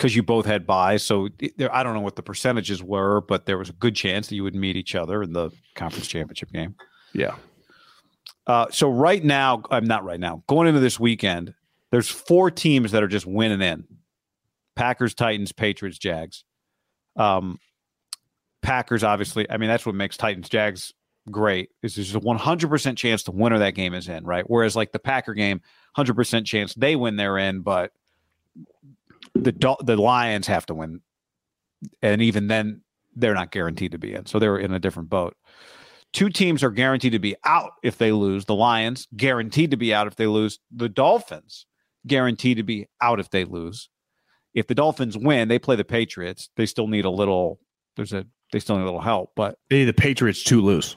because 0.00 0.16
you 0.16 0.22
both 0.22 0.46
had 0.46 0.66
buys, 0.66 1.02
so 1.02 1.28
there, 1.58 1.72
I 1.74 1.82
don't 1.82 1.92
know 1.92 2.00
what 2.00 2.16
the 2.16 2.22
percentages 2.22 2.82
were, 2.82 3.20
but 3.20 3.44
there 3.44 3.58
was 3.58 3.68
a 3.68 3.74
good 3.74 3.94
chance 3.94 4.28
that 4.28 4.34
you 4.34 4.42
would 4.42 4.54
meet 4.54 4.74
each 4.74 4.94
other 4.94 5.22
in 5.22 5.34
the 5.34 5.50
conference 5.74 6.06
championship 6.06 6.50
game. 6.50 6.74
yeah, 7.12 7.34
Uh, 8.46 8.64
so 8.70 8.88
right 8.88 9.22
now, 9.22 9.62
I'm 9.70 9.84
not 9.84 10.02
right 10.02 10.18
now. 10.18 10.42
Going 10.46 10.68
into 10.68 10.80
this 10.80 10.98
weekend, 10.98 11.52
there's 11.90 12.08
four 12.08 12.50
teams 12.50 12.92
that 12.92 13.02
are 13.02 13.08
just 13.08 13.26
winning 13.26 13.60
in: 13.60 13.84
Packers, 14.74 15.12
Titans, 15.12 15.52
Patriots, 15.52 15.98
Jags. 15.98 16.44
Um, 17.16 17.58
Packers, 18.62 19.04
obviously. 19.04 19.50
I 19.50 19.58
mean, 19.58 19.68
that's 19.68 19.84
what 19.84 19.94
makes 19.94 20.16
Titans, 20.16 20.48
Jags 20.48 20.94
great. 21.30 21.68
Is 21.82 21.96
there's 21.96 22.14
a 22.14 22.20
100% 22.20 22.96
chance 22.96 23.22
the 23.22 23.32
winner 23.32 23.56
of 23.56 23.60
that 23.60 23.74
game 23.74 23.92
is 23.92 24.08
in, 24.08 24.24
right? 24.24 24.48
Whereas 24.48 24.74
like 24.74 24.92
the 24.92 24.98
Packer 24.98 25.34
game, 25.34 25.60
100% 25.98 26.46
chance 26.46 26.72
they 26.72 26.96
win, 26.96 27.16
they're 27.16 27.36
in, 27.36 27.60
but 27.60 27.92
the 29.34 29.52
Dol- 29.52 29.80
the 29.84 29.96
Lions 29.96 30.46
have 30.46 30.66
to 30.66 30.74
win, 30.74 31.00
and 32.02 32.20
even 32.22 32.46
then 32.48 32.82
they're 33.16 33.34
not 33.34 33.50
guaranteed 33.52 33.92
to 33.92 33.98
be 33.98 34.14
in. 34.14 34.26
So 34.26 34.38
they're 34.38 34.58
in 34.58 34.72
a 34.72 34.78
different 34.78 35.08
boat. 35.10 35.36
Two 36.12 36.28
teams 36.28 36.64
are 36.64 36.70
guaranteed 36.70 37.12
to 37.12 37.18
be 37.20 37.36
out 37.44 37.72
if 37.82 37.98
they 37.98 38.10
lose. 38.12 38.44
The 38.44 38.54
Lions 38.54 39.06
guaranteed 39.16 39.70
to 39.70 39.76
be 39.76 39.94
out 39.94 40.06
if 40.08 40.16
they 40.16 40.26
lose. 40.26 40.58
The 40.74 40.88
Dolphins 40.88 41.66
guaranteed 42.06 42.56
to 42.56 42.62
be 42.64 42.88
out 43.00 43.20
if 43.20 43.30
they 43.30 43.44
lose. 43.44 43.88
If 44.54 44.66
the 44.66 44.74
Dolphins 44.74 45.16
win, 45.16 45.46
they 45.48 45.60
play 45.60 45.76
the 45.76 45.84
Patriots. 45.84 46.50
They 46.56 46.66
still 46.66 46.88
need 46.88 47.04
a 47.04 47.10
little. 47.10 47.60
There's 47.96 48.12
a. 48.12 48.26
They 48.52 48.58
still 48.58 48.76
need 48.76 48.82
a 48.82 48.86
little 48.86 49.00
help, 49.00 49.30
but 49.36 49.56
They 49.68 49.78
need 49.78 49.84
the 49.84 49.92
Patriots 49.92 50.42
to 50.44 50.60
lose. 50.60 50.96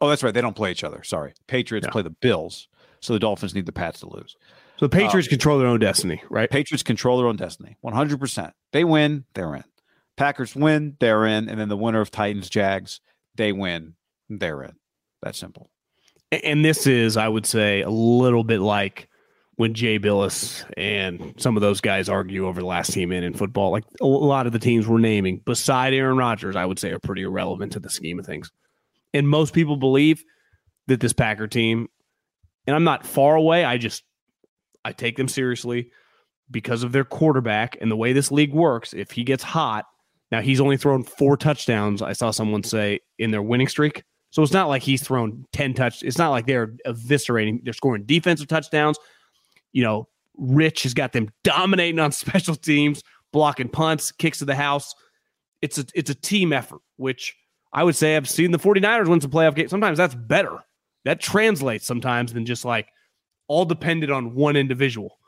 oh, 0.00 0.08
that's 0.08 0.22
right. 0.24 0.34
They 0.34 0.40
don't 0.40 0.56
play 0.56 0.70
each 0.72 0.82
other. 0.84 1.02
Sorry, 1.04 1.34
Patriots 1.46 1.86
Yeah. 1.86 1.92
play 1.92 2.02
the 2.02 2.10
Bills, 2.10 2.66
so 3.00 3.12
the 3.12 3.18
Dolphins 3.20 3.54
need 3.54 3.66
the 3.66 3.72
Pats 3.72 4.00
to 4.00 4.08
lose. 4.08 4.36
So 4.78 4.86
the 4.86 4.90
Patriots 4.90 5.28
um, 5.28 5.30
control 5.30 5.58
their 5.58 5.68
own 5.68 5.80
destiny, 5.80 6.22
right? 6.28 6.50
Patriots 6.50 6.82
control 6.82 7.18
their 7.18 7.26
own 7.26 7.36
destiny 7.36 7.76
100%. 7.84 8.52
They 8.72 8.84
win, 8.84 9.24
they're 9.34 9.54
in. 9.54 9.64
Packers 10.16 10.54
win, 10.54 10.96
they're 11.00 11.24
in. 11.26 11.48
And 11.48 11.58
then 11.58 11.68
the 11.68 11.76
winner 11.76 12.00
of 12.00 12.10
Titans, 12.10 12.50
Jags, 12.50 13.00
they 13.36 13.52
win, 13.52 13.94
they're 14.28 14.62
in. 14.62 14.74
That 15.22 15.34
simple. 15.34 15.70
And 16.30 16.64
this 16.64 16.86
is, 16.86 17.16
I 17.16 17.28
would 17.28 17.46
say, 17.46 17.82
a 17.82 17.90
little 17.90 18.44
bit 18.44 18.60
like 18.60 19.08
when 19.56 19.72
Jay 19.72 19.98
Bilas 19.98 20.64
and 20.76 21.34
some 21.38 21.56
of 21.56 21.62
those 21.62 21.80
guys 21.80 22.08
argue 22.08 22.46
over 22.46 22.60
the 22.60 22.66
last 22.66 22.92
team 22.92 23.12
in 23.12 23.24
in 23.24 23.32
football. 23.32 23.70
Like 23.70 23.84
a 24.00 24.06
lot 24.06 24.46
of 24.46 24.52
the 24.52 24.58
teams 24.58 24.86
we're 24.86 24.98
naming, 24.98 25.38
beside 25.38 25.94
Aaron 25.94 26.18
Rodgers, 26.18 26.56
I 26.56 26.66
would 26.66 26.78
say 26.78 26.92
are 26.92 26.98
pretty 26.98 27.22
irrelevant 27.22 27.72
to 27.72 27.80
the 27.80 27.88
scheme 27.88 28.18
of 28.18 28.26
things. 28.26 28.50
And 29.14 29.26
most 29.26 29.54
people 29.54 29.76
believe 29.76 30.22
that 30.88 31.00
this 31.00 31.14
Packer 31.14 31.46
team, 31.46 31.88
and 32.66 32.76
I'm 32.76 32.84
not 32.84 33.06
far 33.06 33.34
away, 33.34 33.64
I 33.64 33.78
just 33.78 34.02
I 34.86 34.92
take 34.92 35.16
them 35.16 35.26
seriously 35.26 35.90
because 36.48 36.84
of 36.84 36.92
their 36.92 37.02
quarterback 37.02 37.76
and 37.80 37.90
the 37.90 37.96
way 37.96 38.12
this 38.12 38.30
league 38.30 38.54
works. 38.54 38.94
If 38.94 39.10
he 39.10 39.24
gets 39.24 39.42
hot, 39.42 39.84
now 40.30 40.40
he's 40.40 40.60
only 40.60 40.76
thrown 40.76 41.02
four 41.02 41.36
touchdowns. 41.36 42.02
I 42.02 42.12
saw 42.12 42.30
someone 42.30 42.62
say 42.62 43.00
in 43.18 43.32
their 43.32 43.42
winning 43.42 43.66
streak. 43.66 44.04
So 44.30 44.44
it's 44.44 44.52
not 44.52 44.68
like 44.68 44.82
he's 44.82 45.02
thrown 45.02 45.44
10 45.52 45.74
touch. 45.74 46.04
It's 46.04 46.18
not 46.18 46.30
like 46.30 46.46
they're 46.46 46.68
eviscerating. 46.86 47.64
They're 47.64 47.72
scoring 47.72 48.04
defensive 48.04 48.46
touchdowns. 48.46 48.96
You 49.72 49.82
know, 49.82 50.08
Rich 50.36 50.84
has 50.84 50.94
got 50.94 51.12
them 51.12 51.30
dominating 51.42 51.98
on 51.98 52.12
special 52.12 52.54
teams, 52.54 53.02
blocking 53.32 53.68
punts, 53.68 54.12
kicks 54.12 54.38
to 54.38 54.44
the 54.44 54.54
house. 54.54 54.94
It's 55.62 55.78
a 55.78 55.86
it's 55.96 56.10
a 56.10 56.14
team 56.14 56.52
effort, 56.52 56.80
which 56.96 57.34
I 57.72 57.82
would 57.82 57.96
say 57.96 58.16
I've 58.16 58.28
seen 58.28 58.52
the 58.52 58.58
49ers 58.58 59.08
win 59.08 59.20
some 59.20 59.32
playoff 59.32 59.56
games. 59.56 59.70
Sometimes 59.70 59.98
that's 59.98 60.14
better. 60.14 60.58
That 61.04 61.20
translates 61.20 61.86
sometimes 61.86 62.32
than 62.32 62.46
just 62.46 62.64
like 62.64 62.88
all 63.48 63.64
depended 63.64 64.10
on 64.10 64.34
one 64.34 64.56
individual. 64.56 65.18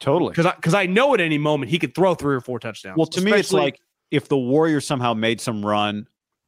Totally. 0.00 0.30
Because 0.30 0.46
I 0.46 0.54
because 0.54 0.74
I 0.74 0.86
know 0.86 1.14
at 1.14 1.20
any 1.20 1.38
moment 1.38 1.70
he 1.70 1.78
could 1.78 1.94
throw 1.94 2.14
three 2.14 2.34
or 2.36 2.40
four 2.40 2.58
touchdowns. 2.58 2.96
Well, 2.96 3.06
to 3.06 3.20
me, 3.20 3.32
it's 3.32 3.52
like 3.52 3.80
if 4.10 4.28
the 4.28 4.36
Warriors 4.38 4.86
somehow 4.86 5.14
made 5.14 5.40
some 5.40 5.64
run, 5.66 6.06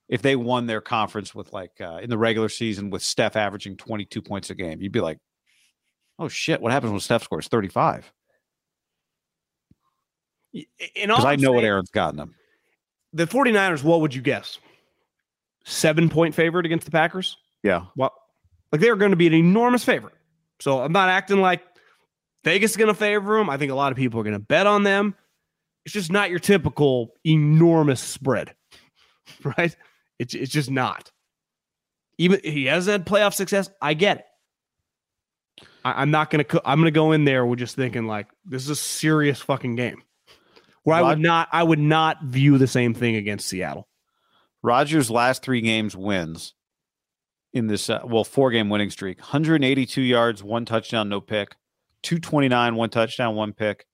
if 0.08 0.22
they 0.22 0.36
won 0.36 0.66
their 0.66 0.80
conference 0.80 1.34
with 1.34 1.52
like 1.52 1.72
uh, 1.80 1.98
in 2.02 2.10
the 2.10 2.18
regular 2.18 2.48
season 2.48 2.90
with 2.90 3.02
Steph 3.02 3.34
averaging 3.36 3.76
22 3.76 4.22
points 4.22 4.50
a 4.50 4.54
game, 4.54 4.80
you'd 4.80 4.92
be 4.92 5.00
like, 5.00 5.18
oh 6.18 6.28
shit, 6.28 6.60
what 6.60 6.70
happens 6.72 6.92
when 6.92 7.00
Steph 7.00 7.22
scores 7.24 7.48
35? 7.48 8.12
and 10.54 10.64
Because 10.94 11.24
I 11.24 11.32
I'm 11.32 11.40
know 11.40 11.52
what 11.52 11.58
saying- 11.60 11.66
Aaron's 11.66 11.90
gotten 11.90 12.16
them. 12.16 12.34
the 13.12 13.26
49ers, 13.26 13.82
what 13.84 14.00
would 14.00 14.14
you 14.14 14.22
guess? 14.22 14.58
Seven 15.64 16.08
point 16.08 16.34
favorite 16.34 16.66
against 16.66 16.84
the 16.86 16.90
Packers? 16.90 17.36
Yeah. 17.62 17.86
Well, 17.96 18.12
like 18.72 18.80
they're 18.80 18.96
going 18.96 19.10
to 19.10 19.16
be 19.16 19.26
an 19.26 19.34
enormous 19.34 19.84
favorite. 19.84 20.14
So 20.60 20.80
I'm 20.80 20.92
not 20.92 21.08
acting 21.08 21.40
like 21.40 21.62
Vegas 22.44 22.72
is 22.72 22.76
going 22.76 22.88
to 22.88 22.94
favor 22.94 23.38
them. 23.38 23.50
I 23.50 23.56
think 23.56 23.72
a 23.72 23.74
lot 23.74 23.92
of 23.92 23.98
people 23.98 24.20
are 24.20 24.24
going 24.24 24.34
to 24.34 24.38
bet 24.38 24.66
on 24.66 24.82
them. 24.82 25.14
It's 25.84 25.94
just 25.94 26.12
not 26.12 26.30
your 26.30 26.38
typical 26.38 27.14
enormous 27.24 28.00
spread, 28.00 28.54
right? 29.56 29.74
It's 30.18 30.34
it's 30.34 30.52
just 30.52 30.70
not. 30.70 31.10
Even 32.18 32.40
he 32.44 32.66
has 32.66 32.86
had 32.86 33.06
playoff 33.06 33.34
success. 33.34 33.70
I 33.80 33.94
get 33.94 34.18
it. 34.18 35.66
I, 35.84 36.02
I'm 36.02 36.10
not 36.10 36.30
going 36.30 36.44
to. 36.44 36.62
I'm 36.64 36.78
going 36.78 36.92
to 36.92 36.96
go 36.96 37.12
in 37.12 37.24
there 37.24 37.46
with 37.46 37.58
just 37.58 37.76
thinking 37.76 38.06
like 38.06 38.28
this 38.44 38.62
is 38.62 38.70
a 38.70 38.76
serious 38.76 39.40
fucking 39.40 39.76
game. 39.76 40.02
Where 40.82 40.96
I 40.96 41.02
would 41.02 41.18
not. 41.18 41.48
I 41.52 41.62
would 41.62 41.78
not 41.78 42.22
view 42.24 42.58
the 42.58 42.66
same 42.66 42.92
thing 42.92 43.16
against 43.16 43.48
Seattle. 43.48 43.88
Rodgers' 44.62 45.10
last 45.10 45.42
three 45.42 45.62
games 45.62 45.96
wins 45.96 46.54
in 47.52 47.66
this 47.66 47.90
uh, 47.90 48.00
well 48.04 48.24
four 48.24 48.50
game 48.50 48.68
winning 48.68 48.90
streak. 48.90 49.18
182 49.18 50.00
yards 50.02 50.42
one 50.42 50.64
touchdown 50.64 51.08
no 51.08 51.20
pick. 51.20 51.56
229 52.02 52.76
one 52.76 52.90
touchdown 52.90 53.34
one 53.34 53.52
pick. 53.52 53.86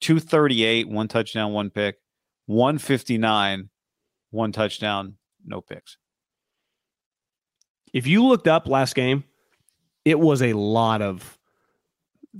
238 0.00 0.88
one 0.88 1.08
touchdown 1.08 1.52
one 1.52 1.70
pick. 1.70 1.96
159 2.46 3.68
one 4.30 4.52
touchdown 4.52 5.16
no 5.44 5.60
picks. 5.60 5.96
If 7.92 8.06
you 8.06 8.24
looked 8.24 8.48
up 8.48 8.66
last 8.66 8.94
game, 8.94 9.24
it 10.04 10.18
was 10.18 10.42
a 10.42 10.54
lot 10.54 11.02
of 11.02 11.38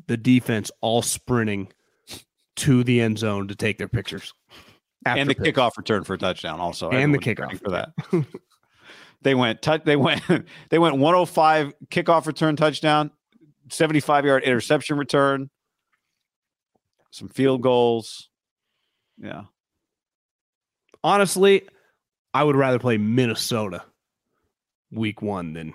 the 0.07 0.16
defense 0.16 0.70
all 0.81 1.03
sprinting 1.03 1.68
to 2.57 2.83
the 2.83 3.01
end 3.01 3.18
zone 3.18 3.49
to 3.49 3.55
take 3.55 3.79
their 3.79 3.89
pictures. 3.89 4.33
and 5.05 5.29
the 5.29 5.35
picks. 5.35 5.59
kickoff 5.59 5.73
return 5.77 6.05
for 6.05 6.14
a 6.14 6.18
touchdown 6.18 6.61
also. 6.61 6.91
And 6.91 7.14
the 7.14 7.18
kickoff, 7.18 7.61
for 7.62 7.70
that 7.70 7.93
they 9.23 9.35
went 9.35 9.66
they 9.85 9.97
went 9.97 10.23
they 10.70 10.79
went 10.79 10.97
105 10.97 11.73
kickoff 11.91 12.27
return 12.27 12.57
touchdown 12.57 13.11
75 13.70 14.25
yard 14.27 14.43
interception 14.43 14.97
return 14.97 15.51
some 17.11 17.29
field 17.29 17.62
goals 17.62 18.29
yeah 19.18 19.43
Honestly, 21.05 21.62
I 22.33 22.45
would 22.45 22.57
rather 22.57 22.79
play 22.79 22.97
Minnesota 22.97 23.85
week 24.91 25.23
one 25.23 25.53
than 25.53 25.75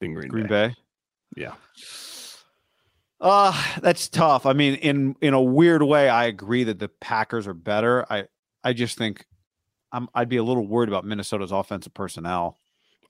than 0.00 0.14
Green, 0.14 0.28
green 0.28 0.46
Bay. 0.46 0.68
bay 0.68 0.74
Yeah. 1.36 1.54
Uh 3.20 3.64
that's 3.80 4.08
tough. 4.08 4.44
I 4.44 4.52
mean, 4.52 4.74
in 4.74 5.14
in 5.20 5.34
a 5.34 5.42
weird 5.42 5.82
way, 5.82 6.08
I 6.08 6.24
agree 6.24 6.64
that 6.64 6.78
the 6.78 6.88
Packers 6.88 7.46
are 7.46 7.54
better. 7.54 8.04
I 8.10 8.24
I 8.64 8.72
just 8.72 8.98
think 8.98 9.24
I'm 9.92 10.08
I'd 10.14 10.28
be 10.28 10.36
a 10.36 10.42
little 10.42 10.66
worried 10.66 10.88
about 10.88 11.04
Minnesota's 11.04 11.52
offensive 11.52 11.94
personnel, 11.94 12.58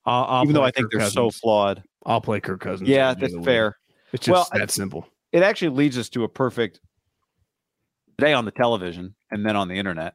I'll, 0.07 0.25
I'll 0.25 0.43
even 0.45 0.55
though 0.55 0.63
I 0.63 0.71
think 0.71 0.91
Kirk 0.93 1.01
they're 1.01 1.11
so 1.11 1.31
flawed. 1.31 1.83
I'll 2.05 2.21
play 2.21 2.41
Kirk 2.41 2.61
Cousins. 2.61 2.89
Yeah, 2.89 3.15
that's 3.15 3.33
other 3.33 3.41
way. 3.41 3.45
fair. 3.45 3.77
It's 4.13 4.25
just 4.25 4.33
Well, 4.33 4.49
I- 4.53 4.59
that 4.59 4.71
simple. 4.71 5.07
It 5.33 5.43
actually 5.43 5.71
leads 5.71 5.99
us 5.99 6.09
to 6.11 6.25
a 6.25 6.29
perfect 6.29 6.81
today 8.17 8.33
on 8.33 8.45
the 8.45 8.53
television 8.53 9.15
and 9.31 9.45
then 9.45 9.57
on 9.57 9.69
the 9.69 9.75
internet. 9.75 10.15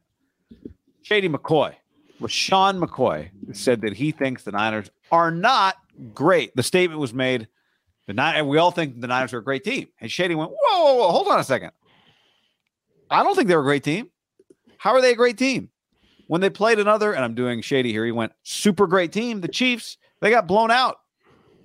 Shady 1.02 1.28
McCoy, 1.28 1.74
LeSean 2.20 2.82
McCoy, 2.82 3.30
said 3.54 3.82
that 3.82 3.92
he 3.92 4.10
thinks 4.10 4.42
the 4.42 4.52
Niners 4.52 4.90
are 5.12 5.30
not 5.30 5.76
great. 6.14 6.56
The 6.56 6.62
statement 6.62 6.98
was 6.98 7.12
made. 7.14 7.46
The 8.06 8.14
Niners, 8.14 8.44
we 8.44 8.58
all 8.58 8.70
think 8.72 9.00
the 9.00 9.06
Niners 9.06 9.32
are 9.32 9.38
a 9.38 9.44
great 9.44 9.62
team. 9.62 9.88
And 10.00 10.10
Shady 10.10 10.34
went, 10.34 10.50
whoa, 10.50 10.84
whoa, 10.84 10.94
whoa, 10.94 11.08
hold 11.10 11.28
on 11.28 11.38
a 11.38 11.44
second. 11.44 11.70
I 13.10 13.22
don't 13.22 13.36
think 13.36 13.46
they're 13.48 13.60
a 13.60 13.64
great 13.64 13.84
team. 13.84 14.10
How 14.78 14.92
are 14.92 15.00
they 15.02 15.12
a 15.12 15.16
great 15.16 15.38
team? 15.38 15.68
When 16.32 16.40
they 16.40 16.48
played 16.48 16.78
another, 16.78 17.12
and 17.12 17.22
I'm 17.22 17.34
doing 17.34 17.60
Shady 17.60 17.92
here, 17.92 18.06
he 18.06 18.10
went, 18.10 18.32
super 18.42 18.86
great 18.86 19.12
team. 19.12 19.42
The 19.42 19.48
Chiefs, 19.48 19.98
they 20.22 20.30
got 20.30 20.46
blown 20.46 20.70
out. 20.70 20.96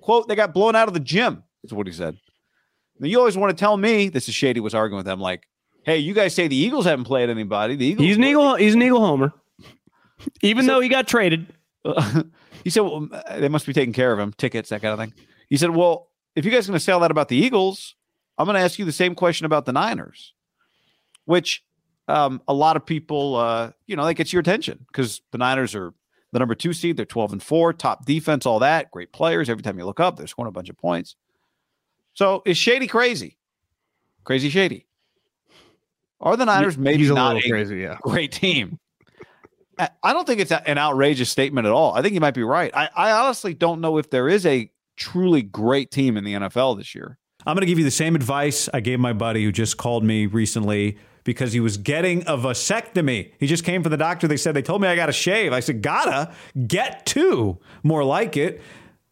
Quote, 0.02 0.28
they 0.28 0.34
got 0.34 0.52
blown 0.52 0.76
out 0.76 0.88
of 0.88 0.92
the 0.92 1.00
gym, 1.00 1.42
is 1.64 1.72
what 1.72 1.86
he 1.86 1.92
said. 1.94 2.18
Now, 3.00 3.08
you 3.08 3.18
always 3.18 3.34
want 3.34 3.56
to 3.56 3.58
tell 3.58 3.78
me, 3.78 4.10
this 4.10 4.28
is 4.28 4.34
Shady 4.34 4.60
was 4.60 4.74
arguing 4.74 4.98
with 4.98 5.06
them, 5.06 5.20
like, 5.20 5.48
hey, 5.84 5.96
you 5.96 6.12
guys 6.12 6.34
say 6.34 6.48
the 6.48 6.54
Eagles 6.54 6.84
haven't 6.84 7.06
played 7.06 7.30
anybody. 7.30 7.76
The 7.76 7.86
Eagles 7.86 8.06
He's 8.06 8.16
an 8.18 8.24
Eagle. 8.24 8.56
He's 8.56 8.74
an 8.74 8.82
Eagle 8.82 9.00
homer. 9.00 9.32
Even 10.42 10.66
So- 10.66 10.72
though 10.72 10.80
he 10.80 10.90
got 10.90 11.08
traded, 11.08 11.46
he 12.62 12.68
said, 12.68 12.80
well, 12.82 13.08
uh, 13.10 13.38
they 13.40 13.48
must 13.48 13.64
be 13.64 13.72
taking 13.72 13.94
care 13.94 14.12
of 14.12 14.18
him, 14.18 14.34
tickets, 14.34 14.68
that 14.68 14.82
kind 14.82 14.92
of 14.92 14.98
thing. 14.98 15.14
He 15.48 15.56
said, 15.56 15.70
well, 15.70 16.10
if 16.36 16.44
you 16.44 16.50
guys 16.50 16.68
are 16.68 16.72
going 16.72 16.78
to 16.78 16.84
say 16.84 16.92
all 16.92 17.00
that 17.00 17.10
about 17.10 17.28
the 17.28 17.36
Eagles, 17.38 17.94
I'm 18.36 18.44
going 18.44 18.54
to 18.56 18.60
ask 18.60 18.78
you 18.78 18.84
the 18.84 18.92
same 18.92 19.14
question 19.14 19.46
about 19.46 19.64
the 19.64 19.72
Niners, 19.72 20.34
which 21.24 21.64
um, 22.08 22.42
a 22.48 22.54
lot 22.54 22.76
of 22.76 22.84
people, 22.84 23.36
uh, 23.36 23.70
you 23.86 23.94
know, 23.96 24.04
that 24.04 24.14
gets 24.14 24.32
your 24.32 24.40
attention 24.40 24.84
because 24.88 25.20
the 25.30 25.38
Niners 25.38 25.74
are 25.74 25.92
the 26.32 26.38
number 26.38 26.54
two 26.54 26.72
seed. 26.72 26.96
They're 26.96 27.06
12 27.06 27.32
and 27.34 27.42
four, 27.42 27.72
top 27.72 28.04
defense, 28.06 28.46
all 28.46 28.58
that, 28.60 28.90
great 28.90 29.12
players. 29.12 29.48
Every 29.48 29.62
time 29.62 29.78
you 29.78 29.84
look 29.84 30.00
up, 30.00 30.16
they're 30.16 30.26
scoring 30.26 30.48
a 30.48 30.52
bunch 30.52 30.68
of 30.70 30.76
points. 30.76 31.14
So 32.14 32.42
is 32.44 32.56
Shady 32.58 32.86
crazy? 32.86 33.36
Crazy 34.24 34.48
Shady. 34.50 34.86
Are 36.20 36.36
the 36.36 36.44
Niners 36.46 36.76
maybe 36.76 36.98
he's 36.98 37.10
a 37.10 37.14
not 37.14 37.34
little 37.36 37.48
a 37.48 37.52
crazy. 37.52 37.78
Yeah. 37.78 37.96
great 38.02 38.32
team. 38.32 38.78
I- 39.78 39.90
I 40.02 40.12
don't 40.12 40.26
think 40.26 40.40
it's 40.40 40.50
an 40.50 40.76
outrageous 40.78 41.30
statement 41.30 41.66
at 41.66 41.72
all. 41.72 41.94
I 41.94 42.02
think 42.02 42.14
you 42.14 42.20
might 42.20 42.34
be 42.34 42.42
right. 42.42 42.74
I, 42.74 42.90
I 42.96 43.12
honestly 43.12 43.54
don't 43.54 43.80
know 43.80 43.98
if 43.98 44.10
there 44.10 44.28
is 44.28 44.44
a 44.44 44.70
truly 44.96 45.42
great 45.42 45.92
team 45.92 46.16
in 46.16 46.24
the 46.24 46.32
NFL 46.34 46.76
this 46.78 46.94
year. 46.96 47.16
I'm 47.46 47.54
going 47.54 47.60
to 47.60 47.66
give 47.66 47.78
you 47.78 47.84
the 47.84 47.90
same 47.92 48.16
advice 48.16 48.68
I 48.74 48.80
gave 48.80 48.98
my 48.98 49.12
buddy 49.12 49.44
who 49.44 49.52
just 49.52 49.76
called 49.76 50.02
me 50.02 50.26
recently 50.26 50.98
because 51.28 51.52
he 51.52 51.60
was 51.60 51.76
getting 51.76 52.22
a 52.22 52.38
vasectomy. 52.38 53.32
He 53.38 53.46
just 53.46 53.62
came 53.62 53.82
from 53.82 53.90
the 53.90 53.98
doctor. 53.98 54.26
They 54.26 54.38
said, 54.38 54.54
they 54.54 54.62
told 54.62 54.80
me 54.80 54.88
I 54.88 54.96
got 54.96 55.06
to 55.06 55.12
shave. 55.12 55.52
I 55.52 55.60
said, 55.60 55.82
gotta 55.82 56.32
get 56.66 57.04
two, 57.04 57.58
more 57.82 58.02
like 58.02 58.38
it. 58.38 58.62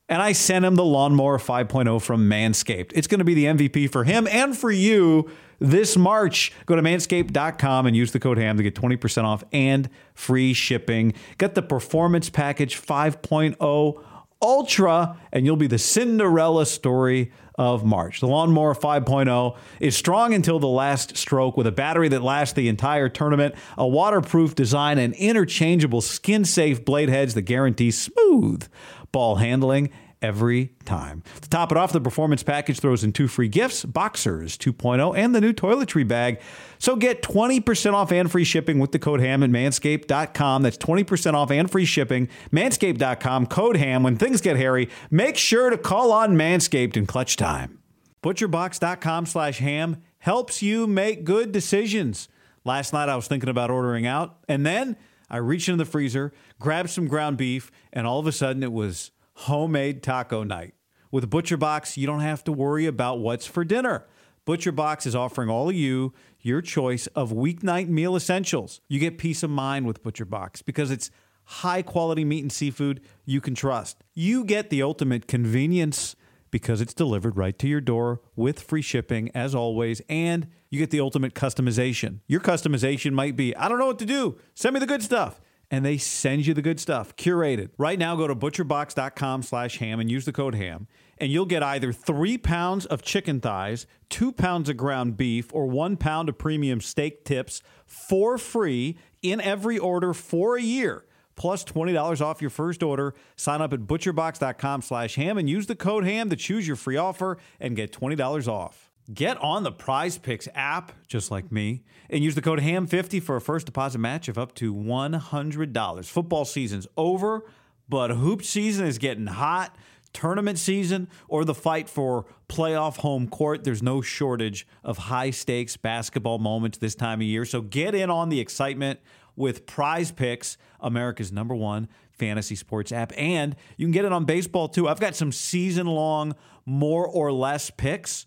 And 0.09 0.23
I 0.23 0.33
sent 0.33 0.65
him 0.65 0.77
the 0.77 0.85
Lawnmower 0.85 1.37
5.0 1.37 2.01
from 2.01 2.27
Manscaped. 2.27 2.93
It's 2.95 3.07
going 3.07 3.19
to 3.19 3.25
be 3.25 3.35
the 3.35 3.45
MVP 3.45 3.91
for 3.93 4.05
him 4.05 4.27
and 4.29 4.57
for 4.57 4.71
you 4.71 5.31
this 5.59 5.95
March. 5.95 6.53
Go 6.65 6.75
to 6.75 6.81
manscaped.com 6.81 7.85
and 7.85 7.95
use 7.95 8.13
the 8.13 8.19
code 8.19 8.39
HAM 8.39 8.57
to 8.57 8.63
get 8.63 8.75
20% 8.75 9.25
off 9.25 9.45
and 9.53 9.91
free 10.15 10.55
shipping. 10.55 11.13
Get 11.37 11.55
the 11.55 11.61
Performance 11.61 12.31
Package 12.31 12.81
5.0 12.81 14.03
Ultra, 14.41 15.19
and 15.33 15.45
you'll 15.45 15.57
be 15.57 15.67
the 15.67 15.79
Cinderella 15.79 16.65
story 16.65 17.31
of 17.59 17.85
March. 17.85 18.21
The 18.21 18.27
Lawnmower 18.27 18.75
5.0 18.75 19.57
is 19.81 19.97
strong 19.97 20.35
until 20.35 20.59
the 20.59 20.67
last 20.67 21.17
stroke 21.17 21.57
with 21.57 21.67
a 21.67 21.73
battery 21.73 22.09
that 22.09 22.23
lasts 22.23 22.55
the 22.55 22.69
entire 22.69 23.09
tournament, 23.09 23.55
a 23.79 23.87
waterproof 23.87 24.55
design, 24.55 24.99
and 24.99 25.15
interchangeable 25.15 26.01
skin 26.01 26.45
safe 26.45 26.85
blade 26.85 27.09
heads 27.09 27.35
that 27.35 27.43
guarantee 27.43 27.91
smooth 27.91 28.67
ball 29.13 29.37
handling 29.37 29.91
every 30.23 30.73
time. 30.85 31.23
To 31.43 31.49
top 31.49 31.71
it 31.73 31.79
off, 31.79 31.93
the 31.93 32.01
performance 32.01 32.43
package 32.43 32.81
throws 32.81 33.05
in 33.05 33.13
two 33.13 33.29
free 33.29 33.49
gifts 33.49 33.85
Boxers 33.85 34.57
2.0 34.57 35.17
and 35.17 35.35
the 35.35 35.41
new 35.41 35.53
toiletry 35.53 36.07
bag. 36.07 36.41
So 36.79 36.97
get 36.97 37.23
20% 37.23 37.93
off 37.93 38.13
and 38.13 38.31
free 38.31 38.45
shipping 38.45 38.79
with 38.79 38.93
the 38.93 38.99
code 38.99 39.21
HAM 39.21 39.43
at 39.43 39.51
manscaped.com. 39.51 40.63
That's 40.63 40.79
20% 40.79 41.35
off 41.35 41.51
and 41.51 41.71
free 41.71 41.85
shipping. 41.85 42.29
Manscaped.com, 42.53 43.47
code 43.47 43.77
HAM. 43.77 44.03
When 44.03 44.17
things 44.17 44.41
get 44.41 44.57
hairy, 44.57 44.89
make 45.11 45.37
sure 45.37 45.71
to 45.71 45.79
call 45.79 46.13
on 46.13 46.37
Manscaped 46.37 46.97
in 46.97 47.07
clutch 47.07 47.37
time. 47.37 47.79
Butcherbox.com 48.23 49.27
slash 49.27 49.59
ham 49.59 50.03
helps 50.19 50.63
you 50.63 50.87
make 50.87 51.25
good 51.25 51.53
decisions. 51.53 52.29
Last 52.65 52.93
night 52.93 53.09
I 53.09 53.15
was 53.15 53.29
thinking 53.29 53.49
about 53.49 53.71
ordering 53.71 54.07
out, 54.07 54.39
and 54.49 54.67
then 54.67 54.97
I 55.31 55.37
reached 55.37 55.69
into 55.69 55.85
the 55.85 55.89
freezer, 55.89 56.33
grabbed 56.59 56.91
some 56.91 57.07
ground 57.07 57.37
beef, 57.37 57.71
and 57.93 58.07
all 58.07 58.19
of 58.19 58.27
a 58.27 58.33
sudden 58.33 58.65
it 58.65 58.73
was 58.73 59.13
homemade 59.41 60.03
taco 60.03 60.43
night. 60.43 60.75
With 61.11 61.31
ButcherBox, 61.31 61.97
you 61.97 62.07
don't 62.07 62.21
have 62.21 62.43
to 62.45 62.53
worry 62.53 62.87
about 62.87 63.19
what's 63.19 63.47
for 63.47 63.65
dinner. 63.65 64.07
ButcherBox 64.47 65.07
is 65.07 65.15
offering 65.15 65.51
all 65.51 65.69
of 65.69 65.75
you 65.75 66.15
your 66.41 66.63
choice 66.63 67.07
of 67.09 67.33
weeknight 67.33 67.89
meal 67.89 68.17
essentials. 68.17 68.81
You 68.89 68.99
get 68.99 69.19
peace 69.19 69.43
of 69.43 69.51
mind 69.51 69.87
with 69.87 70.03
ButcherBox 70.03 70.65
because 70.65 70.91
it's 70.91 71.11
high 71.45 71.83
quality 71.83 72.25
meat 72.25 72.43
and 72.43 72.53
seafood 72.53 73.01
you 73.25 73.41
can 73.41 73.55
trust. 73.55 74.03
You 74.15 74.45
get 74.45 74.71
the 74.71 74.83
ultimate 74.83 75.27
convenience 75.27 76.17
because 76.51 76.81
it's 76.81 76.95
delivered 76.95 77.37
right 77.37 77.59
to 77.59 77.69
your 77.69 77.81
door 77.81 78.21
with 78.37 78.61
free 78.61 78.83
shipping 78.83 79.31
as 79.35 79.55
always 79.55 80.01
and 80.09 80.47
you 80.71 80.79
get 80.79 80.91
the 80.91 81.01
ultimate 81.01 81.35
customization. 81.35 82.21
Your 82.27 82.41
customization 82.41 83.13
might 83.13 83.37
be, 83.37 83.55
I 83.55 83.69
don't 83.69 83.79
know 83.79 83.87
what 83.87 83.99
to 83.99 84.07
do. 84.07 84.39
Send 84.55 84.75
me 84.75 84.81
the 84.81 84.87
good 84.87 85.03
stuff 85.03 85.41
and 85.71 85.85
they 85.85 85.99
send 85.99 86.47
you 86.47 86.55
the 86.55 86.63
good 86.63 86.81
stuff. 86.81 87.17
Curated 87.17 87.71
right 87.79 87.99
now 87.99 88.17
go 88.17 88.27
to 88.27 88.35
butcherbox.com 88.35 89.43
slash 89.43 89.79
ham 89.79 90.01
and 90.01 90.11
use 90.11 90.25
the 90.25 90.33
code 90.33 90.55
ham 90.55 90.87
and 91.19 91.33
you'll 91.33 91.47
get 91.47 91.63
either 91.63 91.93
three 91.93 92.39
pounds 92.39 92.87
of 92.87 93.03
chicken 93.03 93.41
thighs 93.41 93.87
two 94.09 94.33
pounds 94.33 94.69
of 94.69 94.77
ground 94.77 95.17
beef 95.17 95.53
or 95.53 95.67
one 95.67 95.97
pound 95.97 96.29
of 96.29 96.39
premium 96.39 96.81
steak 96.81 97.25
tips 97.25 97.63
for 97.85 98.39
free 98.39 98.97
in 99.23 99.41
every 99.41 99.79
order 99.79 100.13
for 100.13 100.57
a 100.57 100.63
year 100.63 101.05
plus 101.37 101.65
$20 101.65 102.23
off 102.23 102.41
your 102.41 102.51
first 102.51 102.83
order. 102.83 103.15
Sign 103.37 103.61
up 103.61 103.73
at 103.73 103.81
butcherbox.com 103.81 104.83
slash 104.83 105.17
ham 105.17 105.37
and 105.37 105.49
use 105.49 105.67
the 105.67 105.77
code 105.77 106.05
ham 106.05 106.31
to 106.31 106.37
choose 106.37 106.67
your 106.67 106.77
free 106.77 106.97
offer 106.97 107.37
and 107.61 107.77
get 107.77 107.93
$20 107.93 108.49
off 108.49 108.86
Get 109.13 109.37
on 109.41 109.63
the 109.63 109.71
Prize 109.71 110.19
Picks 110.19 110.49
app, 110.55 110.91
just 111.07 111.31
like 111.31 111.53
me, 111.53 111.85
and 112.11 112.25
use 112.25 112.35
the 112.35 112.43
code 112.43 112.59
HAM50 112.59 113.23
for 113.23 113.37
a 113.37 113.41
first 113.41 113.67
deposit 113.67 113.99
match 113.99 114.27
of 114.27 114.37
up 114.37 114.53
to 114.57 114.75
$100. 114.75 116.05
Football 116.07 116.45
season's 116.45 116.89
over, 116.97 117.45
but 117.89 118.11
hoop 118.11 118.43
season 118.43 118.87
is 118.87 118.99
getting 118.99 119.29
hot. 119.29 119.77
Tournament 120.13 120.59
season 120.59 121.09
or 121.29 121.45
the 121.45 121.55
fight 121.55 121.89
for 121.89 122.25
playoff 122.49 122.97
home 122.97 123.29
court, 123.29 123.65
there's 123.65 123.83
no 123.83 124.01
shortage 124.01 124.67
of 124.83 124.97
high 124.99 125.31
stakes 125.31 125.77
basketball 125.77 126.39
moments 126.39 126.79
this 126.79 126.95
time 126.95 127.21
of 127.21 127.27
year. 127.27 127.45
So 127.45 127.61
get 127.61 127.95
in 127.95 128.11
on 128.11 128.29
the 128.29 128.41
excitement 128.41 128.99
with 129.37 129.67
Prize 129.67 130.11
Picks, 130.11 130.57
America's 130.81 131.31
number 131.31 131.55
one 131.55 131.89
fantasy 132.11 132.57
sports 132.57 132.91
app. 132.93 133.13
And 133.17 133.55
you 133.77 133.87
can 133.87 133.93
get 133.93 134.05
it 134.05 134.13
on 134.13 134.25
baseball 134.25 134.69
too. 134.69 134.89
I've 134.89 135.01
got 135.01 135.15
some 135.15 135.31
season 135.31 135.87
long, 135.87 136.35
more 136.65 137.07
or 137.07 137.31
less 137.31 137.71
picks 137.71 138.27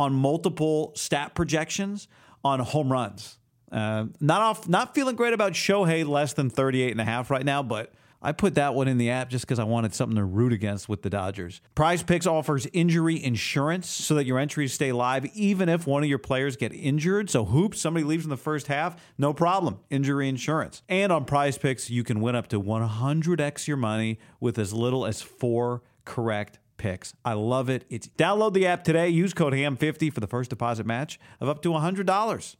on 0.00 0.14
multiple 0.14 0.92
stat 0.96 1.34
projections 1.34 2.08
on 2.42 2.58
home 2.60 2.90
runs. 2.90 3.38
Uh, 3.70 4.06
not 4.18 4.40
off, 4.40 4.68
not 4.68 4.94
feeling 4.94 5.14
great 5.14 5.32
about 5.34 5.52
Shohei 5.52 6.06
less 6.08 6.32
than 6.32 6.50
38 6.50 6.90
and 6.90 7.00
a 7.00 7.04
half 7.04 7.30
right 7.30 7.44
now, 7.44 7.62
but 7.62 7.92
I 8.22 8.32
put 8.32 8.54
that 8.56 8.74
one 8.74 8.88
in 8.88 8.98
the 8.98 9.10
app 9.10 9.30
just 9.30 9.46
because 9.46 9.58
I 9.58 9.64
wanted 9.64 9.94
something 9.94 10.16
to 10.16 10.24
root 10.24 10.52
against 10.52 10.88
with 10.88 11.02
the 11.02 11.10
Dodgers. 11.10 11.60
Prize 11.74 12.02
Picks 12.02 12.26
offers 12.26 12.66
injury 12.72 13.22
insurance 13.22 13.88
so 13.88 14.14
that 14.14 14.24
your 14.24 14.38
entries 14.38 14.72
stay 14.72 14.90
live 14.90 15.26
even 15.34 15.68
if 15.68 15.86
one 15.86 16.02
of 16.02 16.08
your 16.08 16.18
players 16.18 16.56
get 16.56 16.72
injured. 16.72 17.30
So 17.30 17.44
hoops, 17.44 17.80
somebody 17.80 18.04
leaves 18.04 18.24
in 18.24 18.30
the 18.30 18.36
first 18.36 18.66
half, 18.66 19.00
no 19.18 19.32
problem. 19.32 19.80
Injury 19.90 20.28
insurance. 20.28 20.82
And 20.88 21.12
on 21.12 21.24
Prize 21.26 21.56
Picks, 21.58 21.90
you 21.90 22.04
can 22.04 22.20
win 22.20 22.34
up 22.34 22.48
to 22.48 22.60
100x 22.60 23.66
your 23.66 23.76
money 23.76 24.18
with 24.40 24.58
as 24.58 24.72
little 24.72 25.06
as 25.06 25.22
four 25.22 25.82
correct 26.04 26.58
picks. 26.80 27.12
I 27.26 27.34
love 27.34 27.68
it. 27.68 27.84
It's 27.90 28.08
download 28.08 28.54
the 28.54 28.66
app 28.66 28.84
today. 28.84 29.10
Use 29.10 29.34
code 29.34 29.52
HAM50 29.52 30.12
for 30.12 30.20
the 30.20 30.26
first 30.26 30.48
deposit 30.48 30.86
match 30.86 31.20
of 31.38 31.48
up 31.48 31.60
to 31.62 31.68
$100. 31.68 32.56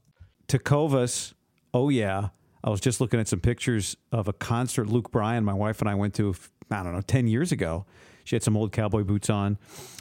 Tecovas, 0.46 1.32
oh 1.72 1.88
yeah. 1.88 2.28
I 2.62 2.68
was 2.68 2.82
just 2.82 3.00
looking 3.00 3.18
at 3.18 3.28
some 3.28 3.40
pictures 3.40 3.96
of 4.12 4.28
a 4.28 4.34
concert 4.34 4.88
Luke 4.88 5.10
Bryan, 5.10 5.42
my 5.42 5.54
wife 5.54 5.80
and 5.80 5.88
I 5.88 5.94
went 5.94 6.12
to, 6.16 6.34
I 6.70 6.82
don't 6.82 6.92
know, 6.92 7.00
10 7.00 7.28
years 7.28 7.50
ago. 7.50 7.86
She 8.24 8.36
had 8.36 8.42
some 8.42 8.58
old 8.58 8.72
cowboy 8.72 9.04
boots 9.04 9.30
on. 9.30 9.56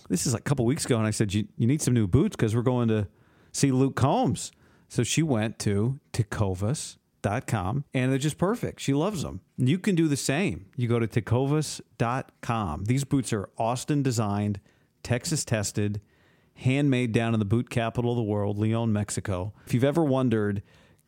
This 0.10 0.28
is 0.28 0.34
like 0.34 0.42
a 0.42 0.44
couple 0.44 0.66
weeks 0.66 0.84
ago, 0.84 0.98
and 0.98 1.08
I 1.08 1.12
said, 1.12 1.34
You, 1.34 1.48
you 1.56 1.66
need 1.66 1.82
some 1.82 1.94
new 1.94 2.06
boots 2.06 2.36
because 2.36 2.54
we're 2.54 2.62
going 2.62 2.90
to 2.90 3.08
see 3.54 3.72
Luke 3.72 3.96
Combs. 3.96 4.52
So 4.90 5.04
she 5.04 5.24
went 5.24 5.58
to 5.60 6.00
Tecovas 6.12 6.98
com 7.48 7.84
and 7.94 8.12
they're 8.12 8.20
just 8.20 8.38
perfect. 8.38 8.80
She 8.80 8.94
loves 8.94 9.24
them. 9.24 9.42
You 9.58 9.80
can 9.80 9.96
do 9.96 10.08
the 10.08 10.18
same. 10.18 10.68
You 10.76 10.88
go 10.88 11.00
to 11.00 11.08
tecovas.com. 11.08 12.86
These 12.86 13.04
boots 13.04 13.34
are 13.34 13.50
Austin 13.58 14.04
designed, 14.04 14.60
Texas 15.04 15.46
tested, 15.46 16.02
handmade 16.56 17.12
down 17.12 17.34
in 17.34 17.40
the 17.40 17.46
boot 17.46 17.70
capital 17.70 18.12
of 18.12 18.18
the 18.18 18.24
world, 18.24 18.58
Leon, 18.58 18.92
Mexico. 18.92 19.54
If 19.66 19.74
you've 19.74 19.84
ever 19.84 20.04
wondered, 20.04 20.62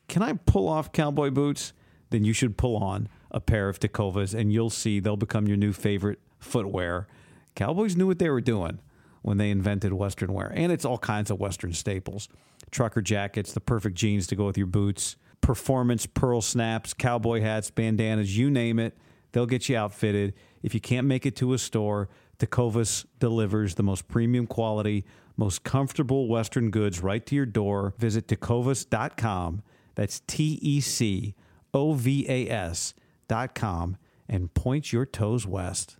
can 0.07 0.23
I 0.23 0.33
pull 0.33 0.67
off 0.67 0.91
cowboy 0.91 1.29
boots? 1.29 1.73
Then 2.09 2.25
you 2.25 2.33
should 2.33 2.57
pull 2.57 2.75
on 2.77 3.07
a 3.31 3.39
pair 3.39 3.69
of 3.69 3.79
Tecovas 3.79 4.33
and 4.37 4.51
you'll 4.51 4.69
see 4.69 4.99
they'll 4.99 5.15
become 5.15 5.47
your 5.47 5.57
new 5.57 5.71
favorite 5.71 6.19
footwear. 6.39 7.07
Cowboys 7.55 7.95
knew 7.95 8.07
what 8.07 8.19
they 8.19 8.29
were 8.29 8.41
doing 8.41 8.79
when 9.21 9.37
they 9.37 9.51
invented 9.51 9.93
Western 9.93 10.33
wear, 10.33 10.51
and 10.55 10.71
it's 10.71 10.83
all 10.83 10.97
kinds 10.97 11.29
of 11.29 11.39
Western 11.39 11.73
staples 11.73 12.27
trucker 12.71 13.01
jackets, 13.01 13.53
the 13.53 13.59
perfect 13.59 13.95
jeans 13.95 14.27
to 14.27 14.35
go 14.35 14.45
with 14.45 14.57
your 14.57 14.67
boots 14.67 15.17
performance 15.41 16.05
pearl 16.05 16.41
snaps, 16.41 16.93
cowboy 16.93 17.41
hats, 17.41 17.69
bandanas, 17.69 18.37
you 18.37 18.49
name 18.49 18.79
it. 18.79 18.97
They'll 19.31 19.45
get 19.45 19.69
you 19.69 19.77
outfitted. 19.77 20.33
If 20.61 20.73
you 20.73 20.79
can't 20.79 21.07
make 21.07 21.25
it 21.25 21.35
to 21.37 21.53
a 21.53 21.57
store, 21.57 22.09
Tecovas 22.37 23.05
delivers 23.19 23.75
the 23.75 23.83
most 23.83 24.07
premium 24.07 24.47
quality, 24.47 25.05
most 25.37 25.63
comfortable 25.63 26.27
Western 26.27 26.69
goods 26.69 27.01
right 27.01 27.25
to 27.25 27.35
your 27.35 27.45
door. 27.45 27.93
Visit 27.97 28.27
tecovas.com. 28.27 29.61
That's 29.95 30.21
T 30.21 30.59
E 30.61 30.81
C 30.81 31.35
O 31.73 31.93
V 31.93 32.25
A 32.27 32.49
S.com 32.49 33.97
and 34.27 34.53
point 34.53 34.93
your 34.93 35.05
toes 35.05 35.45
west. 35.45 35.97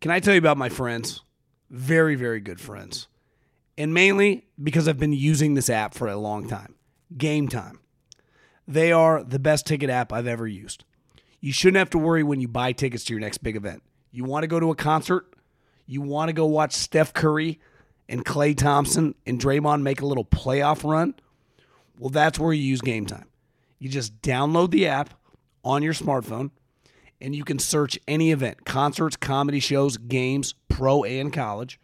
Can 0.00 0.10
I 0.10 0.20
tell 0.20 0.34
you 0.34 0.38
about 0.38 0.58
my 0.58 0.68
friends? 0.68 1.22
Very, 1.70 2.14
very 2.14 2.40
good 2.40 2.60
friends. 2.60 3.08
And 3.76 3.92
mainly 3.92 4.46
because 4.62 4.86
I've 4.86 4.98
been 4.98 5.12
using 5.12 5.54
this 5.54 5.68
app 5.70 5.94
for 5.94 6.06
a 6.06 6.16
long 6.16 6.46
time. 6.48 6.74
Game 7.16 7.48
time. 7.48 7.80
They 8.66 8.92
are 8.92 9.22
the 9.22 9.38
best 9.38 9.66
ticket 9.66 9.90
app 9.90 10.12
I've 10.12 10.26
ever 10.26 10.46
used. 10.46 10.84
You 11.40 11.52
shouldn't 11.52 11.76
have 11.76 11.90
to 11.90 11.98
worry 11.98 12.22
when 12.22 12.40
you 12.40 12.48
buy 12.48 12.72
tickets 12.72 13.04
to 13.04 13.12
your 13.12 13.20
next 13.20 13.38
big 13.38 13.56
event. 13.56 13.82
You 14.10 14.24
want 14.24 14.44
to 14.44 14.46
go 14.46 14.60
to 14.60 14.70
a 14.70 14.74
concert, 14.74 15.26
you 15.86 16.00
want 16.00 16.28
to 16.28 16.32
go 16.32 16.46
watch 16.46 16.72
Steph 16.72 17.12
Curry 17.12 17.60
and 18.08 18.24
Klay 18.24 18.56
Thompson 18.56 19.14
and 19.26 19.40
Draymond 19.40 19.82
make 19.82 20.00
a 20.00 20.06
little 20.06 20.24
playoff 20.24 20.88
run. 20.88 21.14
Well, 21.98 22.10
that's 22.10 22.38
where 22.38 22.52
you 22.52 22.62
use 22.62 22.80
Game 22.80 23.06
Time. 23.06 23.28
You 23.78 23.88
just 23.88 24.20
download 24.22 24.70
the 24.70 24.86
app 24.86 25.10
on 25.62 25.82
your 25.82 25.92
smartphone 25.92 26.50
and 27.20 27.34
you 27.34 27.44
can 27.44 27.58
search 27.58 27.98
any 28.06 28.32
event 28.32 28.64
concerts, 28.64 29.16
comedy 29.16 29.60
shows, 29.60 29.96
games, 29.96 30.54
pro 30.68 31.04
and 31.04 31.32
college. 31.32 31.80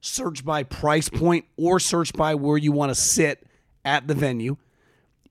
Search 0.00 0.44
by 0.44 0.62
price 0.62 1.08
point 1.08 1.44
or 1.56 1.78
search 1.78 2.12
by 2.12 2.34
where 2.34 2.56
you 2.56 2.72
want 2.72 2.90
to 2.90 2.94
sit 2.94 3.46
at 3.84 4.08
the 4.08 4.14
venue. 4.14 4.56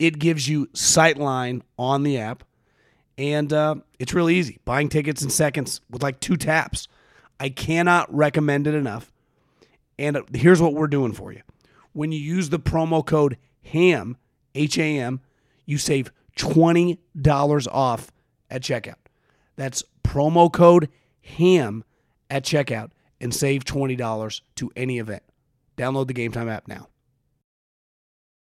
It 0.02 0.18
gives 0.18 0.50
you 0.50 0.66
Sightline 0.74 1.62
on 1.78 2.02
the 2.02 2.18
app, 2.18 2.44
and 3.20 3.54
uh, 3.54 3.76
it's 4.00 4.16
really 4.16 4.34
easy. 4.36 4.58
Buying 4.66 4.90
tickets 4.90 5.22
in 5.22 5.30
seconds 5.30 5.80
with 5.92 6.02
like 6.02 6.20
two 6.20 6.38
taps. 6.38 6.88
I 7.40 7.50
cannot 7.50 8.12
recommend 8.12 8.66
it 8.66 8.74
enough. 8.74 9.12
And 10.00 10.18
uh, 10.18 10.24
here's 10.34 10.60
what 10.60 10.74
we're 10.74 10.88
doing 10.88 11.14
for 11.14 11.32
you. 11.32 11.44
When 11.94 12.12
you 12.12 12.18
use 12.18 12.50
the 12.50 12.58
promo 12.58 13.06
code 13.06 13.38
HAM, 13.62 14.18
H 14.56 14.80
A 14.80 14.98
M, 14.98 15.22
you 15.68 15.78
save 15.78 16.12
$20 16.36 17.68
off 17.72 18.12
at 18.50 18.64
checkout. 18.64 18.96
That's 19.56 19.84
promo 20.04 20.52
code 20.52 20.90
HAM 21.22 21.84
at 22.28 22.44
checkout 22.44 22.90
and 23.20 23.36
save 23.36 23.66
$20 23.66 24.42
to 24.56 24.72
any 24.76 24.98
event. 24.98 25.22
Download 25.78 26.08
the 26.08 26.14
Game 26.14 26.32
Time 26.32 26.50
app 26.50 26.68
now. 26.68 26.88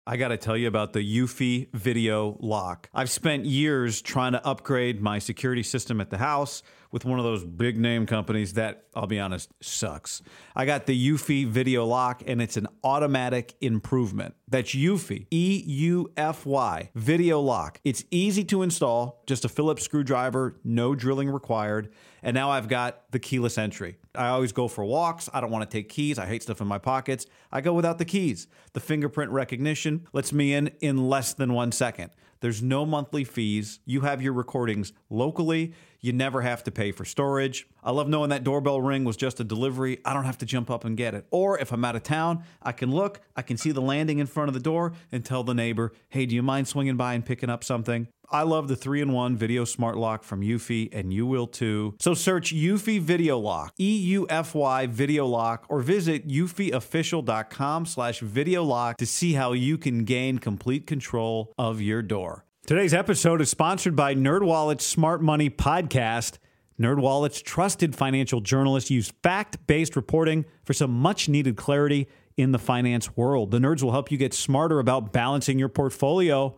I 0.10 0.16
got 0.16 0.30
to 0.30 0.38
tell 0.38 0.56
you 0.56 0.70
about 0.70 0.94
the 0.94 1.02
Eufy 1.02 1.68
Video 1.74 2.38
Lock. 2.40 2.90
I've 2.94 3.10
spent 3.10 3.44
years 3.44 4.02
trying 4.02 4.32
to 4.32 4.48
upgrade 4.48 5.02
my 5.02 5.20
security 5.20 5.64
system 5.64 6.00
at 6.00 6.12
the 6.12 6.18
house 6.18 6.64
with 6.94 7.04
one 7.04 7.20
of 7.20 7.26
those 7.26 7.44
big 7.44 7.78
name 7.78 8.06
companies 8.06 8.54
that, 8.54 8.86
I'll 8.96 9.06
be 9.08 9.20
honest, 9.20 9.52
sucks. 9.62 10.22
I 10.56 10.66
got 10.66 10.86
the 10.86 11.10
Eufy 11.10 11.46
Video 11.46 11.86
Lock, 11.86 12.24
and 12.26 12.42
it's 12.42 12.56
an 12.56 12.68
automatic 12.86 13.56
improvement. 13.60 14.36
That's 14.48 14.74
Eufy, 14.74 15.28
E 15.30 15.64
U 15.66 16.10
F 16.16 16.46
Y, 16.46 16.90
Video 16.96 17.42
Lock. 17.42 17.82
It's 17.84 18.06
easy 18.10 18.46
to 18.46 18.62
install, 18.62 19.22
just 19.28 19.44
a 19.44 19.50
Phillips 19.50 19.84
screwdriver, 19.84 20.58
no 20.64 20.96
drilling 20.96 21.30
required. 21.30 21.92
And 22.24 22.34
now 22.34 22.50
I've 22.50 22.70
got 22.70 23.12
the 23.12 23.20
keyless 23.20 23.58
entry. 23.58 23.98
I 24.18 24.30
always 24.30 24.52
go 24.52 24.68
for 24.68 24.84
walks. 24.84 25.30
I 25.34 25.42
don't 25.42 25.52
want 25.52 25.70
to 25.70 25.78
take 25.78 25.90
keys. 25.90 26.18
I 26.18 26.26
hate 26.26 26.44
stuff 26.44 26.60
in 26.62 26.68
my 26.68 26.78
pockets. 26.80 27.26
I 27.52 27.62
go 27.62 27.74
without 27.74 27.98
the 27.98 28.06
keys. 28.06 28.48
The 28.74 28.80
fingerprint 28.80 29.32
recognition 29.32 30.08
lets 30.14 30.34
me 30.34 30.54
in 30.54 30.68
in 30.80 31.10
less 31.10 31.34
than 31.34 31.54
one 31.54 31.72
second. 31.72 32.12
There's 32.40 32.62
no 32.62 32.86
monthly 32.86 33.24
fees. 33.24 33.80
You 33.86 34.02
have 34.02 34.22
your 34.22 34.34
recordings 34.34 34.94
locally. 35.10 35.74
You 36.02 36.14
never 36.14 36.42
have 36.42 36.64
to 36.66 36.72
pay 36.72 36.92
for 36.92 37.06
storage. 37.06 37.68
I 37.84 37.92
love 37.92 38.08
knowing 38.08 38.30
that 38.30 38.44
doorbell 38.44 38.82
ring 38.82 39.04
was 39.04 39.18
just 39.18 39.40
a 39.40 39.44
delivery. 39.44 40.00
I 40.06 40.14
don't 40.14 40.26
have 40.26 40.38
to 40.40 40.46
jump 40.46 40.70
up 40.70 40.86
and 40.86 40.96
get 40.98 41.14
it. 41.14 41.26
Or 41.32 41.58
if 41.60 41.72
I'm 41.72 41.86
out 41.86 41.96
of 41.96 42.04
town, 42.04 42.44
I 42.62 42.72
can 42.72 42.92
look, 42.92 43.22
I 43.36 43.42
can 43.42 43.58
see 43.58 43.72
the 43.72 43.82
landing 43.82 44.20
in 44.20 44.28
front 44.28 44.50
of 44.50 44.54
the 44.54 44.60
door 44.60 44.94
and 45.12 45.24
tell 45.24 45.44
the 45.44 45.54
neighbor, 45.54 45.94
hey, 46.10 46.26
do 46.26 46.36
you 46.36 46.44
mind 46.44 46.68
swinging 46.68 46.98
by 46.98 47.14
and 47.14 47.26
picking 47.26 47.50
up 47.50 47.64
something? 47.64 48.08
I 48.30 48.44
love 48.44 48.68
the 48.68 48.76
3 48.76 49.02
in 49.02 49.14
1 49.14 49.38
video 49.38 49.64
smart 49.64 49.96
lock 49.96 50.24
from 50.24 50.42
Eufy, 50.42 50.90
and 50.92 51.14
you 51.14 51.26
will 51.26 51.48
too. 51.48 51.96
So 52.02 52.14
search 52.14 52.54
Eufy 52.54 53.00
Video 53.00 53.40
Lock, 53.40 53.74
E 53.80 53.98
U 53.98 54.28
F 54.30 54.54
Y 54.54 54.86
Video 54.88 55.26
Lock, 55.26 55.66
or 55.70 55.80
visit 55.80 56.28
eufyofficial.com 56.28 57.86
slash 57.86 58.20
video 58.20 58.64
lock 58.64 58.98
to 58.98 59.06
see 59.06 59.34
how 59.34 59.54
you 59.54 59.78
can 59.78 60.04
gain 60.04 60.40
complete 60.40 60.86
control 60.86 61.54
of 61.58 61.82
your 61.82 62.02
door. 62.02 62.47
Today's 62.68 62.94
episode 62.94 63.40
is 63.40 63.50
sponsored 63.50 63.96
by 63.96 64.14
NerdWallet's 64.14 64.86
Smart 64.86 65.22
Money 65.22 65.50
Podcast. 65.50 66.38
NerdWallet's 66.78 67.42
trusted 67.42 67.96
financial 67.96 68.42
journalists 68.42 68.92
use 68.92 69.14
fact-based 69.24 69.96
reporting 69.96 70.44
for 70.66 70.74
some 70.74 70.92
much-needed 70.92 71.56
clarity 71.56 72.10
in 72.36 72.52
the 72.52 72.60
finance 72.60 73.16
world. 73.16 73.52
The 73.52 73.60
nerds 73.60 73.82
will 73.84 73.94
help 73.94 74.12
you 74.12 74.18
get 74.18 74.34
smarter 74.34 74.80
about 74.80 75.14
balancing 75.14 75.58
your 75.58 75.70
portfolio 75.70 76.58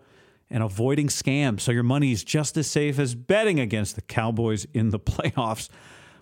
and 0.49 0.64
avoiding 0.64 1.10
scams 1.10 1.62
so 1.62 1.72
your 1.72 1.84
money 1.84 2.12
is 2.12 2.24
just 2.24 2.57
as 2.57 2.66
safe 2.66 2.97
as 2.97 3.14
betting 3.14 3.60
against 3.60 3.93
the 3.95 4.01
Cowboys 4.01 4.66
in 4.74 4.89
the 4.89 4.99
playoffs. 4.99 5.70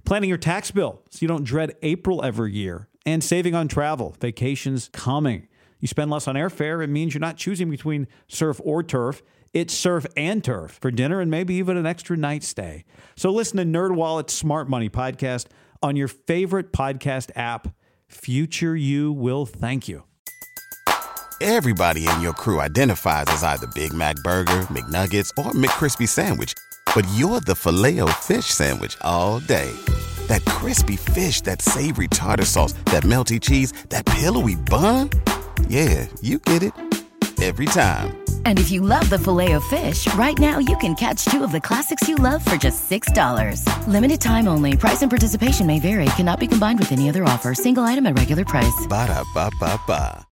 Planning 0.04 0.28
your 0.28 0.38
tax 0.38 0.70
bill 0.70 1.02
so 1.10 1.20
you 1.22 1.30
don't 1.30 1.46
dread 1.46 1.78
April 1.82 2.26
every 2.26 2.52
year, 2.52 2.90
and 3.06 3.24
saving 3.24 3.56
on 3.56 3.70
travel, 3.70 4.18
vacations 4.20 4.90
coming. 4.92 5.48
You 5.80 5.88
spend 5.88 6.12
less 6.12 6.28
on 6.28 6.36
airfare, 6.36 6.84
it 6.84 6.90
means 6.90 7.14
you're 7.14 7.22
not 7.22 7.38
choosing 7.38 7.70
between 7.70 8.10
surf 8.28 8.60
or 8.66 8.84
turf. 8.84 9.24
It's 9.58 9.74
surf 9.74 10.06
and 10.16 10.44
turf 10.44 10.78
for 10.80 10.92
dinner 10.92 11.20
and 11.20 11.32
maybe 11.32 11.56
even 11.56 11.78
an 11.78 11.88
extra 11.88 12.16
night 12.16 12.44
stay. 12.44 12.86
So 13.16 13.32
listen 13.32 13.58
to 13.58 13.64
NerdWallet's 13.64 14.32
Smart 14.32 14.70
Money 14.70 14.88
podcast 14.88 15.48
on 15.82 15.96
your 15.96 16.08
favorite 16.08 16.72
podcast 16.72 17.32
app. 17.36 17.70
Future 18.08 18.76
you 18.76 19.12
will 19.12 19.48
thank 19.48 19.88
you. 19.88 20.04
Everybody 21.42 22.08
in 22.08 22.22
your 22.22 22.34
crew 22.34 22.62
identifies 22.62 23.26
as 23.30 23.42
either 23.42 23.66
Big 23.74 23.96
Mac 23.96 24.18
Burger, 24.18 24.68
McNuggets, 24.70 25.32
or 25.44 25.52
McCrispy 25.54 26.08
Sandwich. 26.08 26.54
But 26.94 27.08
you're 27.16 27.40
the 27.40 27.56
filet 27.56 28.00
fish 28.20 28.46
Sandwich 28.46 28.96
all 29.02 29.40
day. 29.40 29.76
That 30.28 30.46
crispy 30.46 30.98
fish, 30.98 31.42
that 31.42 31.64
savory 31.64 32.10
tartar 32.10 32.46
sauce, 32.46 32.74
that 32.92 33.02
melty 33.06 33.42
cheese, 33.42 33.74
that 33.90 34.06
pillowy 34.06 34.54
bun. 34.54 35.10
Yeah, 35.68 36.06
you 36.22 36.38
get 36.38 36.62
it. 36.62 36.97
Every 37.42 37.66
time. 37.68 38.18
And 38.46 38.60
if 38.60 38.72
you 38.72 38.82
love 38.82 39.10
the 39.10 39.20
filet 39.20 39.52
of 39.52 39.64
fish, 39.66 40.12
right 40.16 40.38
now 40.40 40.58
you 40.58 40.76
can 40.78 40.96
catch 40.96 41.26
two 41.26 41.44
of 41.44 41.52
the 41.52 41.62
classics 41.62 42.08
you 42.08 42.16
love 42.16 42.44
for 42.44 42.56
just 42.56 42.90
$6. 42.90 43.88
Limited 43.88 44.22
time 44.22 44.48
only. 44.48 44.76
Price 44.76 45.02
and 45.02 45.12
participation 45.12 45.68
may 45.68 45.80
vary. 45.80 46.06
Cannot 46.16 46.40
be 46.40 46.48
combined 46.48 46.80
with 46.80 46.92
any 46.92 47.10
other 47.10 47.24
offer. 47.26 47.54
Single 47.54 47.84
item 47.84 48.08
at 48.08 48.18
regular 48.18 48.46
price. 48.46 48.88
Ba 48.88 49.08
da 49.08 49.24
ba 49.34 49.52
ba 49.60 49.80
ba. 49.86 50.26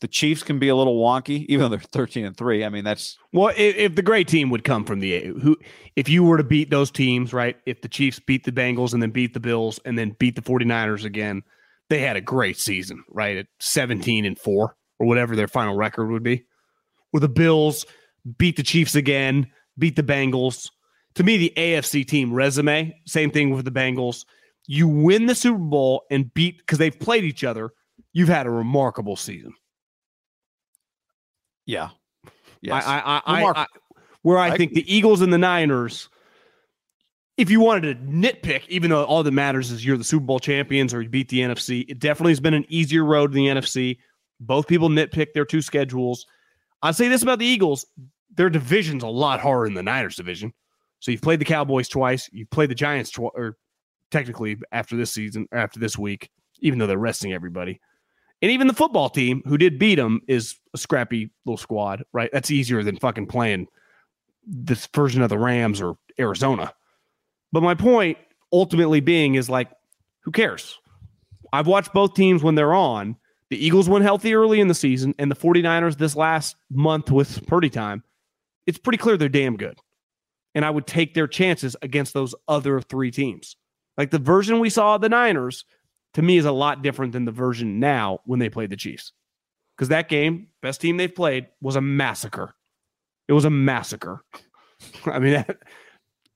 The 0.00 0.08
Chiefs 0.08 0.44
can 0.44 0.60
be 0.60 0.68
a 0.68 0.76
little 0.76 0.96
wonky, 0.98 1.44
even 1.48 1.64
though 1.64 1.76
they're 1.76 1.80
13 1.80 2.24
and 2.24 2.36
3. 2.36 2.64
I 2.64 2.68
mean, 2.68 2.84
that's 2.84 3.18
Well, 3.32 3.48
if, 3.48 3.76
if 3.76 3.94
the 3.96 4.02
great 4.02 4.28
team 4.28 4.48
would 4.50 4.62
come 4.62 4.84
from 4.84 5.00
the 5.00 5.24
who, 5.24 5.56
if 5.96 6.08
you 6.08 6.22
were 6.22 6.36
to 6.38 6.44
beat 6.44 6.70
those 6.70 6.90
teams, 6.90 7.32
right? 7.32 7.56
If 7.66 7.82
the 7.82 7.88
Chiefs 7.88 8.20
beat 8.20 8.44
the 8.44 8.52
Bengals 8.52 8.92
and 8.92 9.02
then 9.02 9.10
beat 9.10 9.34
the 9.34 9.40
Bills 9.40 9.80
and 9.84 9.98
then 9.98 10.16
beat 10.18 10.36
the 10.36 10.42
49ers 10.42 11.04
again, 11.04 11.42
they 11.90 11.98
had 11.98 12.16
a 12.16 12.20
great 12.20 12.58
season, 12.58 13.02
right? 13.10 13.38
At 13.38 13.46
17 13.58 14.24
and 14.24 14.38
4 14.38 14.76
or 14.98 15.06
whatever 15.06 15.34
their 15.36 15.48
final 15.48 15.76
record 15.76 16.10
would 16.10 16.22
be. 16.22 16.44
With 17.12 17.22
the 17.22 17.28
Bills 17.28 17.86
beat 18.36 18.56
the 18.56 18.62
Chiefs 18.62 18.94
again, 18.94 19.46
beat 19.78 19.96
the 19.96 20.02
Bengals. 20.02 20.70
To 21.14 21.22
me, 21.24 21.36
the 21.36 21.52
AFC 21.56 22.06
team 22.06 22.32
resume, 22.32 22.94
same 23.06 23.30
thing 23.30 23.50
with 23.50 23.64
the 23.64 23.70
Bengals. 23.70 24.24
You 24.66 24.86
win 24.86 25.26
the 25.26 25.34
Super 25.34 25.56
Bowl 25.58 26.02
and 26.10 26.32
beat 26.34 26.58
because 26.58 26.78
they've 26.78 26.98
played 26.98 27.24
each 27.24 27.42
other. 27.44 27.70
You've 28.12 28.28
had 28.28 28.46
a 28.46 28.50
remarkable 28.50 29.16
season. 29.16 29.54
yeah. 31.66 31.90
Yes. 32.60 32.84
I, 32.86 32.98
I, 32.98 33.00
I, 33.26 33.42
I, 33.44 33.50
I- 33.62 33.66
where 34.22 34.38
I 34.38 34.48
I- 34.50 34.56
think 34.56 34.74
the 34.74 34.92
Eagles 34.94 35.20
and 35.22 35.32
the 35.32 35.38
Niners, 35.38 36.08
if 37.36 37.50
you 37.50 37.60
wanted 37.60 37.94
to 37.94 38.04
nitpick, 38.12 38.62
even 38.68 38.90
though 38.90 39.04
all 39.04 39.22
that 39.22 39.30
matters 39.30 39.70
is 39.70 39.84
you're 39.86 39.96
the 39.96 40.02
Super 40.04 40.24
Bowl 40.26 40.40
champions 40.40 40.92
or 40.92 41.00
you 41.02 41.08
beat 41.08 41.28
the 41.28 41.38
NFC, 41.40 41.84
it 41.88 41.98
definitely 42.00 42.32
has 42.32 42.40
been 42.40 42.54
an 42.54 42.66
easier 42.68 43.04
road 43.04 43.30
in 43.34 43.36
the 43.36 43.46
NFC. 43.60 43.98
Both 44.40 44.66
people 44.68 44.88
nitpick 44.88 45.32
their 45.32 45.44
two 45.44 45.62
schedules. 45.62 46.26
I'd 46.82 46.96
say 46.96 47.08
this 47.08 47.22
about 47.22 47.38
the 47.38 47.46
Eagles: 47.46 47.86
their 48.34 48.50
division's 48.50 49.02
a 49.02 49.08
lot 49.08 49.40
harder 49.40 49.66
than 49.66 49.74
the 49.74 49.82
Niners 49.82 50.16
division. 50.16 50.52
So 51.00 51.10
you've 51.10 51.22
played 51.22 51.40
the 51.40 51.44
Cowboys 51.44 51.88
twice, 51.88 52.28
you've 52.32 52.50
played 52.50 52.70
the 52.70 52.74
Giants 52.74 53.10
twice, 53.10 53.30
or 53.34 53.56
technically 54.10 54.56
after 54.72 54.96
this 54.96 55.12
season, 55.12 55.46
after 55.52 55.78
this 55.78 55.96
week, 55.96 56.30
even 56.60 56.78
though 56.78 56.86
they're 56.86 56.98
resting 56.98 57.32
everybody. 57.32 57.80
And 58.40 58.50
even 58.50 58.66
the 58.66 58.74
football 58.74 59.08
team 59.10 59.42
who 59.46 59.58
did 59.58 59.78
beat 59.78 59.96
them 59.96 60.20
is 60.28 60.56
a 60.74 60.78
scrappy 60.78 61.30
little 61.44 61.56
squad, 61.56 62.04
right? 62.12 62.30
That's 62.32 62.50
easier 62.50 62.82
than 62.82 62.96
fucking 62.96 63.26
playing 63.26 63.66
this 64.46 64.86
version 64.94 65.22
of 65.22 65.28
the 65.28 65.38
Rams 65.38 65.80
or 65.80 65.96
Arizona. 66.18 66.72
But 67.52 67.62
my 67.62 67.74
point 67.74 68.16
ultimately 68.52 69.00
being 69.00 69.34
is 69.34 69.50
like, 69.50 69.70
who 70.20 70.30
cares? 70.30 70.78
I've 71.52 71.66
watched 71.66 71.92
both 71.92 72.14
teams 72.14 72.42
when 72.42 72.54
they're 72.54 72.74
on. 72.74 73.16
The 73.50 73.64
Eagles 73.64 73.88
went 73.88 74.04
healthy 74.04 74.34
early 74.34 74.60
in 74.60 74.68
the 74.68 74.74
season, 74.74 75.14
and 75.18 75.30
the 75.30 75.36
49ers 75.36 75.96
this 75.96 76.14
last 76.14 76.56
month 76.70 77.10
with 77.10 77.46
Purdy 77.46 77.70
time. 77.70 78.04
It's 78.66 78.78
pretty 78.78 78.98
clear 78.98 79.16
they're 79.16 79.28
damn 79.28 79.56
good. 79.56 79.78
And 80.54 80.64
I 80.64 80.70
would 80.70 80.86
take 80.86 81.14
their 81.14 81.26
chances 81.26 81.74
against 81.80 82.12
those 82.12 82.34
other 82.46 82.80
three 82.80 83.10
teams. 83.10 83.56
Like 83.96 84.10
the 84.10 84.18
version 84.18 84.60
we 84.60 84.70
saw 84.70 84.96
of 84.96 85.00
the 85.00 85.08
Niners, 85.08 85.64
to 86.14 86.22
me, 86.22 86.36
is 86.36 86.44
a 86.44 86.52
lot 86.52 86.82
different 86.82 87.12
than 87.12 87.24
the 87.24 87.32
version 87.32 87.80
now 87.80 88.20
when 88.24 88.38
they 88.38 88.50
played 88.50 88.70
the 88.70 88.76
Chiefs. 88.76 89.12
Because 89.76 89.88
that 89.88 90.08
game, 90.08 90.48
best 90.60 90.80
team 90.80 90.96
they've 90.96 91.14
played, 91.14 91.46
was 91.60 91.76
a 91.76 91.80
massacre. 91.80 92.54
It 93.28 93.32
was 93.32 93.44
a 93.44 93.50
massacre. 93.50 94.24
I 95.06 95.18
mean, 95.18 95.32
that, 95.34 95.56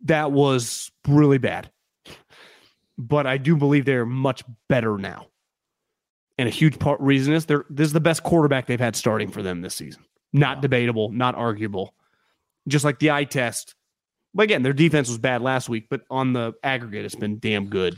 that 0.05 0.33
was 0.33 0.91
really 1.07 1.39
bad. 1.39 1.71
But 2.97 3.27
I 3.27 3.37
do 3.39 3.57
believe 3.57 3.85
they're 3.85 4.07
much 4.07 4.45
better 4.69 4.97
now. 4.97 5.27
And 6.43 6.49
a 6.49 6.51
huge 6.51 6.77
part 6.81 6.99
reason 7.01 7.33
is 7.35 7.47
they're 7.47 7.65
this 7.71 7.87
is 7.87 7.93
the 7.93 8.01
best 8.01 8.25
quarterback 8.25 8.67
they've 8.67 8.81
had 8.81 8.97
starting 8.97 9.31
for 9.31 9.45
them 9.45 9.61
this 9.61 9.77
season. 9.77 10.05
Not 10.33 10.61
debatable, 10.61 11.13
not 11.13 11.37
arguable. 11.37 11.95
Just 12.67 12.85
like 12.85 12.99
the 12.99 13.13
eye 13.13 13.23
test. 13.23 13.77
But 14.35 14.43
again, 14.43 14.65
their 14.65 14.73
defense 14.73 15.09
was 15.09 15.19
bad 15.19 15.41
last 15.41 15.69
week, 15.69 15.87
but 15.89 16.01
on 16.11 16.33
the 16.33 16.53
aggregate, 16.65 17.05
it's 17.05 17.15
been 17.15 17.39
damn 17.39 17.67
good. 17.67 17.95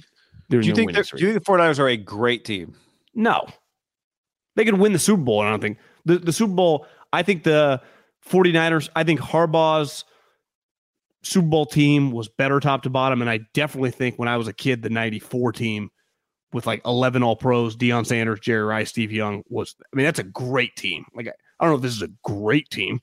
They're 0.50 0.60
do 0.60 0.66
you 0.66 0.74
their 0.74 0.76
think 0.76 0.86
winning 0.88 0.94
they're- 0.96 1.04
streak. 1.04 1.20
do 1.20 1.26
you 1.26 1.32
think 1.32 1.42
the 1.42 1.50
49ers 1.50 1.78
are 1.78 1.88
a 1.88 1.96
great 1.96 2.44
team? 2.44 2.74
No. 3.14 3.46
They 4.56 4.66
could 4.66 4.78
win 4.78 4.92
the 4.92 4.98
Super 4.98 5.22
Bowl. 5.22 5.40
I 5.40 5.48
don't 5.48 5.60
think. 5.62 5.78
The, 6.04 6.18
the 6.18 6.32
Super 6.34 6.52
Bowl, 6.52 6.86
I 7.14 7.22
think 7.22 7.44
the 7.44 7.80
49ers, 8.28 8.90
I 8.94 9.04
think 9.04 9.20
Harbaugh's 9.20 10.04
Super 11.22 11.46
Bowl 11.48 11.64
team 11.64 12.10
was 12.10 12.28
better 12.28 12.60
top 12.60 12.82
to 12.82 12.90
bottom. 12.90 13.22
And 13.22 13.30
I 13.30 13.40
definitely 13.54 13.90
think 13.90 14.18
when 14.18 14.28
I 14.28 14.36
was 14.36 14.48
a 14.48 14.52
kid, 14.52 14.82
the 14.82 14.90
94 14.90 15.52
team 15.52 15.90
with 16.54 16.66
like 16.66 16.80
11 16.86 17.22
All 17.22 17.36
Pros, 17.36 17.76
Deion 17.76 18.06
Sanders, 18.06 18.40
Jerry 18.40 18.62
Rice, 18.64 18.88
Steve 18.88 19.12
Young 19.12 19.42
was, 19.50 19.74
I 19.92 19.96
mean, 19.96 20.04
that's 20.06 20.20
a 20.20 20.24
great 20.24 20.74
team. 20.76 21.04
Like, 21.14 21.26
I, 21.26 21.32
I 21.60 21.64
don't 21.64 21.72
know 21.72 21.76
if 21.76 21.82
this 21.82 21.94
is 21.94 22.02
a 22.02 22.08
great 22.22 22.70
team. 22.70 23.00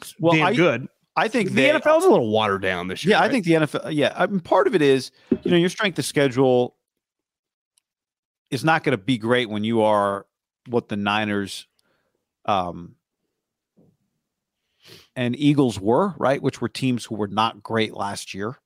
It's 0.00 0.14
Well, 0.18 0.34
damn 0.34 0.46
I- 0.46 0.54
good. 0.54 0.88
I 1.18 1.28
think 1.28 1.48
The 1.48 1.54
they, 1.54 1.70
NFL's 1.70 2.04
a 2.04 2.08
little 2.10 2.30
watered 2.30 2.60
down 2.60 2.88
this 2.88 3.02
year. 3.02 3.12
Yeah, 3.12 3.22
I 3.22 3.30
think 3.30 3.46
the 3.46 3.52
NFL. 3.52 3.94
Yeah, 3.94 4.12
I 4.14 4.26
mean, 4.26 4.40
part 4.40 4.66
of 4.66 4.74
it 4.74 4.82
is 4.82 5.10
you 5.44 5.50
know 5.50 5.56
your 5.56 5.70
strength 5.70 5.98
of 5.98 6.04
schedule 6.04 6.76
is 8.50 8.62
not 8.64 8.84
going 8.84 8.92
to 8.98 9.02
be 9.02 9.16
great 9.16 9.48
when 9.48 9.64
you 9.64 9.80
are 9.80 10.26
what 10.68 10.88
the 10.90 10.96
Niners, 10.96 11.66
um, 12.44 12.96
and 15.14 15.34
Eagles 15.38 15.80
were 15.80 16.14
right, 16.18 16.42
which 16.42 16.60
were 16.60 16.68
teams 16.68 17.06
who 17.06 17.14
were 17.14 17.28
not 17.28 17.62
great 17.62 17.94
last 17.94 18.34
year. 18.34 18.58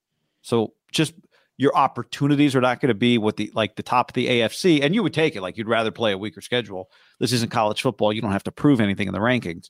So 0.42 0.72
just 0.90 1.14
your 1.60 1.76
opportunities 1.76 2.56
are 2.56 2.60
not 2.62 2.80
going 2.80 2.88
to 2.88 2.94
be 2.94 3.18
what 3.18 3.36
the 3.36 3.52
like 3.54 3.76
the 3.76 3.82
top 3.82 4.10
of 4.10 4.14
the 4.14 4.26
AFC, 4.26 4.82
and 4.82 4.94
you 4.94 5.02
would 5.02 5.12
take 5.12 5.36
it 5.36 5.42
like 5.42 5.58
you'd 5.58 5.68
rather 5.68 5.90
play 5.90 6.10
a 6.10 6.16
weaker 6.16 6.40
schedule. 6.40 6.90
This 7.18 7.34
isn't 7.34 7.50
college 7.50 7.82
football; 7.82 8.14
you 8.14 8.22
don't 8.22 8.32
have 8.32 8.44
to 8.44 8.50
prove 8.50 8.80
anything 8.80 9.06
in 9.06 9.12
the 9.12 9.20
rankings. 9.20 9.68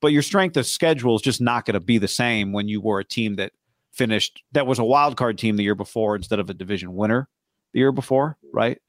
but 0.00 0.12
your 0.12 0.22
strength 0.22 0.56
of 0.56 0.64
schedule 0.64 1.16
is 1.16 1.22
just 1.22 1.40
not 1.40 1.64
going 1.64 1.74
to 1.74 1.80
be 1.80 1.98
the 1.98 2.06
same 2.06 2.52
when 2.52 2.68
you 2.68 2.80
were 2.80 3.00
a 3.00 3.04
team 3.04 3.34
that 3.34 3.50
finished 3.90 4.44
that 4.52 4.68
was 4.68 4.78
a 4.78 4.84
wild 4.84 5.16
card 5.16 5.36
team 5.36 5.56
the 5.56 5.64
year 5.64 5.74
before 5.74 6.14
instead 6.14 6.38
of 6.38 6.48
a 6.50 6.54
division 6.54 6.94
winner 6.94 7.28
the 7.72 7.80
year 7.80 7.90
before, 7.90 8.38
right? 8.52 8.80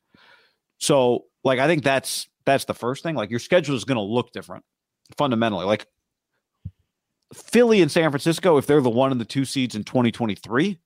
So, 0.77 1.25
like, 1.43 1.57
I 1.57 1.65
think 1.65 1.83
that's 1.83 2.29
that's 2.45 2.65
the 2.65 2.75
first 2.75 3.01
thing. 3.01 3.15
Like, 3.15 3.31
your 3.31 3.39
schedule 3.39 3.75
is 3.75 3.85
going 3.85 3.97
to 3.97 4.03
look 4.03 4.31
different 4.31 4.63
fundamentally. 5.17 5.65
Like, 5.65 5.87
Philly 7.33 7.81
and 7.81 7.91
San 7.91 8.11
Francisco, 8.11 8.57
if 8.57 8.67
they're 8.67 8.81
the 8.81 8.89
one 8.91 9.11
and 9.11 9.19
the 9.19 9.25
two 9.25 9.45
seeds 9.45 9.73
in 9.73 9.83
2023, 9.83 10.79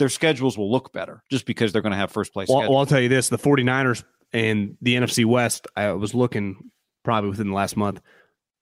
their 0.00 0.08
schedules 0.08 0.56
will 0.56 0.70
look 0.70 0.92
better 0.94 1.22
just 1.30 1.44
because 1.44 1.72
they're 1.72 1.82
going 1.82 1.92
to 1.92 1.98
have 1.98 2.10
first 2.10 2.32
place. 2.32 2.48
Well, 2.48 2.60
well, 2.60 2.78
I'll 2.78 2.86
tell 2.86 3.00
you 3.00 3.10
this: 3.10 3.28
the 3.28 3.38
49ers 3.38 4.02
and 4.32 4.76
the 4.80 4.96
NFC 4.96 5.26
West. 5.26 5.68
I 5.76 5.92
was 5.92 6.14
looking 6.14 6.70
probably 7.04 7.28
within 7.28 7.48
the 7.48 7.54
last 7.54 7.76
month. 7.76 8.00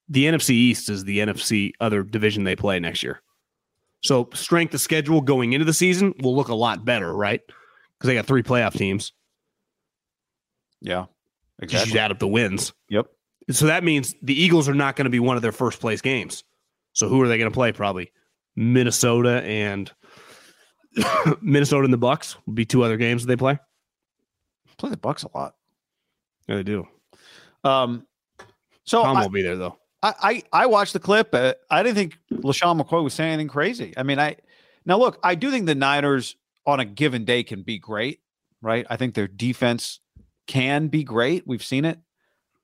The 0.08 0.24
NFC 0.24 0.50
East 0.50 0.90
is 0.90 1.04
the 1.04 1.20
NFC 1.20 1.72
other 1.80 2.02
division 2.02 2.42
they 2.42 2.56
play 2.56 2.80
next 2.80 3.04
year. 3.04 3.22
So 4.02 4.28
strength 4.34 4.74
of 4.74 4.80
schedule 4.80 5.20
going 5.20 5.52
into 5.52 5.64
the 5.64 5.72
season 5.72 6.12
will 6.22 6.34
look 6.34 6.48
a 6.48 6.54
lot 6.54 6.84
better, 6.84 7.14
right? 7.14 7.40
Because 7.46 8.08
they 8.08 8.14
got 8.14 8.26
three 8.26 8.42
playoff 8.42 8.72
teams. 8.72 9.12
Yeah, 10.80 11.06
Just 11.66 11.92
you 11.92 11.98
add 11.98 12.10
up 12.10 12.18
the 12.18 12.28
wins. 12.28 12.72
Yep. 12.88 13.06
So 13.50 13.66
that 13.66 13.84
means 13.84 14.14
the 14.22 14.40
Eagles 14.40 14.68
are 14.68 14.74
not 14.74 14.96
going 14.96 15.04
to 15.04 15.10
be 15.10 15.20
one 15.20 15.36
of 15.36 15.42
their 15.42 15.52
first 15.52 15.80
place 15.80 16.00
games. 16.00 16.44
So 16.94 17.08
who 17.08 17.20
are 17.22 17.28
they 17.28 17.38
going 17.38 17.50
to 17.50 17.54
play? 17.54 17.72
Probably 17.72 18.12
Minnesota 18.56 19.42
and 19.44 19.92
Minnesota 21.40 21.84
and 21.84 21.92
the 21.92 21.98
Bucks 21.98 22.36
will 22.46 22.54
be 22.54 22.64
two 22.64 22.82
other 22.82 22.96
games 22.96 23.22
that 23.22 23.28
they 23.28 23.36
play. 23.36 23.58
Play 24.78 24.90
the 24.90 24.96
Bucks 24.96 25.24
a 25.24 25.36
lot. 25.36 25.54
Yeah, 26.46 26.56
they 26.56 26.62
do. 26.62 26.86
Um, 27.64 28.06
so 28.84 29.02
Tom 29.02 29.16
I, 29.16 29.20
won't 29.20 29.32
be 29.32 29.42
there 29.42 29.56
though. 29.56 29.76
I, 30.02 30.14
I 30.22 30.62
I 30.62 30.66
watched 30.66 30.92
the 30.92 31.00
clip. 31.00 31.34
Uh, 31.34 31.54
I 31.70 31.82
didn't 31.82 31.96
think 31.96 32.18
LeSean 32.32 32.80
McCoy 32.80 33.02
was 33.02 33.14
saying 33.14 33.32
anything 33.32 33.48
crazy. 33.48 33.92
I 33.96 34.02
mean, 34.02 34.18
I 34.18 34.36
now 34.86 34.98
look. 34.98 35.18
I 35.22 35.34
do 35.34 35.50
think 35.50 35.66
the 35.66 35.74
Niners 35.74 36.36
on 36.66 36.80
a 36.80 36.84
given 36.84 37.24
day 37.24 37.42
can 37.42 37.62
be 37.62 37.78
great, 37.78 38.20
right? 38.62 38.86
I 38.88 38.96
think 38.96 39.14
their 39.14 39.28
defense 39.28 40.00
can 40.46 40.88
be 40.88 41.02
great. 41.02 41.46
We've 41.46 41.62
seen 41.62 41.84
it, 41.84 41.98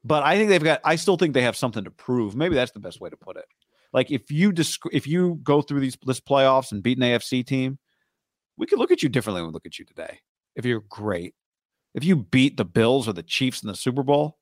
but 0.04 0.22
I 0.22 0.36
think 0.36 0.48
they've 0.50 0.62
got. 0.62 0.80
I 0.84 0.96
still 0.96 1.16
think 1.16 1.34
they 1.34 1.42
have 1.42 1.56
something 1.56 1.84
to 1.84 1.90
prove. 1.90 2.36
Maybe 2.36 2.54
that's 2.54 2.72
the 2.72 2.80
best 2.80 3.00
way 3.00 3.10
to 3.10 3.16
put 3.16 3.36
it. 3.36 3.46
Like 3.92 4.10
if 4.10 4.30
you 4.30 4.52
disc- 4.52 4.86
if 4.92 5.06
you 5.06 5.40
go 5.42 5.62
through 5.62 5.80
these 5.80 5.98
this 6.06 6.20
playoffs 6.20 6.72
and 6.72 6.82
beat 6.82 6.98
an 6.98 7.04
AFC 7.04 7.44
team, 7.44 7.78
we 8.56 8.66
could 8.66 8.78
look 8.78 8.90
at 8.90 9.02
you 9.02 9.08
differently 9.08 9.40
than 9.40 9.48
we 9.48 9.52
look 9.52 9.66
at 9.66 9.78
you 9.78 9.84
today. 9.84 10.20
If 10.56 10.64
you're 10.64 10.84
great, 10.88 11.34
if 11.94 12.04
you 12.04 12.16
beat 12.16 12.56
the 12.56 12.64
Bills 12.64 13.08
or 13.08 13.12
the 13.12 13.22
Chiefs 13.22 13.62
in 13.62 13.68
the 13.68 13.76
Super 13.76 14.02
Bowl, 14.02 14.38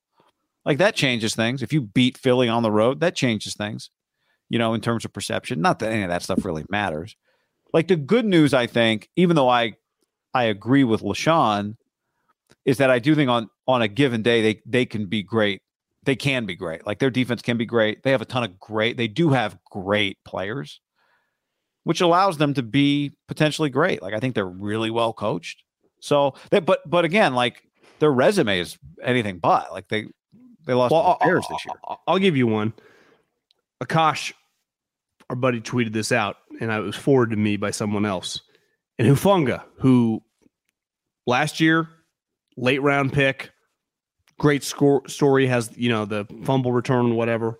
like 0.64 0.78
that 0.78 0.94
changes 0.94 1.34
things. 1.34 1.62
If 1.62 1.72
you 1.72 1.80
beat 1.80 2.18
Philly 2.18 2.48
on 2.48 2.62
the 2.62 2.70
road, 2.70 3.00
that 3.00 3.16
changes 3.16 3.54
things, 3.54 3.90
you 4.48 4.58
know, 4.58 4.74
in 4.74 4.80
terms 4.80 5.04
of 5.04 5.12
perception. 5.12 5.60
Not 5.60 5.78
that 5.80 5.92
any 5.92 6.02
of 6.02 6.08
that 6.08 6.22
stuff 6.22 6.44
really 6.44 6.64
matters. 6.68 7.16
Like 7.72 7.88
the 7.88 7.96
good 7.96 8.24
news, 8.24 8.54
I 8.54 8.66
think, 8.66 9.08
even 9.16 9.36
though 9.36 9.48
I 9.48 9.74
I 10.34 10.44
agree 10.44 10.84
with 10.84 11.02
LeSean, 11.02 11.76
is 12.64 12.78
that 12.78 12.90
I 12.90 12.98
do 12.98 13.14
think 13.14 13.30
on 13.30 13.48
on 13.66 13.82
a 13.82 13.88
given 13.88 14.22
day 14.22 14.42
they 14.42 14.60
they 14.66 14.86
can 14.86 15.06
be 15.06 15.22
great. 15.22 15.62
They 16.04 16.16
can 16.16 16.46
be 16.46 16.54
great. 16.54 16.86
Like 16.86 16.98
their 16.98 17.10
defense 17.10 17.42
can 17.42 17.56
be 17.56 17.66
great. 17.66 18.02
They 18.02 18.10
have 18.10 18.22
a 18.22 18.26
ton 18.26 18.44
of 18.44 18.58
great. 18.58 18.96
They 18.96 19.08
do 19.08 19.30
have 19.30 19.58
great 19.70 20.18
players, 20.24 20.80
which 21.84 22.00
allows 22.00 22.38
them 22.38 22.54
to 22.54 22.62
be 22.62 23.12
potentially 23.28 23.70
great. 23.70 24.02
Like 24.02 24.14
I 24.14 24.20
think 24.20 24.34
they're 24.34 24.46
really 24.46 24.90
well 24.90 25.12
coached. 25.12 25.62
So, 26.00 26.34
they, 26.50 26.60
but 26.60 26.88
but 26.88 27.04
again, 27.04 27.34
like 27.34 27.62
their 27.98 28.12
resume 28.12 28.58
is 28.58 28.78
anything 29.02 29.38
but. 29.38 29.72
Like 29.72 29.88
they 29.88 30.06
they 30.66 30.74
lost 30.74 30.92
Well, 30.92 31.16
Bears 31.20 31.44
this 31.48 31.64
year. 31.66 31.74
I'll- 31.84 32.02
I'll 32.06 32.18
give 32.18 32.36
you 32.36 32.46
one. 32.46 32.72
Akash, 33.82 34.32
our 35.28 35.36
buddy, 35.36 35.60
tweeted 35.60 35.92
this 35.92 36.12
out, 36.12 36.36
and 36.60 36.70
it 36.70 36.80
was 36.80 36.94
forwarded 36.96 37.36
to 37.36 37.40
me 37.42 37.56
by 37.56 37.70
someone 37.72 38.04
else. 38.06 38.40
And 38.98 39.08
Hufanga, 39.08 39.62
who 39.78 40.22
last 41.26 41.58
year, 41.60 41.88
late 42.56 42.80
round 42.82 43.12
pick, 43.12 43.50
great 44.38 44.62
score 44.62 45.02
story, 45.08 45.46
has 45.46 45.70
you 45.76 45.88
know 45.88 46.04
the 46.04 46.26
fumble 46.44 46.70
return, 46.72 47.14
whatever. 47.16 47.58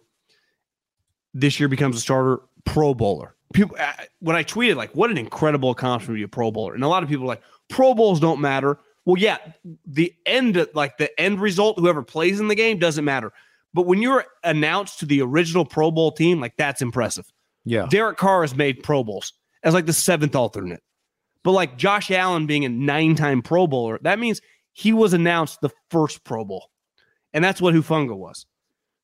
This 1.34 1.58
year 1.58 1.68
becomes 1.68 1.96
a 1.96 2.00
starter, 2.00 2.40
Pro 2.64 2.94
Bowler. 2.94 3.34
People, 3.52 3.76
uh, 3.78 3.92
when 4.20 4.36
I 4.36 4.44
tweeted 4.44 4.76
like, 4.76 4.92
"What 4.92 5.10
an 5.10 5.18
incredible 5.18 5.70
accomplishment 5.70 6.16
to 6.16 6.20
be 6.20 6.24
a 6.24 6.28
Pro 6.28 6.50
Bowler," 6.50 6.74
and 6.74 6.84
a 6.84 6.88
lot 6.88 7.02
of 7.02 7.08
people 7.08 7.24
are 7.24 7.28
like, 7.28 7.42
"Pro 7.68 7.94
Bowls 7.94 8.20
don't 8.20 8.40
matter." 8.40 8.78
Well, 9.04 9.18
yeah, 9.18 9.38
the 9.86 10.14
end, 10.26 10.64
like 10.74 10.96
the 10.96 11.18
end 11.20 11.40
result, 11.40 11.78
whoever 11.78 12.02
plays 12.02 12.40
in 12.40 12.48
the 12.48 12.54
game 12.54 12.78
doesn't 12.78 13.04
matter. 13.04 13.32
But 13.74 13.86
when 13.86 14.02
you're 14.02 14.24
announced 14.44 15.00
to 15.00 15.06
the 15.06 15.22
original 15.22 15.64
Pro 15.64 15.90
Bowl 15.90 16.12
team, 16.12 16.40
like 16.40 16.56
that's 16.56 16.82
impressive. 16.82 17.26
Yeah. 17.64 17.86
Derek 17.90 18.18
Carr 18.18 18.42
has 18.42 18.54
made 18.54 18.82
Pro 18.82 19.02
Bowls 19.02 19.32
as 19.62 19.74
like 19.74 19.86
the 19.86 19.92
seventh 19.92 20.36
alternate. 20.36 20.82
But 21.42 21.52
like 21.52 21.76
Josh 21.76 22.10
Allen 22.10 22.46
being 22.46 22.64
a 22.64 22.68
nine 22.68 23.14
time 23.14 23.42
Pro 23.42 23.66
Bowler, 23.66 23.98
that 24.02 24.18
means 24.18 24.40
he 24.72 24.92
was 24.92 25.12
announced 25.12 25.60
the 25.60 25.70
first 25.90 26.24
Pro 26.24 26.44
Bowl. 26.44 26.70
And 27.32 27.42
that's 27.42 27.60
what 27.60 27.74
Hufanga 27.74 28.16
was. 28.16 28.46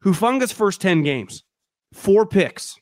Hufanga's 0.04 0.52
first 0.52 0.80
10 0.80 1.02
games, 1.02 1.42
four 1.92 2.26
picks, 2.26 2.76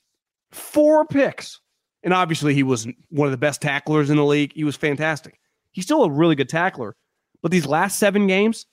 four 0.52 1.04
picks. 1.06 1.60
And 2.02 2.14
obviously, 2.14 2.54
he 2.54 2.62
was 2.62 2.86
one 3.08 3.26
of 3.26 3.32
the 3.32 3.38
best 3.38 3.60
tacklers 3.60 4.10
in 4.10 4.16
the 4.16 4.24
league. 4.24 4.52
He 4.54 4.64
was 4.64 4.76
fantastic. 4.76 5.40
He's 5.72 5.84
still 5.84 6.04
a 6.04 6.10
really 6.10 6.34
good 6.34 6.48
tackler. 6.48 6.96
But 7.42 7.50
these 7.50 7.66
last 7.66 7.98
seven 7.98 8.26
games, 8.26 8.66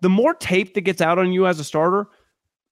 the 0.00 0.08
more 0.08 0.34
tape 0.34 0.74
that 0.74 0.82
gets 0.82 1.00
out 1.00 1.18
on 1.18 1.32
you 1.32 1.46
as 1.46 1.60
a 1.60 1.64
starter, 1.64 2.08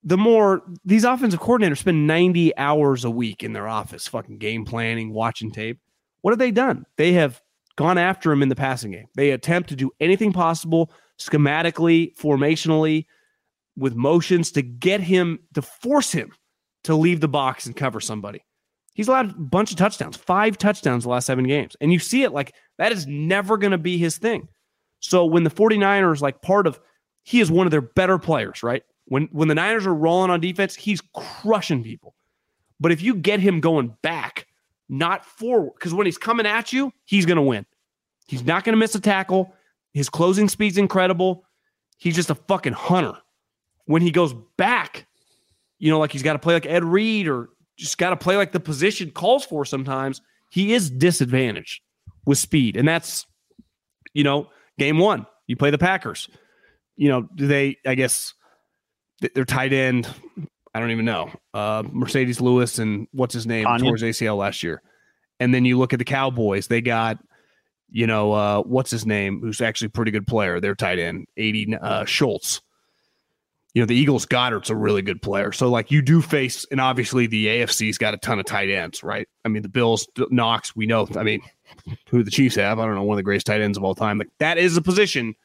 the 0.03 0.17
more 0.17 0.61
these 0.83 1.03
offensive 1.03 1.39
coordinators 1.39 1.79
spend 1.79 2.05
90 2.05 2.55
hours 2.57 3.03
a 3.03 3.09
week 3.09 3.43
in 3.43 3.53
their 3.53 3.67
office, 3.67 4.07
fucking 4.07 4.37
game 4.37 4.63
planning, 4.63 5.11
watching 5.11 5.51
tape. 5.51 5.79
What 6.21 6.31
have 6.31 6.39
they 6.39 6.51
done? 6.51 6.85
They 6.97 7.13
have 7.13 7.41
gone 7.75 7.97
after 7.97 8.31
him 8.31 8.43
in 8.43 8.49
the 8.49 8.55
passing 8.55 8.91
game. 8.91 9.07
They 9.15 9.31
attempt 9.31 9.69
to 9.69 9.75
do 9.75 9.91
anything 9.99 10.31
possible 10.31 10.91
schematically, 11.19 12.15
formationally, 12.17 13.05
with 13.75 13.95
motions 13.95 14.51
to 14.51 14.61
get 14.61 15.01
him, 15.01 15.39
to 15.55 15.61
force 15.61 16.11
him 16.11 16.31
to 16.85 16.95
leave 16.95 17.19
the 17.19 17.27
box 17.27 17.65
and 17.65 17.75
cover 17.75 17.99
somebody. 17.99 18.43
He's 18.93 19.07
allowed 19.07 19.31
a 19.31 19.39
bunch 19.39 19.71
of 19.71 19.77
touchdowns, 19.77 20.15
five 20.15 20.57
touchdowns 20.57 21.03
the 21.03 21.09
last 21.09 21.25
seven 21.25 21.45
games. 21.45 21.75
And 21.81 21.91
you 21.91 21.99
see 21.99 22.23
it 22.23 22.31
like 22.31 22.55
that 22.77 22.91
is 22.91 23.05
never 23.05 23.57
going 23.57 23.71
to 23.71 23.77
be 23.77 23.97
his 23.97 24.17
thing. 24.17 24.47
So 24.99 25.25
when 25.25 25.43
the 25.43 25.49
49ers, 25.49 26.21
like 26.21 26.41
part 26.41 26.65
of, 26.65 26.79
he 27.23 27.41
is 27.41 27.51
one 27.51 27.67
of 27.67 27.71
their 27.71 27.81
better 27.81 28.17
players, 28.17 28.63
right? 28.63 28.83
When 29.05 29.27
when 29.31 29.47
the 29.47 29.55
Niners 29.55 29.85
are 29.85 29.93
rolling 29.93 30.31
on 30.31 30.39
defense, 30.39 30.75
he's 30.75 31.01
crushing 31.13 31.83
people. 31.83 32.15
But 32.79 32.91
if 32.91 33.01
you 33.01 33.15
get 33.15 33.39
him 33.39 33.59
going 33.59 33.95
back, 34.01 34.47
not 34.89 35.25
forward, 35.25 35.73
because 35.75 35.93
when 35.93 36.05
he's 36.05 36.17
coming 36.17 36.45
at 36.45 36.71
you, 36.71 36.91
he's 37.05 37.25
going 37.25 37.37
to 37.37 37.41
win. 37.41 37.65
He's 38.27 38.43
not 38.43 38.63
going 38.63 38.73
to 38.73 38.79
miss 38.79 38.95
a 38.95 38.99
tackle. 38.99 39.53
His 39.93 40.09
closing 40.09 40.49
speed's 40.49 40.77
incredible. 40.77 41.45
He's 41.97 42.15
just 42.15 42.29
a 42.29 42.35
fucking 42.35 42.73
hunter. 42.73 43.17
When 43.85 44.01
he 44.01 44.11
goes 44.11 44.33
back, 44.57 45.05
you 45.79 45.91
know, 45.91 45.99
like 45.99 46.11
he's 46.11 46.23
got 46.23 46.33
to 46.33 46.39
play 46.39 46.53
like 46.53 46.65
Ed 46.65 46.83
Reed 46.83 47.27
or 47.27 47.49
just 47.77 47.97
got 47.97 48.11
to 48.11 48.17
play 48.17 48.37
like 48.37 48.51
the 48.51 48.59
position 48.59 49.11
calls 49.11 49.45
for 49.45 49.65
sometimes, 49.65 50.21
he 50.51 50.73
is 50.73 50.89
disadvantaged 50.89 51.81
with 52.25 52.37
speed. 52.37 52.77
And 52.77 52.87
that's, 52.87 53.25
you 54.13 54.23
know, 54.23 54.49
game 54.79 54.97
one, 54.97 55.25
you 55.47 55.55
play 55.55 55.71
the 55.71 55.77
Packers. 55.77 56.29
You 56.95 57.09
know, 57.09 57.27
do 57.35 57.47
they, 57.47 57.77
I 57.85 57.95
guess, 57.95 58.33
th- 59.21 59.33
their 59.33 59.45
tight 59.45 59.73
end, 59.73 60.07
I 60.73 60.79
don't 60.79 60.91
even 60.91 61.05
know, 61.05 61.29
uh, 61.53 61.83
Marcedes 61.83 62.39
Lewis 62.39 62.79
and 62.79 63.07
what's 63.11 63.33
his 63.33 63.45
name, 63.45 63.67
Anya. 63.67 63.85
towards 63.85 64.01
ACL 64.01 64.37
last 64.37 64.63
year. 64.63 64.81
And 65.39 65.53
then 65.53 65.65
you 65.65 65.77
look 65.77 65.91
at 65.91 65.99
the 65.99 66.05
Cowboys, 66.05 66.67
they 66.67 66.79
got, 66.79 67.17
you 67.89 68.07
know, 68.07 68.31
uh, 68.31 68.61
what's 68.61 68.91
his 68.91 69.05
name, 69.05 69.41
who's 69.41 69.59
actually 69.59 69.87
a 69.87 69.91
pretty 69.91 70.11
good 70.11 70.25
player, 70.25 70.61
their 70.61 70.75
tight 70.75 70.99
end, 70.99 71.27
80 71.35 71.75
uh, 71.75 72.05
Schultz. 72.05 72.61
You 73.75 73.81
know, 73.81 73.85
the 73.85 73.95
Eagles 73.95 74.25
Goedert's 74.25 74.69
a 74.69 74.75
really 74.75 75.01
good 75.01 75.21
player. 75.21 75.51
So, 75.51 75.69
like, 75.69 75.91
you 75.91 76.01
do 76.01 76.21
face, 76.21 76.65
and 76.71 76.81
obviously 76.81 77.27
the 77.27 77.47
AFC's 77.47 77.97
got 77.97 78.13
a 78.13 78.17
ton 78.17 78.39
of 78.39 78.45
tight 78.45 78.69
ends, 78.69 79.03
right? 79.03 79.27
I 79.43 79.49
mean, 79.49 79.61
the 79.61 79.69
Bills, 79.69 80.07
Knox, 80.31 80.75
we 80.75 80.87
know, 80.87 81.07
I 81.15 81.23
mean, 81.23 81.41
who 82.09 82.23
the 82.23 82.31
Chiefs 82.31 82.55
have. 82.55 82.79
I 82.79 82.85
don't 82.85 82.95
know, 82.95 83.03
one 83.03 83.15
of 83.15 83.19
the 83.19 83.23
greatest 83.23 83.45
tight 83.45 83.61
ends 83.61 83.77
of 83.77 83.83
all 83.83 83.93
time. 83.93 84.17
Like, 84.17 84.31
that 84.39 84.57
is 84.57 84.77
a 84.77 84.81
position. 84.81 85.35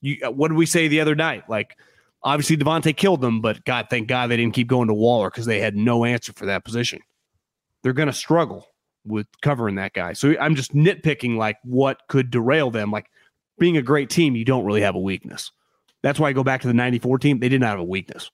You, 0.00 0.16
uh, 0.26 0.30
what 0.30 0.48
did 0.48 0.56
we 0.56 0.66
say 0.66 0.88
the 0.88 1.00
other 1.00 1.14
night? 1.14 1.50
Like, 1.50 1.76
obviously 2.22 2.56
Davante 2.56 2.96
killed 2.96 3.20
them, 3.20 3.40
but 3.40 3.64
God, 3.64 3.86
thank 3.90 4.08
God 4.08 4.28
they 4.28 4.36
didn't 4.36 4.54
keep 4.54 4.68
going 4.68 4.88
to 4.88 4.94
Waller 4.94 5.30
because 5.30 5.46
they 5.46 5.60
had 5.60 5.76
no 5.76 6.04
answer 6.04 6.32
for 6.32 6.46
that 6.46 6.64
position. 6.64 7.00
They're 7.82 7.92
going 7.92 8.08
to 8.08 8.14
struggle 8.14 8.66
with 9.04 9.26
covering 9.42 9.76
that 9.76 9.92
guy. 9.92 10.12
So 10.14 10.34
I'm 10.40 10.56
just 10.56 10.74
nitpicking 10.74 11.36
like 11.36 11.58
what 11.62 12.00
could 12.08 12.30
derail 12.30 12.70
them. 12.70 12.90
Like 12.90 13.06
being 13.58 13.76
a 13.76 13.82
great 13.82 14.10
team, 14.10 14.34
you 14.34 14.44
don't 14.44 14.64
really 14.64 14.80
have 14.80 14.96
a 14.96 15.00
weakness. 15.00 15.52
That's 16.06 16.20
why 16.20 16.28
I 16.28 16.32
go 16.34 16.44
back 16.44 16.60
to 16.60 16.68
the 16.68 16.72
94 16.72 17.18
team. 17.18 17.40
They 17.40 17.48
did 17.48 17.60
not 17.60 17.70
have 17.70 17.80
a 17.80 17.84
weakness. 17.84 18.30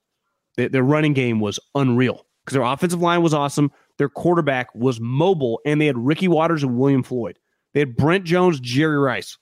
Their, 0.59 0.68
their 0.68 0.83
running 0.83 1.14
game 1.14 1.41
was 1.41 1.59
unreal 1.75 2.27
because 2.45 2.53
their 2.53 2.64
offensive 2.64 3.01
line 3.01 3.23
was 3.23 3.33
awesome. 3.33 3.73
Their 3.97 4.11
quarterback 4.11 4.75
was 4.75 5.01
mobile, 5.01 5.59
and 5.64 5.81
they 5.81 5.87
had 5.87 5.97
Ricky 5.97 6.29
Watters 6.29 6.62
and 6.62 6.77
William 6.77 7.03
Floyd. 7.03 7.39
They 7.73 7.81
had 7.81 7.97
Brent 7.97 8.25
Jones, 8.27 8.61
Jerry 8.61 8.99
Rice. 8.99 9.39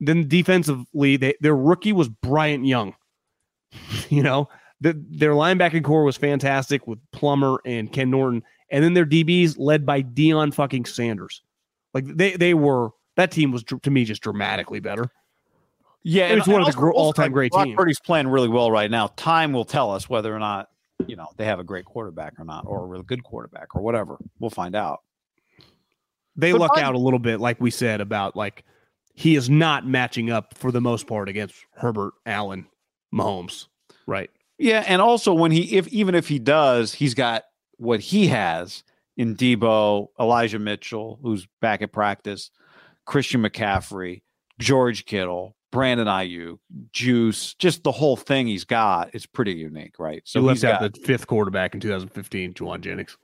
Then 0.00 0.26
defensively, 0.26 1.16
they, 1.16 1.34
their 1.40 1.54
rookie 1.54 1.92
was 1.92 2.08
Bryant 2.08 2.66
Young. 2.66 2.96
you 4.08 4.24
know, 4.24 4.48
The, 4.80 5.00
their 5.08 5.34
linebacking 5.34 5.84
corps 5.84 6.02
was 6.02 6.16
fantastic 6.16 6.88
with 6.88 6.98
Plummer 7.12 7.60
and 7.64 7.92
Ken 7.92 8.10
Norton, 8.10 8.42
and 8.72 8.82
then 8.82 8.94
their 8.94 9.06
DBs 9.06 9.54
led 9.58 9.86
by 9.86 10.02
Deion 10.02 10.52
fucking 10.52 10.86
Sanders. 10.86 11.42
Like 11.94 12.04
they 12.04 12.32
they 12.32 12.54
were 12.54 12.88
that 13.14 13.30
team 13.30 13.52
was 13.52 13.62
to 13.62 13.90
me 13.92 14.04
just 14.04 14.22
dramatically 14.22 14.80
better. 14.80 15.08
Yeah, 16.04 16.28
It 16.28 16.36
was 16.36 16.46
one 16.46 16.62
of 16.62 16.72
the 16.72 16.78
all-time 16.80 17.32
great 17.32 17.52
Brock 17.52 17.64
teams. 17.64 17.76
Purdy's 17.76 18.00
playing 18.00 18.28
really 18.28 18.48
well 18.48 18.70
right 18.70 18.90
now. 18.90 19.08
Time 19.16 19.52
will 19.52 19.64
tell 19.64 19.90
us 19.90 20.08
whether 20.08 20.34
or 20.34 20.38
not 20.38 20.68
you 21.06 21.16
know 21.16 21.26
they 21.36 21.44
have 21.44 21.58
a 21.60 21.64
great 21.64 21.84
quarterback 21.84 22.34
or 22.38 22.44
not, 22.44 22.64
or 22.66 22.82
a 22.82 22.86
really 22.86 23.04
good 23.04 23.22
quarterback 23.24 23.74
or 23.74 23.82
whatever. 23.82 24.16
We'll 24.38 24.50
find 24.50 24.74
out. 24.74 25.00
They 26.36 26.52
But 26.52 26.60
luck 26.60 26.72
mine- 26.76 26.84
out 26.84 26.94
a 26.94 26.98
little 26.98 27.18
bit, 27.18 27.40
like 27.40 27.60
we 27.60 27.70
said 27.70 28.00
about 28.00 28.36
like 28.36 28.64
he 29.14 29.34
is 29.34 29.50
not 29.50 29.86
matching 29.86 30.30
up 30.30 30.56
for 30.56 30.70
the 30.70 30.80
most 30.80 31.06
part 31.06 31.28
against 31.28 31.56
Herbert, 31.74 32.14
Allen, 32.24 32.66
Mahomes, 33.12 33.66
right? 34.06 34.30
Yeah, 34.58 34.84
and 34.86 35.02
also 35.02 35.34
when 35.34 35.50
he 35.50 35.76
if 35.76 35.88
even 35.88 36.14
if 36.14 36.28
he 36.28 36.38
does, 36.38 36.94
he's 36.94 37.14
got 37.14 37.44
what 37.76 38.00
he 38.00 38.28
has 38.28 38.82
in 39.16 39.34
Deebo, 39.36 40.08
Elijah 40.20 40.58
Mitchell, 40.60 41.18
who's 41.22 41.46
back 41.60 41.82
at 41.82 41.92
practice, 41.92 42.50
Christian 43.04 43.42
McCaffrey, 43.42 44.22
George 44.60 45.04
Kittle, 45.06 45.56
Brandon 45.70 46.06
Aiyuk, 46.06 46.58
Juice, 46.92 47.54
just 47.54 47.84
the 47.84 47.92
whole 47.92 48.16
thing 48.16 48.46
he's 48.46 48.64
got 48.64 49.14
is 49.14 49.26
pretty 49.26 49.52
unique, 49.52 49.98
right? 49.98 50.22
So 50.24 50.40
So 50.40 50.44
he 50.44 50.48
he's 50.50 50.62
got 50.62 50.80
the 50.80 51.00
fifth 51.00 51.26
quarterback 51.26 51.74
in 51.74 51.80
2015, 51.80 52.54
Jauan 52.54 52.80
Jennings. 52.80 53.16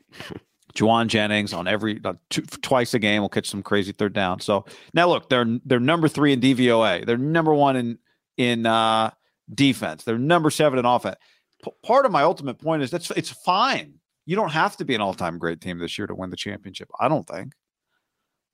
Jauan 0.74 1.06
Jennings 1.06 1.52
on 1.52 1.68
every 1.68 2.00
uh, 2.04 2.14
two, 2.30 2.42
twice 2.42 2.94
a 2.94 2.98
game 2.98 3.22
will 3.22 3.28
catch 3.28 3.48
some 3.48 3.62
crazy 3.62 3.92
third 3.92 4.12
down. 4.12 4.40
So 4.40 4.64
now 4.92 5.08
look, 5.08 5.28
they're 5.28 5.46
they're 5.64 5.80
number 5.80 6.08
three 6.08 6.32
in 6.32 6.40
DVOA. 6.40 7.06
They're 7.06 7.16
number 7.16 7.54
one 7.54 7.76
in 7.76 7.98
in 8.36 8.66
uh, 8.66 9.12
defense. 9.52 10.04
They're 10.04 10.18
number 10.18 10.50
seven 10.50 10.78
in 10.78 10.84
offense. 10.84 11.16
P- 11.64 11.70
part 11.84 12.06
of 12.06 12.12
my 12.12 12.22
ultimate 12.22 12.58
point 12.58 12.82
is 12.82 12.90
that's 12.90 13.10
it's 13.12 13.30
fine. 13.30 13.94
You 14.26 14.36
don't 14.36 14.50
have 14.50 14.76
to 14.78 14.84
be 14.84 14.94
an 14.94 15.00
all 15.00 15.14
time 15.14 15.38
great 15.38 15.60
team 15.60 15.78
this 15.78 15.96
year 15.96 16.06
to 16.08 16.14
win 16.14 16.30
the 16.30 16.36
championship. 16.36 16.90
I 16.98 17.08
don't 17.08 17.26
think 17.26 17.52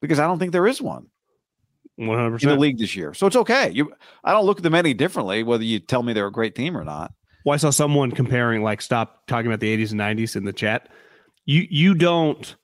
because 0.03 0.19
I 0.19 0.27
don't 0.27 0.39
think 0.39 0.53
there 0.53 0.67
is 0.67 0.83
one 0.83 1.07
100. 2.07 2.43
in 2.43 2.49
the 2.49 2.57
league 2.57 2.79
this 2.79 2.95
year. 2.97 3.15
So 3.15 3.27
it's 3.27 3.37
okay. 3.37 3.71
You 3.71 3.93
I 4.25 4.33
don't 4.33 4.47
look 4.47 4.59
at 4.59 4.63
them 4.63 4.75
any 4.75 4.95
differently 4.95 5.43
whether 5.43 5.65
you 5.65 5.79
tell 5.81 6.03
me 6.03 6.13
they're 6.13 6.27
a 6.27 6.33
great 6.33 6.55
team 6.55 6.77
or 6.77 6.85
not. 6.85 7.13
Well, 7.45 7.55
I 7.55 7.57
saw 7.57 7.71
someone 7.71 8.11
comparing, 8.13 8.63
like, 8.63 8.83
stop 8.83 9.27
talking 9.27 9.47
about 9.47 9.61
the 9.61 9.75
80s 9.75 9.93
and 9.93 10.01
90s 10.01 10.37
in 10.37 10.45
the 10.45 10.53
chat. 10.53 10.89
You 11.47 11.67
you 11.71 11.95
don't 11.95 12.55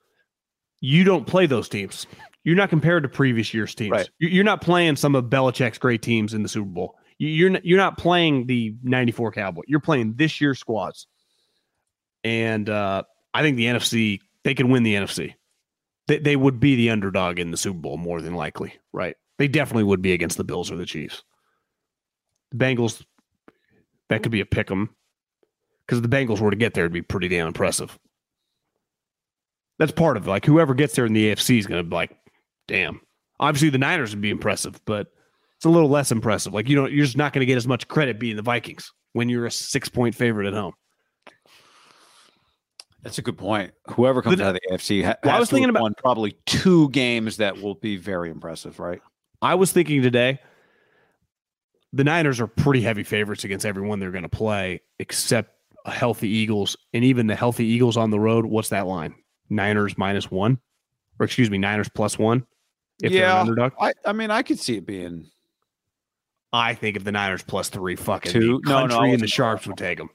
you 0.81 1.03
don't 1.05 1.27
play 1.27 1.47
those 1.47 1.69
teams. 1.69 2.07
You're 2.45 2.57
not 2.57 2.69
compared 2.71 3.03
to 3.03 3.09
previous 3.09 3.53
year's 3.55 3.75
teams. 3.75 3.91
Right. 3.93 4.09
You- 4.19 4.29
You're 4.29 4.45
not 4.45 4.61
playing 4.61 4.97
some 4.97 5.15
of 5.15 5.25
Belichick's 5.25 5.79
great 5.79 6.03
teams 6.03 6.33
in 6.35 6.43
the 6.43 6.49
Super 6.49 6.69
Bowl. 6.69 6.95
You- 7.19 7.29
You're 7.29 7.51
not, 7.51 7.65
you're 7.65 7.79
not 7.79 7.97
playing 7.99 8.47
the 8.47 8.77
'94 8.83 9.33
Cowboy. 9.33 9.63
You're 9.67 9.81
playing 9.81 10.15
this 10.17 10.41
year's 10.41 10.59
squads. 10.59 11.07
And 12.25 12.69
uh, 12.69 13.03
I 13.33 13.43
think 13.43 13.57
the 13.57 13.67
NFC 13.67 14.21
they 14.45 14.55
can 14.55 14.69
win 14.69 14.83
the 14.83 14.95
NFC. 14.95 15.35
They 16.07 16.19
they 16.19 16.37
would 16.37 16.61
be 16.61 16.77
the 16.77 16.91
underdog 16.91 17.39
in 17.39 17.51
the 17.51 17.57
Super 17.57 17.79
Bowl 17.79 17.97
more 17.97 18.21
than 18.21 18.35
likely, 18.35 18.75
right? 18.93 19.17
They 19.39 19.49
definitely 19.49 19.85
would 19.85 20.03
be 20.03 20.13
against 20.13 20.37
the 20.39 20.45
Bills 20.45 20.71
or 20.71 20.77
the 20.77 20.87
Chiefs. 20.87 21.23
The 22.53 22.59
Bengals 22.59 23.05
that 24.09 24.23
could 24.23 24.33
be 24.33 24.41
a 24.41 24.47
pick 24.47 24.71
'em 24.71 24.91
because 25.85 25.99
if 25.99 26.09
the 26.09 26.17
Bengals 26.17 26.41
were 26.41 26.51
to 26.51 26.57
get 26.57 26.75
there, 26.75 26.85
it'd 26.85 26.93
be 26.93 27.03
pretty 27.03 27.29
damn 27.29 27.49
impressive. 27.49 27.99
That's 29.79 29.93
part 29.93 30.17
of 30.17 30.27
it. 30.27 30.31
Like 30.31 30.47
whoever 30.47 30.75
gets 30.75 30.95
there 30.95 31.05
in 31.07 31.13
the 31.13 31.27
AFC 31.31 31.59
is 31.59 31.67
going 31.67 31.83
to 31.85 31.89
be 31.89 31.95
like, 31.95 32.17
damn. 32.67 33.01
Obviously, 33.39 33.69
the 33.69 33.79
Niners 33.79 34.11
would 34.15 34.23
be 34.23 34.31
impressive, 34.31 34.81
but 34.87 35.09
it's 35.57 35.67
a 35.67 35.69
little 35.71 35.91
less 35.91 36.11
impressive. 36.13 36.55
Like 36.55 36.69
you 36.69 36.77
know, 36.77 36.87
you're 36.87 37.05
just 37.05 37.17
not 37.19 37.33
going 37.35 37.41
to 37.41 37.47
get 37.47 37.57
as 37.57 37.67
much 37.67 37.87
credit 37.89 38.19
being 38.19 38.37
the 38.37 38.43
Vikings 38.43 38.91
when 39.13 39.29
you're 39.29 39.45
a 39.47 39.51
six 39.51 39.89
point 39.91 40.15
favorite 40.15 40.47
at 40.47 40.55
home. 40.55 40.73
That's 43.03 43.19
a 43.19 43.23
good 43.23 43.39
point. 43.39 43.73
Whoever 43.91 44.23
comes 44.23 44.39
The- 44.39 44.45
out 44.45 44.57
of 44.57 44.61
the 44.63 44.75
AFC 44.75 45.03
ha- 45.05 45.17
Well, 45.23 45.37
I 45.37 45.39
was 45.39 45.51
thinking 45.51 45.69
about- 45.71 45.97
probably 45.99 46.37
two 46.47 46.89
games 46.91 47.37
that 47.37 47.61
will 47.61 47.75
be 47.75 47.97
very 47.97 48.31
impressive, 48.31 48.81
right? 48.81 49.01
I 49.47 49.55
was 49.55 49.71
thinking 49.73 50.03
today, 50.03 50.41
the 51.93 52.05
Niners 52.05 52.41
are 52.41 52.47
pretty 52.49 52.81
heavy 52.83 53.05
favorites 53.05 53.45
against 53.45 53.65
everyone 53.65 54.01
they're 54.01 54.11
going 54.11 54.23
to 54.25 54.29
play, 54.29 54.81
except 54.99 55.53
a 55.85 55.91
healthy 55.93 56.29
Eagles, 56.29 56.77
and 56.93 57.05
even 57.05 57.29
the 57.29 57.37
healthy 57.37 57.65
Eagles 57.65 57.97
on 57.97 58.11
the 58.11 58.19
road. 58.19 58.45
What's 58.45 58.71
that 58.71 58.87
line? 58.87 59.15
Niners 59.49 59.97
minus 59.97 60.31
one, 60.31 60.59
or 61.21 61.25
excuse 61.25 61.49
me, 61.51 61.59
Niners 61.59 61.89
plus 61.89 62.19
one. 62.19 62.45
If 63.03 63.13
they're 63.13 63.25
an 63.25 63.29
Yeah. 63.35 63.41
underdog, 63.41 63.73
I, 63.81 63.93
I 64.05 64.13
mean, 64.13 64.31
I 64.33 64.43
could 64.43 64.59
see 64.59 64.77
it 64.79 64.87
being 64.87 65.27
I 66.53 66.75
think 66.75 66.97
if 66.97 67.05
the 67.05 67.13
Niners 67.13 67.43
plus 67.43 67.69
three, 67.69 67.97
fucking 67.97 68.33
Two? 68.33 68.61
No, 68.65 68.87
no, 68.87 69.01
and 69.03 69.21
the 69.21 69.27
sharps 69.27 69.67
would 69.67 69.77
take 69.77 69.99
them. 69.99 70.09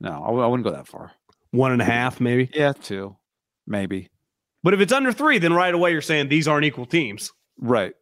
no. 0.00 0.10
I, 0.12 0.26
w- 0.26 0.42
I 0.42 0.46
wouldn't 0.46 0.64
go 0.64 0.72
that 0.72 0.86
far. 0.86 1.12
One 1.50 1.72
and 1.72 1.80
a 1.80 1.84
half, 1.84 2.20
maybe. 2.20 2.50
Yeah, 2.54 2.72
two, 2.74 3.16
maybe. 3.66 4.08
But 4.62 4.74
if 4.74 4.80
it's 4.80 4.92
under 4.92 5.12
three, 5.12 5.38
then 5.38 5.52
right 5.54 5.72
away 5.74 5.92
you're 5.92 6.00
saying 6.02 6.28
these 6.28 6.46
aren't 6.46 6.64
equal 6.66 6.84
teams. 6.86 7.32
Right. 7.58 7.94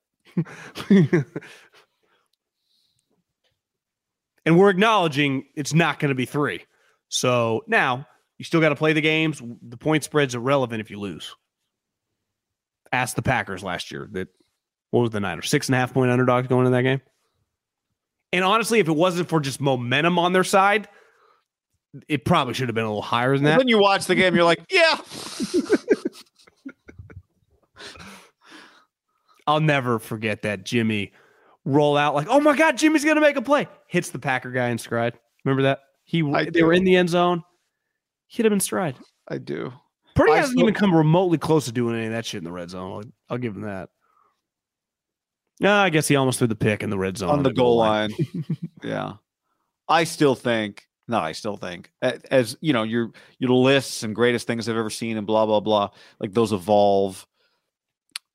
And 4.46 4.58
we're 4.58 4.70
acknowledging 4.70 5.44
it's 5.54 5.74
not 5.74 5.98
going 5.98 6.10
to 6.10 6.14
be 6.14 6.26
three. 6.26 6.62
So 7.08 7.64
now 7.66 8.06
you 8.38 8.44
still 8.44 8.60
got 8.60 8.70
to 8.70 8.76
play 8.76 8.92
the 8.92 9.00
games. 9.00 9.42
The 9.62 9.76
point 9.76 10.04
spread's 10.04 10.34
irrelevant 10.34 10.80
if 10.80 10.90
you 10.90 11.00
lose. 11.00 11.34
Ask 12.92 13.16
the 13.16 13.22
Packers 13.22 13.62
last 13.64 13.90
year 13.90 14.08
that 14.12 14.28
what 14.90 15.00
was 15.02 15.10
the 15.10 15.20
Niners 15.20 15.50
six 15.50 15.68
and 15.68 15.74
a 15.74 15.78
half 15.78 15.92
point 15.92 16.10
underdogs 16.10 16.48
going 16.48 16.66
in 16.66 16.72
that 16.72 16.82
game. 16.82 17.00
And 18.32 18.44
honestly, 18.44 18.78
if 18.78 18.88
it 18.88 18.96
wasn't 18.96 19.28
for 19.28 19.40
just 19.40 19.60
momentum 19.60 20.18
on 20.18 20.32
their 20.32 20.44
side, 20.44 20.88
it 22.08 22.24
probably 22.24 22.54
should 22.54 22.68
have 22.68 22.74
been 22.74 22.84
a 22.84 22.88
little 22.88 23.02
higher 23.02 23.34
than 23.34 23.44
that. 23.44 23.58
Then 23.58 23.68
you 23.68 23.80
watch 23.80 24.06
the 24.06 24.14
game, 24.14 24.34
you're 24.34 24.44
like, 24.44 24.64
yeah. 24.70 24.98
I'll 29.46 29.60
never 29.60 29.98
forget 29.98 30.42
that 30.42 30.64
Jimmy 30.64 31.12
roll 31.64 31.96
out 31.96 32.14
like, 32.14 32.26
oh 32.28 32.40
my 32.40 32.56
God, 32.56 32.76
Jimmy's 32.76 33.04
gonna 33.04 33.20
make 33.20 33.36
a 33.36 33.42
play. 33.42 33.68
Hits 33.88 34.10
the 34.10 34.18
Packer 34.18 34.50
guy 34.50 34.68
in 34.68 34.78
stride. 34.78 35.18
Remember 35.44 35.62
that? 35.64 35.80
He 36.04 36.22
I 36.32 36.44
they 36.50 36.62
were 36.62 36.72
in 36.72 36.84
the 36.84 36.96
end 36.96 37.08
zone. 37.10 37.42
Hit 38.28 38.46
him 38.46 38.52
in 38.52 38.60
stride. 38.60 38.96
I 39.28 39.38
do. 39.38 39.72
Purdy 40.14 40.32
I 40.32 40.36
hasn't 40.36 40.52
still- 40.58 40.62
even 40.68 40.74
come 40.74 40.94
remotely 40.94 41.38
close 41.38 41.66
to 41.66 41.72
doing 41.72 41.96
any 41.96 42.06
of 42.06 42.12
that 42.12 42.24
shit 42.24 42.38
in 42.38 42.44
the 42.44 42.52
red 42.52 42.70
zone. 42.70 42.92
I'll, 42.92 43.02
I'll 43.34 43.38
give 43.38 43.54
him 43.54 43.62
that. 43.62 43.90
No, 45.60 45.74
I 45.74 45.90
guess 45.90 46.06
he 46.08 46.16
almost 46.16 46.38
threw 46.38 46.48
the 46.48 46.54
pick 46.54 46.82
in 46.82 46.90
the 46.90 46.98
red 46.98 47.16
zone 47.16 47.30
On 47.30 47.42
the 47.42 47.52
goal 47.52 47.76
line. 47.76 48.10
yeah. 48.84 49.14
I 49.88 50.04
still 50.04 50.34
think, 50.34 50.86
no, 51.08 51.18
I 51.18 51.32
still 51.32 51.56
think, 51.56 51.90
as 52.02 52.56
you 52.60 52.72
know, 52.72 52.82
your 52.82 53.12
your 53.38 53.50
lists 53.52 54.02
and 54.02 54.14
greatest 54.14 54.46
things 54.46 54.68
I've 54.68 54.76
ever 54.76 54.90
seen 54.90 55.16
and 55.16 55.26
blah 55.26 55.46
blah 55.46 55.60
blah, 55.60 55.90
like 56.20 56.32
those 56.32 56.52
evolve. 56.52 57.26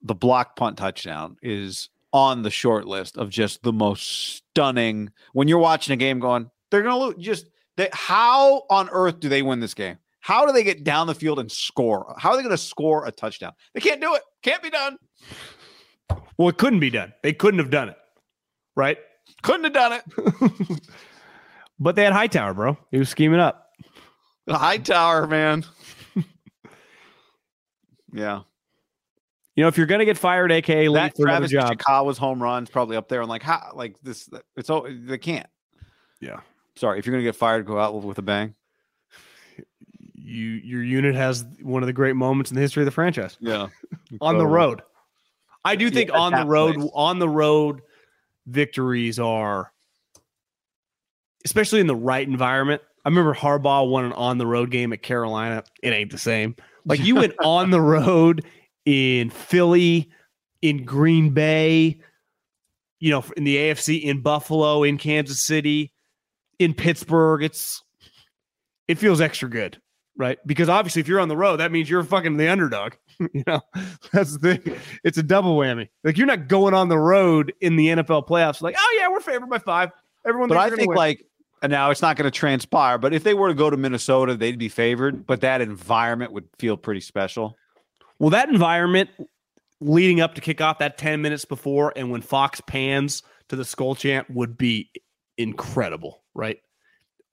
The 0.03 0.15
block 0.15 0.55
punt 0.55 0.77
touchdown 0.77 1.37
is 1.41 1.89
on 2.13 2.41
the 2.41 2.49
short 2.49 2.85
list 2.85 3.17
of 3.17 3.29
just 3.29 3.63
the 3.63 3.73
most 3.73 4.35
stunning. 4.35 5.11
When 5.33 5.47
you're 5.47 5.59
watching 5.59 5.93
a 5.93 5.97
game, 5.97 6.19
going, 6.19 6.49
they're 6.69 6.81
gonna 6.81 6.97
lose. 6.97 7.15
Just 7.17 7.47
they, 7.77 7.89
how 7.93 8.63
on 8.69 8.89
earth 8.91 9.19
do 9.19 9.29
they 9.29 9.41
win 9.41 9.59
this 9.59 9.73
game? 9.73 9.97
How 10.19 10.45
do 10.45 10.51
they 10.51 10.63
get 10.63 10.83
down 10.83 11.07
the 11.07 11.15
field 11.15 11.39
and 11.39 11.51
score? 11.51 12.13
How 12.17 12.31
are 12.31 12.35
they 12.35 12.43
going 12.43 12.55
to 12.55 12.57
score 12.61 13.07
a 13.07 13.11
touchdown? 13.11 13.53
They 13.73 13.79
can't 13.79 13.99
do 13.99 14.13
it. 14.13 14.21
Can't 14.43 14.61
be 14.61 14.69
done. 14.69 14.97
Well, 16.37 16.49
it 16.49 16.59
couldn't 16.59 16.79
be 16.79 16.91
done. 16.91 17.11
They 17.23 17.33
couldn't 17.33 17.57
have 17.57 17.71
done 17.71 17.89
it. 17.89 17.97
Right? 18.75 18.99
Couldn't 19.41 19.63
have 19.63 19.73
done 19.73 19.93
it. 19.93 20.79
But 21.81 21.95
they 21.95 22.03
had 22.03 22.13
Hightower, 22.13 22.53
bro. 22.53 22.77
He 22.91 22.99
was 22.99 23.09
scheming 23.09 23.39
up. 23.39 23.71
The 24.45 24.55
Hightower, 24.55 25.25
man. 25.25 25.65
yeah. 28.13 28.41
You 29.55 29.63
know, 29.63 29.67
if 29.67 29.77
you're 29.77 29.85
gonna 29.87 30.05
get 30.05 30.17
fired, 30.17 30.51
aka 30.51 30.87
leave 30.87 30.93
that 30.93 31.15
for 31.15 31.23
another 31.27 31.47
Travis 31.47 31.51
job. 31.51 31.77
Chikawa's 31.77 32.17
home 32.17 32.41
runs 32.41 32.69
probably 32.69 32.95
up 32.95 33.09
there. 33.09 33.21
And 33.21 33.29
like 33.29 33.43
how 33.43 33.71
like 33.73 33.99
this 34.01 34.29
it's 34.55 34.69
all 34.69 34.87
they 34.89 35.17
can't. 35.17 35.47
Yeah. 36.21 36.39
Sorry, 36.75 36.99
if 36.99 37.05
you're 37.05 37.13
gonna 37.13 37.23
get 37.23 37.35
fired, 37.35 37.65
go 37.65 37.77
out 37.77 38.01
with 38.01 38.17
a 38.17 38.21
bang. 38.21 38.55
You 40.13 40.45
your 40.45 40.83
unit 40.83 41.15
has 41.15 41.45
one 41.61 41.83
of 41.83 41.87
the 41.87 41.93
great 41.93 42.15
moments 42.15 42.51
in 42.51 42.55
the 42.55 42.61
history 42.61 42.83
of 42.83 42.85
the 42.85 42.91
franchise. 42.91 43.37
Yeah. 43.41 43.67
on 44.21 44.37
the 44.37 44.47
road. 44.47 44.81
I 45.65 45.75
do 45.75 45.89
think 45.89 46.09
Yeah, 46.09 46.17
on 46.19 46.31
the 46.33 46.45
road, 46.45 46.75
place. 46.75 46.89
on 46.95 47.19
the 47.19 47.29
road, 47.29 47.81
victories 48.47 49.19
are, 49.19 49.71
especially 51.45 51.81
in 51.81 51.87
the 51.87 51.95
right 51.95 52.27
environment. 52.27 52.81
I 53.03 53.09
remember 53.09 53.33
Harbaugh 53.35 53.89
won 53.89 54.05
an 54.05 54.13
on 54.13 54.37
the 54.37 54.47
road 54.47 54.71
game 54.71 54.93
at 54.93 55.01
Carolina. 55.03 55.63
It 55.83 55.91
ain't 55.91 56.11
the 56.11 56.17
same. 56.17 56.55
Like 56.85 57.01
you 57.01 57.15
went 57.15 57.33
on 57.43 57.69
the 57.69 57.81
road 57.81 58.45
in 58.85 59.29
Philly, 59.29 60.09
in 60.61 60.85
Green 60.85 61.31
Bay, 61.31 61.99
you 62.99 63.09
know, 63.11 63.23
in 63.35 63.43
the 63.43 63.57
AFC, 63.57 64.03
in 64.03 64.21
Buffalo, 64.21 64.83
in 64.83 64.97
Kansas 64.97 65.43
City, 65.43 65.91
in 66.59 66.73
Pittsburgh. 66.73 67.43
It's 67.43 67.83
it 68.87 68.97
feels 68.97 69.21
extra 69.21 69.49
good, 69.49 69.81
right? 70.17 70.37
Because 70.45 70.69
obviously, 70.69 70.99
if 70.99 71.07
you're 71.07 71.19
on 71.19 71.29
the 71.29 71.37
road, 71.37 71.57
that 71.57 71.71
means 71.71 71.89
you're 71.89 72.03
fucking 72.03 72.37
the 72.37 72.47
underdog. 72.49 72.93
you 73.33 73.43
know, 73.47 73.61
that's 74.11 74.37
the 74.37 74.57
thing. 74.57 74.75
It's 75.03 75.17
a 75.17 75.23
double 75.23 75.57
whammy. 75.57 75.89
Like 76.03 76.17
you're 76.17 76.27
not 76.27 76.47
going 76.47 76.73
on 76.73 76.89
the 76.89 76.97
road 76.97 77.53
in 77.61 77.75
the 77.75 77.87
NFL 77.87 78.27
playoffs. 78.27 78.61
Like, 78.61 78.75
oh 78.77 78.97
yeah, 78.99 79.07
we're 79.09 79.19
favored 79.19 79.49
by 79.49 79.59
five. 79.59 79.91
Everyone, 80.25 80.49
But 80.49 80.57
I 80.57 80.69
think 80.69 80.89
win. 80.89 80.97
like 80.97 81.25
And 81.63 81.71
now 81.71 81.89
it's 81.89 82.01
not 82.01 82.15
going 82.15 82.29
to 82.29 82.37
transpire, 82.37 82.97
but 82.97 83.13
if 83.13 83.23
they 83.23 83.33
were 83.33 83.47
to 83.47 83.53
go 83.53 83.69
to 83.69 83.77
Minnesota, 83.77 84.35
they'd 84.35 84.59
be 84.59 84.69
favored. 84.69 85.25
But 85.25 85.41
that 85.41 85.61
environment 85.61 86.31
would 86.33 86.47
feel 86.59 86.77
pretty 86.77 87.01
special. 87.01 87.57
Well, 88.21 88.29
that 88.29 88.49
environment 88.49 89.09
leading 89.79 90.21
up 90.21 90.35
to 90.35 90.41
kickoff, 90.41 90.77
that 90.77 90.99
10 90.99 91.23
minutes 91.23 91.43
before, 91.43 91.91
and 91.95 92.11
when 92.11 92.21
Fox 92.21 92.61
pans 92.61 93.23
to 93.49 93.55
the 93.55 93.63
Skol 93.63 93.97
chant 93.97 94.29
would 94.29 94.59
be 94.59 94.91
incredible, 95.39 96.21
right? 96.35 96.59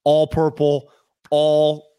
All 0.05 0.26
purple, 0.26 0.91
all 1.28 1.91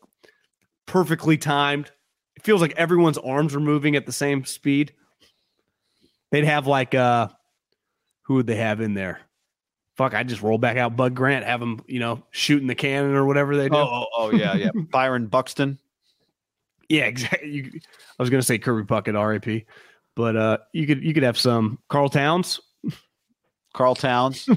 perfectly 0.88 1.38
timed. 1.38 1.92
It 2.36 2.42
feels 2.42 2.62
like 2.62 2.74
everyone's 2.78 3.20
arms 3.20 3.54
are 3.54 3.60
moving 3.60 3.96
at 3.96 4.08
the 4.08 4.12
same 4.12 4.44
speed. 4.44 4.92
They'd 6.32 6.46
have 6.46 6.66
like 6.66 6.96
uh 6.96 7.28
who 8.24 8.36
would 8.36 8.48
they 8.48 8.56
have 8.56 8.82
in 8.82 8.96
there? 8.96 9.20
Fuck, 9.98 10.16
I 10.16 10.24
just 10.24 10.42
roll 10.42 10.58
back 10.58 10.78
out 10.78 10.96
Bud 10.96 11.14
Grant, 11.14 11.46
have 11.46 11.62
him, 11.62 11.80
you 11.86 12.00
know, 12.00 12.24
shooting 12.32 12.68
the 12.68 12.74
cannon 12.74 13.14
or 13.14 13.26
whatever 13.26 13.56
they 13.56 13.70
do. 13.70 13.76
Oh, 13.76 13.88
oh, 13.88 14.06
oh 14.18 14.32
yeah, 14.32 14.56
yeah. 14.56 14.72
Byron 14.92 15.28
Buxton. 15.28 15.78
Yeah, 16.90 17.06
exactly. 17.06 17.50
You, 17.50 17.72
I 18.18 18.22
was 18.22 18.30
gonna 18.30 18.44
say 18.44 18.58
Kirby 18.58 18.86
Puckett, 18.86 19.14
RAP, 19.16 19.64
but 20.16 20.36
uh 20.36 20.58
you 20.74 20.86
could 20.86 21.04
you 21.04 21.14
could 21.14 21.24
have 21.24 21.38
some 21.38 21.80
Karl 21.88 22.10
Towns, 22.10 22.60
Karl 23.74 23.96
Towns, 23.96 24.50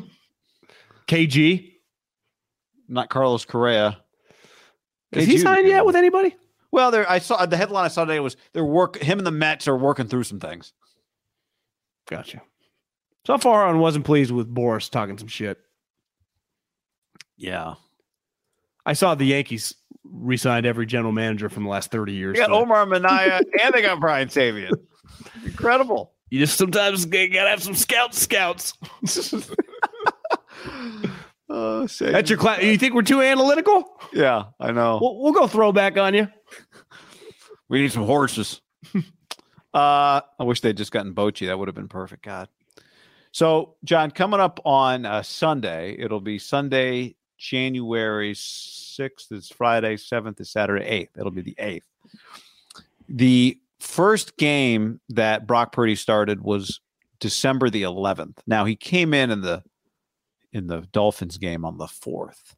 KG. 1.09 1.73
not 2.89 3.11
Carlos 3.11 3.45
Correa. 3.45 3.99
Is 5.13 5.27
he 5.27 5.39
signed 5.39 5.69
yet 5.69 5.85
with 5.85 5.95
anybody? 5.95 6.35
Well, 6.73 6.91
there 6.91 7.09
I 7.09 7.19
saw 7.19 7.45
the 7.45 7.57
headline 7.57 7.85
I 7.85 7.89
saw 7.89 8.07
today 8.07 8.21
was 8.21 8.37
they're 8.55 8.65
work 8.65 8.97
him 8.97 9.19
and 9.19 9.27
the 9.27 9.31
Mets 9.31 9.69
are 9.69 9.77
working 9.77 10.09
through 10.09 10.25
some 10.25 10.41
things. 10.41 10.73
Gotcha. 12.09 12.41
So 13.27 13.37
far 13.39 13.67
I 13.67 13.73
wasn't 13.73 14.07
pleased 14.07 14.33
with 14.33 14.53
Boras 14.53 14.91
talking 14.91 15.19
some 15.19 15.29
shit. 15.29 15.59
Yeah. 17.37 17.75
I 18.85 18.95
saw 18.95 19.15
the 19.15 19.27
Yankees 19.27 19.75
re-signed 20.05 20.67
every 20.67 20.87
general 20.87 21.13
manager 21.13 21.49
from 21.49 21.65
the 21.65 21.71
last 21.71 21.91
30 21.91 22.13
years. 22.13 22.35
They 22.35 22.41
got 22.41 22.49
so 22.49 22.55
Omar 22.55 22.87
Minaya 22.87 23.41
and 23.63 23.75
they 23.75 23.83
got 23.83 24.01
Brian 24.01 24.29
Sabean. 24.29 24.73
Incredible. 25.45 26.13
you 26.31 26.39
just 26.41 26.57
sometimes 26.59 27.07
g- 27.07 27.29
gotta 27.29 27.51
have 27.51 27.63
some 27.63 27.75
scout 27.75 28.15
scouts. 28.15 28.75
Oh, 31.55 31.87
That's 31.87 32.31
your 32.31 32.39
class. 32.39 32.63
You 32.63 32.79
think 32.79 32.95
we're 32.95 33.03
too 33.03 33.21
analytical? 33.21 33.85
Yeah, 34.15 34.45
I 34.59 34.73
know. 34.73 34.99
We'll, 35.03 35.19
we'll 35.21 35.33
go 35.35 35.47
throwback 35.47 35.99
on 35.99 36.15
you. 36.15 36.29
We 37.69 37.83
need 37.83 37.93
some 37.93 38.07
horses. 38.07 38.63
uh, 38.95 39.01
I 39.75 40.45
wish 40.45 40.63
they'd 40.63 40.77
just 40.79 40.93
gotten 40.93 41.15
Bochy. 41.15 41.49
That 41.49 41.59
would 41.59 41.69
have 41.69 41.75
been 41.75 41.89
perfect. 41.89 42.25
God. 42.25 42.49
So, 43.33 43.75
John, 43.85 44.11
coming 44.13 44.41
up 44.41 44.61
on 44.65 45.05
uh, 45.05 45.23
Sunday, 45.23 45.95
it'll 45.99 46.21
be 46.23 46.39
Sunday, 46.39 47.17
January 47.37 48.33
6th 48.99 49.33
is 49.33 49.49
Friday, 49.49 49.97
7th 49.97 50.41
is 50.41 50.51
Saturday, 50.51 50.85
8th. 50.85 51.19
It'll 51.19 51.31
be 51.31 51.43
the 51.43 51.57
8th. 51.59 51.83
The 53.09 53.59
first 53.81 54.37
game 54.37 55.01
that 55.09 55.47
Brock 55.47 55.73
Purdy 55.73 55.97
started 55.97 56.43
was 56.43 56.81
December 57.21 57.71
the 57.71 57.83
11th. 57.83 58.39
Now, 58.47 58.65
he 58.65 58.77
came 58.77 59.15
in 59.15 59.31
in 59.31 59.41
the 59.41 59.63
in 60.53 60.67
the 60.67 60.83
Dolphins 60.93 61.39
game 61.39 61.65
on 61.65 61.79
the 61.79 61.87
4th. 61.87 62.55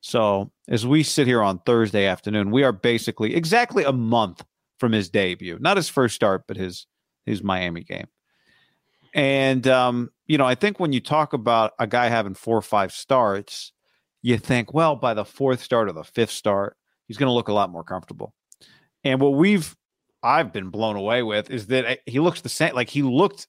So, 0.00 0.52
as 0.68 0.86
we 0.86 1.02
sit 1.02 1.26
here 1.26 1.42
on 1.42 1.58
Thursday 1.60 2.06
afternoon, 2.06 2.50
we 2.50 2.62
are 2.62 2.72
basically 2.72 3.34
exactly 3.34 3.84
a 3.84 3.92
month 3.92 4.44
from 4.78 4.92
his 4.92 5.10
debut. 5.10 5.58
Not 5.60 5.76
his 5.76 5.88
first 5.88 6.14
start, 6.14 6.44
but 6.46 6.56
his 6.56 6.86
his 7.24 7.42
Miami 7.42 7.82
game. 7.82 8.06
And 9.14 9.66
um, 9.66 10.10
you 10.26 10.38
know, 10.38 10.44
I 10.44 10.54
think 10.54 10.78
when 10.78 10.92
you 10.92 11.00
talk 11.00 11.32
about 11.32 11.72
a 11.78 11.86
guy 11.86 12.08
having 12.08 12.34
four 12.34 12.56
or 12.56 12.62
five 12.62 12.92
starts, 12.92 13.72
you 14.26 14.38
think, 14.38 14.74
well, 14.74 14.96
by 14.96 15.14
the 15.14 15.24
fourth 15.24 15.62
start 15.62 15.88
or 15.88 15.92
the 15.92 16.02
fifth 16.02 16.32
start, 16.32 16.76
he's 17.06 17.16
going 17.16 17.28
to 17.28 17.32
look 17.32 17.46
a 17.46 17.52
lot 17.52 17.70
more 17.70 17.84
comfortable. 17.84 18.34
And 19.04 19.20
what 19.20 19.34
we've 19.34 19.76
I've 20.20 20.52
been 20.52 20.70
blown 20.70 20.96
away 20.96 21.22
with 21.22 21.48
is 21.48 21.68
that 21.68 21.84
uh, 21.84 21.94
he 22.06 22.18
looks 22.18 22.40
the 22.40 22.48
same 22.48 22.74
like 22.74 22.90
he 22.90 23.02
looked 23.02 23.46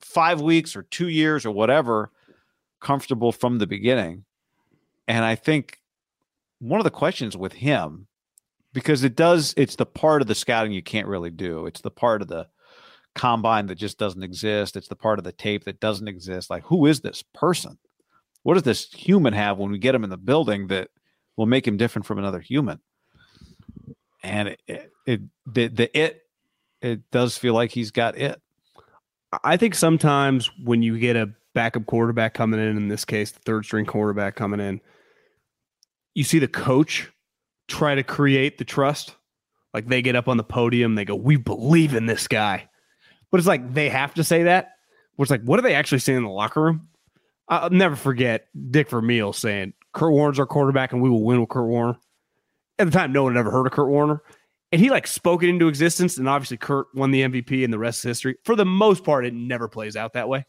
5 0.00 0.40
weeks 0.40 0.74
or 0.74 0.82
2 0.82 1.06
years 1.08 1.46
or 1.46 1.52
whatever 1.52 2.10
comfortable 2.80 3.30
from 3.30 3.58
the 3.58 3.68
beginning. 3.68 4.24
And 5.06 5.24
I 5.24 5.36
think 5.36 5.78
one 6.58 6.80
of 6.80 6.84
the 6.84 6.90
questions 6.90 7.36
with 7.36 7.52
him 7.52 8.08
because 8.72 9.04
it 9.04 9.14
does 9.14 9.54
it's 9.56 9.76
the 9.76 9.86
part 9.86 10.22
of 10.22 10.26
the 10.26 10.34
scouting 10.34 10.72
you 10.72 10.82
can't 10.82 11.06
really 11.06 11.30
do 11.30 11.66
it's 11.66 11.82
the 11.82 11.90
part 11.90 12.20
of 12.20 12.28
the 12.28 12.48
combine 13.14 13.66
that 13.66 13.76
just 13.76 13.98
doesn't 13.98 14.22
exist 14.22 14.74
it's 14.74 14.88
the 14.88 14.96
part 14.96 15.18
of 15.18 15.24
the 15.24 15.32
tape 15.32 15.64
that 15.64 15.80
doesn't 15.80 16.08
exist 16.08 16.50
like 16.50 16.64
who 16.64 16.86
is 16.86 17.00
this 17.00 17.22
person 17.32 17.78
what 18.46 18.54
does 18.54 18.62
this 18.62 18.92
human 18.92 19.32
have 19.32 19.58
when 19.58 19.70
we 19.70 19.78
get 19.78 19.94
him 19.94 20.04
in 20.04 20.10
the 20.10 20.16
building 20.16 20.68
that 20.68 20.88
will 21.36 21.46
make 21.46 21.66
him 21.66 21.76
different 21.76 22.06
from 22.06 22.18
another 22.18 22.40
human 22.40 22.80
and 24.22 24.48
it, 24.48 24.60
it, 24.66 24.92
it 25.06 25.20
the, 25.46 25.66
the 25.68 25.98
it 25.98 26.22
it 26.80 27.10
does 27.10 27.36
feel 27.36 27.54
like 27.54 27.70
he's 27.70 27.90
got 27.90 28.16
it 28.16 28.40
I 29.42 29.56
think 29.56 29.74
sometimes 29.74 30.50
when 30.62 30.82
you 30.82 30.98
get 30.98 31.16
a 31.16 31.30
backup 31.54 31.86
quarterback 31.86 32.34
coming 32.34 32.60
in, 32.60 32.76
in 32.76 32.88
this 32.88 33.04
case, 33.04 33.32
the 33.32 33.40
third 33.40 33.64
string 33.64 33.86
quarterback 33.86 34.36
coming 34.36 34.60
in, 34.60 34.80
you 36.14 36.24
see 36.24 36.38
the 36.38 36.48
coach 36.48 37.10
try 37.68 37.94
to 37.94 38.02
create 38.02 38.58
the 38.58 38.64
trust. 38.64 39.16
Like 39.74 39.88
they 39.88 40.02
get 40.02 40.16
up 40.16 40.28
on 40.28 40.36
the 40.36 40.44
podium, 40.44 40.94
they 40.94 41.04
go, 41.04 41.16
We 41.16 41.36
believe 41.36 41.94
in 41.94 42.06
this 42.06 42.28
guy. 42.28 42.68
But 43.30 43.38
it's 43.38 43.46
like 43.46 43.74
they 43.74 43.88
have 43.88 44.14
to 44.14 44.24
say 44.24 44.44
that. 44.44 44.72
Where 45.16 45.24
it's 45.24 45.30
like, 45.30 45.42
what 45.42 45.58
are 45.58 45.62
they 45.62 45.74
actually 45.74 45.98
saying 45.98 46.18
in 46.18 46.24
the 46.24 46.30
locker 46.30 46.62
room? 46.62 46.88
I'll 47.48 47.70
never 47.70 47.96
forget 47.96 48.48
Dick 48.70 48.90
Vermeil 48.90 49.32
saying, 49.32 49.74
Kurt 49.92 50.12
Warner's 50.12 50.38
our 50.38 50.46
quarterback 50.46 50.92
and 50.92 51.00
we 51.00 51.08
will 51.08 51.24
win 51.24 51.40
with 51.40 51.48
Kurt 51.48 51.68
Warner. 51.68 51.96
At 52.78 52.86
the 52.86 52.90
time, 52.90 53.12
no 53.12 53.22
one 53.22 53.34
had 53.34 53.40
ever 53.40 53.50
heard 53.50 53.66
of 53.66 53.72
Kurt 53.72 53.88
Warner. 53.88 54.22
And 54.72 54.80
he 54.80 54.90
like 54.90 55.06
spoke 55.06 55.42
it 55.42 55.48
into 55.48 55.68
existence. 55.68 56.18
And 56.18 56.28
obviously, 56.28 56.56
Kurt 56.56 56.88
won 56.94 57.12
the 57.12 57.22
MVP 57.22 57.64
and 57.64 57.72
the 57.72 57.78
rest 57.78 58.00
is 58.00 58.04
history. 58.04 58.36
For 58.44 58.56
the 58.56 58.66
most 58.66 59.04
part, 59.04 59.24
it 59.24 59.32
never 59.32 59.68
plays 59.68 59.96
out 59.96 60.14
that 60.14 60.28
way. 60.28 60.44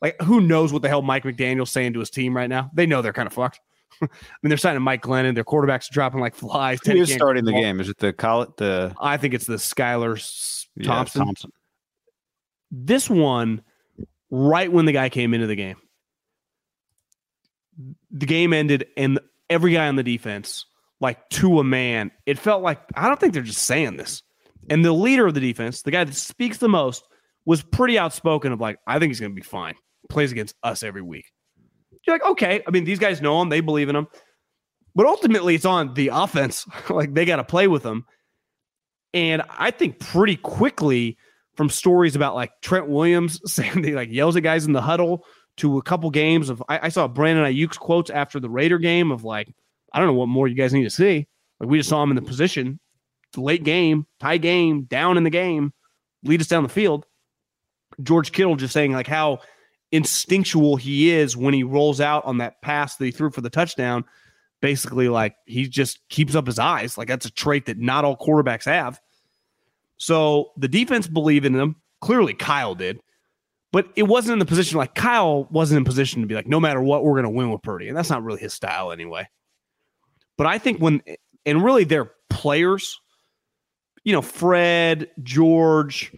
Like, 0.00 0.20
who 0.22 0.40
knows 0.40 0.72
what 0.72 0.82
the 0.82 0.88
hell 0.88 1.02
Mike 1.02 1.24
McDaniel's 1.24 1.70
saying 1.70 1.94
to 1.94 1.98
his 1.98 2.10
team 2.10 2.36
right 2.36 2.48
now? 2.48 2.70
They 2.72 2.86
know 2.86 3.02
they're 3.02 3.12
kind 3.12 3.26
of 3.26 3.32
fucked. 3.32 3.60
I 4.02 4.06
mean, 4.42 4.48
they're 4.48 4.56
signing 4.56 4.82
Mike 4.82 5.02
Glennon. 5.02 5.34
Their 5.34 5.44
quarterbacks 5.44 5.90
are 5.90 5.92
dropping 5.92 6.20
like 6.20 6.36
flies. 6.36 6.78
who 6.84 6.92
is 6.92 7.12
starting 7.12 7.44
the 7.44 7.52
ball. 7.52 7.60
game 7.60 7.80
is 7.80 7.88
it 7.88 7.98
the 7.98 8.12
college 8.12 8.50
the 8.58 8.94
I 9.00 9.16
think 9.16 9.34
it's 9.34 9.46
the 9.46 9.56
Skylar 9.56 10.16
S- 10.16 10.68
yeah, 10.76 10.86
Thompson. 10.86 11.24
Thompson 11.24 11.52
This 12.70 13.10
one, 13.10 13.62
right 14.30 14.70
when 14.70 14.84
the 14.84 14.92
guy 14.92 15.08
came 15.08 15.34
into 15.34 15.48
the 15.48 15.56
game, 15.56 15.76
the 18.10 18.26
game 18.26 18.52
ended, 18.52 18.86
and 18.96 19.20
every 19.50 19.72
guy 19.72 19.88
on 19.88 19.96
the 19.96 20.02
defense, 20.02 20.66
like 21.00 21.28
to 21.30 21.60
a 21.60 21.64
man, 21.64 22.10
it 22.26 22.38
felt 22.38 22.62
like 22.62 22.80
I 22.94 23.06
don't 23.06 23.18
think 23.20 23.34
they're 23.34 23.42
just 23.42 23.64
saying 23.64 23.96
this. 23.96 24.22
And 24.70 24.84
the 24.84 24.92
leader 24.92 25.26
of 25.26 25.34
the 25.34 25.40
defense, 25.40 25.82
the 25.82 25.90
guy 25.90 26.04
that 26.04 26.14
speaks 26.14 26.58
the 26.58 26.68
most, 26.68 27.04
was 27.46 27.62
pretty 27.62 27.98
outspoken 27.98 28.52
of 28.52 28.60
like, 28.60 28.78
I 28.86 28.98
think 28.98 29.10
he's 29.10 29.20
going 29.20 29.32
to 29.32 29.36
be 29.36 29.42
fine. 29.42 29.74
Plays 30.10 30.32
against 30.32 30.54
us 30.62 30.82
every 30.82 31.02
week. 31.02 31.32
You're 32.06 32.14
like, 32.14 32.30
okay. 32.30 32.62
I 32.66 32.70
mean, 32.70 32.84
these 32.84 32.98
guys 32.98 33.22
know 33.22 33.40
him, 33.40 33.48
they 33.48 33.60
believe 33.60 33.88
in 33.88 33.96
him. 33.96 34.08
But 34.94 35.06
ultimately, 35.06 35.54
it's 35.54 35.64
on 35.64 35.94
the 35.94 36.08
offense. 36.08 36.66
like 36.90 37.14
they 37.14 37.24
got 37.24 37.36
to 37.36 37.44
play 37.44 37.68
with 37.68 37.84
him. 37.84 38.04
And 39.14 39.42
I 39.48 39.70
think 39.70 39.98
pretty 39.98 40.36
quickly 40.36 41.16
from 41.54 41.70
stories 41.70 42.14
about 42.14 42.34
like 42.34 42.52
Trent 42.60 42.88
Williams 42.88 43.40
saying 43.52 43.82
he 43.82 43.94
like 43.94 44.10
yells 44.10 44.36
at 44.36 44.42
guys 44.42 44.66
in 44.66 44.72
the 44.72 44.82
huddle 44.82 45.24
to 45.58 45.78
a 45.78 45.82
couple 45.82 46.10
games 46.10 46.48
of 46.48 46.62
I, 46.68 46.80
I 46.84 46.88
saw 46.88 47.06
Brandon 47.08 47.44
Aiyuk's 47.44 47.78
quotes 47.78 48.10
after 48.10 48.40
the 48.40 48.50
Raider 48.50 48.78
game 48.78 49.10
of 49.10 49.24
like, 49.24 49.54
I 49.92 49.98
don't 49.98 50.08
know 50.08 50.14
what 50.14 50.28
more 50.28 50.48
you 50.48 50.54
guys 50.54 50.72
need 50.72 50.84
to 50.84 50.90
see. 50.90 51.26
Like 51.60 51.68
we 51.68 51.78
just 51.78 51.88
saw 51.88 52.02
him 52.02 52.10
in 52.10 52.16
the 52.16 52.22
position, 52.22 52.78
late 53.36 53.64
game, 53.64 54.06
tie 54.20 54.38
game, 54.38 54.82
down 54.82 55.16
in 55.16 55.24
the 55.24 55.30
game, 55.30 55.72
lead 56.22 56.40
us 56.40 56.48
down 56.48 56.62
the 56.62 56.68
field. 56.68 57.04
George 58.02 58.32
Kittle 58.32 58.56
just 58.56 58.72
saying 58.72 58.92
like 58.92 59.06
how 59.06 59.40
instinctual 59.90 60.76
he 60.76 61.10
is 61.10 61.36
when 61.36 61.54
he 61.54 61.62
rolls 61.62 62.00
out 62.00 62.24
on 62.24 62.38
that 62.38 62.60
pass 62.62 62.96
that 62.96 63.04
he 63.04 63.10
threw 63.10 63.30
for 63.30 63.40
the 63.40 63.50
touchdown. 63.50 64.04
Basically, 64.60 65.08
like 65.08 65.36
he 65.46 65.68
just 65.68 66.00
keeps 66.08 66.34
up 66.34 66.46
his 66.46 66.58
eyes. 66.58 66.98
Like 66.98 67.08
that's 67.08 67.26
a 67.26 67.30
trait 67.30 67.66
that 67.66 67.78
not 67.78 68.04
all 68.04 68.16
quarterbacks 68.16 68.64
have. 68.64 69.00
So 69.96 70.50
the 70.56 70.68
defense 70.68 71.06
believed 71.06 71.46
in 71.46 71.54
him. 71.54 71.76
Clearly, 72.00 72.34
Kyle 72.34 72.74
did, 72.76 73.00
but 73.72 73.88
it 73.96 74.04
wasn't 74.04 74.32
in 74.34 74.38
the 74.38 74.46
position 74.46 74.78
like 74.78 74.94
Kyle 74.94 75.44
wasn't 75.50 75.78
in 75.78 75.84
position 75.84 76.22
to 76.22 76.26
be 76.26 76.34
like, 76.34 76.46
no 76.46 76.60
matter 76.60 76.80
what, 76.80 77.04
we're 77.04 77.12
going 77.12 77.24
to 77.24 77.30
win 77.30 77.50
with 77.50 77.62
Purdy, 77.62 77.88
and 77.88 77.96
that's 77.96 78.10
not 78.10 78.22
really 78.22 78.40
his 78.40 78.54
style 78.54 78.92
anyway. 78.92 79.28
But 80.36 80.46
I 80.46 80.58
think 80.58 80.78
when 80.78 81.02
and 81.44 81.64
really 81.64 81.84
their 81.84 82.12
players, 82.30 83.00
you 84.04 84.12
know, 84.12 84.22
Fred, 84.22 85.10
George, 85.22 86.14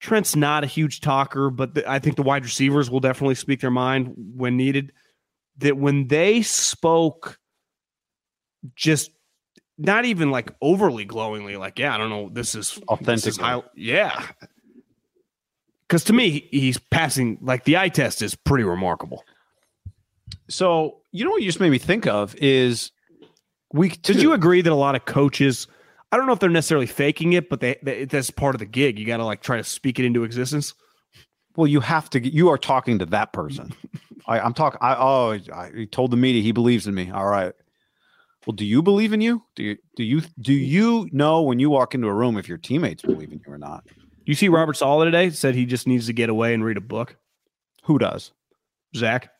Trent's 0.00 0.36
not 0.36 0.64
a 0.64 0.66
huge 0.66 1.00
talker, 1.00 1.50
but 1.50 1.74
the, 1.74 1.90
I 1.90 1.98
think 1.98 2.16
the 2.16 2.22
wide 2.22 2.44
receivers 2.44 2.90
will 2.90 3.00
definitely 3.00 3.34
speak 3.34 3.60
their 3.60 3.70
mind 3.70 4.12
when 4.16 4.56
needed. 4.56 4.92
That 5.58 5.76
when 5.76 6.08
they 6.08 6.42
spoke, 6.42 7.38
just 8.74 9.10
not 9.78 10.04
even 10.04 10.30
like 10.30 10.52
overly 10.62 11.04
glowingly, 11.04 11.56
like, 11.56 11.78
yeah, 11.78 11.94
I 11.94 11.98
don't 11.98 12.10
know, 12.10 12.28
this 12.28 12.54
is 12.54 12.70
this 12.70 12.76
is 12.76 12.82
Authentically. 12.88 13.44
high- 13.44 13.62
yeah. 13.76 14.26
Because 15.88 16.04
to 16.04 16.12
me, 16.12 16.48
he's 16.50 16.78
passing 16.78 17.38
like 17.40 17.64
the 17.64 17.76
eye 17.76 17.88
test 17.88 18.22
is 18.22 18.34
pretty 18.34 18.64
remarkable. 18.64 19.24
So 20.48 20.98
you 21.12 21.24
know 21.24 21.30
what 21.30 21.42
you 21.42 21.48
just 21.48 21.60
made 21.60 21.70
me 21.70 21.78
think 21.78 22.06
of 22.06 22.34
is 22.36 22.90
week 23.72 24.02
two. 24.02 24.14
Did 24.14 24.22
you 24.22 24.32
agree 24.32 24.62
that 24.62 24.72
a 24.72 24.74
lot 24.74 24.94
of 24.94 25.04
coaches? 25.04 25.66
I 26.10 26.16
don't 26.16 26.26
know 26.26 26.32
if 26.32 26.38
they're 26.38 26.50
necessarily 26.50 26.86
faking 26.86 27.32
it, 27.32 27.48
but 27.48 27.60
they, 27.60 27.76
they 27.82 28.04
that's 28.04 28.30
part 28.30 28.54
of 28.54 28.58
the 28.58 28.66
gig. 28.66 28.98
You 28.98 29.06
got 29.06 29.18
to 29.18 29.24
like 29.24 29.42
try 29.42 29.56
to 29.56 29.64
speak 29.64 29.98
it 29.98 30.04
into 30.04 30.24
existence. 30.24 30.74
Well, 31.56 31.66
you 31.66 31.80
have 31.80 32.10
to. 32.10 32.20
You 32.20 32.48
are 32.48 32.58
talking 32.58 32.98
to 32.98 33.06
that 33.06 33.32
person. 33.32 33.72
I, 34.26 34.40
I'm 34.40 34.54
talking. 34.54 34.78
I 34.80 34.94
oh, 34.94 35.38
I, 35.52 35.70
he 35.74 35.86
told 35.86 36.10
the 36.10 36.16
media 36.16 36.42
he 36.42 36.52
believes 36.52 36.86
in 36.86 36.94
me. 36.94 37.10
All 37.10 37.26
right. 37.26 37.52
Well, 38.46 38.54
do 38.54 38.64
you 38.64 38.82
believe 38.82 39.12
in 39.12 39.20
you? 39.20 39.42
Do 39.54 39.62
you 39.62 39.76
do 39.96 40.04
you 40.04 40.22
do 40.40 40.52
you 40.52 41.08
know 41.12 41.42
when 41.42 41.58
you 41.58 41.70
walk 41.70 41.94
into 41.94 42.08
a 42.08 42.14
room 42.14 42.36
if 42.36 42.48
your 42.48 42.58
teammates 42.58 43.02
believe 43.02 43.32
in 43.32 43.40
you 43.46 43.52
or 43.52 43.58
not? 43.58 43.84
You 44.24 44.34
see, 44.34 44.48
Robert 44.48 44.76
Saleh 44.76 45.06
today 45.06 45.30
said 45.30 45.54
he 45.54 45.66
just 45.66 45.86
needs 45.86 46.06
to 46.06 46.12
get 46.12 46.28
away 46.30 46.54
and 46.54 46.64
read 46.64 46.76
a 46.76 46.80
book. 46.82 47.16
Who 47.84 47.98
does? 47.98 48.32
Zach, 48.96 49.30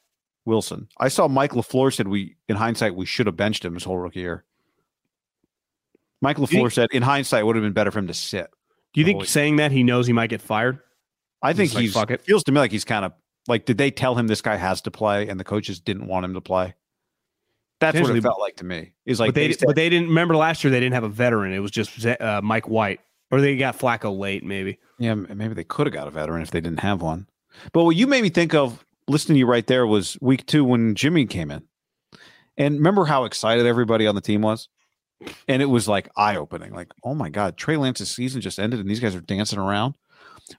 Wilson. 0.45 0.89
I 0.99 1.09
saw 1.09 1.29
Mike 1.29 1.53
LaFleur 1.53 1.95
said 1.95 2.09
we, 2.09 2.37
in 2.49 2.57
hindsight, 2.57 2.95
we 2.95 3.07
should 3.07 3.27
have 3.27 3.37
benched 3.37 3.65
him 3.65 3.75
his 3.75 3.85
whole 3.85 3.97
rookie 3.97 4.21
year. 4.21 4.45
Mike 6.21 6.37
LaFleur 6.39 6.73
said, 6.73 6.89
in 6.93 7.03
hindsight, 7.03 7.41
it 7.41 7.47
would 7.47 7.57
have 7.57 7.63
been 7.63 7.73
better 7.73 7.91
for 7.91 7.99
him 7.99 8.07
to 8.09 8.15
sit. 8.15 8.49
do 8.93 9.01
you 9.01 9.05
think 9.05 9.17
Holy- 9.17 9.27
saying 9.27 9.57
that 9.57 9.73
he 9.73 9.83
knows 9.83 10.07
he 10.07 10.13
might 10.13 10.31
get 10.31 10.43
fired? 10.43 10.79
I 11.43 11.53
think 11.53 11.71
He's 11.73 11.81
he's 11.81 11.93
"Fuck 11.93 12.11
it." 12.11 12.23
feels 12.23 12.43
to 12.45 12.53
me 12.53 12.59
like 12.61 12.73
he's 12.73 12.85
kind 12.87 13.05
of 13.05 13.13
like, 13.49 13.67
did 13.67 13.77
they 13.77 13.91
tell 13.91 14.15
him 14.15 14.27
this 14.27 14.41
guy 14.41 14.57
has 14.57 14.81
to 14.83 14.91
play 14.91 15.29
and 15.29 15.39
the 15.39 15.45
coaches 15.45 15.79
didn't 15.79 16.07
want 16.07 16.25
him 16.25 16.33
to 16.35 16.41
play? 16.41 16.75
That's 17.81 18.01
what 18.01 18.17
it 18.17 18.23
felt 18.23 18.41
like 18.41 18.57
to 18.57 18.65
me. 18.65 18.95
Is 19.05 19.21
like 19.21 19.29
but 19.29 19.35
they, 19.35 19.53
said- 19.53 19.67
but 19.67 19.77
they 19.77 19.91
didn't 19.91 20.09
remember 20.09 20.37
last 20.37 20.65
year. 20.65 20.71
They 20.71 20.81
didn't 20.81 20.95
have 20.95 21.05
a 21.05 21.09
veteran. 21.09 21.53
It 21.53 21.59
was 21.59 21.71
just 21.71 22.07
uh, 22.07 22.41
Mike 22.43 22.67
White, 22.67 23.01
or 23.31 23.41
they 23.41 23.57
got 23.57 23.79
Flacco 23.79 24.17
late, 24.17 24.45
maybe. 24.45 24.79
Yeah, 24.99 25.15
maybe 25.15 25.55
they 25.55 25.65
could 25.65 25.87
have 25.87 25.95
got 25.95 26.09
a 26.09 26.11
veteran 26.11 26.43
if 26.43 26.51
they 26.51 26.61
didn't 26.61 26.81
have 26.81 27.03
one. 27.03 27.27
But 27.73 27.85
what 27.85 27.97
you 27.97 28.07
made 28.07 28.23
me 28.23 28.31
think 28.31 28.55
of 28.55 28.85
listening 29.09 29.35
to 29.37 29.39
you 29.41 29.47
right 29.47 29.67
there 29.67 29.87
was 29.87 30.17
week 30.21 30.47
two 30.47 30.65
when 30.65 30.95
Jimmy 30.95 31.27
came 31.27 31.51
in. 31.51 31.63
And 32.57 32.77
remember 32.77 33.05
how 33.05 33.25
excited 33.25 33.67
everybody 33.67 34.07
on 34.07 34.15
the 34.15 34.21
team 34.21 34.43
was? 34.43 34.69
And 35.49 35.63
it 35.63 35.67
was 35.67 35.89
like 35.89 36.09
eye 36.17 36.37
opening. 36.37 36.73
Like, 36.73 36.93
oh 37.03 37.15
my 37.15 37.29
God, 37.29 37.57
Trey 37.57 37.77
Lance's 37.77 38.11
season 38.11 38.41
just 38.41 38.59
ended 38.59 38.81
and 38.81 38.89
these 38.89 39.01
guys 39.01 39.15
are 39.15 39.21
dancing 39.21 39.59
around. 39.59 39.95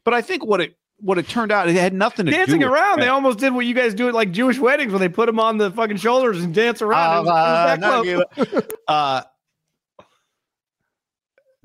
But 0.04 0.14
I 0.14 0.22
think 0.22 0.46
what 0.46 0.62
it 0.62 0.76
what 0.98 1.18
it 1.18 1.28
turned 1.28 1.52
out, 1.52 1.68
it 1.68 1.76
had 1.76 1.94
nothing 1.94 2.26
to 2.26 2.32
Dancing 2.32 2.62
do 2.62 2.66
with 2.68 2.74
around, 2.74 3.02
they 3.02 3.10
almost 3.10 3.38
did 3.40 3.54
what 3.54 3.66
you 3.66 3.74
guys 3.74 3.94
do 3.94 4.08
at 4.08 4.14
like 4.14 4.32
Jewish 4.32 4.58
weddings, 4.58 4.92
where 4.94 5.00
they 5.00 5.10
put 5.10 5.26
them 5.26 5.40
on 5.42 5.58
the 5.58 5.70
fucking 5.72 5.98
shoulders 5.98 6.42
and 6.42 6.54
dance 6.56 6.82
around. 6.82 7.26
It 7.26 7.30
was- 7.30 7.80
it 7.80 8.40
was 8.40 8.46
that 8.46 8.58
close. 8.58 8.64
uh, 8.88 9.22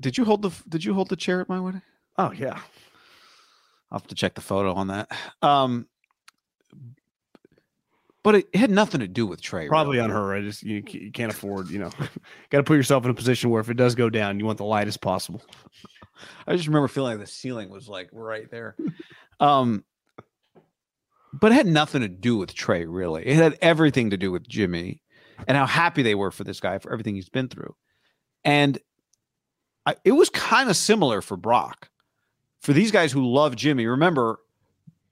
did 0.01 0.17
you 0.17 0.25
hold 0.25 0.41
the 0.41 0.51
did 0.67 0.83
you 0.83 0.93
hold 0.93 1.09
the 1.09 1.15
chair 1.15 1.41
at 1.41 1.49
my 1.49 1.59
wedding? 1.59 1.81
oh 2.17 2.31
yeah, 2.31 2.59
I'll 3.91 3.99
have 3.99 4.07
to 4.07 4.15
check 4.15 4.35
the 4.35 4.41
photo 4.41 4.73
on 4.73 4.87
that. 4.87 5.09
Um, 5.41 5.87
but 8.23 8.35
it, 8.35 8.49
it 8.53 8.59
had 8.59 8.69
nothing 8.69 9.01
to 9.01 9.07
do 9.07 9.25
with 9.25 9.41
Trey. 9.41 9.67
probably 9.67 9.97
really. 9.97 10.11
on 10.11 10.15
her. 10.15 10.35
I 10.35 10.41
just 10.41 10.63
you, 10.63 10.83
you 10.87 11.11
can't 11.11 11.31
afford, 11.31 11.69
you 11.69 11.79
know, 11.79 11.89
got 12.49 12.59
to 12.59 12.63
put 12.63 12.77
yourself 12.77 13.03
in 13.05 13.11
a 13.11 13.15
position 13.15 13.49
where 13.49 13.61
if 13.61 13.69
it 13.69 13.77
does 13.77 13.95
go 13.95 14.09
down, 14.09 14.39
you 14.39 14.45
want 14.45 14.57
the 14.57 14.65
lightest 14.65 15.01
possible. 15.01 15.41
I 16.47 16.55
just 16.55 16.67
remember 16.67 16.87
feeling 16.87 17.17
like 17.17 17.25
the 17.25 17.31
ceiling 17.31 17.69
was 17.69 17.87
like 17.87 18.09
right 18.11 18.49
there. 18.49 18.75
Um, 19.39 19.83
but 21.33 21.51
it 21.51 21.55
had 21.55 21.65
nothing 21.65 22.01
to 22.01 22.07
do 22.07 22.37
with 22.37 22.53
Trey, 22.53 22.85
really. 22.85 23.25
It 23.25 23.37
had 23.37 23.57
everything 23.59 24.11
to 24.11 24.17
do 24.17 24.31
with 24.31 24.47
Jimmy 24.47 25.01
and 25.47 25.57
how 25.57 25.65
happy 25.65 26.03
they 26.03 26.13
were 26.13 26.29
for 26.29 26.43
this 26.43 26.59
guy 26.59 26.77
for 26.77 26.93
everything 26.93 27.15
he's 27.15 27.27
been 27.27 27.47
through. 27.47 27.75
And 28.43 28.77
I, 29.85 29.95
it 30.03 30.11
was 30.11 30.29
kind 30.29 30.69
of 30.69 30.77
similar 30.77 31.21
for 31.21 31.37
Brock. 31.37 31.89
For 32.61 32.73
these 32.73 32.91
guys 32.91 33.11
who 33.11 33.25
love 33.25 33.55
Jimmy, 33.55 33.87
remember, 33.87 34.39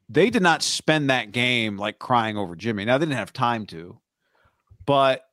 they 0.07 0.29
did 0.29 0.43
not 0.43 0.61
spend 0.61 1.09
that 1.09 1.31
game 1.31 1.77
like 1.77 1.99
crying 1.99 2.37
over 2.37 2.55
Jimmy. 2.55 2.85
Now, 2.85 2.97
they 2.97 3.05
didn't 3.05 3.17
have 3.17 3.33
time 3.33 3.65
to, 3.67 3.99
but 4.85 5.23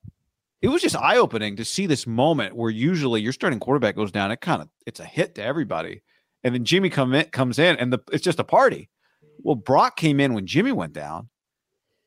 it 0.62 0.68
was 0.68 0.82
just 0.82 0.97
eye 0.97 1.18
opening 1.18 1.57
to 1.57 1.64
see 1.64 1.87
this 1.87 2.07
moment 2.07 2.57
where 2.57 2.70
usually 2.70 3.20
your 3.20 3.32
starting 3.32 3.61
quarterback 3.61 3.97
goes 3.97 4.11
down. 4.11 4.30
It 4.30 4.41
kind 4.41 4.62
of 4.62 4.68
it's 4.87 5.01
a 5.01 5.05
hit 5.05 5.34
to 5.37 5.43
everybody, 5.43 6.03
and 6.43 6.55
then 6.55 6.64
Jimmy 6.64 6.91
come 6.91 7.14
in, 7.14 7.26
comes 7.26 7.59
in, 7.59 7.76
and 7.76 7.93
the, 7.93 7.99
it's 8.12 8.24
just 8.24 8.41
a 8.41 8.45
party. 8.45 8.89
Well, 9.39 9.55
Brock 9.55 9.97
came 9.97 10.18
in 10.20 10.34
when 10.34 10.47
Jimmy 10.47 10.72
went 10.72 10.93
down, 10.93 11.28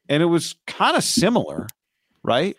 and 0.08 0.24
it 0.24 0.28
was 0.28 0.56
kind 0.66 0.98
of 0.98 1.04
similar, 1.04 1.68
right? 2.24 2.56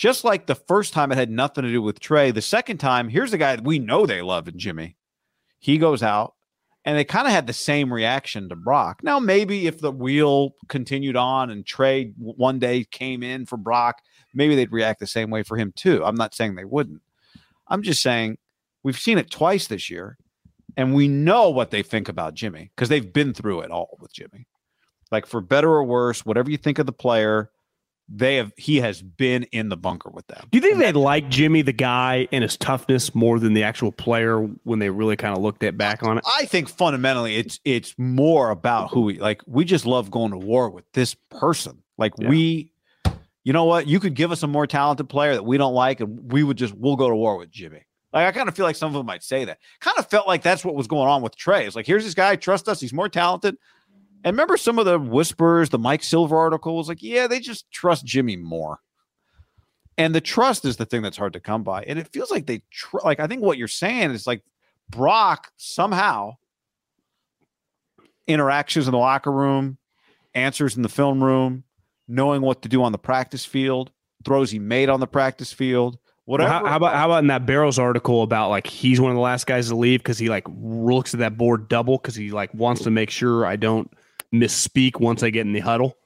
Just 0.00 0.24
like 0.24 0.46
the 0.46 0.54
first 0.54 0.94
time, 0.94 1.12
it 1.12 1.18
had 1.18 1.30
nothing 1.30 1.62
to 1.62 1.70
do 1.70 1.82
with 1.82 2.00
Trey. 2.00 2.30
The 2.30 2.40
second 2.40 2.78
time, 2.78 3.10
here's 3.10 3.32
the 3.32 3.36
guy 3.36 3.54
that 3.54 3.66
we 3.66 3.78
know 3.78 4.06
they 4.06 4.22
love 4.22 4.48
in 4.48 4.58
Jimmy. 4.58 4.96
He 5.58 5.76
goes 5.76 6.02
out, 6.02 6.32
and 6.86 6.96
they 6.96 7.04
kind 7.04 7.26
of 7.26 7.34
had 7.34 7.46
the 7.46 7.52
same 7.52 7.92
reaction 7.92 8.48
to 8.48 8.56
Brock. 8.56 9.00
Now, 9.02 9.20
maybe 9.20 9.66
if 9.66 9.78
the 9.78 9.92
wheel 9.92 10.54
continued 10.68 11.16
on 11.16 11.50
and 11.50 11.66
Trey 11.66 12.14
one 12.16 12.58
day 12.58 12.86
came 12.90 13.22
in 13.22 13.44
for 13.44 13.58
Brock, 13.58 14.00
maybe 14.32 14.56
they'd 14.56 14.72
react 14.72 15.00
the 15.00 15.06
same 15.06 15.28
way 15.28 15.42
for 15.42 15.58
him 15.58 15.70
too. 15.76 16.02
I'm 16.02 16.16
not 16.16 16.34
saying 16.34 16.54
they 16.54 16.64
wouldn't. 16.64 17.02
I'm 17.68 17.82
just 17.82 18.00
saying 18.00 18.38
we've 18.82 18.98
seen 18.98 19.18
it 19.18 19.30
twice 19.30 19.66
this 19.66 19.90
year, 19.90 20.16
and 20.78 20.94
we 20.94 21.08
know 21.08 21.50
what 21.50 21.70
they 21.70 21.82
think 21.82 22.08
about 22.08 22.32
Jimmy 22.32 22.70
because 22.74 22.88
they've 22.88 23.12
been 23.12 23.34
through 23.34 23.60
it 23.60 23.70
all 23.70 23.98
with 24.00 24.14
Jimmy. 24.14 24.46
Like 25.12 25.26
for 25.26 25.42
better 25.42 25.68
or 25.68 25.84
worse, 25.84 26.24
whatever 26.24 26.50
you 26.50 26.56
think 26.56 26.78
of 26.78 26.86
the 26.86 26.90
player, 26.90 27.50
they 28.12 28.36
have 28.36 28.52
he 28.56 28.78
has 28.80 29.00
been 29.00 29.44
in 29.52 29.68
the 29.68 29.76
bunker 29.76 30.10
with 30.10 30.26
them. 30.26 30.48
Do 30.50 30.58
you 30.58 30.62
think 30.62 30.78
they 30.78 30.90
like 30.92 31.28
Jimmy, 31.28 31.62
the 31.62 31.72
guy, 31.72 32.26
and 32.32 32.42
his 32.42 32.56
toughness 32.56 33.14
more 33.14 33.38
than 33.38 33.54
the 33.54 33.62
actual 33.62 33.92
player 33.92 34.40
when 34.64 34.80
they 34.80 34.90
really 34.90 35.16
kind 35.16 35.36
of 35.36 35.42
looked 35.42 35.62
at 35.62 35.78
back 35.78 36.02
on 36.02 36.18
it? 36.18 36.24
I 36.38 36.44
think 36.46 36.68
fundamentally 36.68 37.36
it's 37.36 37.60
it's 37.64 37.94
more 37.98 38.50
about 38.50 38.90
who 38.90 39.02
we 39.02 39.18
like. 39.20 39.42
We 39.46 39.64
just 39.64 39.86
love 39.86 40.10
going 40.10 40.32
to 40.32 40.38
war 40.38 40.70
with 40.70 40.84
this 40.92 41.14
person. 41.30 41.82
Like 41.98 42.12
Yeah. 42.18 42.28
we, 42.28 42.72
you 43.44 43.52
know 43.52 43.64
what? 43.64 43.86
You 43.86 44.00
could 44.00 44.14
give 44.14 44.32
us 44.32 44.42
a 44.42 44.46
more 44.48 44.66
talented 44.66 45.08
player 45.08 45.34
that 45.34 45.44
we 45.44 45.56
don't 45.56 45.74
like, 45.74 46.00
and 46.00 46.32
we 46.32 46.42
would 46.42 46.56
just 46.56 46.74
we'll 46.74 46.96
go 46.96 47.08
to 47.08 47.14
war 47.16 47.36
with 47.36 47.50
Jimmy. 47.50 47.84
Like 48.12 48.26
I 48.26 48.32
kind 48.32 48.48
of 48.48 48.56
feel 48.56 48.66
like 48.66 48.74
some 48.74 48.88
of 48.88 48.94
them 48.94 49.06
might 49.06 49.22
say 49.22 49.44
that. 49.44 49.58
Kind 49.80 49.96
of 49.98 50.10
felt 50.10 50.26
like 50.26 50.42
that's 50.42 50.64
what 50.64 50.74
was 50.74 50.88
going 50.88 51.08
on 51.08 51.22
with 51.22 51.36
Trey. 51.36 51.64
It's 51.64 51.76
like 51.76 51.86
here's 51.86 52.04
this 52.04 52.14
guy, 52.14 52.34
trust 52.34 52.68
us, 52.68 52.80
he's 52.80 52.92
more 52.92 53.08
talented. 53.08 53.56
And 54.24 54.34
remember 54.34 54.56
some 54.56 54.78
of 54.78 54.84
the 54.84 54.98
whispers, 54.98 55.70
the 55.70 55.78
Mike 55.78 56.02
Silver 56.02 56.36
articles, 56.36 56.88
like, 56.88 57.02
yeah, 57.02 57.26
they 57.26 57.40
just 57.40 57.70
trust 57.70 58.04
Jimmy 58.04 58.36
more. 58.36 58.80
And 59.96 60.14
the 60.14 60.20
trust 60.20 60.64
is 60.64 60.76
the 60.76 60.86
thing 60.86 61.02
that's 61.02 61.16
hard 61.16 61.32
to 61.34 61.40
come 61.40 61.62
by. 61.62 61.82
And 61.82 61.98
it 61.98 62.08
feels 62.12 62.30
like 62.30 62.46
they 62.46 62.62
tr- 62.70 62.98
like 63.04 63.20
I 63.20 63.26
think 63.26 63.42
what 63.42 63.58
you're 63.58 63.68
saying 63.68 64.10
is 64.12 64.26
like 64.26 64.42
Brock 64.88 65.48
somehow 65.56 66.36
interactions 68.26 68.86
in 68.86 68.92
the 68.92 68.98
locker 68.98 69.32
room, 69.32 69.78
answers 70.34 70.76
in 70.76 70.82
the 70.82 70.88
film 70.88 71.22
room, 71.22 71.64
knowing 72.08 72.42
what 72.42 72.62
to 72.62 72.68
do 72.68 72.82
on 72.82 72.92
the 72.92 72.98
practice 72.98 73.44
field, 73.44 73.90
throws 74.24 74.50
he 74.50 74.58
made 74.58 74.88
on 74.88 75.00
the 75.00 75.06
practice 75.06 75.52
field, 75.52 75.98
Well, 76.26 76.46
how, 76.46 76.64
how 76.64 76.76
about 76.76 76.94
how 76.94 77.06
about 77.06 77.18
in 77.18 77.26
that 77.26 77.44
Barrows 77.44 77.78
article 77.78 78.22
about 78.22 78.50
like 78.50 78.66
he's 78.66 79.00
one 79.00 79.10
of 79.10 79.16
the 79.16 79.22
last 79.22 79.46
guys 79.46 79.68
to 79.68 79.76
leave 79.76 80.00
because 80.00 80.18
he 80.18 80.28
like 80.28 80.46
looks 80.48 81.12
at 81.12 81.20
that 81.20 81.36
board 81.36 81.68
double 81.68 81.98
because 81.98 82.14
he 82.14 82.30
like 82.30 82.54
wants 82.54 82.82
to 82.82 82.90
make 82.90 83.10
sure 83.10 83.44
I 83.44 83.56
don't 83.56 83.90
misspeak 84.32 85.00
once 85.00 85.22
I 85.22 85.30
get 85.30 85.46
in 85.46 85.52
the 85.52 85.60
huddle, 85.60 85.96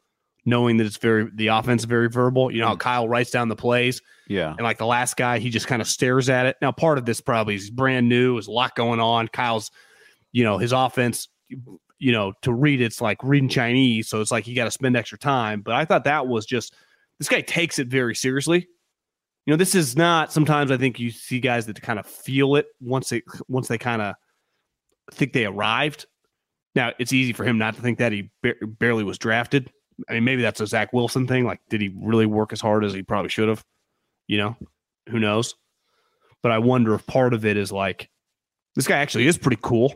knowing 0.45 0.77
that 0.79 0.87
it's 0.87 0.97
very 0.97 1.29
the 1.35 1.49
offense 1.49 1.85
very 1.85 2.09
verbal. 2.09 2.51
You 2.51 2.61
know 2.61 2.69
how 2.69 2.75
mm. 2.75 2.81
Kyle 2.81 3.09
writes 3.09 3.31
down 3.31 3.49
the 3.49 3.57
plays 3.57 4.01
yeah. 4.29 4.51
and 4.51 4.61
like 4.61 4.79
the 4.79 4.87
last 4.87 5.17
guy 5.17 5.39
he 5.39 5.51
just 5.51 5.67
kind 5.67 5.83
of 5.83 5.89
stares 5.89 6.29
at 6.29 6.47
it. 6.47 6.57
Now 6.63 6.73
part 6.73 6.99
of 6.99 7.05
this 7.05 7.21
probably 7.21 7.55
is 7.55 7.71
brand 7.71 8.09
new, 8.09 8.35
there's 8.35 8.49
a 8.49 8.53
lot 8.53 8.75
going 8.75 9.01
on. 9.01 9.29
Kyle's, 9.29 9.71
you 10.33 10.45
know, 10.45 10.59
his 10.59 10.73
offense, 10.73 11.29
you 11.49 12.13
know, 12.13 12.33
to 12.43 12.53
read 12.53 12.81
it's 12.81 13.01
like 13.01 13.23
reading 13.23 13.49
Chinese, 13.49 14.09
so 14.09 14.21
it's 14.21 14.31
like 14.31 14.47
you 14.47 14.55
got 14.55 14.65
to 14.65 14.71
spend 14.71 14.97
extra 14.97 15.19
time. 15.19 15.61
But 15.61 15.75
I 15.75 15.85
thought 15.85 16.05
that 16.05 16.27
was 16.27 16.47
just 16.47 16.75
this 17.19 17.29
guy 17.29 17.41
takes 17.41 17.79
it 17.79 17.89
very 17.89 18.15
seriously 18.15 18.69
you 19.47 19.53
know 19.53 19.57
this 19.57 19.75
is 19.75 19.97
not 19.97 20.33
sometimes 20.33 20.71
i 20.71 20.77
think 20.77 20.99
you 20.99 21.11
see 21.11 21.39
guys 21.39 21.67
that 21.67 21.81
kind 21.81 21.99
of 21.99 22.07
feel 22.07 22.57
it 22.57 22.67
once 22.81 23.11
they 23.11 23.23
once 23.49 23.69
they 23.69 23.79
kind 23.79 24.03
of 24.03 24.15
think 25.13 25.33
they 25.33 25.47
arrived 25.47 26.07
now 26.75 26.93
it's 26.99 27.13
easy 27.13 27.33
for 27.33 27.45
him 27.45 27.59
not 27.59 27.75
to 27.77 27.83
think 27.83 27.99
that. 27.99 28.13
He 28.13 28.31
ba- 28.43 28.55
barely 28.67 29.05
was 29.05 29.19
drafted. 29.19 29.71
I 30.09 30.15
mean 30.15 30.25
maybe 30.25 30.43
that's 30.43 30.61
a 30.61 30.67
zach 30.67 30.93
wilson 30.93 31.27
thing. 31.27 31.45
Like 31.45 31.61
did 31.69 31.81
he 31.81 31.95
really 32.01 32.27
work 32.27 32.53
as 32.53 32.61
hard 32.61 32.85
as 32.85 32.93
he 32.93 33.03
probably 33.03 33.29
should 33.29 33.49
have? 33.49 33.65
You 34.27 34.39
know 34.39 34.57
who 35.09 35.19
knows? 35.19 35.55
But 36.43 36.53
i 36.53 36.59
wonder 36.59 36.95
if 36.95 37.07
part 37.07 37.33
of 37.33 37.45
it 37.47 37.57
is 37.57 37.73
like 37.73 38.11
this 38.75 38.87
guy 38.87 38.99
actually 38.99 39.27
is 39.27 39.39
pretty 39.39 39.59
cool 39.63 39.95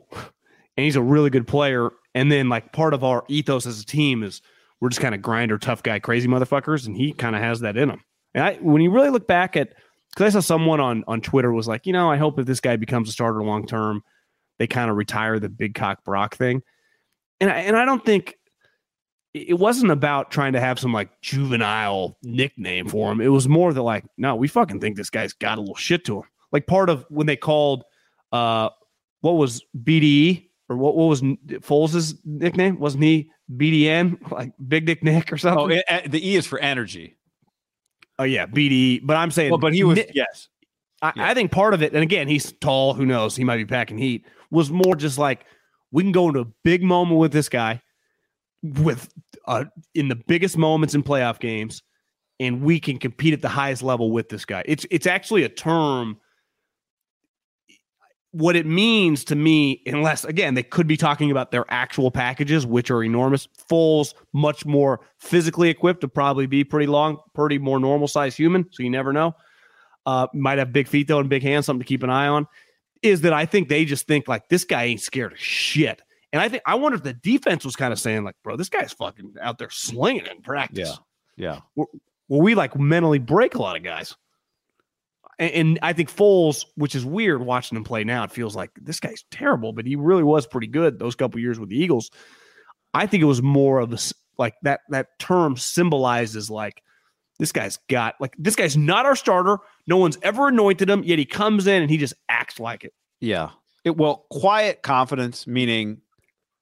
and 0.77 0.85
he's 0.85 0.97
a 0.97 1.03
really 1.03 1.31
good 1.31 1.47
player. 1.47 1.91
And 2.15 2.31
then 2.33 2.49
like 2.49 2.73
part 2.73 2.95
of 2.95 3.05
our 3.05 3.25
ethos 3.29 3.67
as 3.67 3.81
a 3.81 3.85
team 3.85 4.23
is 4.23 4.41
we're 4.81 4.89
just 4.89 5.01
kind 5.01 5.15
of 5.15 5.21
grinder 5.21 5.59
tough 5.59 5.83
guy 5.83 5.99
crazy 5.99 6.29
motherfuckers 6.29 6.87
and 6.87 6.97
he 6.97 7.13
kind 7.13 7.37
of 7.37 7.43
has 7.43 7.61
that 7.61 7.77
in 7.77 7.91
him. 7.91 8.03
And 8.35 8.45
I, 8.45 8.55
when 8.55 8.81
you 8.83 8.91
really 8.91 9.11
look 9.11 9.27
back 9.27 9.57
at, 9.57 9.75
because 10.15 10.35
I 10.35 10.39
saw 10.39 10.45
someone 10.45 10.81
on 10.81 11.05
on 11.07 11.21
Twitter 11.21 11.53
was 11.53 11.69
like, 11.69 11.87
you 11.87 11.93
know, 11.93 12.11
I 12.11 12.17
hope 12.17 12.39
if 12.39 12.47
this 12.47 12.61
guy 12.61 12.77
becomes 12.77 13.09
a 13.09 13.13
starter 13.13 13.43
long 13.43 13.67
term, 13.67 14.03
they 14.59 14.67
kind 14.67 14.91
of 14.91 14.97
retire 14.97 15.39
the 15.39 15.49
big 15.49 15.75
cock 15.75 16.05
Brock 16.05 16.37
thing. 16.37 16.63
And 17.41 17.51
I, 17.51 17.59
and 17.61 17.77
I 17.77 17.85
don't 17.85 18.05
think 18.05 18.37
it 19.35 19.59
wasn't 19.59 19.93
about 19.93 20.31
trying 20.31 20.55
to 20.55 20.61
have 20.61 20.79
some 20.79 20.93
like 20.93 21.21
juvenile 21.21 22.19
nickname 22.23 22.89
for 22.89 23.13
him. 23.13 23.21
It 23.21 23.29
was 23.29 23.49
more 23.49 23.73
that 23.73 23.83
like, 23.83 24.05
no, 24.17 24.35
we 24.35 24.49
fucking 24.49 24.81
think 24.81 24.97
this 24.97 25.11
guy's 25.11 25.33
got 25.33 25.59
a 25.59 25.61
little 25.61 25.77
shit 25.77 26.05
to 26.07 26.19
him. 26.19 26.25
Like 26.51 26.67
part 26.67 26.91
of 26.91 27.05
when 27.11 27.27
they 27.27 27.37
called, 27.37 27.85
uh, 28.33 28.71
what 29.21 29.33
was 29.33 29.63
BDE 29.85 30.49
or 30.69 30.77
what, 30.77 30.97
what 30.97 31.07
was 31.07 31.23
Foles' 31.23 32.15
nickname? 32.25 32.79
Wasn't 32.79 33.03
he 33.03 33.31
BDN, 33.55 34.31
like 34.31 34.53
Big 34.67 34.87
Dick 34.87 35.03
Nick 35.03 35.33
or 35.33 35.37
something? 35.39 35.65
Oh, 35.65 35.69
it, 35.69 35.85
uh, 35.89 36.01
the 36.09 36.27
E 36.27 36.37
is 36.37 36.47
for 36.47 36.59
energy. 36.59 37.17
Oh, 38.19 38.25
yeah, 38.25 38.47
BDE. 38.47 39.03
But 39.05 39.17
I'm 39.17 39.31
saying, 39.31 39.51
Well, 39.51 39.59
but 39.59 39.75
he 39.75 39.85
was 39.85 39.97
Nick- 39.97 40.11
yes. 40.15 40.49
I, 41.01 41.13
Yeah. 41.15 41.29
I 41.29 41.35
think 41.35 41.53
part 41.53 41.75
of 41.75 41.83
it, 41.83 41.93
and 41.93 42.03
again, 42.03 42.27
he's 42.27 42.53
tall. 42.61 42.95
Who 42.95 43.07
knows? 43.07 43.37
He 43.37 43.45
might 43.45 43.59
be 43.59 43.65
packing 43.65 43.99
heat. 43.99 44.27
Was 44.51 44.71
more 44.71 44.97
just 44.97 45.19
like 45.19 45.45
we 45.91 46.03
can 46.03 46.13
go 46.13 46.29
into 46.29 46.41
a 46.41 46.47
big 46.65 46.83
moment 46.83 47.19
with 47.19 47.33
this 47.33 47.49
guy, 47.49 47.83
with 48.63 49.09
uh, 49.47 49.65
in 49.95 50.09
the 50.09 50.17
biggest 50.17 50.57
moments 50.57 50.95
in 50.95 51.03
playoff 51.03 51.39
games, 51.39 51.83
and 52.41 52.63
we 52.63 52.81
can 52.81 52.99
compete 52.99 53.35
at 53.35 53.43
the 53.43 53.49
highest 53.49 53.83
level 53.83 54.11
with 54.11 54.29
this 54.29 54.45
guy. 54.45 54.63
It's 54.67 54.87
it's 54.91 55.07
actually 55.07 55.45
a 55.45 55.49
term. 55.49 56.19
What 58.33 58.57
it 58.57 58.67
means 58.67 59.25
to 59.25 59.35
me, 59.35 59.83
unless 59.87 60.25
again 60.25 60.55
they 60.55 60.63
could 60.63 60.87
be 60.87 60.97
talking 60.97 61.31
about 61.31 61.51
their 61.51 61.65
actual 61.69 62.11
packages, 62.11 62.67
which 62.67 62.91
are 62.91 63.03
enormous. 63.03 63.49
Foles 63.71 64.15
much 64.33 64.67
more 64.67 65.01
physically 65.19 65.71
equipped 65.71 66.03
to 66.03 66.09
probably 66.09 66.47
be 66.47 66.63
pretty 66.63 66.87
long, 66.87 67.19
pretty 67.35 67.59
more 67.59 67.81
normal 67.81 68.07
size 68.07 68.37
human. 68.37 68.67
So 68.71 68.83
you 68.83 68.91
never 68.91 69.13
know 69.13 69.35
uh, 70.09 70.27
might 70.33 70.57
have 70.57 70.73
big 70.73 70.89
feet 70.89 71.07
though 71.07 71.19
and 71.19 71.29
big 71.29 71.43
hands, 71.43 71.67
something 71.67 71.85
to 71.85 71.87
keep 71.87 72.03
an 72.03 72.09
eye 72.09 72.29
on. 72.29 72.47
Is 73.03 73.23
that 73.23 73.33
I 73.33 73.47
think 73.47 73.69
they 73.69 73.85
just 73.85 74.07
think 74.07 74.29
like 74.29 74.49
this 74.49 74.65
guy 74.65 74.85
ain't 74.85 75.01
scared 75.01 75.33
of 75.33 75.39
shit. 75.39 76.03
And 76.33 76.43
I 76.43 76.49
think 76.49 76.63
I 76.67 76.75
wonder 76.75 76.97
if 76.97 77.03
the 77.03 77.15
defense 77.15 77.65
was 77.65 77.77
kind 77.77 77.93
of 77.93 77.99
saying 77.99 78.25
like, 78.25 78.37
bro, 78.43 78.57
this 78.57 78.69
guy's 78.69 78.93
fucking 78.93 79.35
out 79.41 79.59
there 79.59 79.71
slinging 79.71 80.27
in 80.27 80.43
practice. 80.43 80.99
Yeah. 81.37 81.61
yeah. 81.77 81.85
Well, 82.29 82.41
we 82.43 82.55
like 82.55 82.79
mentally 82.79 83.19
break 83.19 83.55
a 83.55 83.63
lot 83.63 83.77
of 83.77 83.83
guys. 83.83 84.15
And, 85.39 85.53
and 85.53 85.79
I 85.83 85.93
think 85.93 86.15
Foles, 86.15 86.65
which 86.75 86.95
is 86.95 87.05
weird 87.05 87.41
watching 87.41 87.77
him 87.77 87.85
play 87.85 88.05
now, 88.05 88.25
it 88.25 88.33
feels 88.33 88.55
like 88.55 88.71
this 88.81 89.01
guy's 89.01 89.25
terrible, 89.31 89.73
but 89.73 89.87
he 89.87 89.97
really 89.97 90.23
was 90.23 90.47
pretty 90.47 90.67
good 90.67 90.99
those 90.99 91.15
couple 91.15 91.41
years 91.41 91.59
with 91.59 91.71
the 91.71 91.81
Eagles. 91.81 92.11
I 92.93 93.07
think 93.07 93.23
it 93.23 93.27
was 93.27 93.43
more 93.43 93.79
of 93.79 93.91
this 93.91 94.13
like 94.37 94.55
that 94.63 94.81
that 94.91 95.19
term 95.19 95.57
symbolizes 95.57 96.51
like 96.51 96.83
this 97.39 97.53
guy's 97.53 97.79
got 97.89 98.15
like 98.21 98.35
this 98.39 98.57
guy's 98.57 98.77
not 98.77 99.07
our 99.07 99.17
starter. 99.17 99.59
No 99.89 99.97
one's 99.97 100.19
ever 100.23 100.49
anointed 100.49 100.89
him, 100.89 101.03
yet 101.03 101.19
he 101.19 101.25
comes 101.25 101.67
in 101.67 101.81
and 101.81 101.91
he 101.91 101.97
just 101.97 102.13
acts 102.29 102.61
like 102.61 102.85
it. 102.85 102.93
Yeah. 103.21 103.51
It 103.85 103.97
well, 103.97 104.27
quiet 104.31 104.83
confidence, 104.83 105.47
meaning 105.47 106.03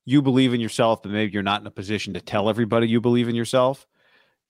you 0.04 0.22
believe 0.22 0.54
in 0.54 0.60
yourself, 0.60 1.02
but 1.02 1.10
maybe 1.10 1.32
you're 1.32 1.42
not 1.42 1.60
in 1.60 1.66
a 1.66 1.72
position 1.72 2.14
to 2.14 2.20
tell 2.20 2.48
everybody 2.48 2.86
you 2.86 3.00
believe 3.00 3.28
in 3.28 3.34
yourself, 3.34 3.84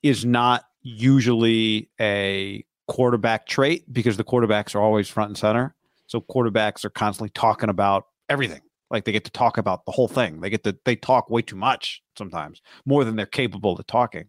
is 0.03 0.27
not 0.27 0.65
usually 0.83 1.89
a 1.99 2.65
quarterback 2.87 3.47
trait 3.47 3.91
because 3.91 4.19
the 4.19 4.25
quarterbacks 4.25 4.75
are 4.75 4.81
always 4.81 5.09
front 5.09 5.31
and 5.31 5.39
center. 5.39 5.75
So 6.07 6.21
quarterbacks 6.21 6.85
are 6.85 6.91
constantly 6.91 7.31
talking 7.31 7.71
about 7.71 8.05
everything. 8.29 8.61
Like 8.91 9.07
they 9.07 9.13
get 9.13 9.25
to 9.25 9.31
talk 9.31 9.57
about 9.57 9.87
the 9.87 9.93
whole 9.93 10.07
thing. 10.07 10.41
They 10.43 10.51
get 10.51 10.65
to 10.65 10.77
they 10.85 10.97
talk 10.97 11.31
way 11.31 11.41
too 11.41 11.57
much 11.57 12.03
sometimes, 12.17 12.61
more 12.85 13.05
than 13.05 13.17
they're 13.17 13.25
capable 13.25 13.73
of 13.73 13.87
talking. 13.87 14.27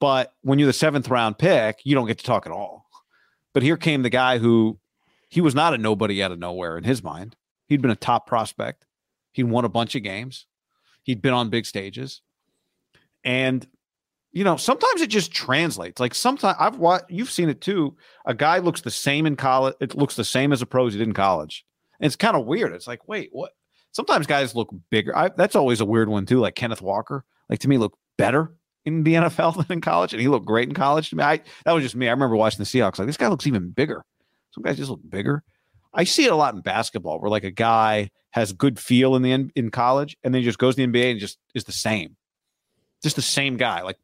But 0.00 0.32
when 0.42 0.58
you're 0.58 0.66
the 0.66 0.72
seventh 0.72 1.08
round 1.08 1.36
pick, 1.38 1.80
you 1.84 1.94
don't 1.94 2.06
get 2.06 2.18
to 2.18 2.24
talk 2.24 2.46
at 2.46 2.52
all. 2.52 2.83
But 3.54 3.62
here 3.62 3.78
came 3.78 4.02
the 4.02 4.10
guy 4.10 4.38
who 4.38 4.78
he 5.28 5.40
was 5.40 5.54
not 5.54 5.72
a 5.72 5.78
nobody 5.78 6.22
out 6.22 6.32
of 6.32 6.38
nowhere 6.38 6.76
in 6.76 6.84
his 6.84 7.02
mind. 7.02 7.36
He'd 7.66 7.80
been 7.80 7.90
a 7.90 7.96
top 7.96 8.26
prospect. 8.26 8.84
He'd 9.32 9.44
won 9.44 9.64
a 9.64 9.70
bunch 9.70 9.94
of 9.94 10.02
games. 10.02 10.46
He'd 11.02 11.22
been 11.22 11.32
on 11.32 11.50
big 11.50 11.64
stages. 11.64 12.20
And 13.24 13.66
you 14.32 14.42
know, 14.42 14.56
sometimes 14.56 15.00
it 15.00 15.06
just 15.06 15.32
translates. 15.32 16.00
Like 16.00 16.14
sometimes 16.14 16.56
I've 16.58 16.76
watched 16.76 17.04
you've 17.08 17.30
seen 17.30 17.48
it 17.48 17.60
too. 17.60 17.96
A 18.26 18.34
guy 18.34 18.58
looks 18.58 18.80
the 18.80 18.90
same 18.90 19.26
in 19.26 19.36
college, 19.36 19.76
it 19.80 19.94
looks 19.94 20.16
the 20.16 20.24
same 20.24 20.52
as 20.52 20.60
a 20.60 20.66
pro 20.66 20.88
as 20.88 20.92
he 20.92 20.98
did 20.98 21.08
in 21.08 21.14
college. 21.14 21.64
And 22.00 22.06
it's 22.06 22.16
kind 22.16 22.36
of 22.36 22.44
weird. 22.44 22.72
It's 22.72 22.88
like, 22.88 23.06
wait, 23.06 23.30
what? 23.32 23.52
Sometimes 23.92 24.26
guys 24.26 24.56
look 24.56 24.74
bigger. 24.90 25.16
I, 25.16 25.28
that's 25.28 25.54
always 25.54 25.80
a 25.80 25.84
weird 25.84 26.08
one 26.08 26.26
too. 26.26 26.40
Like 26.40 26.56
Kenneth 26.56 26.82
Walker, 26.82 27.24
like 27.48 27.60
to 27.60 27.68
me, 27.68 27.78
look 27.78 27.96
better 28.18 28.52
in 28.84 29.02
the 29.02 29.14
NFL 29.14 29.56
than 29.56 29.78
in 29.78 29.80
college, 29.80 30.12
and 30.12 30.20
he 30.20 30.28
looked 30.28 30.46
great 30.46 30.68
in 30.68 30.74
college. 30.74 31.10
To 31.10 31.16
me, 31.16 31.24
I 31.24 31.40
that 31.64 31.72
was 31.72 31.82
just 31.82 31.96
me. 31.96 32.08
I 32.08 32.10
remember 32.10 32.36
watching 32.36 32.58
the 32.58 32.64
Seahawks. 32.64 32.98
Like 32.98 33.06
this 33.06 33.16
guy 33.16 33.28
looks 33.28 33.46
even 33.46 33.70
bigger. 33.70 34.04
Some 34.52 34.62
guys 34.62 34.76
just 34.76 34.90
look 34.90 35.00
bigger. 35.08 35.42
I 35.92 36.04
see 36.04 36.24
it 36.24 36.32
a 36.32 36.36
lot 36.36 36.54
in 36.54 36.60
basketball, 36.60 37.20
where 37.20 37.30
like 37.30 37.44
a 37.44 37.50
guy 37.50 38.10
has 38.30 38.52
good 38.52 38.78
feel 38.78 39.14
in 39.16 39.22
the 39.22 39.50
in 39.54 39.70
college, 39.70 40.16
and 40.22 40.34
then 40.34 40.42
he 40.42 40.44
just 40.46 40.58
goes 40.58 40.74
to 40.74 40.86
the 40.86 40.92
NBA 40.92 41.12
and 41.12 41.20
just 41.20 41.38
is 41.54 41.64
the 41.64 41.72
same, 41.72 42.16
just 43.02 43.16
the 43.16 43.22
same 43.22 43.56
guy. 43.56 43.82
Like 43.82 43.98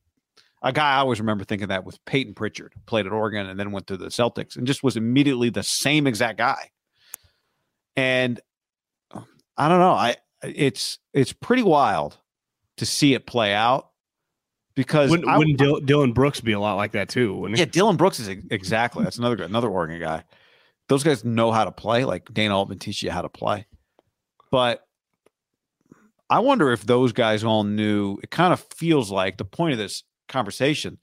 a 0.62 0.72
guy 0.72 0.92
I 0.94 0.98
always 0.98 1.20
remember 1.20 1.44
thinking 1.44 1.68
that 1.68 1.84
with 1.84 2.02
Payton 2.04 2.34
Pritchard, 2.34 2.74
played 2.86 3.06
at 3.06 3.12
Oregon 3.12 3.46
and 3.46 3.58
then 3.58 3.72
went 3.72 3.86
to 3.88 3.96
the 3.96 4.06
Celtics, 4.06 4.56
and 4.56 4.66
just 4.66 4.82
was 4.82 4.96
immediately 4.96 5.50
the 5.50 5.62
same 5.62 6.06
exact 6.06 6.38
guy. 6.38 6.70
And 7.96 8.40
I 9.56 9.68
don't 9.68 9.80
know. 9.80 9.92
I 9.92 10.16
it's 10.42 10.98
it's 11.12 11.32
pretty 11.32 11.62
wild 11.62 12.16
to 12.78 12.86
see 12.86 13.14
it 13.14 13.26
play 13.26 13.52
out 13.52 13.89
because 14.74 15.10
Wouldn't, 15.10 15.28
I- 15.28 15.38
wouldn't 15.38 15.58
Dil- 15.58 15.80
Dillon 15.80 16.12
Brooks 16.12 16.40
be 16.40 16.52
a 16.52 16.60
lot 16.60 16.74
like 16.74 16.92
that 16.92 17.08
too? 17.08 17.48
Yeah, 17.54 17.64
Dillon 17.64 17.96
Brooks 17.96 18.20
is 18.20 18.28
exactly 18.28 19.04
that's 19.04 19.18
another 19.18 19.42
another 19.42 19.68
Oregon 19.68 20.00
guy. 20.00 20.24
Those 20.88 21.04
guys 21.04 21.24
know 21.24 21.52
how 21.52 21.64
to 21.64 21.72
play. 21.72 22.04
Like 22.04 22.32
Dana 22.32 22.56
Altman 22.56 22.78
teach 22.78 23.02
you 23.02 23.10
how 23.10 23.22
to 23.22 23.28
play, 23.28 23.66
but 24.50 24.84
I 26.28 26.38
wonder 26.40 26.72
if 26.72 26.84
those 26.86 27.12
guys 27.12 27.44
all 27.44 27.64
knew. 27.64 28.18
It 28.22 28.30
kind 28.30 28.52
of 28.52 28.64
feels 28.74 29.10
like 29.10 29.36
the 29.36 29.44
point 29.44 29.72
of 29.72 29.78
this 29.78 30.04
conversation 30.28 30.98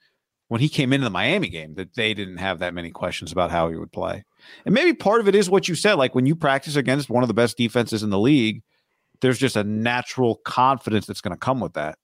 when 0.48 0.62
he 0.62 0.70
came 0.70 0.94
into 0.94 1.04
the 1.04 1.10
Miami 1.10 1.50
game 1.50 1.76
that 1.76 1.94
they 1.96 2.14
didn't 2.14 2.38
have 2.38 2.60
that 2.60 2.74
many 2.74 2.90
questions 2.92 3.32
about 3.34 3.52
how 3.52 3.70
he 3.70 3.76
would 3.76 3.92
play, 3.92 4.24
and 4.66 4.74
maybe 4.74 4.94
part 4.94 5.20
of 5.22 5.28
it 5.28 5.36
is 5.36 5.50
what 5.50 5.68
you 5.68 5.76
said. 5.76 5.96
Like 5.96 6.16
when 6.16 6.26
you 6.26 6.36
practice 6.36 6.76
against 6.76 7.10
one 7.10 7.24
of 7.24 7.28
the 7.28 7.34
best 7.34 7.58
defenses 7.58 8.04
in 8.04 8.10
the 8.10 8.20
league, 8.20 8.64
there's 9.22 9.38
just 9.38 9.56
a 9.56 9.64
natural 9.64 10.36
confidence 10.46 11.06
that's 11.06 11.22
going 11.22 11.34
to 11.34 11.38
come 11.40 11.60
with 11.60 11.74
that. 11.74 11.98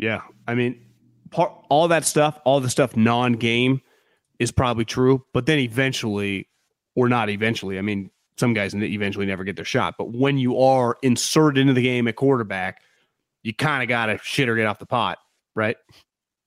Yeah, 0.00 0.22
I 0.48 0.54
mean, 0.54 0.80
part 1.30 1.52
all 1.68 1.88
that 1.88 2.06
stuff, 2.06 2.38
all 2.44 2.60
the 2.60 2.70
stuff 2.70 2.96
non-game 2.96 3.82
is 4.38 4.50
probably 4.50 4.86
true, 4.86 5.24
but 5.34 5.44
then 5.44 5.58
eventually, 5.58 6.48
or 6.94 7.08
not 7.08 7.28
eventually. 7.28 7.78
I 7.78 7.82
mean, 7.82 8.10
some 8.38 8.54
guys 8.54 8.74
eventually 8.74 9.26
never 9.26 9.44
get 9.44 9.56
their 9.56 9.64
shot, 9.66 9.96
but 9.98 10.12
when 10.12 10.38
you 10.38 10.58
are 10.58 10.96
inserted 11.02 11.60
into 11.60 11.74
the 11.74 11.82
game 11.82 12.08
at 12.08 12.16
quarterback, 12.16 12.80
you 13.42 13.52
kind 13.54 13.82
of 13.82 13.90
got 13.90 14.06
to 14.06 14.18
shit 14.22 14.48
or 14.48 14.56
get 14.56 14.66
off 14.66 14.78
the 14.78 14.86
pot, 14.86 15.18
right? 15.54 15.76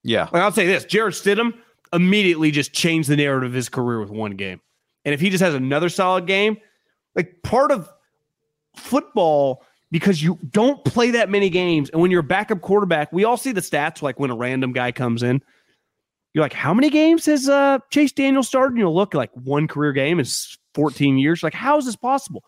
Yeah, 0.04 0.28
Like 0.32 0.42
I'll 0.42 0.52
say 0.52 0.66
this: 0.66 0.84
Jarrett 0.86 1.14
Stidham 1.14 1.54
immediately 1.94 2.50
just 2.50 2.74
changed 2.74 3.08
the 3.08 3.16
narrative 3.16 3.52
of 3.52 3.54
his 3.54 3.70
career 3.70 4.00
with 4.00 4.10
one 4.10 4.32
game, 4.32 4.62
and 5.06 5.14
if 5.14 5.22
he 5.22 5.30
just 5.30 5.44
has 5.44 5.54
another 5.54 5.90
solid 5.90 6.26
game, 6.26 6.58
like 7.16 7.44
part 7.44 7.72
of 7.72 7.88
football 8.76 9.64
because 9.94 10.22
you 10.22 10.38
don't 10.50 10.84
play 10.84 11.12
that 11.12 11.30
many 11.30 11.50
games, 11.50 11.90
and 11.90 12.02
when 12.02 12.12
you're 12.12 12.20
a 12.20 12.24
backup 12.24 12.60
quarterback, 12.60 13.14
we 13.14 13.24
all 13.24 13.38
see 13.38 13.54
the 13.54 13.62
stats. 13.62 14.02
Like 14.02 14.20
when 14.20 14.30
a 14.30 14.36
random 14.36 14.74
guy 14.74 14.92
comes 14.92 15.24
in, 15.24 15.42
you're 16.34 16.44
like, 16.44 16.52
"How 16.52 16.74
many 16.74 16.90
games 16.90 17.26
has 17.28 17.48
uh, 17.48 17.80
Chase 17.92 18.12
Daniel 18.12 18.44
started?" 18.44 18.74
And 18.74 18.80
you'll 18.80 18.94
look 18.96 19.14
like 19.14 19.32
one 19.34 19.70
career 19.70 19.94
game 19.94 20.20
is 20.20 20.58
14 20.74 21.18
years. 21.18 21.44
Like, 21.44 21.54
how 21.54 21.78
is 21.78 21.86
this 21.86 21.96
possible? 21.96 22.44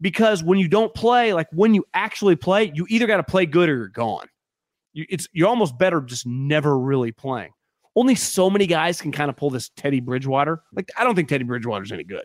Because 0.00 0.44
when 0.44 0.60
you 0.60 0.68
don't 0.68 0.94
play, 0.94 1.32
like 1.32 1.48
when 1.50 1.74
you 1.74 1.84
actually 1.92 2.36
play, 2.36 2.70
you 2.72 2.86
either 2.88 3.08
got 3.08 3.16
to 3.16 3.24
play 3.24 3.46
good 3.46 3.68
or 3.68 3.76
you're 3.76 3.88
gone 3.88 4.28
you, 4.94 5.04
it's 5.10 5.28
you're 5.32 5.48
almost 5.48 5.76
better 5.76 6.00
just 6.00 6.26
never 6.26 6.78
really 6.78 7.12
playing. 7.12 7.50
Only 7.96 8.14
so 8.14 8.48
many 8.48 8.66
guys 8.66 9.00
can 9.00 9.12
kind 9.12 9.28
of 9.28 9.36
pull 9.36 9.50
this 9.50 9.68
Teddy 9.76 10.00
Bridgewater. 10.00 10.62
Like 10.72 10.88
I 10.96 11.04
don't 11.04 11.14
think 11.14 11.28
Teddy 11.28 11.44
Bridgewater's 11.44 11.92
any 11.92 12.04
good, 12.04 12.24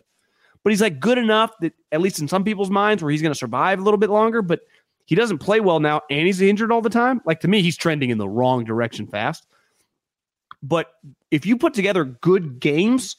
but 0.62 0.70
he's 0.70 0.80
like 0.80 1.00
good 1.00 1.18
enough 1.18 1.52
that 1.60 1.72
at 1.92 2.00
least 2.00 2.20
in 2.20 2.28
some 2.28 2.44
people's 2.44 2.70
minds 2.70 3.02
where 3.02 3.10
he's 3.10 3.22
going 3.22 3.32
to 3.32 3.38
survive 3.38 3.78
a 3.78 3.82
little 3.82 3.98
bit 3.98 4.10
longer. 4.10 4.42
But 4.42 4.60
he 5.06 5.14
doesn't 5.14 5.38
play 5.38 5.60
well 5.60 5.80
now, 5.80 6.02
and 6.10 6.26
he's 6.26 6.40
injured 6.40 6.70
all 6.70 6.82
the 6.82 6.90
time. 6.90 7.20
Like 7.24 7.40
to 7.40 7.48
me, 7.48 7.62
he's 7.62 7.76
trending 7.76 8.10
in 8.10 8.18
the 8.18 8.28
wrong 8.28 8.64
direction 8.64 9.06
fast. 9.06 9.46
But 10.62 10.92
if 11.30 11.46
you 11.46 11.56
put 11.56 11.74
together 11.74 12.04
good 12.04 12.60
games, 12.60 13.16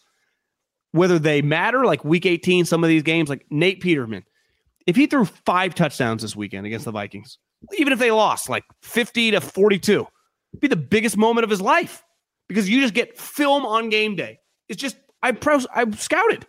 whether 0.91 1.18
they 1.18 1.41
matter, 1.41 1.85
like 1.85 2.05
Week 2.05 2.26
18, 2.26 2.65
some 2.65 2.84
of 2.84 2.88
these 2.88 3.03
games, 3.03 3.30
like 3.30 3.45
Nate 3.49 3.81
Peterman, 3.81 4.23
if 4.85 4.95
he 4.95 5.07
threw 5.07 5.26
five 5.26 5.73
touchdowns 5.73 6.22
this 6.22 6.35
weekend 6.35 6.65
against 6.65 6.85
the 6.85 6.91
Vikings, 6.91 7.39
even 7.77 7.93
if 7.93 7.99
they 7.99 8.11
lost 8.11 8.49
like 8.49 8.63
50 8.84 9.31
to 9.31 9.41
42, 9.41 9.93
it'd 10.53 10.61
be 10.61 10.68
the 10.68 10.76
biggest 10.76 11.18
moment 11.18 11.43
of 11.43 11.49
his 11.49 11.61
life 11.61 12.03
because 12.47 12.69
you 12.69 12.81
just 12.81 12.93
get 12.93 13.18
film 13.18 13.65
on 13.65 13.89
game 13.89 14.15
day. 14.15 14.39
It's 14.69 14.81
just, 14.81 14.97
I 15.23 15.31
pro, 15.31 15.59
I 15.73 15.89
scouted 15.91 16.45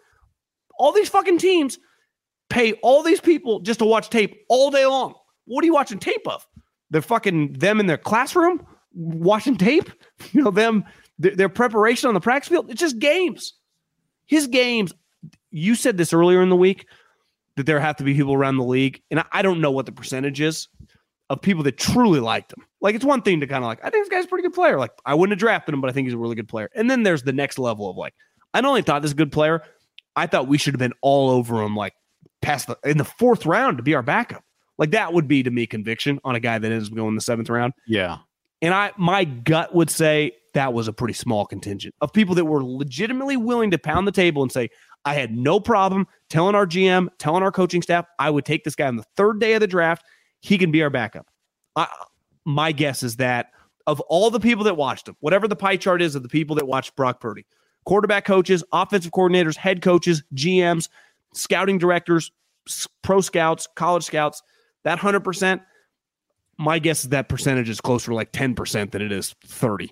all 0.82 0.90
these 0.90 1.08
fucking 1.08 1.38
teams 1.38 1.78
pay 2.50 2.72
all 2.82 3.04
these 3.04 3.20
people 3.20 3.60
just 3.60 3.78
to 3.78 3.84
watch 3.84 4.10
tape 4.10 4.44
all 4.48 4.68
day 4.68 4.84
long. 4.84 5.14
What 5.44 5.62
are 5.62 5.66
you 5.66 5.72
watching 5.72 6.00
tape 6.00 6.26
of? 6.26 6.44
They're 6.90 7.00
fucking 7.00 7.52
them 7.52 7.78
in 7.78 7.86
their 7.86 7.96
classroom 7.96 8.66
watching 8.92 9.56
tape, 9.56 9.90
you 10.32 10.42
know, 10.42 10.50
them, 10.50 10.84
their, 11.20 11.48
preparation 11.48 12.08
on 12.08 12.14
the 12.14 12.20
practice 12.20 12.48
field. 12.48 12.68
It's 12.68 12.80
just 12.80 12.98
games. 12.98 13.54
His 14.26 14.48
games, 14.48 14.92
you 15.52 15.76
said 15.76 15.96
this 15.96 16.12
earlier 16.12 16.42
in 16.42 16.48
the 16.48 16.56
week 16.56 16.86
that 17.56 17.64
there 17.64 17.78
have 17.78 17.96
to 17.96 18.04
be 18.04 18.14
people 18.14 18.34
around 18.34 18.56
the 18.56 18.64
league, 18.64 19.00
and 19.12 19.20
I, 19.20 19.24
I 19.30 19.42
don't 19.42 19.60
know 19.60 19.70
what 19.70 19.86
the 19.86 19.92
percentage 19.92 20.40
is 20.40 20.66
of 21.30 21.40
people 21.40 21.62
that 21.62 21.78
truly 21.78 22.18
liked 22.18 22.52
him. 22.52 22.66
Like 22.80 22.96
it's 22.96 23.04
one 23.04 23.22
thing 23.22 23.38
to 23.38 23.46
kind 23.46 23.62
of 23.62 23.68
like, 23.68 23.78
I 23.84 23.90
think 23.90 24.04
this 24.04 24.08
guy's 24.08 24.24
a 24.24 24.28
pretty 24.28 24.42
good 24.42 24.54
player. 24.54 24.80
Like 24.80 24.90
I 25.06 25.14
wouldn't 25.14 25.32
have 25.32 25.38
drafted 25.38 25.74
him, 25.74 25.80
but 25.80 25.90
I 25.90 25.92
think 25.92 26.08
he's 26.08 26.14
a 26.14 26.18
really 26.18 26.34
good 26.34 26.48
player. 26.48 26.68
And 26.74 26.90
then 26.90 27.04
there's 27.04 27.22
the 27.22 27.32
next 27.32 27.60
level 27.60 27.88
of 27.88 27.96
like, 27.96 28.14
I 28.52 28.60
not 28.60 28.68
only 28.68 28.82
thought 28.82 29.00
this 29.02 29.10
is 29.10 29.14
a 29.14 29.16
good 29.16 29.32
player, 29.32 29.62
I 30.16 30.26
thought 30.26 30.48
we 30.48 30.58
should 30.58 30.74
have 30.74 30.78
been 30.78 30.94
all 31.00 31.30
over 31.30 31.62
him 31.62 31.76
like 31.76 31.94
past 32.40 32.66
the 32.66 32.78
in 32.84 32.98
the 32.98 33.04
fourth 33.04 33.46
round 33.46 33.78
to 33.78 33.82
be 33.82 33.94
our 33.94 34.02
backup. 34.02 34.44
Like 34.78 34.90
that 34.90 35.12
would 35.12 35.28
be 35.28 35.42
to 35.42 35.50
me 35.50 35.66
conviction 35.66 36.20
on 36.24 36.34
a 36.34 36.40
guy 36.40 36.58
that 36.58 36.72
is 36.72 36.88
going 36.88 37.14
the 37.14 37.20
seventh 37.20 37.48
round. 37.48 37.72
Yeah. 37.86 38.18
And 38.60 38.74
I 38.74 38.92
my 38.96 39.24
gut 39.24 39.74
would 39.74 39.90
say 39.90 40.32
that 40.54 40.72
was 40.72 40.88
a 40.88 40.92
pretty 40.92 41.14
small 41.14 41.46
contingent 41.46 41.94
of 42.00 42.12
people 42.12 42.34
that 42.34 42.44
were 42.44 42.62
legitimately 42.62 43.36
willing 43.36 43.70
to 43.70 43.78
pound 43.78 44.06
the 44.06 44.12
table 44.12 44.42
and 44.42 44.52
say, 44.52 44.68
I 45.04 45.14
had 45.14 45.36
no 45.36 45.58
problem 45.58 46.06
telling 46.28 46.54
our 46.54 46.66
GM, 46.66 47.08
telling 47.18 47.42
our 47.42 47.52
coaching 47.52 47.82
staff, 47.82 48.06
I 48.18 48.30
would 48.30 48.44
take 48.44 48.64
this 48.64 48.76
guy 48.76 48.86
on 48.86 48.96
the 48.96 49.04
third 49.16 49.40
day 49.40 49.54
of 49.54 49.60
the 49.60 49.66
draft. 49.66 50.04
He 50.40 50.58
can 50.58 50.70
be 50.70 50.82
our 50.82 50.90
backup. 50.90 51.26
I, 51.74 51.88
my 52.44 52.72
guess 52.72 53.02
is 53.02 53.16
that 53.16 53.50
of 53.86 54.00
all 54.02 54.30
the 54.30 54.40
people 54.40 54.64
that 54.64 54.76
watched 54.76 55.08
him, 55.08 55.16
whatever 55.20 55.48
the 55.48 55.56
pie 55.56 55.76
chart 55.76 56.02
is 56.02 56.14
of 56.14 56.22
the 56.22 56.28
people 56.28 56.56
that 56.56 56.66
watched 56.66 56.94
Brock 56.96 57.20
Purdy, 57.20 57.46
quarterback 57.84 58.24
coaches, 58.24 58.64
offensive 58.72 59.12
coordinators, 59.12 59.56
head 59.56 59.82
coaches, 59.82 60.22
GMs, 60.34 60.88
scouting 61.34 61.78
directors, 61.78 62.30
pro 63.02 63.20
scouts, 63.20 63.68
college 63.74 64.04
scouts, 64.04 64.42
that 64.84 64.98
100%, 64.98 65.60
my 66.58 66.78
guess 66.78 67.04
is 67.04 67.10
that 67.10 67.28
percentage 67.28 67.68
is 67.68 67.80
closer 67.80 68.10
to 68.10 68.14
like 68.14 68.32
10% 68.32 68.90
than 68.90 69.02
it 69.02 69.12
is 69.12 69.34
30. 69.46 69.90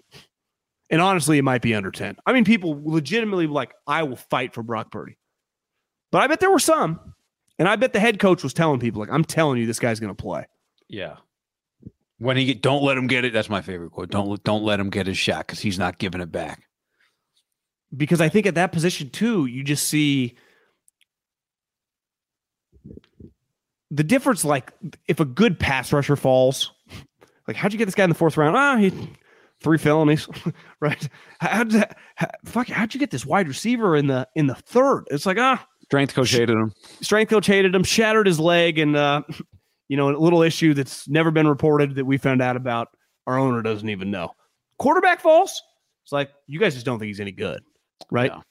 And 0.90 1.00
honestly, 1.00 1.38
it 1.38 1.42
might 1.42 1.62
be 1.62 1.74
under 1.74 1.90
10. 1.90 2.16
I 2.26 2.32
mean, 2.32 2.44
people 2.44 2.80
legitimately 2.84 3.46
like, 3.46 3.72
I 3.86 4.02
will 4.02 4.16
fight 4.16 4.54
for 4.54 4.62
Brock 4.62 4.90
Purdy. 4.90 5.16
But 6.10 6.22
I 6.22 6.26
bet 6.26 6.40
there 6.40 6.50
were 6.50 6.58
some. 6.58 7.14
And 7.58 7.68
I 7.68 7.76
bet 7.76 7.92
the 7.92 8.00
head 8.00 8.18
coach 8.18 8.42
was 8.42 8.54
telling 8.54 8.80
people, 8.80 9.00
like, 9.00 9.10
I'm 9.10 9.24
telling 9.24 9.58
you, 9.58 9.66
this 9.66 9.78
guy's 9.78 10.00
going 10.00 10.14
to 10.14 10.20
play. 10.20 10.46
Yeah. 10.88 11.16
When 12.18 12.36
he 12.36 12.46
get, 12.46 12.62
don't 12.62 12.82
let 12.82 12.98
him 12.98 13.06
get 13.06 13.24
it. 13.24 13.32
That's 13.32 13.48
my 13.48 13.62
favorite 13.62 13.92
quote. 13.92 14.10
Don't 14.10 14.42
don't 14.42 14.64
let 14.64 14.80
him 14.80 14.90
get 14.90 15.06
his 15.06 15.16
shot 15.16 15.46
because 15.46 15.60
he's 15.60 15.78
not 15.78 15.98
giving 15.98 16.20
it 16.20 16.32
back. 16.32 16.64
Because 17.96 18.20
I 18.20 18.28
think 18.28 18.46
at 18.46 18.54
that 18.54 18.72
position 18.72 19.10
too, 19.10 19.46
you 19.46 19.64
just 19.64 19.88
see 19.88 20.36
the 23.90 24.04
difference. 24.04 24.44
Like 24.44 24.72
if 25.08 25.20
a 25.20 25.24
good 25.24 25.58
pass 25.58 25.92
rusher 25.92 26.16
falls, 26.16 26.72
like 27.48 27.56
how'd 27.56 27.72
you 27.72 27.78
get 27.78 27.86
this 27.86 27.94
guy 27.94 28.04
in 28.04 28.10
the 28.10 28.16
fourth 28.16 28.36
round? 28.36 28.56
Ah, 28.56 28.76
he 28.76 28.92
three 29.60 29.78
felonies, 29.78 30.28
right? 30.80 31.08
How 31.40 31.64
did 31.64 31.80
that? 31.80 31.98
How, 32.16 32.28
fuck, 32.44 32.68
how'd 32.68 32.94
you 32.94 33.00
get 33.00 33.10
this 33.10 33.26
wide 33.26 33.48
receiver 33.48 33.96
in 33.96 34.06
the 34.06 34.28
in 34.34 34.46
the 34.46 34.54
third? 34.54 35.04
It's 35.10 35.26
like 35.26 35.38
ah, 35.38 35.64
strength 35.84 36.14
coach 36.14 36.30
hated 36.30 36.50
him. 36.50 36.72
Strength 37.00 37.30
coach 37.30 37.46
hated 37.46 37.74
him, 37.74 37.84
shattered 37.84 38.26
his 38.26 38.40
leg, 38.40 38.78
and 38.78 38.96
uh, 38.96 39.22
you 39.88 39.96
know, 39.96 40.10
a 40.10 40.16
little 40.16 40.42
issue 40.42 40.74
that's 40.74 41.08
never 41.08 41.30
been 41.30 41.48
reported 41.48 41.96
that 41.96 42.04
we 42.04 42.16
found 42.16 42.40
out 42.40 42.56
about. 42.56 42.88
Our 43.26 43.38
owner 43.38 43.62
doesn't 43.62 43.88
even 43.88 44.10
know. 44.10 44.30
Quarterback 44.78 45.20
falls. 45.20 45.62
It's 46.04 46.12
like 46.12 46.30
you 46.46 46.58
guys 46.58 46.74
just 46.74 46.86
don't 46.86 46.98
think 46.98 47.08
he's 47.08 47.20
any 47.20 47.32
good, 47.32 47.62
right? 48.10 48.30
No. 48.30 48.42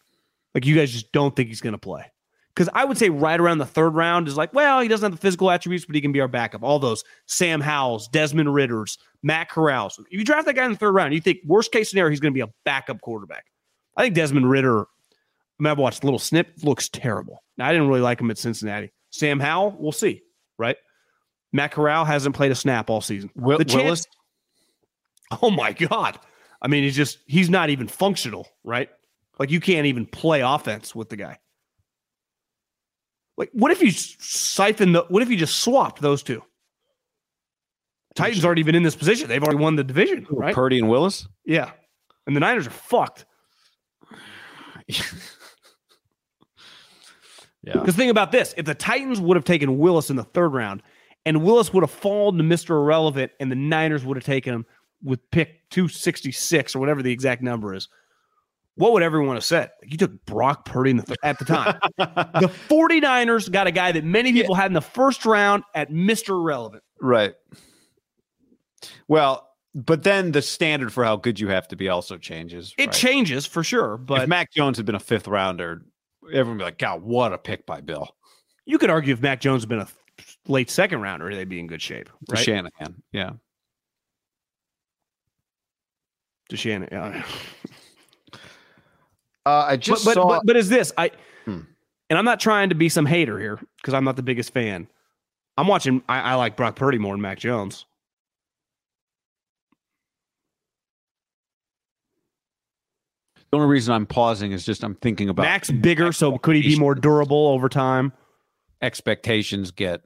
Like 0.53 0.65
you 0.65 0.75
guys 0.75 0.91
just 0.91 1.11
don't 1.11 1.35
think 1.35 1.49
he's 1.49 1.61
going 1.61 1.73
to 1.73 1.79
play. 1.79 2.11
Because 2.53 2.69
I 2.73 2.83
would 2.83 2.97
say 2.97 3.09
right 3.09 3.39
around 3.39 3.59
the 3.59 3.65
third 3.65 3.91
round 3.91 4.27
is 4.27 4.35
like, 4.35 4.53
well, 4.53 4.81
he 4.81 4.89
doesn't 4.89 5.05
have 5.05 5.17
the 5.17 5.21
physical 5.21 5.49
attributes, 5.49 5.85
but 5.85 5.95
he 5.95 6.01
can 6.01 6.11
be 6.11 6.19
our 6.19 6.27
backup. 6.27 6.61
All 6.61 6.77
those 6.77 7.03
Sam 7.25 7.61
Howells, 7.61 8.09
Desmond 8.09 8.53
Ridders, 8.53 8.97
Matt 9.23 9.49
Corrals. 9.49 9.97
If 9.97 10.05
you 10.11 10.25
draft 10.25 10.45
that 10.47 10.55
guy 10.55 10.65
in 10.65 10.71
the 10.71 10.77
third 10.77 10.91
round, 10.91 11.13
you 11.13 11.21
think 11.21 11.39
worst 11.45 11.71
case 11.71 11.89
scenario 11.89 12.09
he's 12.09 12.19
going 12.19 12.33
to 12.33 12.37
be 12.37 12.41
a 12.41 12.51
backup 12.65 12.99
quarterback. 13.01 13.45
I 13.95 14.03
think 14.03 14.15
Desmond 14.15 14.49
Ridder. 14.49 14.81
I 14.81 14.83
mean, 15.59 15.71
I've 15.71 15.77
watched 15.77 16.03
a 16.03 16.07
little 16.07 16.19
snip. 16.19 16.51
Looks 16.63 16.89
terrible. 16.89 17.43
Now 17.57 17.67
I 17.67 17.71
didn't 17.71 17.87
really 17.87 18.01
like 18.01 18.19
him 18.19 18.31
at 18.31 18.37
Cincinnati. 18.37 18.91
Sam 19.11 19.39
Howell, 19.39 19.77
we'll 19.79 19.91
see, 19.91 20.21
right? 20.57 20.77
Matt 21.53 21.71
Corral 21.71 22.05
hasn't 22.05 22.35
played 22.35 22.51
a 22.51 22.55
snap 22.55 22.89
all 22.89 23.01
season. 23.01 23.29
Will, 23.35 23.57
the 23.57 23.65
chance, 23.65 23.83
Willis, 23.83 24.07
Oh 25.41 25.51
my 25.51 25.73
god! 25.73 26.19
I 26.61 26.67
mean, 26.67 26.83
he's 26.83 26.95
just 26.95 27.19
he's 27.27 27.49
not 27.49 27.69
even 27.69 27.87
functional, 27.87 28.47
right? 28.63 28.89
Like 29.39 29.49
you 29.51 29.61
can't 29.61 29.87
even 29.87 30.05
play 30.05 30.41
offense 30.41 30.93
with 30.93 31.09
the 31.09 31.15
guy. 31.15 31.39
Like, 33.37 33.49
what 33.53 33.71
if 33.71 33.81
you 33.81 33.89
siphon 33.91 34.91
the? 34.91 35.05
What 35.07 35.23
if 35.23 35.29
you 35.29 35.37
just 35.37 35.59
swapped 35.59 36.01
those 36.01 36.21
two? 36.21 36.43
Titans 38.15 38.43
aren't 38.43 38.59
even 38.59 38.75
in 38.75 38.83
this 38.83 38.97
position. 38.97 39.29
They've 39.29 39.41
already 39.41 39.59
won 39.59 39.77
the 39.77 39.83
division, 39.83 40.27
right? 40.29 40.53
Purdy 40.53 40.77
and 40.77 40.89
Willis. 40.89 41.25
Yeah, 41.45 41.71
and 42.27 42.35
the 42.35 42.41
Niners 42.41 42.67
are 42.67 42.71
fucked. 42.71 43.25
Yeah. 47.61 47.73
Because 47.73 47.95
think 47.95 48.09
about 48.09 48.31
this: 48.31 48.53
if 48.55 48.65
the 48.65 48.73
Titans 48.73 49.19
would 49.19 49.35
have 49.35 49.43
taken 49.43 49.77
Willis 49.77 50.09
in 50.09 50.15
the 50.15 50.23
third 50.23 50.53
round, 50.53 50.81
and 51.25 51.43
Willis 51.43 51.73
would 51.73 51.83
have 51.83 51.91
fallen 51.91 52.37
to 52.37 52.43
Mister 52.43 52.73
Irrelevant, 52.77 53.33
and 53.41 53.51
the 53.51 53.55
Niners 53.55 54.05
would 54.05 54.15
have 54.15 54.23
taken 54.23 54.53
him 54.53 54.65
with 55.03 55.19
pick 55.31 55.69
two 55.69 55.89
sixty 55.89 56.31
six 56.31 56.73
or 56.73 56.79
whatever 56.79 57.03
the 57.03 57.11
exact 57.11 57.41
number 57.41 57.73
is, 57.73 57.89
what 58.79 58.93
would 58.93 59.03
everyone 59.03 59.35
have 59.35 59.43
said? 59.43 59.71
You 59.83 59.97
took 59.97 60.25
Brock 60.25 60.63
Purdy 60.63 60.91
in 60.91 60.97
the 60.97 61.03
th- 61.03 61.17
at 61.21 61.37
the 61.37 61.43
time. 61.45 61.77
the 61.97 62.47
49ers 62.69 63.51
got 63.51 63.67
a 63.67 63.71
guy 63.71 63.91
that 63.91 64.05
many 64.05 64.31
people 64.31 64.55
had 64.55 64.67
in 64.67 64.73
the 64.73 64.81
first 64.81 65.25
round 65.25 65.63
at 65.75 65.91
Mister 65.91 66.33
Irrelevant. 66.33 66.81
Right. 67.01 67.33
Well, 69.09 69.49
but 69.75 70.03
then 70.03 70.31
the 70.31 70.41
standard 70.41 70.93
for 70.93 71.03
how 71.03 71.17
good 71.17 71.41
you 71.41 71.49
have 71.49 71.67
to 71.67 71.75
be 71.75 71.89
also 71.89 72.17
changes. 72.17 72.73
It 72.77 72.87
right? 72.87 72.95
changes 72.95 73.45
for 73.45 73.63
sure, 73.65 73.97
but 73.97 74.23
if 74.23 74.29
Mac 74.29 74.51
Jones 74.53 74.77
had 74.77 74.85
been 74.85 74.95
a 74.95 74.99
fifth 74.99 75.27
rounder, 75.27 75.83
everyone 76.27 76.51
would 76.51 76.59
be 76.59 76.63
like, 76.63 76.77
God, 76.77 77.03
what 77.03 77.33
a 77.33 77.37
pick 77.37 77.65
by 77.65 77.81
Bill. 77.81 78.15
you 78.65 78.77
could 78.77 78.89
argue 78.89 79.13
if 79.13 79.21
Mac 79.21 79.41
Jones 79.41 79.63
had 79.63 79.69
been 79.69 79.81
a 79.81 79.87
late 80.47 80.69
second 80.69 81.01
rounder, 81.01 81.35
they'd 81.35 81.49
be 81.49 81.59
in 81.59 81.67
good 81.67 81.81
shape. 81.81 82.09
Right? 82.29 82.39
Shanahan. 82.39 82.95
Yeah. 83.11 83.31
To 86.49 86.57
Shannon. 86.57 87.23
Yeah. 89.49 89.55
Uh, 89.59 89.65
I 89.65 89.71
But, 89.75 89.81
just 89.81 90.05
but, 90.05 90.13
saw. 90.13 90.27
but 90.27 90.41
but 90.45 90.55
is 90.57 90.69
this 90.69 90.91
I 90.97 91.11
Hmm. 91.45 91.59
and 92.09 92.19
I'm 92.19 92.25
not 92.25 92.39
trying 92.39 92.69
to 92.69 92.75
be 92.75 92.89
some 92.89 93.05
hater 93.05 93.39
here 93.39 93.59
because 93.77 93.93
I'm 93.93 94.03
not 94.03 94.15
the 94.15 94.23
biggest 94.23 94.53
fan. 94.53 94.87
I'm 95.57 95.67
watching 95.67 96.03
I, 96.07 96.19
I 96.19 96.35
like 96.35 96.55
Brock 96.55 96.75
Purdy 96.75 96.97
more 96.97 97.13
than 97.13 97.21
Mac 97.21 97.39
Jones. 97.39 97.85
the 103.51 103.57
only 103.57 103.67
reason 103.67 103.93
I'm 103.93 104.05
pausing 104.05 104.51
is 104.51 104.65
just 104.65 104.83
I'm 104.83 104.95
thinking 104.95 105.29
about 105.29 105.43
Mac's 105.43 105.71
bigger, 105.71 106.11
so 106.11 106.37
could 106.37 106.55
he 106.55 106.61
be 106.61 106.77
more 106.79 106.95
durable 106.95 107.47
over 107.47 107.69
time? 107.69 108.13
expectations 108.81 109.71
get. 109.71 110.01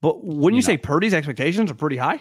But 0.00 0.22
wouldn't 0.24 0.52
you, 0.52 0.56
You 0.58 0.62
say. 0.62 0.76
Purdy's 0.76 1.12
expectations 1.14 1.68
are 1.68 1.74
pretty 1.74 1.96
high? 1.96 2.20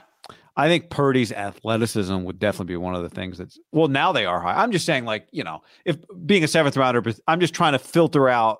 I 0.56 0.68
think 0.68 0.90
Purdy's 0.90 1.32
athleticism 1.32 2.24
would 2.24 2.38
definitely 2.38 2.74
be 2.74 2.78
one 2.78 2.96
of 2.96 3.02
the 3.02 3.10
things 3.10 3.40
that's 3.40 3.60
well 3.72 3.88
now 3.88 4.12
they 4.12 4.26
are 4.26 4.40
high. 4.40 4.62
I'm 4.62 4.72
just 4.72 4.86
saying 4.86 5.06
like 5.06 5.28
you 5.32 5.44
know 5.44 5.62
if 5.86 5.98
being 6.26 6.44
a 6.44 6.48
seventh 6.48 6.78
rounder, 6.78 7.04
I'm 7.28 7.40
just 7.40 7.54
trying 7.54 7.74
to 7.74 7.80
filter 7.80 8.30
out 8.30 8.60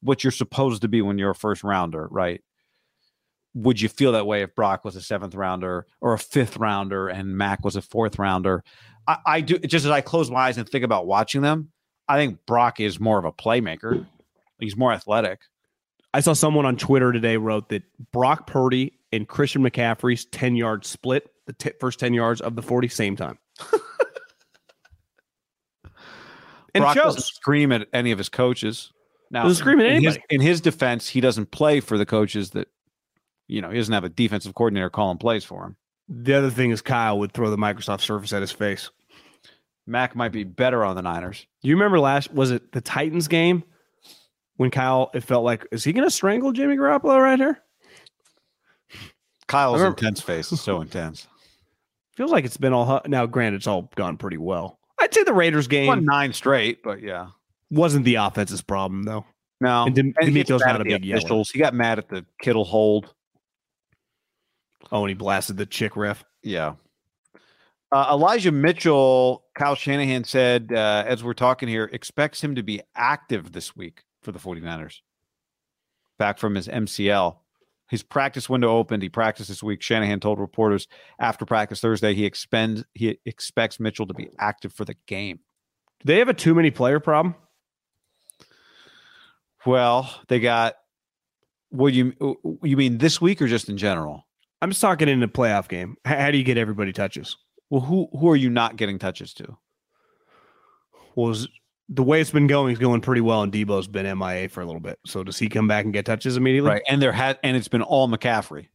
what 0.00 0.24
you're 0.24 0.30
supposed 0.30 0.82
to 0.82 0.88
be 0.88 1.02
when 1.02 1.18
you're 1.18 1.30
a 1.30 1.34
first 1.34 1.64
rounder, 1.64 2.08
right? 2.10 2.42
Would 3.54 3.80
you 3.80 3.88
feel 3.88 4.12
that 4.12 4.26
way 4.26 4.42
if 4.42 4.54
Brock 4.54 4.84
was 4.84 4.96
a 4.96 5.00
seventh 5.00 5.34
rounder 5.34 5.86
or 6.00 6.12
a 6.12 6.18
fifth 6.18 6.56
rounder 6.56 7.08
and 7.08 7.38
Mac 7.38 7.64
was 7.64 7.76
a 7.76 7.82
fourth 7.82 8.18
rounder? 8.18 8.64
I, 9.06 9.18
I 9.26 9.40
do 9.40 9.58
just 9.58 9.84
as 9.84 9.90
I 9.90 10.00
close 10.00 10.30
my 10.30 10.40
eyes 10.40 10.58
and 10.58 10.68
think 10.68 10.84
about 10.84 11.06
watching 11.06 11.42
them. 11.42 11.70
I 12.08 12.18
think 12.18 12.44
Brock 12.46 12.80
is 12.80 13.00
more 13.00 13.18
of 13.18 13.24
a 13.24 13.32
playmaker. 13.32 14.06
He's 14.58 14.76
more 14.76 14.92
athletic. 14.92 15.40
I 16.12 16.20
saw 16.20 16.32
someone 16.32 16.64
on 16.64 16.76
Twitter 16.76 17.12
today 17.12 17.36
wrote 17.36 17.70
that 17.70 17.82
Brock 18.12 18.46
Purdy 18.46 18.98
and 19.12 19.26
Christian 19.26 19.62
McCaffrey's 19.62 20.26
10 20.26 20.54
yard 20.54 20.84
split, 20.84 21.30
the 21.46 21.52
t- 21.52 21.72
first 21.80 21.98
10 22.00 22.14
yards 22.14 22.40
of 22.40 22.56
the 22.56 22.62
40, 22.62 22.88
same 22.88 23.16
time. 23.16 23.38
and 26.74 26.82
Brock 26.82 26.96
it 26.96 27.00
doesn't 27.00 27.22
scream 27.24 27.72
at 27.72 27.86
any 27.92 28.10
of 28.10 28.18
his 28.18 28.28
coaches. 28.28 28.92
Now, 29.30 29.44
Doesn't 29.44 29.56
scream 29.62 29.80
at 29.80 29.86
in 29.86 30.02
his, 30.02 30.14
anybody. 30.14 30.34
in 30.34 30.40
his 30.40 30.60
defense, 30.60 31.08
he 31.08 31.20
doesn't 31.20 31.50
play 31.50 31.80
for 31.80 31.98
the 31.98 32.06
coaches 32.06 32.50
that, 32.50 32.68
you 33.48 33.60
know, 33.60 33.70
he 33.70 33.76
doesn't 33.78 33.92
have 33.94 34.04
a 34.04 34.08
defensive 34.08 34.54
coordinator 34.54 34.90
calling 34.90 35.18
plays 35.18 35.44
for 35.44 35.64
him. 35.64 35.76
The 36.08 36.34
other 36.34 36.50
thing 36.50 36.70
is 36.70 36.82
Kyle 36.82 37.18
would 37.18 37.32
throw 37.32 37.50
the 37.50 37.56
Microsoft 37.56 38.02
Surface 38.02 38.32
at 38.32 38.42
his 38.42 38.52
face. 38.52 38.90
Mac 39.86 40.14
might 40.14 40.32
be 40.32 40.44
better 40.44 40.84
on 40.84 40.96
the 40.96 41.02
Niners. 41.02 41.46
You 41.62 41.74
remember 41.74 41.98
last, 42.00 42.32
was 42.32 42.50
it 42.50 42.72
the 42.72 42.80
Titans 42.80 43.28
game 43.28 43.64
when 44.56 44.70
Kyle, 44.70 45.10
it 45.14 45.22
felt 45.24 45.44
like, 45.44 45.66
is 45.72 45.84
he 45.84 45.92
going 45.92 46.06
to 46.06 46.10
strangle 46.10 46.52
Jimmy 46.52 46.76
Garoppolo 46.76 47.20
right 47.20 47.38
here? 47.38 47.60
Kyle's 49.46 49.78
remember- 49.78 49.98
intense 49.98 50.20
face 50.20 50.52
is 50.52 50.60
so 50.60 50.80
intense. 50.82 51.26
Feels 52.16 52.30
like 52.30 52.44
it's 52.44 52.56
been 52.56 52.72
all, 52.72 53.00
now 53.06 53.26
granted, 53.26 53.56
it's 53.56 53.66
all 53.66 53.90
gone 53.96 54.16
pretty 54.16 54.38
well. 54.38 54.78
I'd 55.00 55.12
say 55.12 55.24
the 55.24 55.32
Raiders 55.32 55.66
game 55.66 55.88
Won 55.88 56.04
nine 56.04 56.32
straight, 56.32 56.82
but 56.82 57.02
yeah. 57.02 57.28
wasn't 57.70 58.04
the 58.04 58.16
offense's 58.16 58.62
problem, 58.62 59.02
though. 59.02 59.24
No, 59.60 59.84
And 59.84 59.94
Dem- 59.94 60.14
he 60.20 60.32
gets 60.32 60.48
D'Amico's 60.48 60.60
not 60.66 60.80
a 60.80 60.84
big 60.84 61.10
officials. 61.10 61.50
He 61.50 61.58
got 61.58 61.74
mad 61.74 61.98
at 61.98 62.08
the 62.08 62.24
Kittle 62.40 62.64
hold. 62.64 63.14
Oh, 64.92 65.00
and 65.00 65.08
he 65.08 65.14
blasted 65.14 65.56
the 65.56 65.66
chick 65.66 65.96
ref. 65.96 66.24
Yeah. 66.42 66.74
Uh, 67.90 68.08
Elijah 68.10 68.52
Mitchell, 68.52 69.44
Kyle 69.54 69.74
Shanahan 69.74 70.24
said, 70.24 70.72
uh, 70.72 71.04
as 71.06 71.22
we're 71.22 71.32
talking 71.32 71.68
here, 71.68 71.88
expects 71.92 72.42
him 72.42 72.56
to 72.56 72.62
be 72.62 72.80
active 72.94 73.52
this 73.52 73.76
week 73.76 74.02
for 74.22 74.32
the 74.32 74.38
49ers. 74.38 75.00
Back 76.18 76.38
from 76.38 76.54
his 76.54 76.68
MCL. 76.68 77.36
His 77.94 78.02
practice 78.02 78.48
window 78.48 78.76
opened. 78.76 79.04
He 79.04 79.08
practiced 79.08 79.50
this 79.50 79.62
week. 79.62 79.80
Shanahan 79.80 80.18
told 80.18 80.40
reporters 80.40 80.88
after 81.20 81.46
practice 81.46 81.78
Thursday 81.78 82.12
he 82.12 82.24
expends 82.24 82.82
he 82.92 83.20
expects 83.24 83.78
Mitchell 83.78 84.04
to 84.08 84.14
be 84.14 84.30
active 84.36 84.72
for 84.72 84.84
the 84.84 84.96
game. 85.06 85.38
Do 86.00 86.12
they 86.12 86.18
have 86.18 86.28
a 86.28 86.34
too 86.34 86.56
many 86.56 86.72
player 86.72 86.98
problem? 86.98 87.36
Well, 89.64 90.12
they 90.26 90.40
got 90.40 90.74
What 91.70 91.92
you 91.92 92.14
you 92.64 92.76
mean 92.76 92.98
this 92.98 93.20
week 93.20 93.40
or 93.40 93.46
just 93.46 93.68
in 93.68 93.76
general? 93.76 94.26
I'm 94.60 94.70
just 94.70 94.80
talking 94.80 95.08
in 95.08 95.22
a 95.22 95.28
playoff 95.28 95.68
game. 95.68 95.94
How, 96.04 96.32
do 96.32 96.36
you 96.36 96.42
get 96.42 96.58
everybody 96.58 96.92
touches? 96.92 97.36
Well, 97.70 97.82
who 97.82 98.08
who 98.10 98.28
are 98.28 98.34
you 98.34 98.50
not 98.50 98.74
getting 98.74 98.98
touches 98.98 99.32
to? 99.34 99.56
Well, 101.14 101.36
the 101.88 102.02
way 102.02 102.20
it's 102.20 102.30
been 102.30 102.46
going 102.46 102.72
is 102.72 102.78
going 102.78 103.00
pretty 103.00 103.20
well, 103.20 103.42
and 103.42 103.52
Deebo's 103.52 103.86
been 103.86 104.06
MIA 104.18 104.48
for 104.48 104.60
a 104.60 104.66
little 104.66 104.80
bit. 104.80 104.98
So 105.06 105.22
does 105.22 105.38
he 105.38 105.48
come 105.48 105.68
back 105.68 105.84
and 105.84 105.92
get 105.92 106.06
touches 106.06 106.36
immediately? 106.36 106.70
Right, 106.70 106.82
and 106.88 107.00
there 107.00 107.12
had 107.12 107.38
and 107.42 107.56
it's 107.56 107.68
been 107.68 107.82
all 107.82 108.08
McCaffrey. 108.08 108.68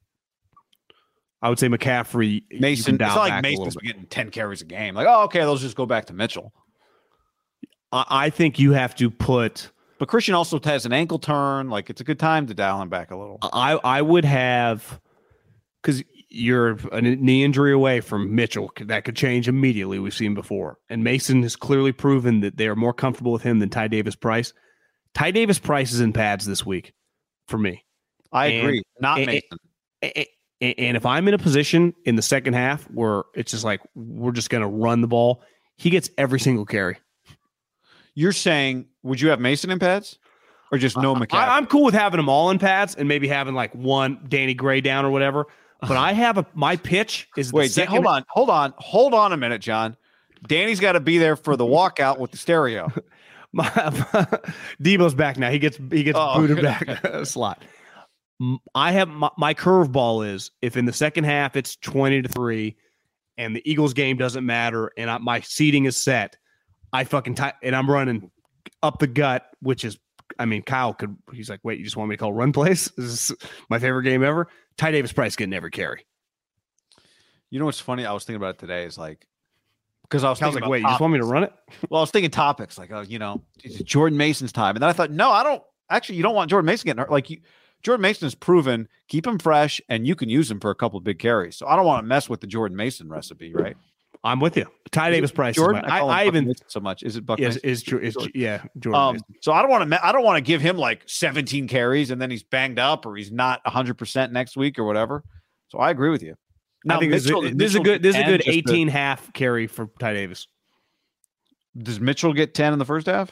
I 1.42 1.50
would 1.50 1.58
say 1.58 1.68
McCaffrey. 1.68 2.44
Mason. 2.60 2.96
It's 2.96 3.02
not 3.02 3.18
like 3.18 3.42
Mason's 3.42 3.78
getting 3.78 4.06
ten 4.06 4.30
carries 4.30 4.62
a 4.62 4.66
game. 4.66 4.94
Like, 4.96 5.08
oh, 5.10 5.24
okay, 5.24 5.44
let's 5.46 5.62
just 5.62 5.76
go 5.76 5.86
back 5.86 6.06
to 6.08 6.14
Mitchell. 6.14 6.54
I, 7.92 8.06
I 8.10 8.30
think 8.30 8.60
you 8.60 8.74
have 8.74 8.96
to 8.96 9.10
put. 9.10 9.72
But 9.98 10.08
Christian 10.08 10.36
also 10.36 10.60
has 10.64 10.86
an 10.86 10.94
ankle 10.94 11.20
turn. 11.20 11.70
Like, 11.70 11.90
it's 11.90 12.02
a 12.02 12.04
good 12.04 12.20
time 12.20 12.48
to 12.48 12.54
dial 12.54 12.82
him 12.82 12.90
back 12.90 13.12
a 13.12 13.18
little. 13.18 13.40
I 13.42 13.74
I 13.84 14.02
would 14.02 14.26
have 14.26 15.00
because 15.82 16.04
you're 16.30 16.78
a 16.92 17.02
knee 17.02 17.44
injury 17.44 17.74
away 17.74 18.02
from 18.02 18.36
Mitchell. 18.36 18.72
That 18.82 19.04
could 19.04 19.16
change 19.16 19.48
immediately. 19.48 20.00
We've 20.00 20.14
seen 20.14 20.34
before, 20.34 20.78
and 20.90 21.04
Mason 21.04 21.42
has 21.44 21.56
clearly 21.56 21.92
proven 21.92 22.42
that 22.42 22.58
they 22.58 22.68
are 22.68 22.76
more 22.76 22.94
comfortable 22.94 23.32
with 23.32 23.42
him 23.42 23.60
than 23.60 23.70
Ty 23.70 23.88
Davis 23.88 24.16
Price. 24.16 24.54
Ty 25.14 25.32
Davis 25.32 25.58
Price 25.60 25.92
is 25.92 26.00
in 26.02 26.14
pads 26.14 26.46
this 26.46 26.66
week 26.66 26.94
for 27.48 27.58
me. 27.58 27.84
I 28.32 28.48
and- 28.48 28.68
agree. 28.68 28.84
Not 29.00 29.18
and- 29.20 29.28
Mason. 29.28 29.58
A- 30.04 30.20
a- 30.22 30.28
And 30.62 30.98
if 30.98 31.06
I'm 31.06 31.28
in 31.28 31.34
a 31.34 31.38
position 31.38 31.94
in 32.06 32.16
the 32.16 32.22
second 32.22 32.54
half 32.54 32.84
where 32.92 33.24
it's 33.34 33.52
just 33.52 33.64
like 33.64 33.80
we're 33.96 34.34
just 34.34 34.50
going 34.50 34.62
to 34.62 34.68
run 34.68 35.00
the 35.02 35.08
ball, 35.08 35.42
he 35.78 35.90
gets 35.90 36.10
every 36.18 36.40
single 36.40 36.66
carry. 36.66 36.98
You're 38.14 38.34
saying, 38.34 38.88
would 39.04 39.22
you 39.22 39.30
have 39.30 39.40
Mason 39.40 39.70
in 39.72 39.80
pads, 39.80 40.20
or 40.72 40.78
just 40.78 40.98
no 40.98 41.16
McCaffrey? 41.16 41.36
I, 41.36 41.58
am 41.58 41.66
cool 41.66 41.86
with 41.86 41.94
having 41.94 42.18
them 42.18 42.28
all 42.28 42.50
in 42.50 42.60
pads 42.60 42.96
and 42.96 43.08
maybe 43.08 43.28
having 43.28 43.54
like 43.56 43.74
one 43.74 44.26
Danny 44.28 44.54
Gray 44.54 44.82
down 44.82 45.06
or 45.06 45.12
whatever. 45.12 45.48
But 45.82 45.98
I 45.98 46.14
have 46.14 46.38
a 46.38 46.46
my 46.54 46.76
pitch 46.76 47.28
is 47.38 47.54
Wait, 47.54 47.72
second, 47.72 47.94
hold 47.96 48.08
on, 48.08 48.26
hold 48.30 48.50
on, 48.50 48.74
hold 48.78 49.14
on 49.14 49.32
a 49.32 49.38
minute, 49.38 49.62
John. 49.62 49.96
Danny's 50.48 50.80
got 50.80 50.94
to 50.94 51.00
be 51.00 51.18
there 51.18 51.36
for 51.36 51.56
the 51.56 51.66
walkout 51.66 52.20
with 52.20 52.32
the 52.32 52.38
stereo. 52.38 52.92
My, 53.52 53.64
Deebo's 54.84 55.16
back 55.16 55.38
now. 55.40 55.50
He 55.50 55.58
gets 55.58 55.78
he 55.90 56.04
gets 56.04 56.18
Oh, 56.20 56.36
booted 56.38 56.62
back 56.62 57.26
slot. 57.26 57.64
I 58.76 58.92
have 58.92 59.08
my, 59.08 59.32
my 59.40 59.56
curveball 59.56 60.28
is 60.32 60.52
if 60.62 60.78
in 60.78 60.86
the 60.86 60.94
second 60.94 61.24
half 61.24 61.56
it's 61.56 61.76
twenty 61.76 62.22
to 62.22 62.30
three, 62.30 62.78
and 63.40 63.56
the 63.56 63.68
Eagles 63.70 63.96
game 63.96 64.18
doesn't 64.18 64.46
matter, 64.46 64.92
and 64.98 65.10
I, 65.10 65.18
my 65.18 65.40
seating 65.42 65.86
is 65.86 65.98
set, 65.98 66.38
I 66.94 67.06
fucking 67.06 67.36
ti 67.36 67.48
and 67.64 67.76
I'm 67.76 67.90
running 67.90 68.30
up 68.84 69.00
the 69.00 69.08
gut, 69.08 69.48
which 69.62 69.84
is 69.84 69.98
I 70.38 70.46
mean 70.46 70.62
Kyle 70.62 70.94
could 70.94 71.16
he's 71.34 71.50
like, 71.50 71.62
wait, 71.64 71.80
you 71.80 71.84
just 71.84 71.98
want 71.98 72.10
me 72.10 72.16
to 72.16 72.20
call 72.20 72.34
run 72.34 72.52
plays? 72.52 72.92
This 72.98 73.32
is 73.32 73.38
my 73.70 73.80
favorite 73.80 74.04
game 74.04 74.24
ever. 74.24 74.48
Ty 74.78 74.92
Davis 74.92 75.12
Price 75.12 75.36
getting 75.36 75.54
every 75.54 75.72
carry. 75.72 76.06
You 77.50 77.60
know 77.60 77.66
what's 77.66 77.80
funny? 77.80 78.06
I 78.06 78.14
was 78.14 78.26
thinking 78.26 78.38
about 78.38 78.56
it 78.56 78.60
today. 78.60 78.86
Is 78.86 78.98
like 78.98 79.26
because 80.04 80.24
I 80.24 80.30
was 80.30 80.40
was 80.40 80.54
thinking 80.54 80.62
like, 80.62 80.70
wait, 80.70 80.82
you 80.82 80.88
just 80.88 81.00
want 81.00 81.14
me 81.14 81.20
to 81.20 81.26
run 81.26 81.44
it? 81.44 81.54
Well, 81.90 82.00
I 82.00 82.04
was 82.04 82.12
thinking 82.12 82.32
topics 82.32 82.78
like, 82.78 82.92
oh, 82.92 83.02
you 83.02 83.20
know, 83.20 83.42
Jordan 83.84 84.18
Mason's 84.18 84.52
time, 84.52 84.76
and 84.76 84.84
then 84.84 84.90
I 84.90 84.94
thought, 84.94 85.12
no, 85.12 85.32
I 85.32 85.44
don't. 85.44 85.64
Actually, 85.90 86.16
you 86.18 86.24
don't 86.24 86.36
want 86.36 86.50
Jordan 86.50 86.66
Mason 86.66 86.86
getting 86.86 87.00
hurt. 87.00 87.12
Like 87.12 87.30
you, 87.30 87.40
Jordan 87.82 88.02
Mason 88.02 88.26
has 88.26 88.36
proven 88.36 88.88
keep 89.08 89.26
him 89.26 89.40
fresh, 89.40 89.82
and 89.90 90.06
you 90.06 90.16
can 90.16 90.30
use 90.30 90.50
him 90.52 90.60
for 90.60 90.72
a 90.72 90.76
couple 90.76 90.98
of 90.98 91.04
big 91.04 91.20
carries. 91.20 91.56
So 91.58 91.68
I 91.68 91.76
don't 91.76 91.86
want 91.86 92.04
to 92.04 92.08
mess 92.08 92.30
with 92.30 92.42
the 92.42 92.48
Jordan 92.48 92.76
Mason 92.76 93.10
recipe, 93.10 93.54
right? 93.54 93.78
I'm 94.24 94.40
with 94.40 94.58
you. 94.58 94.66
Ty 94.92 95.12
Davis 95.12 95.32
Price. 95.32 95.56
Jordan, 95.56 95.86
I, 95.86 96.02
him 96.02 96.10
I 96.10 96.26
even 96.26 96.54
so 96.68 96.80
much. 96.80 97.04
Is 97.04 97.16
it 97.16 97.26
Buck? 97.26 97.40
is 97.40 97.56
Mason? 97.56 97.70
is, 97.70 97.84
Jor- 97.84 98.00
is 98.02 98.18
yeah 98.36 98.64
Jordan. 98.78 99.02
Um, 99.02 99.18
so 99.42 99.54
I 99.54 99.62
don't 99.62 99.72
want 99.72 99.90
to. 99.90 100.06
I 100.06 100.12
don't 100.12 100.24
want 100.24 100.38
to 100.38 100.42
give 100.42 100.60
him 100.62 100.78
like 100.78 101.04
17 101.06 101.68
carries 101.68 102.12
and 102.12 102.22
then 102.22 102.30
he's 102.30 102.44
banged 102.44 102.80
up 102.80 103.06
or 103.06 103.16
he's 103.16 103.32
not 103.32 103.62
100 103.64 103.98
percent 103.98 104.34
next 104.34 104.58
week 104.58 104.78
or 104.78 104.84
whatever. 104.84 105.24
So 105.70 105.78
I 105.80 105.90
agree 105.92 106.10
with 106.10 106.22
you. 106.24 106.36
I 106.90 106.98
think 106.98 107.12
this, 107.12 107.26
Mitchell- 107.26 107.44
is, 107.46 107.56
this 107.56 107.70
is 107.72 107.76
a 107.76 107.80
good 107.82 108.02
this 108.02 108.16
is 108.16 108.22
a 108.22 108.26
good 108.26 108.42
just 108.42 108.66
to- 108.68 108.72
18 108.74 108.88
half 108.90 109.32
carry 109.34 109.68
for 109.68 109.90
Ty 110.00 110.14
Davis. 110.14 110.48
does 111.78 112.00
Mitchell 112.00 112.34
get 112.34 112.54
10 112.54 112.74
in 112.74 112.80
the 112.80 112.86
first 112.86 113.08
half 113.08 113.32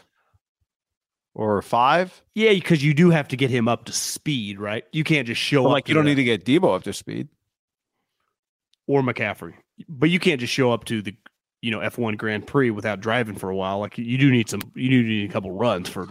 or 1.34 1.62
five? 1.62 2.22
Yeah, 2.36 2.52
because 2.54 2.84
you 2.84 2.94
do 2.94 3.10
have 3.10 3.28
to 3.30 3.36
get 3.38 3.50
him 3.50 3.68
up 3.68 3.86
to 3.86 3.92
speed, 3.92 4.60
right? 4.60 4.84
You 4.92 5.04
can't 5.04 5.28
just 5.28 5.42
show 5.42 5.64
But 5.64 5.70
up 5.70 5.74
like 5.74 5.88
you 5.90 5.96
don't 5.96 6.06
the- 6.06 6.12
need 6.12 6.16
to 6.16 6.24
get 6.24 6.46
Deebo 6.46 6.76
up 6.76 6.84
to 6.84 6.94
speed. 6.94 7.28
or 8.86 9.02
McCaffrey, 9.02 9.54
but 9.88 10.10
you 10.10 10.20
can't 10.20 10.40
just 10.40 10.54
show 10.54 10.72
up 10.72 10.86
to 10.86 11.02
the 11.02 11.16
you 11.62 11.72
know 11.72 11.80
F1 11.80 12.18
Grand 12.18 12.48
Prix 12.48 12.72
without 12.72 13.00
driving 13.00 13.36
for 13.36 13.50
a 13.50 13.56
while. 13.56 13.80
Like 13.80 13.98
you 13.98 14.18
do 14.18 14.32
need 14.32 14.50
some, 14.50 14.62
you 14.76 14.90
do 14.90 15.04
need 15.04 15.30
a 15.30 15.34
couple 15.34 15.52
runs 15.52 15.90
for 15.90 16.08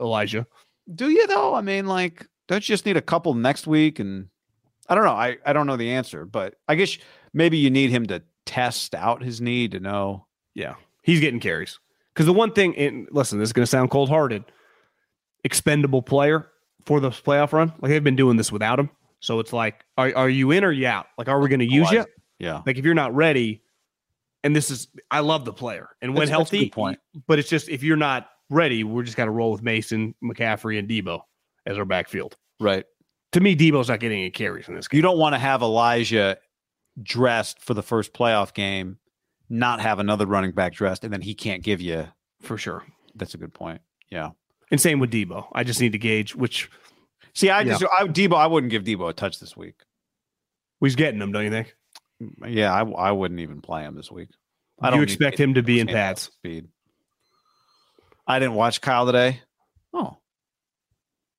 Elijah. 0.00 0.46
Do 0.94 1.10
you 1.10 1.26
though? 1.26 1.54
I 1.54 1.60
mean, 1.60 1.86
like, 1.86 2.26
don't 2.48 2.66
you 2.66 2.72
just 2.72 2.86
need 2.86 2.96
a 2.96 3.02
couple 3.02 3.34
next 3.34 3.66
week? 3.66 3.98
And 3.98 4.28
I 4.88 4.94
don't 4.94 5.04
know. 5.04 5.12
I, 5.12 5.38
I 5.46 5.52
don't 5.52 5.66
know 5.66 5.76
the 5.76 5.90
answer, 5.90 6.24
but 6.24 6.54
I 6.68 6.74
guess 6.74 6.98
maybe 7.32 7.58
you 7.58 7.70
need 7.70 7.90
him 7.90 8.06
to 8.06 8.22
test 8.46 8.94
out 8.94 9.22
his 9.22 9.40
knee 9.40 9.68
to 9.68 9.78
know. 9.78 10.26
Yeah, 10.54 10.74
he's 11.02 11.20
getting 11.20 11.40
carries 11.40 11.78
because 12.14 12.26
the 12.26 12.32
one 12.32 12.52
thing, 12.52 12.76
and 12.76 13.08
listen, 13.12 13.38
this 13.38 13.50
is 13.50 13.52
going 13.52 13.64
to 13.64 13.70
sound 13.70 13.90
cold 13.90 14.08
hearted, 14.08 14.44
expendable 15.44 16.02
player 16.02 16.50
for 16.86 16.98
the 16.98 17.10
playoff 17.10 17.52
run. 17.52 17.72
Like 17.80 17.90
they've 17.90 18.02
been 18.02 18.16
doing 18.16 18.36
this 18.36 18.50
without 18.50 18.80
him, 18.80 18.90
so 19.20 19.38
it's 19.38 19.52
like, 19.52 19.84
are 19.96 20.12
are 20.16 20.28
you 20.28 20.50
in 20.50 20.64
or 20.64 20.72
you 20.72 20.88
out? 20.88 21.06
Like, 21.18 21.28
are 21.28 21.38
we 21.38 21.48
going 21.48 21.60
to 21.60 21.70
use 21.70 21.90
you? 21.92 22.04
Yeah. 22.40 22.62
Like 22.66 22.76
if 22.78 22.84
you're 22.84 22.94
not 22.94 23.14
ready, 23.14 23.62
and 24.42 24.56
this 24.56 24.70
is 24.70 24.88
I 25.10 25.20
love 25.20 25.44
the 25.44 25.52
player 25.52 25.90
and 26.02 26.12
when 26.14 26.26
That's- 26.26 26.30
that's 26.30 26.52
a 26.52 26.56
healthy, 26.56 26.66
good 26.66 26.72
point. 26.74 26.98
but 27.28 27.38
it's 27.38 27.48
just 27.48 27.68
if 27.68 27.82
you're 27.84 27.96
not 27.96 28.28
ready, 28.48 28.82
we're 28.82 29.02
just 29.04 29.16
to 29.26 29.30
roll 29.32 29.52
with 29.52 29.62
Mason, 29.62 30.14
McCaffrey, 30.24 30.78
and 30.78 30.88
Deebo 30.88 31.20
as 31.66 31.78
our 31.78 31.84
backfield. 31.84 32.36
Right. 32.58 32.84
To 33.32 33.40
me, 33.40 33.54
Deebo's 33.54 33.88
not 33.88 34.00
getting 34.00 34.18
any 34.20 34.30
carries 34.30 34.66
in 34.68 34.74
this 34.74 34.88
game. 34.88 34.98
You 34.98 35.02
don't 35.02 35.18
want 35.18 35.34
to 35.34 35.38
have 35.38 35.62
Elijah 35.62 36.36
dressed 37.00 37.60
for 37.60 37.74
the 37.74 37.82
first 37.82 38.12
playoff 38.12 38.52
game, 38.54 38.98
not 39.48 39.80
have 39.80 39.98
another 40.00 40.26
running 40.26 40.50
back 40.52 40.72
dressed, 40.72 41.04
and 41.04 41.12
then 41.12 41.20
he 41.20 41.34
can't 41.34 41.62
give 41.62 41.80
you. 41.80 42.08
for 42.40 42.56
sure. 42.58 42.82
That's 43.14 43.34
a 43.34 43.38
good 43.38 43.52
point. 43.52 43.82
Yeah. 44.10 44.30
And 44.70 44.80
same 44.80 44.98
with 44.98 45.10
Deebo. 45.12 45.46
I 45.52 45.62
just 45.62 45.80
need 45.80 45.92
to 45.92 45.98
gauge 45.98 46.34
which 46.34 46.70
See, 47.34 47.50
I 47.50 47.60
Yeah. 47.60 47.76
just 47.78 47.84
I, 47.96 48.04
Deebo. 48.06 48.34
I 48.34 48.46
wouldn't 48.48 48.70
give 48.72 48.82
Deebo 48.84 49.08
a 49.10 49.12
touch 49.12 49.38
this 49.38 49.56
week. 49.56 49.74
he's 50.80 50.96
getting 50.96 51.20
them. 51.20 51.30
Don't 51.32 51.44
you 51.44 51.50
think? 51.50 51.76
Yeah, 52.46 52.72
I, 52.72 52.82
I 52.82 53.12
wouldn't 53.12 53.40
even 53.40 53.60
play 53.60 53.82
him 53.82 53.94
this 53.94 54.10
week. 54.10 54.28
I 54.80 54.90
don't 54.90 54.98
you 54.98 55.02
expect 55.02 55.38
him 55.38 55.54
to 55.54 55.62
be 55.62 55.80
in 55.80 55.86
pads. 55.86 56.22
speed. 56.22 56.68
I 58.26 58.38
didn't 58.38 58.54
watch 58.54 58.80
Kyle 58.80 59.06
today. 59.06 59.40
Oh, 59.92 60.18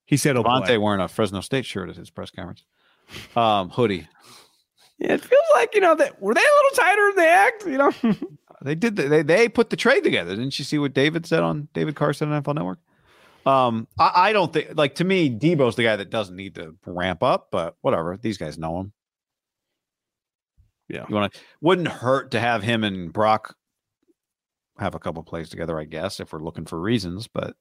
He 0.06 0.18
said 0.18 0.36
he'll 0.36 0.44
Davante 0.44 0.80
wearing 0.82 1.02
a 1.02 1.08
Fresno 1.08 1.42
State 1.42 1.66
shirt 1.66 1.90
at 1.90 1.96
his 1.96 2.10
press 2.10 2.32
conference. 2.32 2.64
Um, 3.36 3.70
hoodie. 3.70 4.08
Yeah, 5.00 5.14
it 5.14 5.22
feels 5.22 5.42
like 5.54 5.74
you 5.74 5.82
know 5.82 5.96
that 5.96 6.22
were 6.22 6.34
they 6.34 6.42
a 6.42 6.44
little 6.44 6.86
tighter 6.86 7.10
in 7.10 7.16
the 7.16 7.28
act. 7.28 7.66
You 7.66 7.78
know, 7.78 8.28
They 8.62 8.76
did. 8.76 8.96
The, 8.96 9.04
they 9.08 9.24
they 9.24 9.50
put 9.50 9.70
the 9.70 9.76
trade 9.76 10.04
together. 10.04 10.36
Didn't 10.36 10.58
you 10.60 10.66
see 10.66 10.78
what 10.78 10.94
David 10.94 11.26
said 11.26 11.42
on 11.42 11.68
David 11.74 11.96
Carson 11.96 12.32
on 12.32 12.44
NFL 12.44 12.56
Network? 12.56 12.80
Um, 13.46 13.88
I, 13.98 14.12
I 14.16 14.34
don't 14.34 14.54
think 14.54 14.70
like 14.76 14.96
to 14.96 15.04
me, 15.04 15.32
Deebo's 15.32 15.76
the 15.76 15.84
guy 15.84 15.96
that 15.96 16.12
doesn't 16.12 16.36
need 16.36 16.56
to 16.56 16.76
ramp 16.86 17.24
up, 17.24 17.48
but 17.52 17.76
whatever. 17.82 18.18
These 18.22 18.38
guys 18.38 18.58
know 18.60 18.80
him. 18.80 18.94
Yeah. 20.92 21.06
you 21.08 21.16
want 21.16 21.34
to 21.34 21.40
wouldn't 21.62 21.88
hurt 21.88 22.32
to 22.32 22.40
have 22.40 22.64
him 22.64 22.84
and 22.84 23.12
Brock 23.14 23.56
have 24.80 24.96
a 24.96 25.00
couple 25.00 25.24
plays 25.24 25.50
together, 25.50 25.80
I 25.80 25.86
guess, 25.86 26.20
if 26.20 26.34
we're 26.34 26.40
looking 26.40 26.66
for 26.66 26.80
reasons. 26.80 27.28
But 27.28 27.56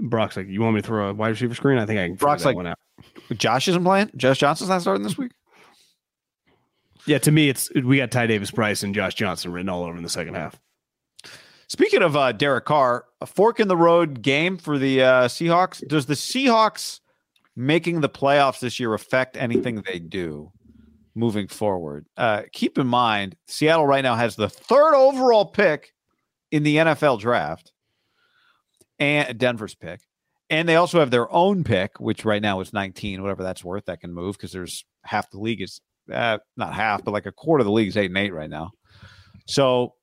Brock's 0.00 0.36
like, 0.36 0.46
you 0.48 0.60
want 0.62 0.74
me 0.76 0.80
to 0.82 0.86
throw 0.86 1.08
a 1.10 1.14
wide 1.14 1.28
receiver 1.30 1.54
screen? 1.54 1.78
I 1.78 1.86
think 1.86 1.98
I 1.98 2.06
can. 2.08 2.16
Brock's 2.16 2.44
like- 2.44 2.56
one 2.56 2.66
out. 2.66 2.78
Josh 3.36 3.68
isn't 3.68 3.84
playing. 3.84 4.10
Josh 4.16 4.38
Johnson's 4.38 4.70
not 4.70 4.80
starting 4.80 5.04
this 5.04 5.16
week. 5.18 5.32
Yeah, 7.06 7.18
to 7.18 7.30
me, 7.30 7.48
it's 7.48 7.70
we 7.72 7.96
got 7.98 8.10
Ty 8.10 8.26
Davis 8.26 8.50
Price 8.50 8.82
and 8.82 8.94
Josh 8.94 9.14
Johnson 9.14 9.52
written 9.52 9.68
all 9.68 9.84
over 9.84 9.96
in 9.96 10.02
the 10.02 10.08
second 10.08 10.34
half. 10.34 10.58
Speaking 11.68 12.02
of 12.02 12.16
uh, 12.16 12.32
Derek 12.32 12.64
Carr, 12.64 13.04
a 13.20 13.26
fork 13.26 13.60
in 13.60 13.68
the 13.68 13.76
road 13.76 14.20
game 14.22 14.56
for 14.58 14.78
the 14.78 15.02
uh, 15.02 15.28
Seahawks. 15.28 15.86
Does 15.86 16.06
the 16.06 16.14
Seahawks 16.14 17.00
making 17.56 18.00
the 18.00 18.08
playoffs 18.08 18.60
this 18.60 18.78
year 18.80 18.94
affect 18.94 19.36
anything 19.36 19.82
they 19.82 19.98
do 19.98 20.50
moving 21.18 21.48
forward? 21.48 22.06
Uh, 22.16 22.42
keep 22.52 22.78
in 22.78 22.86
mind, 22.86 23.36
Seattle 23.46 23.86
right 23.86 24.02
now 24.02 24.14
has 24.14 24.36
the 24.36 24.48
third 24.48 24.94
overall 24.94 25.46
pick 25.46 25.92
in 26.50 26.62
the 26.62 26.76
NFL 26.76 27.20
draft, 27.20 27.72
and 28.98 29.38
Denver's 29.38 29.74
pick, 29.74 30.00
and 30.50 30.68
they 30.68 30.76
also 30.76 31.00
have 31.00 31.10
their 31.10 31.30
own 31.32 31.64
pick, 31.64 32.00
which 32.00 32.24
right 32.24 32.42
now 32.42 32.60
is 32.60 32.72
19, 32.72 33.22
whatever 33.22 33.42
that's 33.42 33.64
worth. 33.64 33.84
That 33.86 34.00
can 34.00 34.12
move 34.12 34.36
because 34.36 34.52
there's 34.52 34.84
half 35.04 35.30
the 35.30 35.38
league 35.38 35.60
is 35.60 35.80
uh, 36.12 36.38
not 36.56 36.74
half, 36.74 37.04
but 37.04 37.12
like 37.12 37.26
a 37.26 37.32
quarter 37.32 37.60
of 37.60 37.66
the 37.66 37.72
league 37.72 37.88
is 37.88 37.96
eight 37.96 38.10
and 38.10 38.18
eight 38.18 38.32
right 38.32 38.50
now. 38.50 38.70
So 39.46 39.94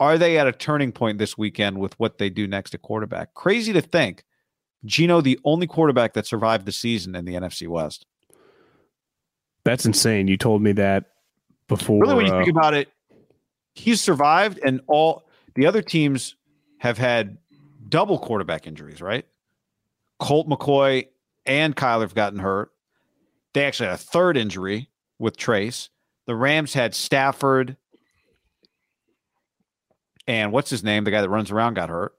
are 0.00 0.18
they 0.18 0.38
at 0.38 0.46
a 0.46 0.52
turning 0.52 0.92
point 0.92 1.18
this 1.18 1.38
weekend 1.38 1.78
with 1.78 1.98
what 1.98 2.18
they 2.18 2.30
do 2.30 2.46
next 2.46 2.74
at 2.74 2.82
quarterback? 2.82 3.34
Crazy 3.34 3.72
to 3.72 3.80
think. 3.80 4.24
Geno, 4.84 5.20
the 5.20 5.38
only 5.44 5.66
quarterback 5.66 6.12
that 6.14 6.26
survived 6.26 6.66
the 6.66 6.72
season 6.72 7.14
in 7.14 7.24
the 7.24 7.34
NFC 7.34 7.66
West. 7.68 8.04
That's 9.64 9.86
insane. 9.86 10.28
You 10.28 10.36
told 10.36 10.62
me 10.62 10.72
that 10.72 11.06
before. 11.68 12.00
Really, 12.00 12.16
when 12.16 12.26
you 12.26 12.32
uh, 12.32 12.44
think 12.44 12.50
about 12.50 12.74
it, 12.74 12.88
he's 13.74 14.00
survived, 14.00 14.60
and 14.64 14.80
all 14.86 15.24
the 15.54 15.66
other 15.66 15.82
teams 15.82 16.36
have 16.78 16.98
had 16.98 17.38
double 17.88 18.18
quarterback 18.18 18.66
injuries, 18.66 19.00
right? 19.00 19.26
Colt 20.18 20.48
McCoy 20.48 21.08
and 21.46 21.74
Kyler 21.74 22.02
have 22.02 22.14
gotten 22.14 22.38
hurt. 22.38 22.70
They 23.52 23.64
actually 23.64 23.88
had 23.88 23.94
a 23.94 23.98
third 23.98 24.36
injury 24.36 24.90
with 25.18 25.36
Trace. 25.36 25.90
The 26.26 26.34
Rams 26.34 26.74
had 26.74 26.94
Stafford 26.94 27.76
and 30.26 30.52
what's 30.52 30.70
his 30.70 30.82
name? 30.82 31.04
The 31.04 31.10
guy 31.10 31.20
that 31.20 31.28
runs 31.28 31.50
around 31.50 31.74
got 31.74 31.88
hurt. 31.88 32.14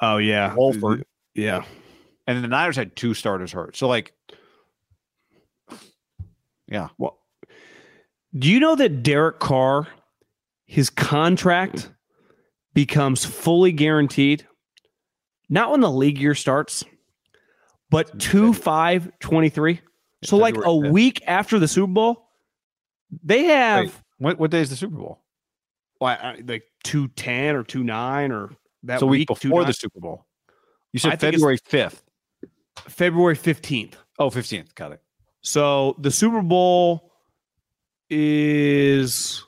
Oh 0.00 0.18
yeah, 0.18 0.54
Wolford. 0.54 1.04
Yeah, 1.34 1.64
And 2.26 2.36
then 2.36 2.42
the 2.42 2.48
Niners 2.48 2.76
had 2.76 2.96
two 2.96 3.14
starters 3.14 3.52
hurt. 3.52 3.76
So 3.76 3.86
like, 3.88 4.12
yeah, 6.68 6.88
Well, 6.98 7.18
do 8.38 8.48
you 8.48 8.60
know 8.60 8.74
that 8.76 9.02
Derek 9.02 9.38
Carr, 9.40 9.88
his 10.66 10.90
contract 10.90 11.90
becomes 12.74 13.24
fully 13.24 13.72
guaranteed, 13.72 14.46
not 15.48 15.70
when 15.70 15.80
the 15.80 15.90
league 15.90 16.18
year 16.18 16.34
starts, 16.34 16.84
but 17.90 18.18
2 18.20 18.52
5 18.52 19.10
23? 19.18 19.80
So, 20.24 20.36
like 20.36 20.56
a 20.62 20.74
week 20.76 21.22
after 21.26 21.58
the 21.58 21.68
Super 21.68 21.92
Bowl, 21.92 22.28
they 23.22 23.44
have 23.44 23.84
Wait, 23.84 23.92
what 24.18 24.38
what 24.38 24.50
day 24.50 24.60
is 24.60 24.70
the 24.70 24.76
Super 24.76 24.96
Bowl? 24.96 25.22
uh, 26.00 26.34
like 26.44 26.64
210 26.84 27.56
or 27.56 27.62
2 27.64 27.82
9 27.84 28.32
or 28.32 28.50
that 28.82 29.00
a 29.02 29.06
week 29.06 29.20
week, 29.30 29.40
before 29.40 29.62
2-9? 29.62 29.66
the 29.66 29.72
Super 29.72 30.00
Bowl. 30.00 30.26
You 30.92 31.00
said 31.00 31.14
it's- 31.14 31.32
February 31.32 31.58
fifth. 31.64 32.02
February 32.88 33.36
15th. 33.36 33.94
Oh, 34.18 34.30
15th. 34.30 34.74
Got 34.74 34.92
it. 34.92 35.02
So 35.40 35.96
the 35.98 36.10
Super 36.10 36.42
Bowl 36.42 37.12
is, 38.10 39.44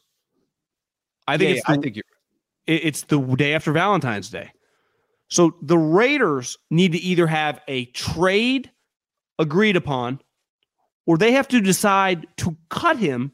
I 1.26 1.36
think 1.36 1.50
Yeah, 1.50 1.56
it's 1.56 1.66
the, 1.66 1.72
I 1.72 1.76
think 1.76 1.96
you're 1.96 2.04
it- 2.66 2.84
it's 2.84 3.02
the 3.04 3.18
day 3.20 3.54
after 3.54 3.72
Valentine's 3.72 4.30
Day. 4.30 4.50
So 5.28 5.56
the 5.62 5.78
Raiders 5.78 6.56
need 6.70 6.92
to 6.92 6.98
either 6.98 7.26
have 7.26 7.60
a 7.68 7.86
trade 7.86 8.70
agreed 9.38 9.76
upon 9.76 10.20
or 11.06 11.16
they 11.16 11.32
have 11.32 11.48
to 11.48 11.60
decide 11.60 12.26
to 12.38 12.56
cut 12.68 12.98
him 12.98 13.32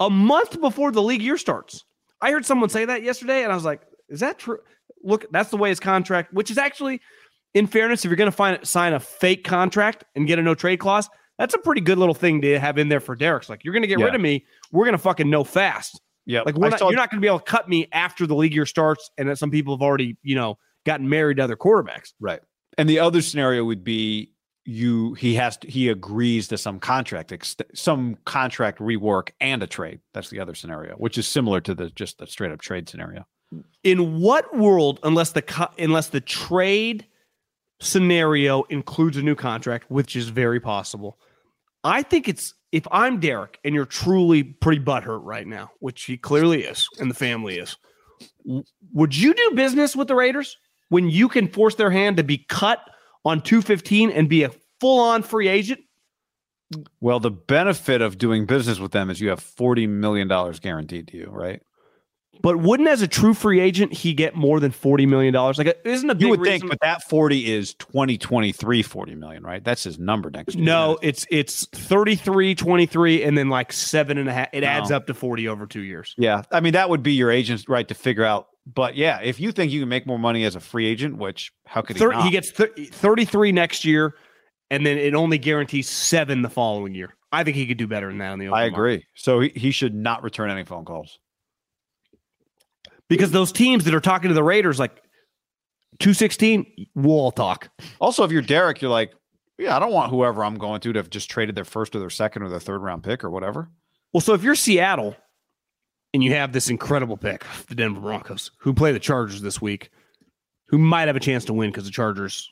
a 0.00 0.08
month 0.10 0.60
before 0.60 0.92
the 0.92 1.02
league 1.02 1.22
year 1.22 1.36
starts. 1.38 1.84
I 2.20 2.30
heard 2.30 2.46
someone 2.46 2.68
say 2.70 2.84
that 2.86 3.02
yesterday 3.02 3.42
and 3.42 3.52
I 3.52 3.54
was 3.54 3.64
like, 3.64 3.82
is 4.08 4.20
that 4.20 4.38
true? 4.38 4.58
Look, 5.02 5.26
that's 5.30 5.50
the 5.50 5.56
way 5.56 5.68
his 5.68 5.80
contract, 5.80 6.32
which 6.32 6.50
is 6.50 6.58
actually, 6.58 7.00
in 7.54 7.66
fairness, 7.66 8.04
if 8.04 8.10
you're 8.10 8.16
going 8.16 8.32
to 8.32 8.60
sign 8.64 8.92
a 8.94 9.00
fake 9.00 9.44
contract 9.44 10.04
and 10.14 10.26
get 10.26 10.38
a 10.38 10.42
no 10.42 10.54
trade 10.54 10.78
clause, 10.78 11.08
that's 11.38 11.54
a 11.54 11.58
pretty 11.58 11.80
good 11.80 11.98
little 11.98 12.14
thing 12.14 12.40
to 12.42 12.58
have 12.58 12.78
in 12.78 12.88
there 12.88 13.00
for 13.00 13.14
Derek's. 13.14 13.48
Like, 13.48 13.64
you're 13.64 13.72
going 13.74 13.82
to 13.82 13.88
get 13.88 13.98
Yeah. 13.98 14.06
rid 14.06 14.14
of 14.14 14.20
me. 14.20 14.44
We're 14.72 14.84
going 14.84 14.92
to 14.94 14.98
fucking 14.98 15.28
know 15.28 15.44
fast. 15.44 16.00
yeah. 16.24 16.40
Like 16.42 16.56
we're 16.56 16.68
not, 16.70 16.78
saw- 16.78 16.88
you're 16.90 16.96
not 16.98 17.10
going 17.10 17.20
to 17.20 17.24
be 17.24 17.28
able 17.28 17.40
to 17.40 17.44
cut 17.44 17.68
me 17.68 17.88
after 17.92 18.26
the 18.26 18.34
league 18.34 18.54
year 18.54 18.66
starts, 18.66 19.10
and 19.18 19.28
that 19.28 19.38
some 19.38 19.50
people 19.50 19.74
have 19.76 19.82
already, 19.82 20.16
you 20.22 20.34
know, 20.34 20.58
gotten 20.84 21.08
married 21.08 21.36
to 21.38 21.44
other 21.44 21.56
quarterbacks. 21.56 22.12
right. 22.20 22.40
And 22.78 22.88
the 22.88 22.98
other 22.98 23.22
scenario 23.22 23.64
would 23.64 23.82
be 23.84 24.32
you 24.66 25.14
he 25.14 25.34
has 25.36 25.56
to, 25.58 25.68
he 25.70 25.88
agrees 25.88 26.48
to 26.48 26.58
some 26.58 26.78
contract 26.80 27.30
ext- 27.30 27.62
some 27.74 28.16
contract 28.24 28.80
rework 28.80 29.30
and 29.40 29.62
a 29.62 29.66
trade. 29.66 30.00
That's 30.12 30.28
the 30.30 30.40
other 30.40 30.54
scenario, 30.54 30.94
which 30.96 31.16
is 31.18 31.26
similar 31.28 31.60
to 31.62 31.74
the 31.74 31.88
just 31.90 32.18
the 32.18 32.26
straight 32.26 32.50
up 32.52 32.60
trade 32.60 32.88
scenario. 32.88 33.24
In 33.84 34.20
what 34.20 34.56
world, 34.56 34.98
unless 35.04 35.30
the 35.30 35.40
co- 35.42 35.70
unless 35.78 36.08
the 36.08 36.20
trade 36.20 37.06
scenario 37.80 38.62
includes 38.64 39.16
a 39.16 39.22
new 39.22 39.34
contract, 39.34 39.90
which 39.90 40.16
is 40.16 40.28
very 40.28 40.60
possible, 40.60 41.18
I 41.86 42.02
think 42.02 42.28
it's 42.28 42.52
if 42.72 42.84
I'm 42.90 43.20
Derek 43.20 43.60
and 43.64 43.72
you're 43.72 43.86
truly 43.86 44.42
pretty 44.42 44.82
butthurt 44.82 45.20
right 45.22 45.46
now, 45.46 45.70
which 45.78 46.02
he 46.02 46.16
clearly 46.16 46.64
is, 46.64 46.88
and 46.98 47.08
the 47.08 47.14
family 47.14 47.58
is. 47.58 47.76
Would 48.92 49.16
you 49.16 49.32
do 49.32 49.52
business 49.54 49.94
with 49.94 50.08
the 50.08 50.16
Raiders 50.16 50.58
when 50.88 51.08
you 51.08 51.28
can 51.28 51.46
force 51.46 51.76
their 51.76 51.90
hand 51.90 52.16
to 52.16 52.24
be 52.24 52.38
cut 52.48 52.80
on 53.24 53.40
215 53.40 54.10
and 54.10 54.28
be 54.28 54.42
a 54.42 54.50
full 54.80 54.98
on 54.98 55.22
free 55.22 55.46
agent? 55.46 55.80
Well, 57.00 57.20
the 57.20 57.30
benefit 57.30 58.02
of 58.02 58.18
doing 58.18 58.46
business 58.46 58.80
with 58.80 58.90
them 58.90 59.08
is 59.08 59.20
you 59.20 59.28
have 59.28 59.40
forty 59.40 59.86
million 59.86 60.26
dollars 60.26 60.58
guaranteed 60.58 61.06
to 61.08 61.16
you, 61.16 61.28
right? 61.30 61.62
But 62.42 62.58
wouldn't, 62.58 62.88
as 62.88 63.02
a 63.02 63.08
true 63.08 63.34
free 63.34 63.60
agent, 63.60 63.92
he 63.92 64.12
get 64.14 64.34
more 64.34 64.60
than 64.60 64.70
forty 64.70 65.06
million 65.06 65.32
dollars? 65.32 65.58
Like, 65.58 65.68
uh, 65.68 65.72
isn't 65.84 66.08
a 66.08 66.14
big 66.14 66.22
You 66.22 66.28
would 66.30 66.42
think, 66.42 66.68
but 66.68 66.78
that 66.80 67.02
40 67.08 67.52
is 67.52 67.74
2023 67.74 68.82
40 68.82 69.14
million, 69.14 69.42
right? 69.42 69.62
That's 69.64 69.84
his 69.84 69.98
number 69.98 70.30
next 70.30 70.54
year. 70.54 70.64
no, 70.64 70.98
it's 71.02 71.26
it's 71.30 71.66
33, 71.66 72.54
23, 72.54 73.22
and 73.22 73.36
then 73.36 73.48
like 73.48 73.72
seven 73.72 74.18
and 74.18 74.28
a 74.28 74.32
half. 74.32 74.48
It 74.52 74.64
adds 74.64 74.90
up 74.90 75.06
to 75.06 75.14
forty 75.14 75.48
over 75.48 75.66
two 75.66 75.82
years. 75.82 76.14
Yeah. 76.18 76.42
I 76.52 76.60
mean, 76.60 76.72
that 76.74 76.88
would 76.90 77.02
be 77.02 77.12
your 77.12 77.30
agent's 77.30 77.68
right 77.68 77.86
to 77.88 77.94
figure 77.94 78.24
out. 78.24 78.48
But 78.66 78.96
yeah, 78.96 79.20
if 79.22 79.38
you 79.38 79.52
think 79.52 79.70
you 79.72 79.80
can 79.80 79.88
make 79.88 80.06
more 80.06 80.18
money 80.18 80.44
as 80.44 80.56
a 80.56 80.60
free 80.60 80.86
agent, 80.86 81.18
which 81.18 81.52
how 81.66 81.82
could 81.82 81.96
he 81.96 82.00
Thir- 82.00 82.12
not? 82.12 82.24
he 82.24 82.30
gets 82.30 82.50
thir- 82.50 82.72
thirty-three 82.76 83.52
next 83.52 83.84
year, 83.84 84.14
and 84.70 84.84
then 84.84 84.98
it 84.98 85.14
only 85.14 85.38
guarantees 85.38 85.88
seven 85.88 86.42
the 86.42 86.50
following 86.50 86.94
year. 86.94 87.14
I 87.30 87.44
think 87.44 87.56
he 87.56 87.66
could 87.66 87.76
do 87.76 87.86
better 87.86 88.08
than 88.08 88.18
that 88.18 88.30
on 88.32 88.38
the. 88.38 88.46
Open 88.48 88.58
I 88.58 88.62
market. 88.62 88.74
agree. 88.74 89.06
So 89.14 89.40
he, 89.40 89.52
he 89.54 89.70
should 89.70 89.94
not 89.94 90.22
return 90.24 90.50
any 90.50 90.64
phone 90.64 90.84
calls. 90.84 91.18
Because 93.08 93.30
those 93.30 93.52
teams 93.52 93.84
that 93.84 93.94
are 93.94 94.00
talking 94.00 94.28
to 94.28 94.34
the 94.34 94.42
Raiders, 94.42 94.78
like 94.78 95.02
two 95.98 96.14
sixteen, 96.14 96.66
we'll 96.94 97.30
talk. 97.30 97.68
Also, 98.00 98.24
if 98.24 98.32
you're 98.32 98.42
Derek, 98.42 98.82
you're 98.82 98.90
like, 98.90 99.12
yeah, 99.58 99.76
I 99.76 99.78
don't 99.78 99.92
want 99.92 100.10
whoever 100.10 100.44
I'm 100.44 100.56
going 100.56 100.80
to 100.80 100.92
to 100.92 100.98
have 100.98 101.10
just 101.10 101.30
traded 101.30 101.54
their 101.54 101.64
first 101.64 101.94
or 101.96 101.98
their 101.98 102.10
second 102.10 102.42
or 102.42 102.48
their 102.48 102.60
third 102.60 102.82
round 102.82 103.02
pick 103.02 103.24
or 103.24 103.30
whatever. 103.30 103.70
Well, 104.12 104.20
so 104.20 104.34
if 104.34 104.42
you're 104.42 104.54
Seattle 104.54 105.16
and 106.14 106.22
you 106.22 106.32
have 106.34 106.52
this 106.52 106.68
incredible 106.68 107.16
pick, 107.16 107.44
the 107.68 107.74
Denver 107.74 108.00
Broncos, 108.00 108.50
who 108.60 108.74
play 108.74 108.92
the 108.92 108.98
Chargers 108.98 109.40
this 109.40 109.60
week, 109.60 109.90
who 110.68 110.78
might 110.78 111.08
have 111.08 111.16
a 111.16 111.20
chance 111.20 111.44
to 111.46 111.52
win 111.52 111.70
because 111.70 111.84
the 111.84 111.90
Chargers 111.90 112.50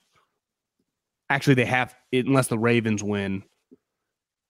actually 1.30 1.54
they 1.54 1.64
have 1.64 1.94
unless 2.12 2.48
the 2.48 2.58
Ravens 2.58 3.02
win. 3.02 3.42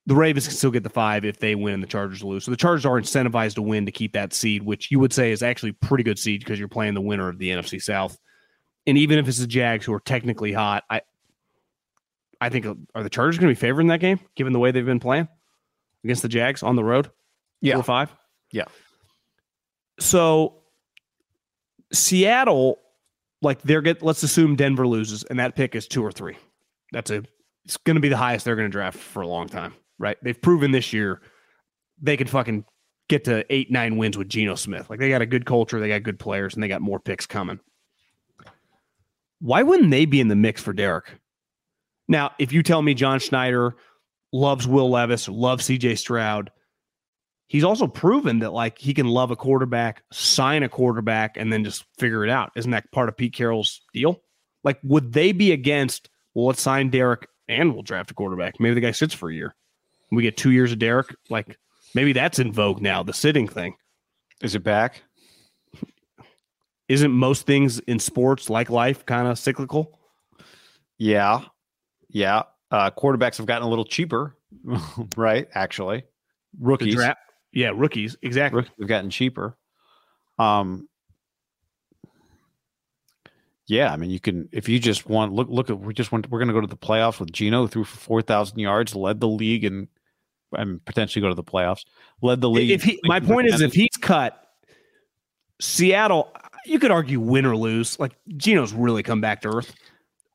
The 0.07 0.15
Ravens 0.15 0.47
can 0.47 0.57
still 0.57 0.71
get 0.71 0.83
the 0.83 0.91
five 0.91 1.25
if 1.25 1.39
they 1.39 1.55
win 1.55 1.75
and 1.75 1.83
the 1.83 1.87
Chargers 1.87 2.23
lose. 2.23 2.45
So 2.45 2.51
the 2.51 2.59
Chargers 2.59 2.85
are 2.85 3.01
incentivized 3.01 3.55
to 3.55 3.63
win 3.63 3.87
to 3.87 3.93
keep 3.93 4.13
that 4.13 4.35
seed, 4.35 4.63
which 4.63 4.91
you 4.91 4.99
would 5.01 5.15
say 5.15 5.33
is 5.33 5.43
actually 5.43 5.73
pretty 5.73 6.05
good 6.05 6.19
seed 6.19 6.41
because 6.41 6.59
you're 6.59 6.69
playing 6.69 6.93
the 6.93 7.01
winner 7.01 7.29
of 7.29 7.39
the 7.39 7.49
NFC 7.49 7.81
South. 7.81 8.19
And 8.87 8.99
even 8.99 9.19
if 9.19 9.27
it's 9.29 9.39
the 9.39 9.47
Jags 9.47 9.87
who 9.87 9.95
are 9.95 10.01
technically 10.01 10.53
hot, 10.53 10.85
I 10.91 11.01
I 12.41 12.51
think 12.51 12.67
are 12.95 13.03
the 13.03 13.09
Chargers 13.09 13.39
going 13.39 13.49
to 13.49 13.59
be 13.59 13.61
favored 13.61 13.81
in 13.83 13.87
that 13.87 14.01
game 14.01 14.21
given 14.35 14.53
the 14.53 14.59
way 14.59 14.71
they've 14.71 14.85
been 14.85 15.01
playing 15.01 15.29
against 16.05 16.21
the 16.21 16.29
Jags 16.29 16.63
on 16.63 16.77
the 16.77 16.85
road? 16.85 17.11
Yeah. 17.63 17.75
Four 17.75 17.81
or 17.81 17.85
five? 17.85 18.15
Yeah. 18.53 18.65
So 19.99 20.63
Seattle, 21.93 22.79
like 23.41 23.63
they're 23.63 23.81
get 23.81 24.03
let's 24.03 24.23
assume 24.23 24.57
Denver 24.57 24.87
loses 24.87 25.25
and 25.25 25.39
that 25.39 25.57
pick 25.57 25.75
is 25.75 25.89
two 25.89 26.05
or 26.05 26.13
three. 26.13 26.37
That's 26.93 27.11
a 27.11 27.23
it's 27.65 27.79
gonna 27.79 28.01
be 28.01 28.11
the 28.11 28.17
highest 28.17 28.45
they're 28.45 28.57
gonna 28.57 28.69
draft 28.69 28.99
for 28.99 29.23
a 29.23 29.27
long 29.27 29.49
time. 29.49 29.73
Right. 29.99 30.17
They've 30.23 30.41
proven 30.41 30.73
this 30.73 30.93
year 30.93 31.21
they 32.01 32.17
can 32.17 32.27
fucking 32.27 32.65
get 33.09 33.25
to 33.25 33.45
eight, 33.53 33.71
nine 33.71 33.97
wins 33.97 34.17
with 34.17 34.29
Geno 34.29 34.55
Smith. 34.55 34.89
Like 34.91 34.99
they 34.99 35.09
got 35.09 35.23
a 35.23 35.27
good 35.27 35.47
culture, 35.47 35.81
they 35.81 35.89
got 35.89 36.03
good 36.03 36.19
players, 36.19 36.55
and 36.55 36.63
they 36.63 36.69
got 36.69 36.81
more 36.81 37.01
picks 37.01 37.27
coming. 37.27 37.61
Why 39.41 39.63
wouldn't 39.63 39.91
they 39.91 40.05
be 40.05 40.21
in 40.21 40.29
the 40.29 40.37
mix 40.37 40.63
for 40.63 40.73
Derek? 40.73 41.19
Now, 42.09 42.33
if 42.39 42.53
you 42.53 42.63
tell 42.63 42.83
me 42.83 42.95
John 42.95 43.19
Schneider 43.19 43.77
loves 44.33 44.67
Will 44.67 44.91
Levis, 44.91 45.29
loves 45.29 45.67
CJ 45.67 45.99
Stroud, 45.99 46.51
he's 47.47 47.65
also 47.65 47.87
proven 47.87 48.41
that 48.41 48.53
like 48.53 48.79
he 48.79 48.95
can 48.95 49.09
love 49.09 49.31
a 49.31 49.37
quarterback, 49.37 50.03
sign 50.13 50.63
a 50.63 50.69
quarterback, 50.69 51.37
and 51.37 51.53
then 51.53 51.65
just 51.65 51.85
figure 51.99 52.25
it 52.25 52.31
out. 52.31 52.53
Isn't 52.57 52.71
that 52.73 52.91
part 52.93 53.09
of 53.09 53.17
Pete 53.17 53.35
Carroll's 53.35 53.83
deal? 53.93 54.23
Like, 54.63 54.79
would 54.83 55.13
they 55.13 55.33
be 55.33 55.53
against? 55.53 56.09
Well, 56.35 56.47
let's 56.47 56.63
sign 56.63 56.91
Derek 56.91 57.29
and 57.49 57.75
we'll 57.75 57.83
draft 57.83 58.11
a 58.11 58.15
quarterback. 58.15 58.59
Maybe 58.59 58.75
the 58.75 58.81
guy 58.81 58.91
sits 58.93 59.15
for 59.15 59.31
a 59.31 59.35
year. 59.35 59.55
We 60.15 60.23
get 60.23 60.37
two 60.37 60.51
years 60.51 60.73
of 60.73 60.79
Derek. 60.79 61.15
Like, 61.31 61.59
maybe 61.95 62.13
that's 62.13 62.39
in 62.39 62.53
vogue 62.53 62.81
now. 62.81 63.03
The 63.03 63.13
sitting 63.13 63.49
thing 63.49 63.75
Is 64.43 64.55
it 64.55 64.63
back? 64.63 65.03
isn't 66.89 67.13
most 67.13 67.47
things 67.47 67.79
in 67.81 67.99
sports 67.99 68.51
like 68.51 68.71
life 68.71 69.07
kind 69.07 69.27
of 69.27 69.39
cyclical. 69.39 69.99
Yeah. 70.99 71.41
Yeah. 72.11 72.43
Uh, 72.71 72.91
quarterbacks 72.91 73.37
have 73.39 73.47
gotten 73.47 73.67
a 73.67 73.71
little 73.71 73.85
cheaper, 73.85 74.37
right? 75.17 75.49
Actually, 75.55 76.05
rookies, 76.59 76.95
draft, 76.95 77.21
yeah, 77.53 77.71
rookies 77.75 78.17
exactly. 78.23 78.59
rookies 78.59 78.73
have 78.81 78.89
gotten 78.89 79.11
cheaper. 79.11 79.57
Um, 80.39 80.89
yeah, 83.67 83.93
I 83.93 83.97
mean, 83.97 84.11
you 84.11 84.19
can 84.19 84.49
if 84.51 84.69
you 84.69 84.81
just 84.81 85.09
want 85.09 85.33
look 85.33 85.49
look 85.49 85.71
at 85.71 85.79
we 85.79 85.95
just 85.95 86.11
want 86.11 86.29
we're 86.31 86.41
going 86.41 86.49
to 86.49 86.55
go 86.55 86.61
to 86.61 86.67
the 86.67 86.77
playoffs 86.77 87.21
with 87.21 87.33
Geno 87.33 87.67
threw 87.69 87.85
for 87.85 87.97
four 87.97 88.23
thousand 88.23 88.59
yards, 88.59 88.97
led 88.97 89.21
the 89.21 89.29
league, 89.29 89.65
and 89.65 89.87
and 90.57 90.85
potentially 90.85 91.21
go 91.23 91.29
to 91.29 91.35
the 91.35 91.43
playoffs. 91.45 91.85
Led 92.23 92.41
the 92.41 92.51
league. 92.51 92.71
If 92.71 92.83
he, 92.83 92.99
my 93.05 93.21
point 93.21 93.49
is, 93.49 93.61
if 93.61 93.73
he's 93.73 93.97
cut, 94.01 94.41
Seattle, 95.61 96.33
you 96.67 96.79
could 96.79 96.91
argue 96.91 97.21
win 97.21 97.47
or 97.47 97.57
lose. 97.57 97.99
Like 97.99 98.13
Geno's 98.37 98.73
really 98.73 99.03
come 99.03 99.21
back 99.21 99.43
to 99.43 99.49
earth. 99.49 99.75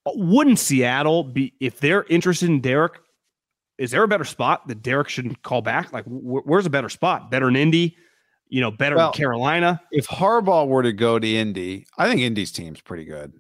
Wouldn't 0.06 0.60
Seattle 0.60 1.24
be 1.24 1.54
if 1.60 1.80
they're 1.80 2.04
interested 2.04 2.50
in 2.50 2.62
Derek? 2.62 3.00
Is 3.78 3.92
there 3.92 4.04
a 4.04 4.08
better 4.08 4.24
spot 4.26 4.68
that 4.68 4.82
Derek 4.82 5.08
shouldn't 5.10 5.42
call 5.44 5.62
back? 5.62 5.94
Like, 5.94 6.06
wh- 6.06 6.46
where's 6.46 6.66
a 6.66 6.70
better 6.70 6.90
spot? 6.90 7.32
Better 7.32 7.48
in 7.48 7.56
Indy? 7.56 7.96
You 8.50 8.62
know, 8.62 8.72
better 8.72 8.96
Well- 8.98 9.12
in 9.12 9.14
Carolina? 9.14 9.82
if 9.92 10.08
Harbaugh 10.08 10.68
were 10.68 10.84
to 10.84 10.92
go 10.92 11.20
to 11.20 11.28
Indy, 11.36 11.86
I 11.98 12.10
think 12.10 12.22
Indy's 12.22 12.52
team's 12.52 12.82
pretty 12.82 13.06
good. 13.06 13.34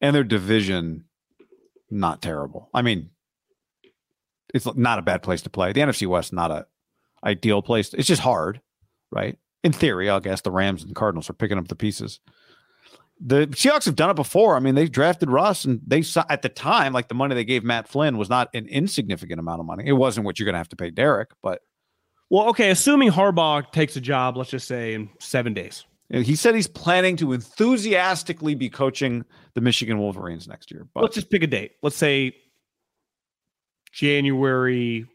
And 0.00 0.14
their 0.14 0.24
division 0.24 1.04
not 1.90 2.20
terrible. 2.20 2.68
I 2.74 2.82
mean, 2.82 3.10
it's 4.56 4.66
not 4.76 4.98
a 4.98 5.02
bad 5.02 5.22
place 5.22 5.42
to 5.42 5.50
play. 5.50 5.72
The 5.72 5.80
NFC 5.80 6.06
West 6.06 6.32
not 6.32 6.50
a 6.50 6.66
ideal 7.24 7.62
place. 7.62 7.92
It's 7.94 8.08
just 8.08 8.22
hard, 8.22 8.60
right? 9.10 9.38
In 9.64 9.72
theory, 9.72 10.08
I 10.08 10.18
guess 10.20 10.42
the 10.42 10.50
Rams 10.50 10.82
and 10.82 10.90
the 10.90 10.94
Cardinals 10.94 11.28
are 11.28 11.34
picking 11.34 11.58
up 11.58 11.68
the 11.68 11.76
pieces. 11.76 12.20
The 13.18 13.46
Seahawks 13.48 13.86
have 13.86 13.96
done 13.96 14.10
it 14.10 14.16
before. 14.16 14.56
I 14.56 14.60
mean, 14.60 14.74
they 14.74 14.88
drafted 14.88 15.30
Russ, 15.30 15.64
and 15.64 15.80
they 15.86 16.02
saw 16.02 16.24
at 16.28 16.42
the 16.42 16.50
time, 16.50 16.92
like 16.92 17.08
the 17.08 17.14
money 17.14 17.34
they 17.34 17.44
gave 17.44 17.64
Matt 17.64 17.88
Flynn 17.88 18.18
was 18.18 18.28
not 18.28 18.48
an 18.54 18.66
insignificant 18.68 19.40
amount 19.40 19.60
of 19.60 19.66
money. 19.66 19.84
It 19.86 19.92
wasn't 19.92 20.26
what 20.26 20.38
you're 20.38 20.44
going 20.44 20.54
to 20.54 20.58
have 20.58 20.68
to 20.68 20.76
pay 20.76 20.90
Derek, 20.90 21.30
but 21.42 21.62
Well, 22.28 22.48
okay, 22.50 22.70
assuming 22.70 23.10
Harbaugh 23.10 23.70
takes 23.72 23.96
a 23.96 24.00
job, 24.00 24.36
let's 24.36 24.50
just 24.50 24.68
say 24.68 24.94
in 24.94 25.08
seven 25.18 25.54
days. 25.54 25.86
he 26.10 26.36
said 26.36 26.54
he's 26.54 26.68
planning 26.68 27.16
to 27.16 27.32
enthusiastically 27.32 28.54
be 28.54 28.68
coaching 28.68 29.24
the 29.54 29.60
Michigan 29.62 29.98
Wolverines 29.98 30.46
next 30.46 30.70
year. 30.70 30.86
But 30.92 31.02
let's 31.02 31.14
just 31.14 31.30
pick 31.30 31.42
a 31.42 31.46
date. 31.46 31.72
Let's 31.82 31.96
say 31.96 32.36
January 33.96 35.06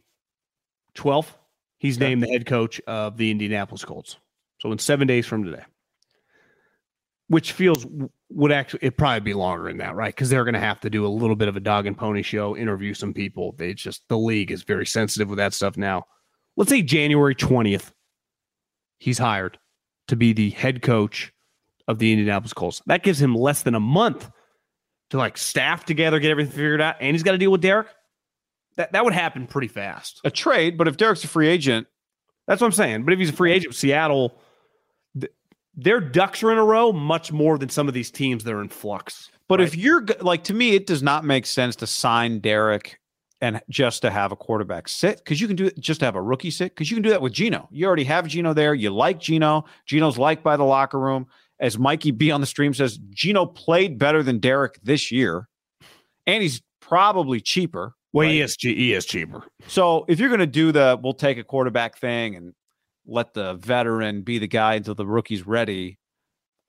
12th. 0.95 1.35
He's 1.77 1.97
Okay. 1.97 2.09
named 2.09 2.23
the 2.23 2.27
head 2.27 2.47
coach 2.47 2.81
of 2.87 3.15
the 3.15 3.29
Indianapolis 3.29 3.85
Colts. 3.85 4.17
So 4.59 4.71
in 4.71 4.79
seven 4.79 5.07
days 5.07 5.27
from 5.27 5.43
today, 5.43 5.63
which 7.27 7.51
feels 7.51 7.85
would 8.29 8.51
actually 8.51 8.79
it 8.81 8.97
probably 8.97 9.19
be 9.19 9.33
longer 9.35 9.67
than 9.67 9.77
that, 9.77 9.93
right? 9.95 10.13
Because 10.13 10.31
they're 10.31 10.43
going 10.43 10.55
to 10.55 10.59
have 10.59 10.79
to 10.79 10.89
do 10.89 11.05
a 11.05 11.09
little 11.09 11.35
bit 11.35 11.47
of 11.47 11.55
a 11.55 11.59
dog 11.59 11.85
and 11.85 11.95
pony 11.95 12.23
show, 12.23 12.57
interview 12.57 12.95
some 12.95 13.13
people. 13.13 13.53
They 13.55 13.75
just 13.75 14.01
the 14.09 14.17
league 14.17 14.51
is 14.51 14.63
very 14.63 14.87
sensitive 14.87 15.29
with 15.29 15.37
that 15.37 15.53
stuff 15.53 15.77
now. 15.77 16.05
Let's 16.57 16.71
say 16.71 16.81
January 16.81 17.35
20th, 17.35 17.91
he's 18.97 19.19
hired 19.19 19.59
to 20.07 20.15
be 20.15 20.33
the 20.33 20.49
head 20.49 20.81
coach 20.81 21.31
of 21.87 21.99
the 21.99 22.11
Indianapolis 22.11 22.53
Colts. 22.53 22.81
That 22.87 23.03
gives 23.03 23.21
him 23.21 23.35
less 23.35 23.61
than 23.61 23.75
a 23.75 23.79
month 23.79 24.29
to 25.11 25.17
like 25.17 25.37
staff 25.37 25.85
together, 25.85 26.19
get 26.19 26.31
everything 26.31 26.51
figured 26.51 26.81
out, 26.81 26.95
and 26.99 27.13
he's 27.13 27.23
got 27.23 27.33
to 27.33 27.37
deal 27.37 27.51
with 27.51 27.61
Derek. 27.61 27.87
That 28.81 28.93
that 28.93 29.03
would 29.05 29.13
happen 29.13 29.45
pretty 29.45 29.67
fast. 29.67 30.21
a 30.23 30.31
trade. 30.31 30.75
But 30.75 30.87
if 30.87 30.97
Derek's 30.97 31.23
a 31.23 31.27
free 31.27 31.47
agent, 31.47 31.85
That's 32.47 32.61
what 32.61 32.65
I'm 32.65 32.73
saying. 32.73 33.03
But 33.05 33.13
if 33.13 33.19
he's 33.19 33.29
a 33.29 33.33
free 33.33 33.51
agent, 33.51 33.75
Seattle, 33.75 34.39
th- 35.19 35.31
their 35.75 36.01
ducks 36.01 36.41
are 36.41 36.51
in 36.51 36.57
a 36.57 36.63
row 36.63 36.91
much 36.91 37.31
more 37.31 37.59
than 37.59 37.69
some 37.69 37.87
of 37.87 37.93
these 37.93 38.09
teams 38.09 38.43
that 38.43 38.51
are 38.51 38.61
in 38.61 38.69
flux. 38.69 39.29
But 39.47 39.59
right? 39.59 39.67
if 39.67 39.77
you're 39.77 40.03
like 40.21 40.43
to 40.45 40.55
me, 40.55 40.73
it 40.73 40.87
does 40.87 41.03
not 41.03 41.23
make 41.23 41.45
sense 41.45 41.75
to 41.75 41.85
sign 41.85 42.39
Derek 42.39 42.99
and 43.39 43.61
just 43.69 44.01
to 44.01 44.09
have 44.09 44.31
a 44.31 44.35
quarterback 44.35 44.87
sit 44.87 45.17
because 45.17 45.39
you 45.39 45.45
can 45.45 45.55
do 45.55 45.67
it 45.67 45.79
just 45.79 45.99
to 45.99 46.05
have 46.07 46.15
a 46.15 46.21
rookie 46.21 46.49
sit 46.49 46.73
because 46.73 46.89
you 46.89 46.95
can 46.95 47.03
do 47.03 47.11
that 47.11 47.21
with 47.21 47.33
Geno. 47.33 47.69
You 47.71 47.85
already 47.85 48.05
have 48.05 48.27
Geno 48.27 48.55
there. 48.55 48.73
You 48.73 48.89
like 48.89 49.19
Geno. 49.19 49.65
Geno's 49.85 50.17
liked 50.17 50.43
by 50.43 50.57
the 50.57 50.63
locker 50.65 50.99
room. 50.99 51.27
As 51.59 51.77
Mikey 51.77 52.09
B 52.09 52.31
on 52.31 52.41
the 52.41 52.47
stream 52.47 52.73
says, 52.73 52.97
Geno 53.11 53.45
played 53.45 53.99
better 53.99 54.23
than 54.23 54.39
Derek 54.39 54.79
this 54.81 55.11
year, 55.11 55.47
and 56.25 56.41
he's 56.41 56.63
probably 56.79 57.39
cheaper. 57.39 57.93
Well, 58.13 58.27
right? 58.27 58.33
he 58.33 58.41
is 58.41 58.57
che- 58.57 58.99
cheaper. 59.01 59.43
So 59.67 60.05
if 60.07 60.19
you're 60.19 60.29
going 60.29 60.39
to 60.39 60.47
do 60.47 60.71
the 60.71 60.99
we'll 61.01 61.13
take 61.13 61.37
a 61.37 61.43
quarterback 61.43 61.97
thing 61.97 62.35
and 62.35 62.53
let 63.05 63.33
the 63.33 63.55
veteran 63.55 64.21
be 64.21 64.37
the 64.37 64.47
guy 64.47 64.75
until 64.75 64.95
the 64.95 65.05
rookie's 65.05 65.47
ready, 65.47 65.97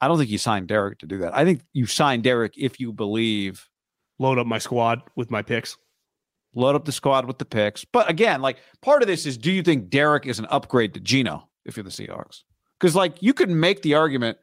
I 0.01 0.09
don't 0.09 0.19
think 0.19 0.31
you 0.31 0.39
signed 0.39 0.69
Derek 0.69 0.99
to 1.01 1.07
do 1.07 1.19
that. 1.19 1.37
I 1.37 1.45
think 1.45 1.63
you 1.73 1.87
signed 1.87 2.23
Derek 2.25 2.55
if 2.57 2.79
you 2.81 2.93
believe 2.93 3.69
Load 4.19 4.39
up 4.39 4.47
my 4.47 4.59
squad 4.59 5.01
with 5.17 5.33
my 5.33 5.43
picks. 5.43 5.77
load 6.55 6.77
up 6.77 6.85
the 6.85 6.93
squad 6.93 7.25
with 7.27 7.39
the 7.39 7.45
picks. 7.45 7.85
But 7.85 8.09
again, 8.09 8.41
like 8.41 8.59
part 8.81 9.03
of 9.03 9.09
this 9.09 9.27
is 9.27 9.37
do 9.37 9.51
you 9.51 9.63
think 9.63 9.91
Derek 9.91 10.27
is 10.27 10.39
an 10.39 10.47
upgrade 10.49 10.95
to 10.95 11.01
Geno 11.01 11.49
if 11.65 11.77
you're 11.77 11.83
the 11.83 11.91
Seahawks? 11.91 12.43
Because 12.79 12.95
like 12.95 13.21
you 13.21 13.35
could 13.35 13.51
make 13.51 13.83
the 13.83 13.95
argument 13.95 14.39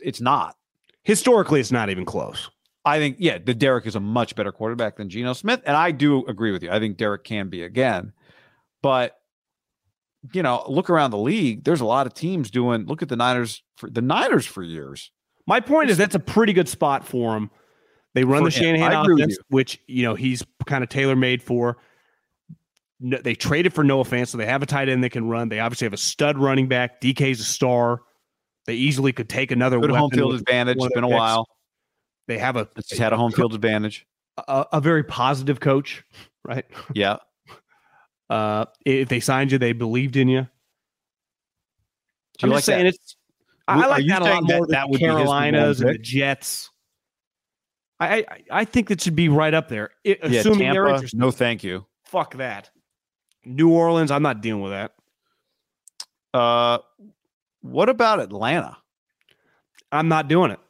it's 0.00 0.22
not. 0.22 0.56
Historically, 1.02 1.60
it's 1.60 1.72
not 1.72 1.90
even 1.90 2.04
close. 2.06 2.48
I 2.84 2.98
think, 2.98 3.16
yeah, 3.18 3.38
the 3.38 3.54
Derek 3.54 3.86
is 3.86 3.96
a 3.96 4.00
much 4.00 4.34
better 4.34 4.52
quarterback 4.52 4.96
than 4.96 5.10
Geno 5.10 5.32
Smith. 5.32 5.60
And 5.66 5.76
I 5.76 5.90
do 5.90 6.24
agree 6.26 6.52
with 6.52 6.62
you. 6.62 6.70
I 6.70 6.78
think 6.78 6.96
Derek 6.96 7.24
can 7.24 7.48
be 7.48 7.62
again. 7.62 8.12
But 8.82 9.18
you 10.32 10.42
know, 10.42 10.64
look 10.68 10.90
around 10.90 11.10
the 11.10 11.18
league. 11.18 11.64
There's 11.64 11.80
a 11.80 11.86
lot 11.86 12.06
of 12.06 12.14
teams 12.14 12.50
doing 12.50 12.86
look 12.86 13.02
at 13.02 13.08
the 13.08 13.16
Niners 13.16 13.62
for 13.76 13.88
the 13.88 14.02
Niners 14.02 14.46
for 14.46 14.62
years. 14.62 15.10
My 15.46 15.60
point 15.60 15.90
is 15.90 15.96
that's 15.96 16.14
a 16.14 16.20
pretty 16.20 16.52
good 16.52 16.68
spot 16.68 17.06
for 17.06 17.36
him. 17.36 17.50
They 18.14 18.24
run 18.24 18.44
the. 18.44 18.50
Shanahan 18.50 18.92
offense, 18.92 19.34
you. 19.34 19.44
which 19.48 19.80
you 19.86 20.02
know 20.02 20.14
he's 20.14 20.44
kind 20.66 20.82
of 20.82 20.90
tailor 20.90 21.16
made 21.16 21.42
for. 21.42 21.78
No, 23.00 23.18
they 23.18 23.34
traded 23.34 23.72
for 23.72 23.84
Noah 23.84 24.04
Fant, 24.04 24.26
so 24.26 24.38
they 24.38 24.46
have 24.46 24.62
a 24.62 24.66
tight 24.66 24.88
end 24.88 25.04
that 25.04 25.10
can 25.10 25.28
run. 25.28 25.48
They 25.48 25.60
obviously 25.60 25.84
have 25.84 25.92
a 25.92 25.98
stud 25.98 26.36
running 26.36 26.66
back. 26.66 27.00
DK's 27.00 27.38
a 27.38 27.44
star. 27.44 28.00
They 28.66 28.74
easily 28.74 29.12
could 29.12 29.28
take 29.28 29.52
another 29.52 29.78
Good 29.78 29.90
home 29.90 30.10
field 30.10 30.34
advantage. 30.34 30.78
It's 30.78 30.94
been 30.94 31.04
a 31.04 31.06
picks. 31.06 31.16
while. 31.16 31.46
They 32.28 32.38
have 32.38 32.56
a 32.56 32.68
It's 32.76 32.96
had 32.96 33.12
a 33.12 33.16
home 33.16 33.32
field 33.32 33.54
advantage. 33.54 34.06
a, 34.36 34.66
a 34.74 34.80
very 34.80 35.02
positive 35.02 35.58
coach, 35.58 36.04
right? 36.44 36.64
Yeah. 36.94 37.16
Uh, 38.30 38.66
if 38.84 39.08
they 39.08 39.20
signed 39.20 39.50
you, 39.52 39.56
they 39.56 39.72
believed 39.72 40.14
in 40.14 40.28
you. 40.28 40.42
Do 40.42 40.48
I'm 42.42 42.50
you 42.50 42.56
just 42.56 42.68
like 42.68 42.74
saying 42.76 42.84
that? 42.84 42.94
it's. 42.94 43.16
I, 43.66 43.82
I 43.82 43.86
like 43.86 44.06
that 44.06 44.20
a 44.20 44.24
lot 44.26 44.46
that 44.46 44.54
more 44.58 44.66
than 44.66 44.72
that 44.72 44.82
the 44.82 44.88
would 44.90 44.98
be 45.00 45.06
his 45.06 45.14
number 45.14 45.24
one 45.24 45.42
Carolinas 45.52 45.80
and 45.80 45.90
the? 45.94 45.98
Jets. 45.98 46.68
I, 47.98 48.18
I 48.18 48.26
I 48.50 48.64
think 48.66 48.88
that 48.88 49.00
should 49.00 49.16
be 49.16 49.30
right 49.30 49.54
up 49.54 49.70
there. 49.70 49.92
I- 50.06 50.18
Yeah, 50.24 50.40
assuming 50.40 50.70
they're 50.72 50.88
interested. 50.88 51.18
no 51.18 51.30
thank 51.30 51.64
you. 51.64 51.86
Fuck 52.04 52.34
that. 52.34 52.68
New 53.46 53.70
Orleans, 53.70 54.10
I'm 54.10 54.22
not 54.22 54.42
dealing 54.42 54.60
with 54.62 54.72
that. 54.72 54.92
Uh 56.34 56.78
what 57.62 57.88
about 57.88 58.20
Atlanta? 58.20 58.76
I'm 59.90 60.08
not 60.08 60.28
doing 60.28 60.50
it. 60.50 60.60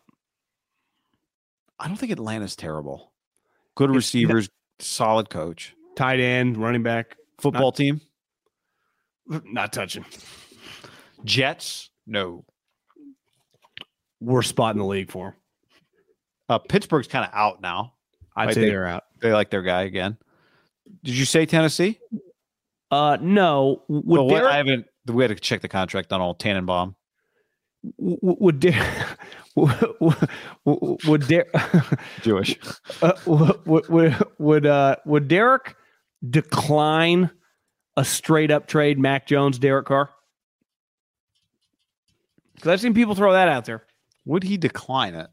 I 1.80 1.86
don't 1.88 1.96
think 1.96 2.12
Atlanta's 2.12 2.56
terrible. 2.56 3.12
Good 3.76 3.90
receivers, 3.90 4.48
solid 4.78 5.30
coach. 5.30 5.74
Tight 5.96 6.20
end, 6.20 6.56
running 6.56 6.82
back, 6.82 7.16
Football 7.40 7.72
team? 7.72 8.00
not 9.26 9.72
touching. 9.72 10.04
Jets? 11.24 11.90
No. 12.06 12.44
Worst 14.20 14.48
spot 14.48 14.74
in 14.74 14.78
the 14.78 14.84
league 14.86 15.10
for 15.10 15.28
him. 15.28 15.34
Uh, 16.48 16.58
Pittsburgh's 16.58 17.06
kind 17.08 17.24
of 17.24 17.30
out 17.34 17.60
now. 17.60 17.94
I'd 18.34 18.46
Like 18.46 18.54
say 18.54 18.60
they- 18.62 18.68
they, 18.68 18.74
are 18.74 18.86
out. 18.86 19.04
They 19.20 19.32
like 19.32 19.50
their 19.50 19.62
guy 19.62 19.82
again. 19.82 20.16
Did 21.04 21.14
you 21.14 21.24
say 21.24 21.44
Tennessee? 21.46 21.98
Uh, 22.90 23.18
no. 23.20 23.82
Would 23.88 24.04
Well, 24.06 24.28
Derek- 24.28 24.44
I 24.52 24.56
haven't. 24.56 24.86
We 25.06 25.22
had 25.22 25.28
to 25.28 25.34
check 25.36 25.60
the 25.60 25.68
contract 25.68 26.12
on 26.12 26.20
old 26.20 26.38
Tannenbaum. 26.38 26.94
would 27.98 28.60
Derek 28.60 29.06
would, 30.64 31.04
would 31.04 31.26
Derek 31.26 31.54
Jewish. 32.22 32.58
uh, 33.02 33.12
would 33.26 33.88
would 33.88 34.16
would 34.38 34.66
uh 34.66 34.96
would 35.04 35.28
Derek 35.28 35.76
decline 36.28 37.30
a 37.96 38.04
straight 38.04 38.50
up 38.50 38.66
trade 38.66 38.98
Mac 38.98 39.26
Jones 39.26 39.58
Derek 39.58 39.86
Carr? 39.86 40.10
Because 42.54 42.70
I've 42.70 42.80
seen 42.80 42.94
people 42.94 43.14
throw 43.14 43.32
that 43.32 43.48
out 43.48 43.64
there. 43.64 43.84
Would 44.24 44.42
he 44.42 44.56
decline 44.56 45.14
it? 45.14 45.28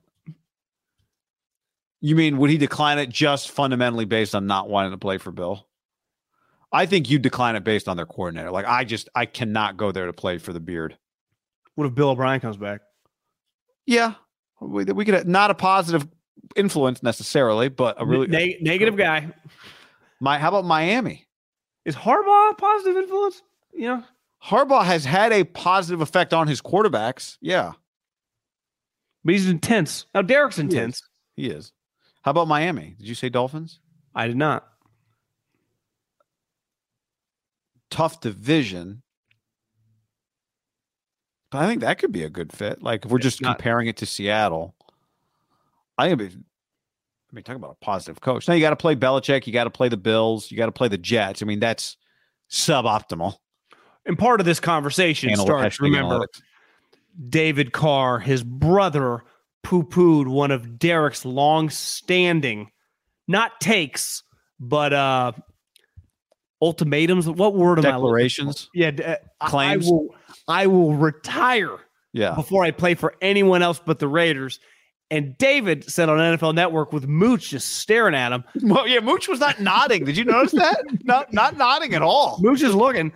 You 2.02 2.16
mean 2.16 2.38
would 2.38 2.50
he 2.50 2.58
decline 2.58 3.00
it 3.00 3.10
just 3.10 3.52
fundamentally 3.52 4.06
based 4.06 4.36
on 4.36 4.48
not 4.48 4.70
wanting 4.70 4.92
to 4.92 4.98
play 4.98 5.18
for 5.18 5.32
Bill? 5.32 5.68
I 6.72 6.86
think 6.86 7.10
you 7.10 7.20
decline 7.20 7.56
it 7.56 7.64
based 7.64 7.88
on 7.88 7.98
their 7.98 8.06
coordinator. 8.06 8.52
Like 8.52 8.66
I 8.66 8.84
just 8.84 9.10
I 9.16 9.26
cannot 9.26 9.78
go 9.78 9.92
there 9.92 10.06
to 10.06 10.14
play 10.14 10.38
for 10.38 10.54
the 10.54 10.60
beard. 10.60 10.98
What 11.76 11.88
if 11.88 11.96
Bill 11.96 12.10
O'Brien 12.10 12.40
comes 12.40 12.58
back? 12.58 12.82
Yeah, 13.86 14.14
we, 14.60 14.86
we 14.86 15.06
could 15.06 15.28
not 15.28 15.52
a 15.52 15.56
positive 15.56 16.08
influence 16.56 17.04
necessarily, 17.04 17.70
but 17.70 18.02
a 18.02 18.06
really 18.06 18.28
Neg- 18.28 18.62
negative 18.62 18.98
guy. 18.98 19.32
my. 20.20 20.38
How 20.38 20.50
about 20.50 20.66
Miami? 20.66 21.28
Is 21.86 21.96
Harbaugh 21.96 22.52
a 22.52 22.56
positive 22.56 22.98
influence? 22.98 23.42
You 23.74 23.88
know, 23.88 24.04
Harbaugh 24.44 24.84
has 24.86 25.06
had 25.06 25.32
a 25.32 25.44
positive 25.44 26.02
effect 26.02 26.34
on 26.34 26.48
his 26.48 26.62
quarterbacks. 26.62 27.38
Yeah, 27.42 27.74
but 29.24 29.34
he's 29.34 29.50
intense. 29.50 30.06
Now 30.14 30.22
Derek's 30.22 30.56
is. 30.56 30.62
intense. 30.62 31.02
he 31.36 31.48
is. 31.48 31.72
How 32.24 32.32
about 32.32 32.48
Miami? 32.48 32.96
Did 32.98 33.08
you 33.08 33.16
say 33.16 33.30
Dolphins? 33.30 33.80
I 34.16 34.28
did 34.28 34.38
not. 34.38 34.68
Tough 37.92 38.20
division. 38.20 39.04
But 41.56 41.64
I 41.64 41.68
think 41.68 41.80
that 41.82 42.00
could 42.00 42.12
be 42.12 42.24
a 42.24 42.30
good 42.30 42.52
fit. 42.52 42.84
Like 42.84 43.06
if 43.06 43.12
we're 43.12 43.18
just 43.18 43.42
not- 43.42 43.58
comparing 43.58 43.88
it 43.88 43.96
to 43.98 44.06
Seattle, 44.06 44.76
I 45.98 46.10
think. 46.10 46.20
it'd 46.20 46.34
be- 46.34 46.44
I 47.32 47.32
mean, 47.32 47.44
talk 47.44 47.56
about 47.56 47.78
a 47.82 47.86
positive 47.86 48.20
coach. 48.20 48.46
Now 48.46 48.56
you 48.56 48.60
got 48.60 48.72
to 48.72 48.76
play 48.76 48.94
Belichick. 48.94 49.48
You 49.48 49.54
got 49.54 49.64
to 49.64 49.70
play 49.70 49.88
the 49.88 49.96
Bills. 49.96 50.52
You 50.52 50.58
got 50.58 50.66
to 50.66 50.74
play 50.74 50.90
the 50.90 50.98
Jets. 50.98 51.42
I 51.42 51.46
mean, 51.46 51.62
that's 51.62 51.96
suboptimal. 52.52 53.38
And 54.06 54.20
part 54.20 54.42
of 54.42 54.46
this 54.46 54.60
conversation 54.60 55.30
Anal- 55.30 55.46
starts. 55.46 55.80
Remember, 55.80 56.20
analytics. 56.20 56.42
David 57.30 57.72
Carr, 57.72 58.20
his 58.20 58.44
brother, 58.44 59.24
poo 59.64 59.84
pooed 59.84 60.28
one 60.28 60.52
of 60.52 60.78
Derek's 60.78 61.24
long 61.24 61.70
standing, 61.70 62.70
not 63.30 63.62
takes, 63.62 64.24
but 64.60 64.92
uh 64.92 65.32
ultimatums. 66.62 67.28
What 67.30 67.56
word 67.56 67.80
am 67.80 67.86
I? 67.86 67.92
declarations. 67.92 68.70
Yeah, 68.74 68.92
uh, 69.06 69.16
I- 69.42 69.50
Claims? 69.50 69.88
I 69.88 69.92
will, 69.92 70.08
I 70.48 70.68
will 70.68 70.94
retire 70.96 71.78
Yeah. 72.14 72.36
before 72.36 72.64
I 72.64 72.72
play 72.72 72.96
for 72.96 73.16
anyone 73.22 73.62
else 73.62 73.80
but 73.84 74.00
the 74.00 74.08
Raiders. 74.08 74.60
And 75.12 75.38
David 75.38 75.84
said 75.90 76.10
on 76.10 76.18
NFL 76.18 76.56
Network 76.56 76.92
with 76.92 77.08
Mooch 77.08 77.50
just 77.50 77.76
staring 77.78 78.16
at 78.16 78.32
him. 78.32 78.44
Well, 78.64 78.88
yeah, 78.88 79.02
Mooch 79.02 79.28
was 79.28 79.40
not 79.40 79.60
nodding. 79.60 80.04
Did 80.04 80.18
you 80.18 80.26
notice 80.26 80.54
that? 80.54 80.84
not 81.04 81.32
not 81.32 81.58
nodding 81.58 81.94
at 81.94 82.02
all. 82.02 82.38
Mooch 82.42 82.64
is 82.64 82.74
looking. 82.74 83.12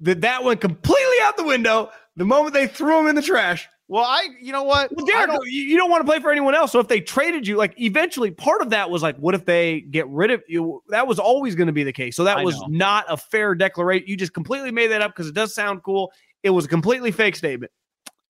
That 0.00 0.22
that 0.22 0.44
went 0.44 0.60
completely 0.62 1.16
out 1.22 1.36
the 1.36 1.44
window 1.44 1.90
the 2.16 2.24
moment 2.24 2.54
they 2.54 2.66
threw 2.66 3.00
him 3.00 3.08
in 3.08 3.14
the 3.16 3.22
trash. 3.22 3.68
Well, 3.90 4.04
I, 4.04 4.28
you 4.40 4.52
know 4.52 4.64
what? 4.64 4.94
Well, 4.94 5.06
Derek, 5.06 5.28
don't- 5.30 5.46
you, 5.46 5.62
you 5.62 5.76
don't 5.78 5.90
want 5.90 6.02
to 6.02 6.10
play 6.10 6.20
for 6.20 6.30
anyone 6.30 6.54
else. 6.54 6.72
So 6.72 6.78
if 6.78 6.88
they 6.88 7.00
traded 7.00 7.46
you, 7.46 7.56
like 7.56 7.74
eventually, 7.80 8.30
part 8.30 8.60
of 8.60 8.70
that 8.70 8.90
was 8.90 9.02
like, 9.02 9.16
what 9.16 9.34
if 9.34 9.46
they 9.46 9.80
get 9.80 10.06
rid 10.08 10.30
of 10.30 10.42
you? 10.46 10.82
That 10.88 11.06
was 11.06 11.18
always 11.18 11.54
going 11.54 11.68
to 11.68 11.72
be 11.72 11.84
the 11.84 11.92
case. 11.92 12.14
So 12.14 12.24
that 12.24 12.36
I 12.38 12.44
was 12.44 12.60
know. 12.60 12.66
not 12.68 13.06
a 13.08 13.16
fair 13.16 13.54
declaration. 13.54 14.06
You 14.06 14.16
just 14.16 14.34
completely 14.34 14.70
made 14.70 14.88
that 14.88 15.00
up 15.00 15.12
because 15.12 15.28
it 15.28 15.34
does 15.34 15.54
sound 15.54 15.82
cool. 15.82 16.12
It 16.42 16.50
was 16.50 16.66
a 16.66 16.68
completely 16.68 17.10
fake 17.12 17.34
statement. 17.34 17.72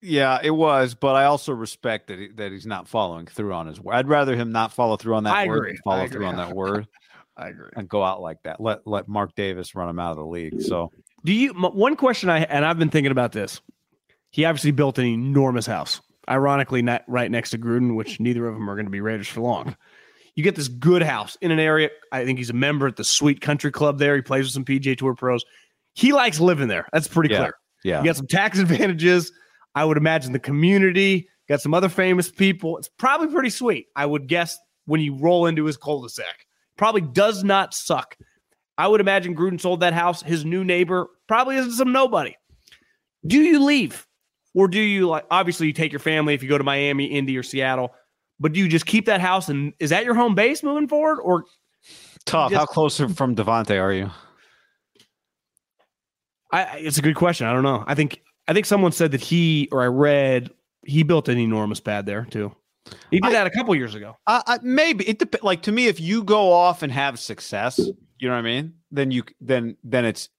Yeah, 0.01 0.39
it 0.41 0.51
was, 0.51 0.95
but 0.95 1.15
I 1.17 1.25
also 1.25 1.51
respect 1.51 2.07
that 2.07 2.19
he, 2.19 2.29
that 2.29 2.53
he's 2.53 2.65
not 2.65 2.87
following 2.87 3.25
through 3.25 3.53
on 3.53 3.67
his 3.67 3.81
word. 3.81 3.95
I'd 3.95 4.07
rather 4.07 4.33
him 4.37 4.53
not 4.53 4.71
follow 4.71 4.95
through 4.95 5.15
on 5.15 5.25
that 5.25 5.35
I 5.35 5.45
word 5.45 5.57
agree. 5.57 5.71
than 5.73 5.81
follow 5.83 6.03
I 6.03 6.07
through 6.07 6.25
on 6.25 6.37
that 6.37 6.55
word 6.55 6.87
I 7.37 7.49
agree. 7.49 7.69
and 7.75 7.89
go 7.89 8.01
out 8.01 8.21
like 8.21 8.37
that. 8.43 8.61
Let 8.61 8.87
let 8.87 9.09
Mark 9.09 9.35
Davis 9.35 9.75
run 9.75 9.89
him 9.89 9.99
out 9.99 10.11
of 10.11 10.17
the 10.17 10.25
league. 10.25 10.61
So 10.61 10.89
Do 11.25 11.33
you? 11.33 11.53
One 11.53 11.97
question 11.97 12.29
I 12.29 12.39
and 12.43 12.63
I've 12.63 12.79
been 12.79 12.89
thinking 12.89 13.11
about 13.11 13.33
this. 13.33 13.59
He 14.31 14.45
obviously 14.45 14.71
built 14.71 14.97
an 14.99 15.05
enormous 15.05 15.65
house, 15.65 16.01
ironically, 16.29 16.81
not 16.81 17.03
right 17.07 17.29
next 17.31 17.49
to 17.51 17.57
Gruden, 17.57 17.95
which 17.95 18.19
neither 18.19 18.47
of 18.47 18.53
them 18.53 18.69
are 18.69 18.75
going 18.75 18.85
to 18.85 18.91
be 18.91 19.01
Raiders 19.01 19.27
for 19.27 19.41
long. 19.41 19.75
You 20.35 20.43
get 20.43 20.55
this 20.55 20.67
good 20.67 21.01
house 21.01 21.35
in 21.41 21.51
an 21.51 21.59
area. 21.59 21.89
I 22.11 22.23
think 22.25 22.37
he's 22.37 22.49
a 22.51 22.53
member 22.53 22.87
at 22.87 22.95
the 22.95 23.03
Sweet 23.03 23.41
Country 23.41 23.71
Club 23.71 23.97
there. 23.99 24.15
He 24.15 24.21
plays 24.21 24.45
with 24.45 24.53
some 24.53 24.63
PGA 24.65 24.97
Tour 24.97 25.15
pros. 25.15 25.43
He 25.95 26.13
likes 26.13 26.39
living 26.39 26.67
there. 26.67 26.87
That's 26.93 27.07
pretty 27.07 27.33
Yeah. 27.33 27.39
clear. 27.39 27.53
yeah, 27.83 27.99
You 27.99 28.05
got 28.05 28.15
some 28.17 28.27
tax 28.27 28.59
advantages. 28.59 29.31
I 29.75 29.83
would 29.85 29.97
imagine 29.97 30.31
the 30.31 30.39
community 30.39 31.27
got 31.49 31.61
some 31.61 31.73
other 31.73 31.89
famous 31.89 32.29
people. 32.31 32.77
It's 32.77 32.87
probably 32.87 33.27
pretty 33.27 33.49
sweet. 33.49 33.87
I 33.95 34.05
would 34.05 34.27
guess 34.27 34.57
when 34.85 35.01
you 35.01 35.15
roll 35.17 35.45
into 35.47 35.65
his 35.65 35.77
cul-de-sac, 35.77 36.45
probably 36.77 37.01
does 37.01 37.43
not 37.43 37.73
suck. 37.73 38.15
I 38.77 38.87
would 38.87 39.01
imagine 39.01 39.35
Gruden 39.35 39.59
sold 39.59 39.79
that 39.81 39.93
house. 39.93 40.21
His 40.21 40.45
new 40.45 40.63
neighbor 40.63 41.07
probably 41.27 41.57
isn't 41.57 41.73
some 41.73 41.91
nobody. 41.91 42.35
Do 43.27 43.41
you 43.41 43.63
leave, 43.63 44.07
or 44.53 44.67
do 44.67 44.79
you 44.79 45.07
like? 45.07 45.25
Obviously, 45.31 45.67
you 45.67 45.73
take 45.73 45.91
your 45.91 45.99
family 45.99 46.33
if 46.33 46.43
you 46.43 46.49
go 46.49 46.57
to 46.57 46.63
Miami, 46.63 47.05
Indy, 47.05 47.37
or 47.37 47.43
Seattle. 47.43 47.93
But 48.39 48.53
do 48.53 48.59
you 48.59 48.67
just 48.69 48.85
keep 48.85 49.05
that 49.07 49.19
house 49.21 49.49
and 49.49 49.73
is 49.79 49.89
that 49.89 50.05
your 50.05 50.15
home 50.15 50.33
base 50.35 50.63
moving 50.63 50.87
forward, 50.87 51.19
or 51.21 51.43
tough. 52.25 52.51
just- 52.51 52.59
How 52.59 52.65
close 52.65 52.97
from 52.97 53.35
Davante 53.35 53.79
are 53.81 53.91
you? 53.93 54.09
I, 56.51 56.77
it's 56.79 56.97
a 56.97 57.01
good 57.01 57.15
question. 57.15 57.45
I 57.47 57.53
don't 57.53 57.63
know. 57.63 57.83
I 57.85 57.95
think 57.95 58.21
I 58.47 58.53
think 58.53 58.65
someone 58.65 58.91
said 58.91 59.11
that 59.11 59.21
he 59.21 59.67
or 59.71 59.81
I 59.83 59.87
read 59.87 60.49
he 60.85 61.03
built 61.03 61.29
an 61.29 61.37
enormous 61.37 61.79
pad 61.79 62.05
there 62.05 62.25
too. 62.29 62.55
He 63.11 63.19
did 63.19 63.25
I- 63.25 63.31
that 63.33 63.47
a 63.47 63.51
couple 63.51 63.75
years 63.75 63.93
ago. 63.93 64.15
Uh, 64.25 64.41
I, 64.47 64.59
maybe 64.63 65.07
it 65.07 65.19
depends. 65.19 65.43
Like 65.43 65.61
to 65.63 65.71
me, 65.71 65.87
if 65.87 65.99
you 65.99 66.23
go 66.23 66.51
off 66.51 66.81
and 66.81 66.91
have 66.91 67.19
success, 67.19 67.77
you 67.77 68.27
know 68.27 68.33
what 68.33 68.39
I 68.39 68.43
mean. 68.43 68.73
Then 68.91 69.11
you 69.11 69.23
then 69.41 69.77
then 69.83 70.05
it's. 70.05 70.29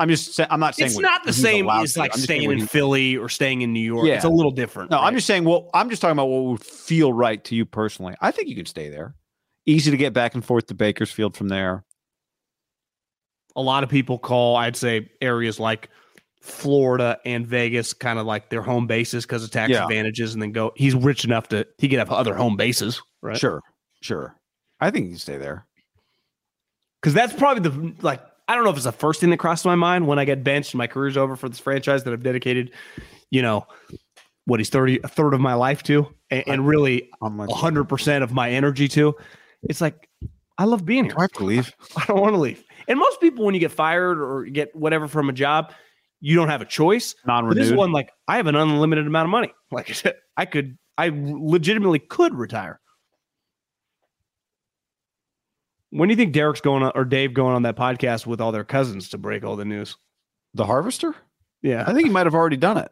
I'm 0.00 0.08
just. 0.08 0.34
Say, 0.34 0.46
I'm 0.50 0.58
not 0.58 0.74
saying 0.74 0.86
It's 0.88 0.96
what 0.96 1.02
not 1.02 1.22
the 1.24 1.32
same 1.32 1.68
as 1.70 1.96
like 1.96 2.12
saying 2.14 2.24
staying 2.24 2.50
in 2.50 2.66
Philly 2.66 3.16
or 3.16 3.28
staying 3.28 3.62
in 3.62 3.72
New 3.72 3.80
York. 3.80 4.06
Yeah. 4.08 4.14
It's 4.16 4.24
a 4.24 4.28
little 4.28 4.50
different. 4.50 4.90
No, 4.90 4.98
I'm 4.98 5.14
just 5.14 5.26
saying. 5.26 5.44
Well, 5.44 5.70
I'm 5.74 5.88
just 5.90 6.02
talking 6.02 6.12
about 6.12 6.26
what 6.28 6.44
would 6.44 6.64
feel 6.64 7.12
right 7.12 7.42
to 7.44 7.54
you 7.54 7.64
personally. 7.64 8.14
I 8.20 8.32
think 8.32 8.48
you 8.48 8.56
can 8.56 8.66
stay 8.66 8.88
there. 8.88 9.14
Easy 9.66 9.90
to 9.92 9.96
get 9.96 10.12
back 10.12 10.34
and 10.34 10.44
forth 10.44 10.66
to 10.68 10.74
Bakersfield 10.74 11.36
from 11.36 11.48
there. 11.48 11.84
a 13.56 13.62
lot 13.62 13.82
of 13.84 13.90
people 13.90 14.18
call 14.18 14.56
I'd 14.56 14.76
say 14.76 15.10
areas 15.20 15.60
like 15.60 15.90
Florida 16.40 17.18
and 17.26 17.46
Vegas 17.46 17.92
kind 17.92 18.18
of 18.18 18.24
like 18.24 18.48
their 18.48 18.62
home 18.62 18.86
bases 18.86 19.26
because 19.26 19.44
of 19.44 19.50
tax 19.50 19.70
Yeah. 19.70 19.82
advantages, 19.82 20.32
and 20.32 20.40
then 20.42 20.52
go. 20.52 20.72
He's 20.76 20.94
rich 20.94 21.24
enough 21.24 21.48
to 21.48 21.66
he 21.78 21.88
could 21.88 21.98
have 21.98 22.10
other 22.10 22.34
home 22.34 22.56
bases, 22.56 23.02
right? 23.22 23.36
Sure, 23.36 23.60
sure. 24.00 24.34
I 24.80 24.90
think 24.90 25.04
you 25.06 25.10
can 25.10 25.18
stay 25.18 25.36
there. 25.36 25.66
because 27.02 27.12
that's 27.12 27.34
probably 27.34 27.68
the 27.68 27.94
like 28.02 28.22
I 28.50 28.56
don't 28.56 28.64
know 28.64 28.70
if 28.70 28.76
it's 28.76 28.84
the 28.84 28.90
first 28.90 29.20
thing 29.20 29.30
that 29.30 29.36
crossed 29.36 29.64
my 29.64 29.76
mind 29.76 30.08
when 30.08 30.18
I 30.18 30.24
get 30.24 30.42
benched 30.42 30.74
and 30.74 30.78
my 30.78 30.88
career's 30.88 31.16
over 31.16 31.36
for 31.36 31.48
this 31.48 31.60
franchise 31.60 32.02
that 32.02 32.12
I've 32.12 32.24
dedicated, 32.24 32.72
you 33.30 33.42
know, 33.42 33.64
what 34.46 34.58
he's 34.58 34.70
thirty 34.70 34.98
a 35.04 35.08
third 35.08 35.34
of 35.34 35.40
my 35.40 35.54
life 35.54 35.84
to, 35.84 36.12
and, 36.32 36.42
and 36.48 36.66
really 36.66 37.10
I'm 37.22 37.38
like, 37.38 37.48
hundred 37.48 37.84
percent 37.84 38.24
of 38.24 38.32
my 38.32 38.50
energy 38.50 38.88
to. 38.88 39.14
It's 39.62 39.80
like 39.80 40.08
I 40.58 40.64
love 40.64 40.84
being 40.84 41.04
here. 41.04 41.14
I 41.16 41.22
have 41.22 41.32
to 41.34 41.44
leave? 41.44 41.72
I 41.96 42.04
don't 42.06 42.20
want 42.20 42.34
to 42.34 42.40
leave. 42.40 42.64
And 42.88 42.98
most 42.98 43.20
people, 43.20 43.44
when 43.44 43.54
you 43.54 43.60
get 43.60 43.70
fired 43.70 44.20
or 44.20 44.44
you 44.44 44.50
get 44.50 44.74
whatever 44.74 45.06
from 45.06 45.28
a 45.28 45.32
job, 45.32 45.72
you 46.20 46.34
don't 46.34 46.48
have 46.48 46.60
a 46.60 46.66
choice. 46.66 47.14
Non-renewed. 47.24 47.64
this 47.64 47.72
one, 47.72 47.92
like 47.92 48.10
I 48.26 48.36
have 48.36 48.48
an 48.48 48.56
unlimited 48.56 49.06
amount 49.06 49.26
of 49.26 49.30
money. 49.30 49.52
Like 49.70 49.90
I 49.90 49.92
said, 49.92 50.16
I 50.36 50.44
could, 50.46 50.76
I 50.98 51.12
legitimately 51.14 52.00
could 52.00 52.34
retire. 52.34 52.79
When 55.90 56.08
do 56.08 56.12
you 56.12 56.16
think 56.16 56.32
Derek's 56.32 56.60
going 56.60 56.82
on 56.82 56.92
or 56.94 57.04
Dave 57.04 57.34
going 57.34 57.54
on 57.54 57.62
that 57.62 57.76
podcast 57.76 58.26
with 58.26 58.40
all 58.40 58.52
their 58.52 58.64
cousins 58.64 59.08
to 59.10 59.18
break 59.18 59.44
all 59.44 59.56
the 59.56 59.64
news? 59.64 59.96
the 60.54 60.66
harvester? 60.66 61.14
Yeah, 61.62 61.84
I 61.86 61.92
think 61.92 62.06
he 62.06 62.12
might 62.12 62.26
have 62.26 62.34
already 62.34 62.56
done 62.56 62.76
it. 62.78 62.90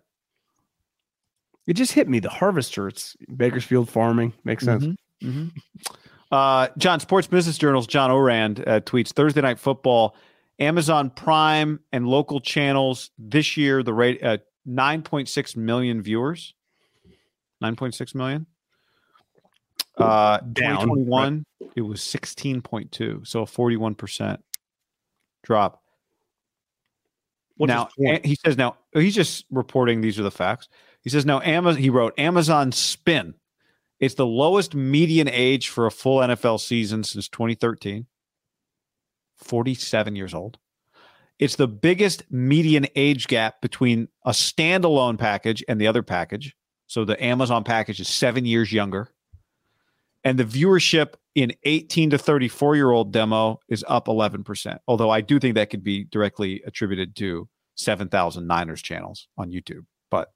it 1.66 1.74
just 1.74 1.92
hit 1.92 2.08
me. 2.08 2.20
The 2.20 2.28
harvester. 2.28 2.86
It's 2.88 3.16
Bakersfield 3.36 3.88
farming 3.88 4.32
makes 4.44 4.64
sense. 4.64 4.86
Mhm. 5.22 5.50
Uh, 6.30 6.68
John, 6.78 7.00
Sports 7.00 7.26
Business 7.26 7.58
Journal's 7.58 7.86
John 7.86 8.10
Ourand 8.10 8.60
uh, 8.66 8.80
tweets 8.80 9.12
Thursday 9.12 9.40
Night 9.40 9.58
Football, 9.58 10.14
Amazon 10.60 11.10
Prime 11.10 11.80
and 11.92 12.06
local 12.06 12.40
channels 12.40 13.10
this 13.18 13.56
year, 13.56 13.82
the 13.82 13.94
rate 13.94 14.22
uh, 14.22 14.38
9.6 14.68 15.56
million 15.56 16.02
viewers. 16.02 16.54
9.6 17.62 18.14
million. 18.14 18.46
Uh, 19.98 20.38
Down, 20.52 20.80
2021, 20.80 21.44
it 21.74 21.80
was 21.82 22.00
16.2, 22.00 23.26
so 23.26 23.42
a 23.42 23.46
41% 23.46 24.38
drop. 25.42 25.82
What's 27.56 27.68
now 27.68 27.84
his 27.86 27.94
point? 28.06 28.24
a- 28.24 28.28
he 28.28 28.34
says 28.36 28.56
now 28.56 28.76
he's 28.92 29.14
just 29.14 29.44
reporting 29.50 30.00
these 30.00 30.18
are 30.18 30.22
the 30.22 30.30
facts. 30.30 30.68
He 31.02 31.10
says 31.10 31.26
now 31.26 31.40
Amazon 31.40 31.82
he 31.82 31.90
wrote 31.90 32.16
Amazon 32.18 32.70
spin. 32.72 33.34
It's 33.98 34.14
the 34.14 34.26
lowest 34.26 34.74
median 34.74 35.28
age 35.28 35.68
for 35.68 35.86
a 35.86 35.90
full 35.90 36.18
NFL 36.20 36.60
season 36.60 37.02
since 37.02 37.28
2013. 37.28 38.06
47 39.36 40.16
years 40.16 40.34
old. 40.34 40.58
It's 41.38 41.56
the 41.56 41.68
biggest 41.68 42.24
median 42.30 42.86
age 42.96 43.26
gap 43.28 43.60
between 43.60 44.08
a 44.24 44.30
standalone 44.30 45.18
package 45.18 45.64
and 45.68 45.80
the 45.80 45.86
other 45.86 46.02
package. 46.02 46.56
So 46.86 47.04
the 47.04 47.22
Amazon 47.22 47.64
package 47.64 48.00
is 48.00 48.08
7 48.08 48.44
years 48.44 48.72
younger. 48.72 49.10
And 50.24 50.38
the 50.38 50.44
viewership 50.44 51.14
in 51.34 51.52
18 51.64 52.10
to 52.10 52.18
34 52.18 52.76
year 52.76 52.90
old 52.90 53.12
demo 53.12 53.60
is 53.68 53.84
up 53.88 54.06
11%. 54.06 54.78
Although 54.88 55.10
I 55.10 55.20
do 55.20 55.38
think 55.38 55.54
that 55.54 55.70
could 55.70 55.84
be 55.84 56.04
directly 56.04 56.62
attributed 56.66 57.14
to 57.16 57.48
7,000 57.76 58.46
Niners 58.46 58.82
channels 58.82 59.28
on 59.38 59.50
YouTube. 59.50 59.86
But 60.10 60.32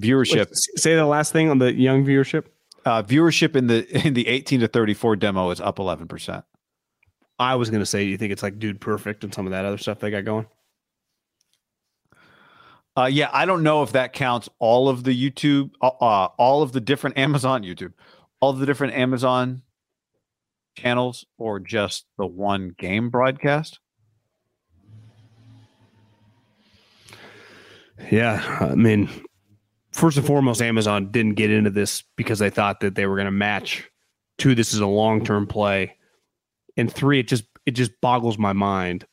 viewership, 0.00 0.46
Wait, 0.46 0.56
say 0.76 0.94
the 0.96 1.04
last 1.04 1.32
thing 1.32 1.50
on 1.50 1.58
the 1.58 1.72
young 1.74 2.04
viewership. 2.04 2.46
uh, 2.86 3.02
viewership 3.02 3.54
in 3.56 3.66
the 3.66 3.86
in 4.06 4.14
the 4.14 4.26
18 4.26 4.60
to 4.60 4.68
34 4.68 5.16
demo 5.16 5.50
is 5.50 5.60
up 5.60 5.76
11%. 5.76 6.42
I 7.38 7.54
was 7.56 7.68
going 7.70 7.80
to 7.80 7.86
say, 7.86 8.04
do 8.04 8.10
you 8.10 8.16
think 8.18 8.32
it's 8.32 8.42
like 8.42 8.58
Dude 8.58 8.80
Perfect 8.80 9.24
and 9.24 9.32
some 9.34 9.46
of 9.46 9.52
that 9.52 9.64
other 9.64 9.78
stuff 9.78 9.98
they 9.98 10.10
got 10.10 10.24
going? 10.24 10.46
Uh, 12.96 13.06
yeah, 13.06 13.30
I 13.32 13.46
don't 13.46 13.62
know 13.62 13.82
if 13.82 13.92
that 13.92 14.12
counts 14.12 14.48
all 14.58 14.88
of 14.88 15.04
the 15.04 15.30
YouTube, 15.30 15.70
uh, 15.80 15.88
uh, 16.00 16.28
all 16.38 16.62
of 16.62 16.72
the 16.72 16.80
different 16.80 17.16
Amazon 17.26 17.62
YouTube, 17.62 17.92
all 18.40 18.52
the 18.52 18.66
different 18.66 18.94
Amazon 18.94 19.62
channels, 20.76 21.26
or 21.38 21.60
just 21.60 22.06
the 22.18 22.26
one 22.26 22.74
game 22.78 23.10
broadcast. 23.10 23.78
Yeah, 28.10 28.58
I 28.60 28.74
mean, 28.74 29.10
first 29.92 30.16
and 30.16 30.26
foremost, 30.26 30.62
Amazon 30.62 31.10
didn't 31.10 31.34
get 31.34 31.50
into 31.50 31.70
this 31.70 32.02
because 32.16 32.38
they 32.38 32.50
thought 32.50 32.80
that 32.80 32.94
they 32.94 33.06
were 33.06 33.16
going 33.16 33.26
to 33.26 33.30
match. 33.30 33.88
Two, 34.38 34.54
this 34.54 34.72
is 34.72 34.80
a 34.80 34.86
long 34.86 35.24
term 35.24 35.46
play, 35.46 35.96
and 36.76 36.90
three, 36.90 37.20
it 37.20 37.28
just 37.28 37.44
it 37.66 37.72
just 37.72 38.00
boggles 38.00 38.38
my 38.38 38.54
mind. 38.54 39.06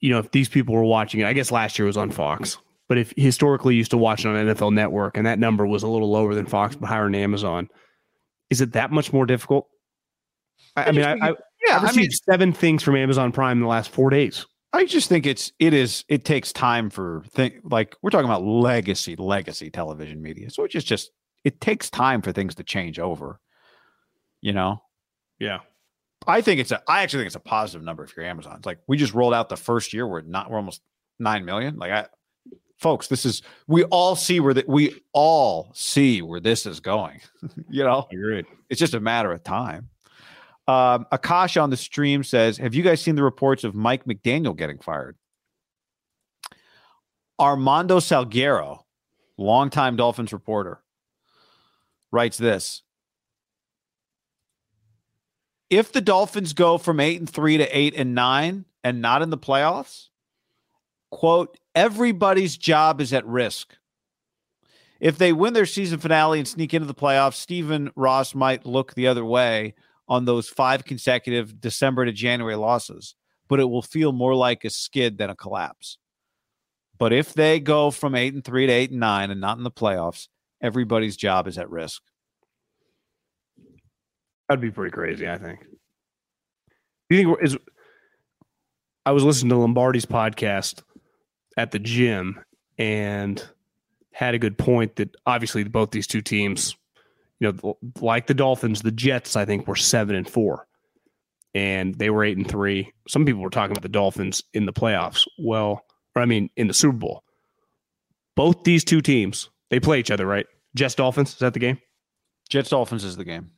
You 0.00 0.10
know, 0.10 0.18
if 0.20 0.30
these 0.30 0.48
people 0.48 0.74
were 0.74 0.84
watching 0.84 1.20
it, 1.20 1.26
I 1.26 1.32
guess 1.32 1.52
last 1.52 1.78
year 1.78 1.86
was 1.86 1.96
on 1.96 2.10
Fox, 2.10 2.56
but 2.88 2.98
if 2.98 3.12
historically 3.16 3.74
used 3.74 3.90
to 3.90 3.98
watch 3.98 4.24
it 4.24 4.28
on 4.28 4.34
NFL 4.34 4.72
Network 4.72 5.16
and 5.16 5.26
that 5.26 5.38
number 5.38 5.66
was 5.66 5.82
a 5.82 5.88
little 5.88 6.10
lower 6.10 6.34
than 6.34 6.46
Fox 6.46 6.74
but 6.74 6.88
higher 6.88 7.04
than 7.04 7.14
Amazon, 7.14 7.68
is 8.50 8.60
it 8.60 8.72
that 8.72 8.90
much 8.90 9.12
more 9.12 9.26
difficult? 9.26 9.68
I, 10.74 10.84
I 10.84 10.92
mean, 10.92 11.04
I, 11.04 11.12
I, 11.12 11.28
Yeah, 11.66 11.76
I've 11.76 11.84
I 11.84 11.90
mean, 11.90 11.96
received 11.96 12.22
seven 12.24 12.52
things 12.52 12.82
from 12.82 12.96
Amazon 12.96 13.30
Prime 13.30 13.58
in 13.58 13.62
the 13.62 13.68
last 13.68 13.90
four 13.90 14.10
days. 14.10 14.46
I 14.72 14.84
just 14.84 15.08
think 15.08 15.26
it's 15.26 15.52
it 15.58 15.72
is 15.72 16.04
it 16.08 16.24
takes 16.24 16.52
time 16.52 16.90
for 16.90 17.22
thing 17.30 17.60
like 17.64 17.96
we're 18.02 18.10
talking 18.10 18.28
about 18.28 18.42
legacy 18.42 19.16
legacy 19.16 19.70
television 19.70 20.20
media, 20.20 20.50
so 20.50 20.64
it 20.64 20.70
just 20.70 20.86
just 20.86 21.10
it 21.44 21.60
takes 21.60 21.88
time 21.88 22.20
for 22.22 22.32
things 22.32 22.54
to 22.56 22.64
change 22.64 22.98
over. 22.98 23.40
You 24.40 24.52
know, 24.52 24.82
Yeah. 25.38 25.60
I 26.26 26.42
think 26.42 26.60
it's 26.60 26.70
a 26.70 26.82
I 26.86 27.02
actually 27.02 27.20
think 27.20 27.28
it's 27.28 27.36
a 27.36 27.40
positive 27.40 27.82
number 27.82 28.04
if 28.04 28.16
you're 28.16 28.26
Amazon. 28.26 28.56
It's 28.56 28.66
like 28.66 28.80
we 28.86 28.96
just 28.96 29.14
rolled 29.14 29.34
out 29.34 29.48
the 29.48 29.56
first 29.56 29.92
year 29.92 30.06
we're 30.06 30.20
not 30.20 30.50
we're 30.50 30.58
almost 30.58 30.82
nine 31.18 31.44
million. 31.44 31.76
Like 31.76 31.90
I 31.90 32.06
folks, 32.78 33.08
this 33.08 33.26
is 33.26 33.42
we 33.66 33.84
all 33.84 34.16
see 34.16 34.40
where 34.40 34.54
that 34.54 34.68
we 34.68 34.94
all 35.12 35.70
see 35.74 36.22
where 36.22 36.40
this 36.40 36.64
is 36.64 36.80
going. 36.80 37.20
you 37.68 37.84
know, 37.84 38.06
Agreed. 38.10 38.46
it's 38.70 38.80
just 38.80 38.94
a 38.94 39.00
matter 39.00 39.32
of 39.32 39.42
time. 39.42 39.90
Um, 40.66 41.06
Akash 41.12 41.60
on 41.60 41.70
the 41.70 41.76
stream 41.76 42.24
says, 42.24 42.56
"Have 42.58 42.74
you 42.74 42.82
guys 42.82 43.00
seen 43.00 43.14
the 43.14 43.22
reports 43.22 43.64
of 43.64 43.74
Mike 43.74 44.04
McDaniel 44.04 44.56
getting 44.56 44.78
fired?" 44.78 45.16
Armando 47.40 47.98
Salguero, 48.00 48.82
longtime 49.36 49.96
Dolphins 49.96 50.32
reporter, 50.32 50.82
writes 52.10 52.36
this: 52.36 52.82
If 55.70 55.92
the 55.92 56.00
Dolphins 56.00 56.52
go 56.52 56.78
from 56.78 57.00
eight 57.00 57.18
and 57.18 57.28
three 57.28 57.56
to 57.56 57.76
eight 57.76 57.94
and 57.96 58.14
nine 58.14 58.64
and 58.84 59.00
not 59.00 59.22
in 59.22 59.30
the 59.30 59.38
playoffs, 59.38 60.08
quote, 61.10 61.56
everybody's 61.78 62.56
job 62.56 63.00
is 63.00 63.12
at 63.12 63.24
risk. 63.24 63.76
If 65.00 65.16
they 65.16 65.32
win 65.32 65.52
their 65.52 65.66
season 65.66 66.00
finale 66.00 66.40
and 66.40 66.48
sneak 66.48 66.74
into 66.74 66.86
the 66.86 66.94
playoffs, 66.94 67.34
Stephen 67.34 67.90
Ross 67.94 68.34
might 68.34 68.66
look 68.66 68.94
the 68.94 69.06
other 69.06 69.24
way 69.24 69.74
on 70.08 70.24
those 70.24 70.48
five 70.48 70.84
consecutive 70.84 71.60
December 71.60 72.04
to 72.04 72.12
January 72.12 72.56
losses, 72.56 73.14
but 73.48 73.60
it 73.60 73.66
will 73.66 73.82
feel 73.82 74.10
more 74.10 74.34
like 74.34 74.64
a 74.64 74.70
skid 74.70 75.18
than 75.18 75.30
a 75.30 75.36
collapse. 75.36 75.98
But 76.98 77.12
if 77.12 77.32
they 77.32 77.60
go 77.60 77.92
from 77.92 78.16
eight 78.16 78.34
and 78.34 78.44
three 78.44 78.66
to 78.66 78.72
eight 78.72 78.90
and 78.90 78.98
nine 78.98 79.30
and 79.30 79.40
not 79.40 79.56
in 79.56 79.62
the 79.62 79.70
playoffs, 79.70 80.26
everybody's 80.60 81.16
job 81.16 81.46
is 81.46 81.58
at 81.58 81.70
risk. 81.70 82.02
That'd 84.48 84.60
be 84.60 84.72
pretty 84.72 84.90
crazy. 84.90 85.28
I 85.28 85.38
think. 85.38 85.60
Do 87.08 87.16
you 87.16 87.22
think 87.22 87.38
is? 87.42 87.56
I 89.06 89.12
was 89.12 89.22
listening 89.22 89.50
to 89.50 89.56
Lombardi's 89.56 90.06
podcast 90.06 90.82
at 91.58 91.72
the 91.72 91.78
gym 91.78 92.40
and 92.78 93.46
had 94.12 94.34
a 94.34 94.38
good 94.38 94.56
point 94.56 94.96
that 94.96 95.14
obviously 95.26 95.64
both 95.64 95.90
these 95.90 96.06
two 96.06 96.22
teams, 96.22 96.76
you 97.40 97.52
know, 97.52 97.76
like 98.00 98.26
the 98.28 98.34
Dolphins, 98.34 98.80
the 98.80 98.92
Jets, 98.92 99.36
I 99.36 99.44
think 99.44 99.66
were 99.68 99.76
seven 99.76 100.16
and 100.16 100.28
four, 100.28 100.66
and 101.54 101.94
they 101.96 102.10
were 102.10 102.24
eight 102.24 102.36
and 102.38 102.48
three. 102.48 102.92
Some 103.08 103.26
people 103.26 103.42
were 103.42 103.50
talking 103.50 103.72
about 103.72 103.82
the 103.82 103.88
Dolphins 103.88 104.42
in 104.54 104.66
the 104.66 104.72
playoffs. 104.72 105.26
Well, 105.38 105.84
or 106.14 106.22
I 106.22 106.24
mean, 106.24 106.48
in 106.56 106.68
the 106.68 106.74
Super 106.74 106.96
Bowl. 106.96 107.24
Both 108.36 108.64
these 108.64 108.84
two 108.84 109.00
teams, 109.00 109.50
they 109.68 109.80
play 109.80 109.98
each 109.98 110.10
other, 110.10 110.26
right? 110.26 110.46
Jets 110.74 110.94
Dolphins, 110.94 111.32
is 111.32 111.38
that 111.40 111.54
the 111.54 111.60
game? 111.60 111.78
Jets 112.48 112.70
Dolphins 112.70 113.04
is 113.04 113.16
the 113.16 113.24
game. 113.24 113.50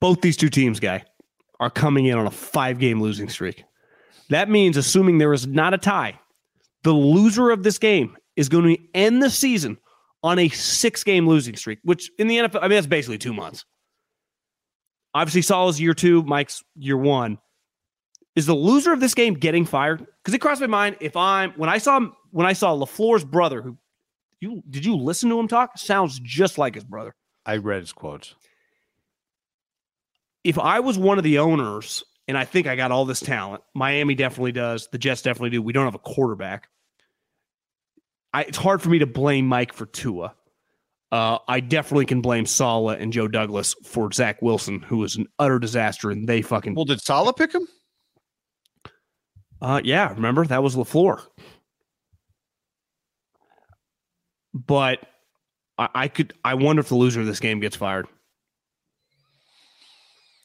both 0.00 0.20
these 0.22 0.36
two 0.36 0.48
teams, 0.48 0.80
guy, 0.80 1.04
are 1.60 1.70
coming 1.70 2.06
in 2.06 2.18
on 2.18 2.26
a 2.26 2.30
five 2.30 2.78
game 2.78 3.00
losing 3.00 3.28
streak. 3.28 3.64
That 4.30 4.48
means, 4.48 4.76
assuming 4.76 5.18
there 5.18 5.32
is 5.32 5.46
not 5.46 5.74
a 5.74 5.78
tie, 5.78 6.18
the 6.82 6.92
loser 6.92 7.50
of 7.50 7.62
this 7.62 7.78
game 7.78 8.16
is 8.36 8.48
going 8.48 8.76
to 8.76 8.82
end 8.94 9.22
the 9.22 9.30
season 9.30 9.78
on 10.22 10.38
a 10.38 10.48
six 10.48 11.04
game 11.04 11.26
losing 11.28 11.56
streak, 11.56 11.78
which 11.82 12.10
in 12.18 12.28
the 12.28 12.38
NFL, 12.38 12.58
I 12.58 12.68
mean, 12.68 12.76
that's 12.76 12.86
basically 12.86 13.18
two 13.18 13.34
months. 13.34 13.64
Obviously, 15.14 15.42
Saleh's 15.42 15.80
year 15.80 15.94
two, 15.94 16.22
Mike's 16.22 16.62
year 16.76 16.96
one. 16.96 17.38
Is 18.36 18.46
the 18.46 18.54
loser 18.54 18.92
of 18.92 19.00
this 19.00 19.14
game 19.14 19.34
getting 19.34 19.66
fired? 19.66 20.06
Because 20.22 20.34
it 20.34 20.38
crossed 20.38 20.60
my 20.60 20.66
mind 20.68 20.96
if 21.00 21.16
I'm 21.16 21.50
when 21.52 21.68
I 21.68 21.78
saw 21.78 22.00
when 22.30 22.46
I 22.46 22.52
saw 22.52 22.74
LaFleur's 22.76 23.24
brother, 23.24 23.60
who 23.60 23.76
you 24.40 24.62
did 24.70 24.84
you 24.84 24.96
listen 24.96 25.28
to 25.30 25.38
him 25.40 25.48
talk? 25.48 25.76
Sounds 25.76 26.20
just 26.20 26.56
like 26.56 26.76
his 26.76 26.84
brother 26.84 27.14
I 27.44 27.56
read 27.56 27.80
his 27.80 27.92
quotes. 27.92 28.34
if 30.44 30.58
I 30.58 30.80
was 30.80 30.96
one 30.96 31.18
of 31.18 31.24
the 31.24 31.38
owners, 31.38 32.04
and 32.30 32.38
I 32.38 32.44
think 32.44 32.68
I 32.68 32.76
got 32.76 32.92
all 32.92 33.04
this 33.04 33.18
talent, 33.18 33.64
Miami 33.74 34.14
definitely 34.14 34.52
does. 34.52 34.86
The 34.92 34.98
Jets 34.98 35.20
definitely 35.20 35.50
do. 35.50 35.60
We 35.60 35.72
don't 35.72 35.84
have 35.84 35.96
a 35.96 35.98
quarterback. 35.98 36.68
I, 38.32 38.42
it's 38.44 38.56
hard 38.56 38.80
for 38.80 38.88
me 38.88 39.00
to 39.00 39.06
blame 39.06 39.48
Mike 39.48 39.72
for 39.72 39.86
Tua. 39.86 40.36
Uh, 41.10 41.38
I 41.48 41.58
definitely 41.58 42.06
can 42.06 42.20
blame 42.20 42.46
Saleh 42.46 42.98
and 43.00 43.12
Joe 43.12 43.26
Douglas 43.26 43.74
for 43.84 44.12
Zach 44.12 44.40
Wilson, 44.42 44.80
who 44.80 44.98
was 44.98 45.16
an 45.16 45.26
utter 45.40 45.58
disaster, 45.58 46.12
and 46.12 46.28
they 46.28 46.40
fucking. 46.40 46.76
Well, 46.76 46.84
did 46.84 47.00
Saleh 47.00 47.34
pick 47.34 47.52
him? 47.52 47.66
Uh, 49.60 49.80
yeah, 49.82 50.12
remember 50.12 50.46
that 50.46 50.62
was 50.62 50.76
LaFleur. 50.76 51.20
But 54.54 55.00
I, 55.76 55.88
I 55.96 56.08
could. 56.08 56.32
I 56.44 56.54
wonder 56.54 56.78
if 56.78 56.90
the 56.90 56.94
loser 56.94 57.20
of 57.20 57.26
this 57.26 57.40
game 57.40 57.58
gets 57.58 57.74
fired. 57.74 58.06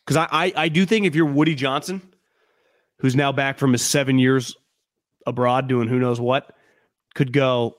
Because 0.05 0.17
I, 0.17 0.27
I, 0.45 0.53
I 0.55 0.69
do 0.69 0.85
think 0.85 1.05
if 1.05 1.15
you're 1.15 1.25
Woody 1.25 1.55
Johnson, 1.55 2.01
who's 2.99 3.15
now 3.15 3.31
back 3.31 3.57
from 3.57 3.71
his 3.71 3.81
seven 3.81 4.19
years 4.19 4.55
abroad 5.25 5.67
doing 5.67 5.87
who 5.87 5.99
knows 5.99 6.19
what, 6.19 6.55
could 7.15 7.33
go. 7.33 7.75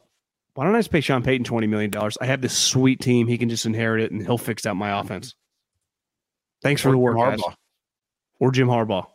Why 0.55 0.65
don't 0.65 0.75
I 0.75 0.79
just 0.79 0.91
pay 0.91 1.01
Sean 1.03 1.23
Payton 1.23 1.45
twenty 1.45 1.67
million 1.67 1.91
dollars? 1.91 2.17
I 2.21 2.27
have 2.27 2.41
this 2.41 2.57
sweet 2.57 3.01
team; 3.01 3.27
he 3.29 3.39
can 3.39 3.49
just 3.49 3.67
inherit 3.67 4.03
it, 4.03 4.11
and 4.11 4.23
he'll 4.23 4.39
fix 4.39 4.65
out 4.67 4.77
my 4.77 4.99
offense. 4.99 5.35
Thanks 6.63 6.81
for 6.81 6.89
Or 6.89 6.93
the 6.93 6.99
work, 6.99 7.17
Jim 7.19 7.31
guys. 7.39 7.55
Or 8.41 8.51
Jim 8.51 8.69
Harbaugh. 8.69 9.07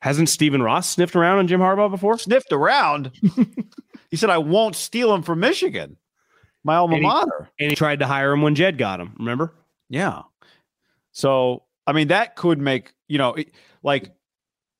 Hasn't 0.00 0.28
Stephen 0.28 0.62
Ross 0.62 0.88
sniffed 0.88 1.14
around 1.14 1.38
on 1.38 1.46
Jim 1.46 1.60
Harbaugh 1.60 1.90
before? 1.90 2.18
Sniffed 2.18 2.52
around. 2.52 3.12
he 4.10 4.16
said, 4.16 4.30
"I 4.30 4.38
won't 4.38 4.74
steal 4.74 5.14
him 5.14 5.22
from 5.22 5.40
Michigan, 5.40 5.96
my 6.64 6.76
alma 6.76 6.94
And 6.96 7.02
he- 7.04 7.08
mater." 7.08 7.48
And 7.60 7.70
he 7.70 7.76
tried 7.76 8.00
to 8.00 8.06
hire 8.06 8.32
him 8.32 8.42
when 8.42 8.54
Jed 8.56 8.76
got 8.76 9.00
him. 9.00 9.14
Remember? 9.18 9.54
Yeah. 9.88 10.22
So, 11.12 11.62
I 11.90 11.92
mean, 11.92 12.08
that 12.08 12.36
could 12.36 12.60
make, 12.60 12.92
you 13.08 13.18
know, 13.18 13.34
it- 13.34 13.52
like, 13.82 14.12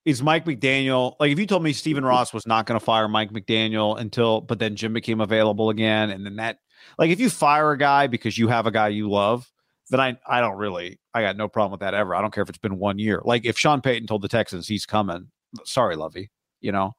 is 0.04 0.22
Mike 0.22 0.44
McDaniel, 0.44 1.14
like, 1.18 1.32
if 1.32 1.38
you 1.38 1.46
told 1.46 1.62
me 1.64 1.72
Stephen 1.72 2.04
Ross 2.12 2.32
was 2.32 2.46
not 2.46 2.66
going 2.66 2.78
to 2.78 2.84
fire 2.84 3.08
Mike 3.08 3.32
McDaniel 3.32 3.98
until, 4.00 4.40
but 4.40 4.58
then 4.60 4.76
Jim 4.76 4.92
became 4.92 5.20
available 5.20 5.70
again. 5.70 6.10
And 6.10 6.24
then 6.24 6.36
that, 6.36 6.58
like, 6.98 7.10
if 7.10 7.18
you 7.18 7.28
fire 7.28 7.72
a 7.72 7.78
guy 7.78 8.06
because 8.06 8.38
you 8.38 8.46
have 8.48 8.66
a 8.66 8.70
guy 8.70 8.88
you 8.88 9.10
love, 9.10 9.50
then 9.90 10.00
I, 10.00 10.16
I 10.26 10.40
don't 10.40 10.56
really, 10.56 11.00
I 11.12 11.22
got 11.22 11.36
no 11.36 11.48
problem 11.48 11.72
with 11.72 11.80
that 11.80 11.94
ever. 11.94 12.14
I 12.14 12.20
don't 12.20 12.32
care 12.32 12.42
if 12.42 12.48
it's 12.48 12.58
been 12.58 12.78
one 12.78 12.98
year. 13.00 13.20
Like, 13.24 13.44
if 13.44 13.58
Sean 13.58 13.80
Payton 13.80 14.06
told 14.06 14.22
the 14.22 14.28
Texans 14.28 14.68
he's 14.68 14.86
coming, 14.86 15.26
sorry, 15.64 15.96
Lovie, 15.96 16.30
you 16.60 16.72
know, 16.72 16.94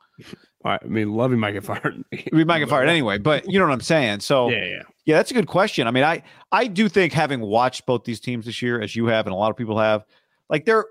I 0.64 0.80
mean, 0.86 1.14
Lovie 1.14 1.36
might 1.36 1.52
get 1.54 1.64
fired. 1.64 2.04
we 2.32 2.44
might 2.44 2.60
get 2.60 2.70
fired 2.70 2.90
anyway, 2.90 3.18
but 3.18 3.50
you 3.52 3.60
know 3.60 3.66
what 3.66 3.74
I'm 3.74 3.82
saying? 3.82 4.20
So, 4.20 4.50
Yeah, 4.50 4.64
yeah. 4.66 4.82
yeah, 5.06 5.16
that's 5.18 5.32
a 5.32 5.34
good 5.34 5.48
question. 5.48 5.88
I 5.88 5.92
mean, 5.92 6.04
I 6.04 6.24
I 6.52 6.68
do 6.68 6.88
think 6.90 7.14
having 7.14 7.42
watched 7.42 7.86
both 7.86 8.04
these 8.04 8.20
teams 8.20 8.46
this 8.46 8.62
year, 8.62 8.80
as 8.82 8.96
you 8.96 9.08
have, 9.08 9.26
and 9.28 9.34
a 9.34 9.38
lot 9.38 9.50
of 9.52 9.58
people 9.58 9.80
have, 9.80 10.04
like 10.50 10.66
they're 10.66 10.86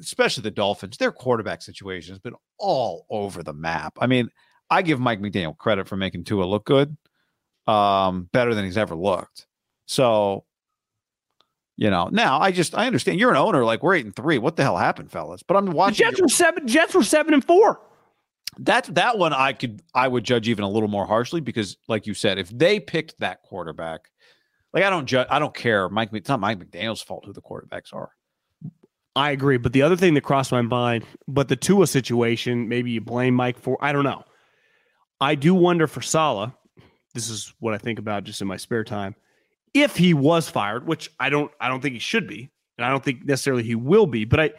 especially 0.00 0.42
the 0.42 0.50
Dolphins, 0.50 0.96
their 0.96 1.12
quarterback 1.12 1.62
situation 1.62 2.12
has 2.12 2.18
been 2.18 2.34
all 2.58 3.06
over 3.10 3.42
the 3.42 3.52
map. 3.52 3.98
I 4.00 4.06
mean, 4.06 4.30
I 4.70 4.82
give 4.82 4.98
Mike 5.00 5.20
McDaniel 5.20 5.56
credit 5.56 5.86
for 5.86 5.96
making 5.96 6.24
Tua 6.24 6.44
look 6.44 6.64
good, 6.64 6.96
um, 7.66 8.28
better 8.32 8.54
than 8.54 8.64
he's 8.64 8.78
ever 8.78 8.94
looked. 8.96 9.46
So, 9.86 10.44
you 11.76 11.90
know, 11.90 12.08
now 12.12 12.40
I 12.40 12.52
just 12.52 12.74
I 12.76 12.86
understand 12.86 13.18
you're 13.18 13.30
an 13.30 13.36
owner, 13.36 13.64
like 13.64 13.82
we're 13.82 13.94
eight 13.96 14.04
and 14.04 14.14
three. 14.14 14.38
What 14.38 14.56
the 14.56 14.62
hell 14.62 14.76
happened, 14.76 15.10
fellas? 15.10 15.42
But 15.42 15.56
I'm 15.56 15.66
The 15.66 15.72
watching 15.72 16.04
Jets 16.06 16.18
your- 16.18 16.24
were 16.26 16.28
seven. 16.30 16.66
Jets 16.68 16.94
were 16.94 17.02
seven 17.02 17.34
and 17.34 17.44
four. 17.44 17.80
That 18.58 18.94
that 18.94 19.16
one 19.18 19.32
I 19.32 19.54
could 19.54 19.80
I 19.94 20.08
would 20.08 20.24
judge 20.24 20.48
even 20.48 20.64
a 20.64 20.68
little 20.68 20.88
more 20.88 21.06
harshly 21.06 21.40
because, 21.40 21.76
like 21.88 22.06
you 22.06 22.14
said, 22.14 22.38
if 22.38 22.50
they 22.50 22.78
picked 22.78 23.18
that 23.20 23.42
quarterback, 23.42 24.10
like 24.74 24.84
I 24.84 24.90
don't 24.90 25.06
judge, 25.06 25.26
I 25.30 25.38
don't 25.38 25.54
care. 25.54 25.88
Mike, 25.88 26.10
it's 26.12 26.28
not 26.28 26.40
Mike 26.40 26.58
McDaniel's 26.58 27.02
fault 27.02 27.24
who 27.24 27.32
the 27.32 27.40
quarterbacks 27.40 27.94
are. 27.94 28.10
I 29.14 29.30
agree, 29.30 29.58
but 29.58 29.72
the 29.72 29.82
other 29.82 29.96
thing 29.96 30.14
that 30.14 30.22
crossed 30.22 30.52
my 30.52 30.62
mind, 30.62 31.04
but 31.28 31.48
the 31.48 31.56
Tua 31.56 31.86
situation, 31.86 32.68
maybe 32.68 32.90
you 32.90 33.00
blame 33.00 33.34
Mike 33.34 33.58
for. 33.58 33.76
I 33.80 33.92
don't 33.92 34.04
know. 34.04 34.24
I 35.20 35.34
do 35.34 35.54
wonder 35.54 35.86
for 35.86 36.00
Saleh. 36.00 36.50
This 37.14 37.28
is 37.28 37.52
what 37.58 37.74
I 37.74 37.78
think 37.78 37.98
about 37.98 38.24
just 38.24 38.40
in 38.40 38.48
my 38.48 38.56
spare 38.56 38.84
time. 38.84 39.14
If 39.74 39.96
he 39.96 40.14
was 40.14 40.48
fired, 40.48 40.86
which 40.86 41.10
I 41.20 41.28
don't, 41.28 41.50
I 41.60 41.68
don't 41.68 41.80
think 41.80 41.94
he 41.94 42.00
should 42.00 42.26
be, 42.26 42.50
and 42.78 42.84
I 42.86 42.90
don't 42.90 43.04
think 43.04 43.24
necessarily 43.24 43.62
he 43.62 43.74
will 43.74 44.06
be. 44.06 44.24
But 44.24 44.40
I, 44.40 44.50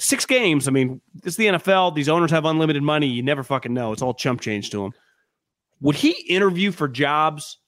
six 0.00 0.26
games. 0.26 0.66
I 0.66 0.70
mean, 0.70 1.00
is 1.24 1.36
the 1.36 1.46
NFL. 1.46 1.94
These 1.94 2.08
owners 2.08 2.30
have 2.30 2.44
unlimited 2.44 2.82
money. 2.82 3.06
You 3.06 3.22
never 3.22 3.42
fucking 3.42 3.72
know. 3.72 3.92
It's 3.92 4.02
all 4.02 4.14
chump 4.14 4.40
change 4.40 4.70
to 4.70 4.78
them. 4.82 4.92
Would 5.80 5.96
he 5.96 6.10
interview 6.28 6.72
for 6.72 6.88
jobs 6.88 7.58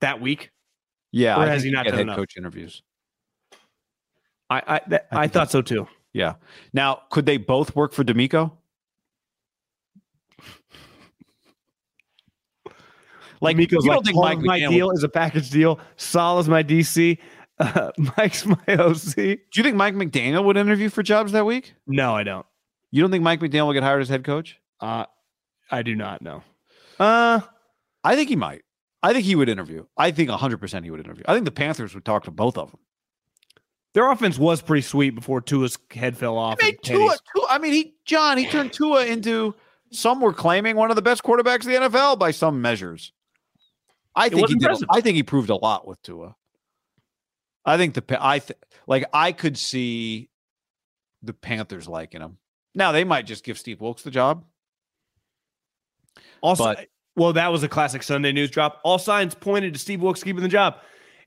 that 0.00 0.20
week? 0.20 0.50
Yeah, 1.12 1.40
Or 1.40 1.46
has 1.46 1.62
he 1.62 1.70
not 1.70 1.84
get 1.84 1.90
done 1.90 1.98
head 1.98 2.02
enough? 2.02 2.16
coach 2.16 2.36
interviews. 2.36 2.82
I, 4.50 4.62
I, 4.66 4.80
that, 4.88 5.06
I 5.12 5.22
I 5.22 5.28
thought 5.28 5.50
so 5.50 5.62
too. 5.62 5.86
Yeah. 6.12 6.34
Now, 6.72 7.02
could 7.10 7.24
they 7.26 7.36
both 7.36 7.74
work 7.76 7.92
for 7.92 8.04
DeMeco? 8.04 8.50
Like, 13.40 13.56
Miko's 13.56 13.84
you 13.84 13.90
don't 13.92 14.04
think 14.04 14.16
part 14.16 14.38
Mike 14.38 14.44
my 14.44 14.58
deal 14.68 14.90
is 14.90 15.02
a 15.02 15.08
package 15.08 15.50
deal. 15.50 15.78
Sal 15.96 16.38
is 16.38 16.48
my 16.48 16.62
DC. 16.62 17.18
Uh, 17.58 17.90
Mike's 18.16 18.46
my 18.46 18.56
OC. 18.68 19.14
Do 19.14 19.38
you 19.54 19.62
think 19.62 19.76
Mike 19.76 19.94
McDaniel 19.94 20.44
would 20.44 20.56
interview 20.56 20.88
for 20.88 21.02
jobs 21.02 21.32
that 21.32 21.46
week? 21.46 21.74
No, 21.86 22.14
I 22.14 22.22
don't. 22.22 22.46
You 22.90 23.02
don't 23.02 23.10
think 23.10 23.24
Mike 23.24 23.40
McDaniel 23.40 23.66
will 23.66 23.72
get 23.72 23.82
hired 23.82 24.02
as 24.02 24.08
head 24.08 24.24
coach? 24.24 24.58
Uh, 24.80 25.06
I 25.70 25.82
do 25.82 25.94
not 25.94 26.22
know. 26.22 26.42
Uh, 26.98 27.40
I 28.02 28.16
think 28.16 28.28
he 28.28 28.36
might. 28.36 28.62
I 29.02 29.12
think 29.12 29.24
he 29.24 29.34
would 29.34 29.48
interview. 29.48 29.84
I 29.96 30.10
think 30.10 30.30
100% 30.30 30.84
he 30.84 30.90
would 30.90 31.00
interview. 31.00 31.24
I 31.26 31.34
think 31.34 31.44
the 31.44 31.50
Panthers 31.50 31.94
would 31.94 32.04
talk 32.04 32.24
to 32.24 32.30
both 32.30 32.56
of 32.56 32.70
them. 32.70 32.80
their 33.94 34.10
offense 34.10 34.38
was 34.38 34.62
pretty 34.62 34.82
sweet 34.82 35.10
before 35.10 35.40
Tua's 35.40 35.78
head 35.90 36.16
fell 36.16 36.38
off. 36.38 36.60
He 36.60 36.68
made 36.68 36.82
Tua, 36.82 37.16
Tua. 37.34 37.46
I 37.50 37.58
mean, 37.58 37.72
he 37.72 37.94
John, 38.04 38.38
he 38.38 38.46
turned 38.46 38.72
Tua 38.72 39.04
into 39.06 39.54
some 39.92 40.20
were 40.20 40.32
claiming 40.32 40.76
one 40.76 40.90
of 40.90 40.96
the 40.96 41.02
best 41.02 41.22
quarterbacks 41.22 41.64
in 41.66 41.72
the 41.72 41.88
NFL 41.88 42.18
by 42.18 42.30
some 42.30 42.60
measures. 42.62 43.12
I 44.16 44.28
think 44.28 44.48
he 44.48 44.54
did. 44.56 44.70
I 44.90 45.00
think 45.00 45.16
he 45.16 45.22
proved 45.22 45.50
a 45.50 45.56
lot 45.56 45.86
with 45.86 46.00
Tua. 46.02 46.34
I 47.64 47.76
think 47.76 47.94
the 47.94 48.18
I 48.20 48.38
th- 48.40 48.58
like 48.86 49.04
I 49.12 49.32
could 49.32 49.56
see 49.56 50.28
the 51.22 51.32
Panthers 51.32 51.88
liking 51.88 52.20
him. 52.20 52.38
Now 52.74 52.92
they 52.92 53.04
might 53.04 53.26
just 53.26 53.44
give 53.44 53.58
Steve 53.58 53.80
Wilks 53.80 54.02
the 54.02 54.10
job. 54.10 54.44
Also, 56.42 56.64
But- 56.64 56.88
well, 57.16 57.32
that 57.34 57.52
was 57.52 57.62
a 57.62 57.68
classic 57.68 58.02
Sunday 58.02 58.32
news 58.32 58.50
drop. 58.50 58.80
All 58.84 58.98
signs 58.98 59.34
pointed 59.34 59.72
to 59.74 59.78
Steve 59.80 60.00
Wilks 60.02 60.22
keeping 60.22 60.42
the 60.42 60.48
job. 60.48 60.76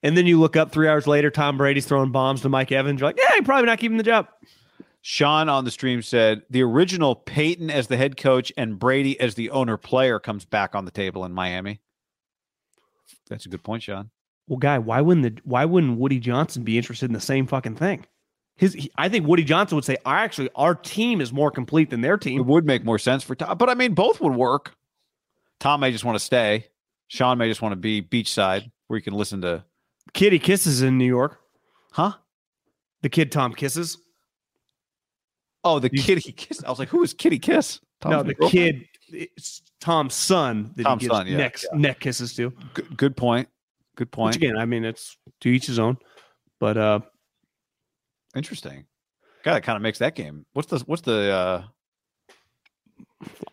And 0.04 0.16
then 0.16 0.28
you 0.28 0.40
look 0.40 0.56
up 0.56 0.72
three 0.72 0.88
hours 0.88 1.08
later, 1.08 1.32
Tom 1.32 1.58
Brady's 1.58 1.86
throwing 1.86 2.12
bombs 2.12 2.42
to 2.42 2.50
Mike 2.50 2.72
Evans. 2.72 3.00
You're 3.00 3.10
like, 3.10 3.18
yeah, 3.18 3.34
he 3.36 3.42
probably 3.42 3.66
not 3.66 3.80
keeping 3.80 3.98
the 3.98 4.04
job. 4.04 4.28
Sean 5.02 5.48
on 5.50 5.64
the 5.64 5.72
stream 5.72 6.02
said 6.02 6.44
the 6.50 6.62
original 6.62 7.16
Payton 7.16 7.72
as 7.72 7.88
the 7.88 7.98
head 7.98 8.18
coach 8.18 8.52
and 8.58 8.78
Brady 8.78 9.20
as 9.20 9.36
the 9.36 9.50
owner 9.50 9.78
player 9.78 10.20
comes 10.20 10.46
back 10.46 10.76
on 10.76 10.86
the 10.86 10.92
table 10.92 11.24
in 11.26 11.32
Miami. 11.32 11.80
That's 13.30 13.46
a 13.46 13.50
good 13.50 13.64
point, 13.64 13.84
Sean. 13.84 14.10
Well, 14.48 14.58
guy, 14.58 14.80
why 14.80 15.02
wouldn't 15.02 15.36
the 15.36 15.42
why 15.44 15.66
wouldn't 15.66 15.98
Woody 15.98 16.20
Johnson 16.20 16.64
be 16.64 16.78
interested 16.78 17.08
in 17.08 17.14
the 17.14 17.20
same 17.20 17.48
fucking 17.48 17.76
thing? 17.76 18.06
His, 18.56 18.74
he, 18.74 18.90
I 18.98 19.08
think 19.10 19.28
Woody 19.28 19.44
Johnson 19.44 19.76
would 19.76 19.86
say, 19.86 19.98
"I 20.06 20.24
actually, 20.24 20.50
our 20.56 20.74
team 20.74 21.22
is 21.22 21.32
more 21.34 21.52
complete 21.52 21.90
than 21.90 22.02
their 22.02 22.18
team." 22.18 22.40
It 22.40 22.46
would 22.46 22.66
make 22.66 22.84
more 22.84 22.98
sense 22.98 23.24
for 23.24 23.36
Tom, 23.36 23.58
but 23.58 23.70
I 23.70 23.74
mean, 23.76 23.94
both 23.94 24.20
would 24.22 24.34
work. 24.34 24.74
Tom 25.60 25.82
may 25.82 25.92
just 25.92 26.06
want 26.06 26.18
to 26.18 26.24
stay. 26.24 26.68
Sean 27.08 27.38
may 27.38 27.48
just 27.50 27.62
want 27.62 27.74
to 27.74 27.78
be 27.78 28.02
beachside 28.02 28.72
where 28.88 28.98
you 28.98 29.04
can 29.04 29.14
listen 29.14 29.42
to, 29.42 29.64
Kitty 30.14 30.40
kisses 30.40 30.82
in 30.82 30.98
New 30.98 31.06
York. 31.06 31.40
huh? 31.92 32.14
The 33.02 33.10
kid 33.10 33.32
Tom 33.32 33.54
kisses. 33.54 33.98
Oh, 35.64 35.80
the 35.80 35.90
You- 35.92 36.02
kitty 36.02 36.32
kiss. 36.32 36.64
I 36.64 36.70
was 36.70 36.80
like, 36.80 36.90
who 36.90 37.04
is 37.04 37.14
Kitty 37.14 37.40
Kiss? 37.40 37.80
no, 38.06 38.24
the 38.24 38.34
girlfriend? 38.34 38.52
kid, 38.52 38.88
it's 39.12 39.62
Tom's 39.82 40.14
son 40.14 40.72
that 40.76 40.84
Tom's 40.84 41.02
he 41.02 41.08
gives 41.08 41.18
son, 41.18 41.28
yeah, 41.28 41.38
neck, 41.38 41.58
neck 41.74 42.00
kisses 42.00 42.34
to. 42.36 42.52
Good, 42.74 42.98
good 42.98 43.18
point. 43.18 43.50
Good 43.98 44.08
Which 44.08 44.12
point. 44.12 44.36
again, 44.38 44.56
I 44.58 44.66
mean, 44.66 44.86
it's 44.86 45.18
to 45.42 45.50
each 45.50 45.66
his 45.66 45.80
own. 45.80 45.98
But 46.60 46.78
uh, 46.78 47.00
Interesting. 48.36 48.86
God, 49.44 49.54
that 49.56 49.64
kind 49.64 49.76
of 49.76 49.82
makes 49.82 50.00
that 50.00 50.16
game. 50.16 50.46
What's 50.54 50.70
the 50.70 50.80
what's 50.86 51.02
the 51.02 51.32
uh 51.32 51.64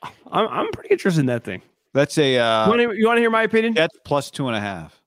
I'm 0.30 0.48
I'm 0.48 0.70
pretty 0.72 0.90
interested 0.90 1.20
in 1.20 1.26
that 1.26 1.44
thing. 1.44 1.62
that's 1.92 2.16
a 2.18 2.34
you 2.34 2.40
uh 2.40 2.66
want 2.68 2.80
to 2.80 2.92
you 2.96 3.06
want 3.06 3.16
to 3.16 3.20
hear 3.20 3.30
my 3.30 3.42
opinion? 3.42 3.74
That's 3.74 3.96
plus 4.04 4.30
two 4.30 4.46
and 4.48 4.56
a 4.56 4.60
half. 4.60 5.00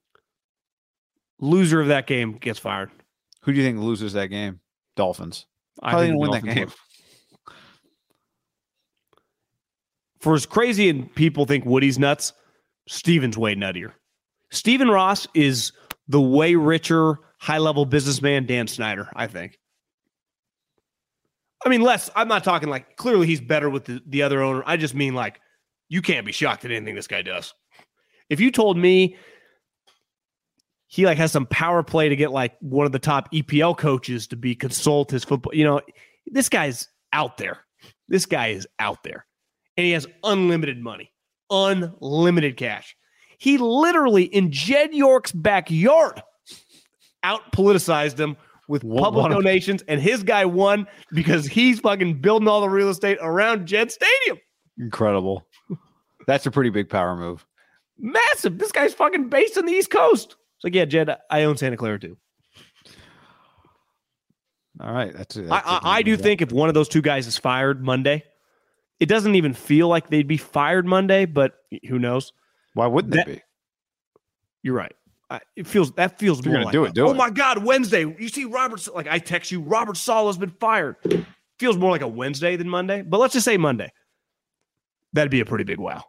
Loser 1.40 1.82
of 1.82 1.88
that 1.90 2.08
game 2.08 2.34
gets 2.38 2.58
fired. 2.60 2.90
Who 3.44 3.52
do 3.52 3.60
you 3.60 3.64
think 3.64 3.80
loses 3.80 4.14
that 4.14 4.28
game? 4.28 4.60
Dolphins. 4.96 5.46
I 5.84 5.92
Probably 5.92 6.08
think 6.08 6.20
gonna 6.20 6.26
the 6.26 6.32
win 6.32 6.46
that 6.46 6.56
game. 6.56 6.68
will. 6.68 6.74
For 10.20 10.34
as 10.34 10.46
crazy 10.48 10.90
and 10.90 11.14
people 11.14 11.46
think 11.46 11.64
Woody's 11.66 12.00
nuts, 12.00 12.34
Steven's 12.88 13.38
way 13.38 13.56
nuttier. 13.56 13.92
Steven 14.52 14.88
Ross 14.90 15.28
is 15.34 15.72
the 16.08 16.22
way 16.22 16.56
richer, 16.56 17.20
high 17.40 17.58
level 17.58 17.86
businessman 17.86 18.46
Dan 18.46 18.68
Snyder, 18.68 19.10
I 19.16 19.28
think. 19.28 19.58
I 21.66 21.70
mean, 21.70 21.82
less, 21.82 22.10
I'm 22.16 22.28
not 22.28 22.44
talking 22.44 22.70
like 22.70 22.98
clearly 22.98 23.28
he's 23.28 23.42
better 23.42 23.70
with 23.70 23.86
the, 23.86 24.02
the 24.06 24.22
other 24.24 24.42
owner. 24.42 24.64
I 24.66 24.78
just 24.78 24.94
mean 24.94 25.14
like 25.16 25.40
you 25.90 26.02
can't 26.02 26.26
be 26.26 26.32
shocked 26.32 26.66
at 26.66 26.72
anything 26.72 26.96
this 26.96 27.08
guy 27.08 27.22
does. 27.22 27.54
If 28.30 28.40
you 28.40 28.52
told 28.52 28.78
me 28.78 29.18
he 30.88 31.06
like 31.06 31.18
has 31.18 31.32
some 31.32 31.46
power 31.46 31.84
play 31.84 32.10
to 32.10 32.16
get 32.16 32.32
like 32.32 32.56
one 32.60 32.86
of 32.86 32.92
the 32.92 33.00
top 33.00 33.32
EPL 33.32 33.78
coaches 33.78 34.28
to 34.28 34.36
be 34.36 34.56
consult 34.56 35.12
his 35.12 35.24
football, 35.24 35.54
you 35.54 35.64
know, 35.64 35.82
this 36.28 36.50
guy's 36.50 36.88
out 37.14 37.38
there. 37.38 37.60
This 38.08 38.26
guy 38.26 38.48
is 38.48 38.68
out 38.80 39.04
there. 39.04 39.26
And 39.76 39.86
he 39.86 39.92
has 39.92 40.08
unlimited 40.24 40.82
money, 40.82 41.12
unlimited 41.50 42.58
cash. 42.58 42.97
He 43.38 43.58
literally 43.58 44.24
in 44.24 44.52
Jed 44.52 44.94
York's 44.94 45.32
backyard 45.32 46.22
out 47.24 47.52
politicized 47.52 48.20
him 48.20 48.36
with 48.68 48.84
One- 48.84 49.04
public 49.04 49.26
of- 49.28 49.32
donations, 49.32 49.84
and 49.88 50.02
his 50.02 50.24
guy 50.24 50.46
won 50.46 50.88
because 51.14 51.46
he's 51.46 51.80
fucking 51.80 52.22
building 52.22 52.48
all 52.48 52.62
the 52.62 52.70
real 52.70 52.90
estate 52.90 53.18
around 53.22 53.66
Jed 53.68 53.92
Stadium. 53.92 54.38
Incredible. 54.80 55.48
That's 56.28 56.46
a 56.46 56.52
pretty 56.52 56.70
big 56.70 56.90
power 56.90 57.16
move. 57.16 57.46
Massive. 57.98 58.58
This 58.58 58.72
guy's 58.72 58.94
fucking 58.94 59.30
based 59.30 59.58
on 59.58 59.66
the 59.66 59.72
East 59.72 59.90
Coast. 59.90 60.36
It's 60.58 60.64
like, 60.64 60.76
yeah, 60.76 60.86
Jed, 60.86 61.16
I 61.32 61.44
own 61.44 61.58
Santa 61.58 61.78
Clara 61.78 62.00
too. 62.00 62.18
All 64.80 64.92
right. 64.92 65.14
That's, 65.14 65.38
I, 65.38 65.42
that's 65.42 65.68
I, 65.68 65.80
I 65.84 66.02
do 66.02 66.16
think 66.18 66.42
if 66.42 66.52
one 66.52 66.70
of 66.70 66.76
those 66.76 66.88
two 66.90 67.02
guys 67.02 67.26
is 67.28 67.38
fired 67.38 67.84
Monday, 67.84 68.24
it 69.00 69.08
doesn't 69.08 69.36
even 69.36 69.54
feel 69.54 69.88
like 69.88 70.10
they'd 70.10 70.28
be 70.28 70.38
fired 70.38 70.86
Monday, 70.86 71.26
but 71.26 71.54
who 71.88 71.98
knows? 71.98 72.32
Why 72.78 72.88
wouldn't 72.88 73.14
that- 73.16 73.28
it 73.28 73.36
be? 73.38 73.42
You're 74.64 74.76
right. 74.76 74.94
I, 75.30 75.42
it 75.58 75.68
feels 75.68 75.92
that 75.94 76.18
feels 76.20 76.40
If 76.40 76.46
you're 76.46 76.54
more 76.54 76.60
gonna 76.64 76.66
like 76.68 76.72
do 76.74 76.86
it, 76.86 76.90
a- 76.90 76.94
do 76.94 77.08
oh 77.08 77.12
it. 77.12 77.16
my 77.18 77.30
god, 77.30 77.64
Wednesday. 77.64 78.02
You 78.18 78.30
see 78.30 78.46
Robert 78.46 78.88
like 78.96 79.08
I 79.08 79.20
text 79.20 79.52
you, 79.52 79.60
Robert 79.60 79.98
Saleh 79.98 80.28
has 80.28 80.38
been 80.38 80.52
fired. 80.60 80.96
Feels 81.60 81.76
more 81.76 81.92
like 81.92 82.02
a 82.02 82.08
Wednesday 82.08 82.56
than 82.56 82.70
Monday, 82.70 83.02
but 83.02 83.20
let's 83.20 83.34
just 83.34 83.44
say 83.46 83.58
Monday. 83.58 83.92
That'd 85.14 85.32
be 85.32 85.40
a 85.42 85.46
pretty 85.46 85.64
big 85.66 85.80
wow. 85.80 86.04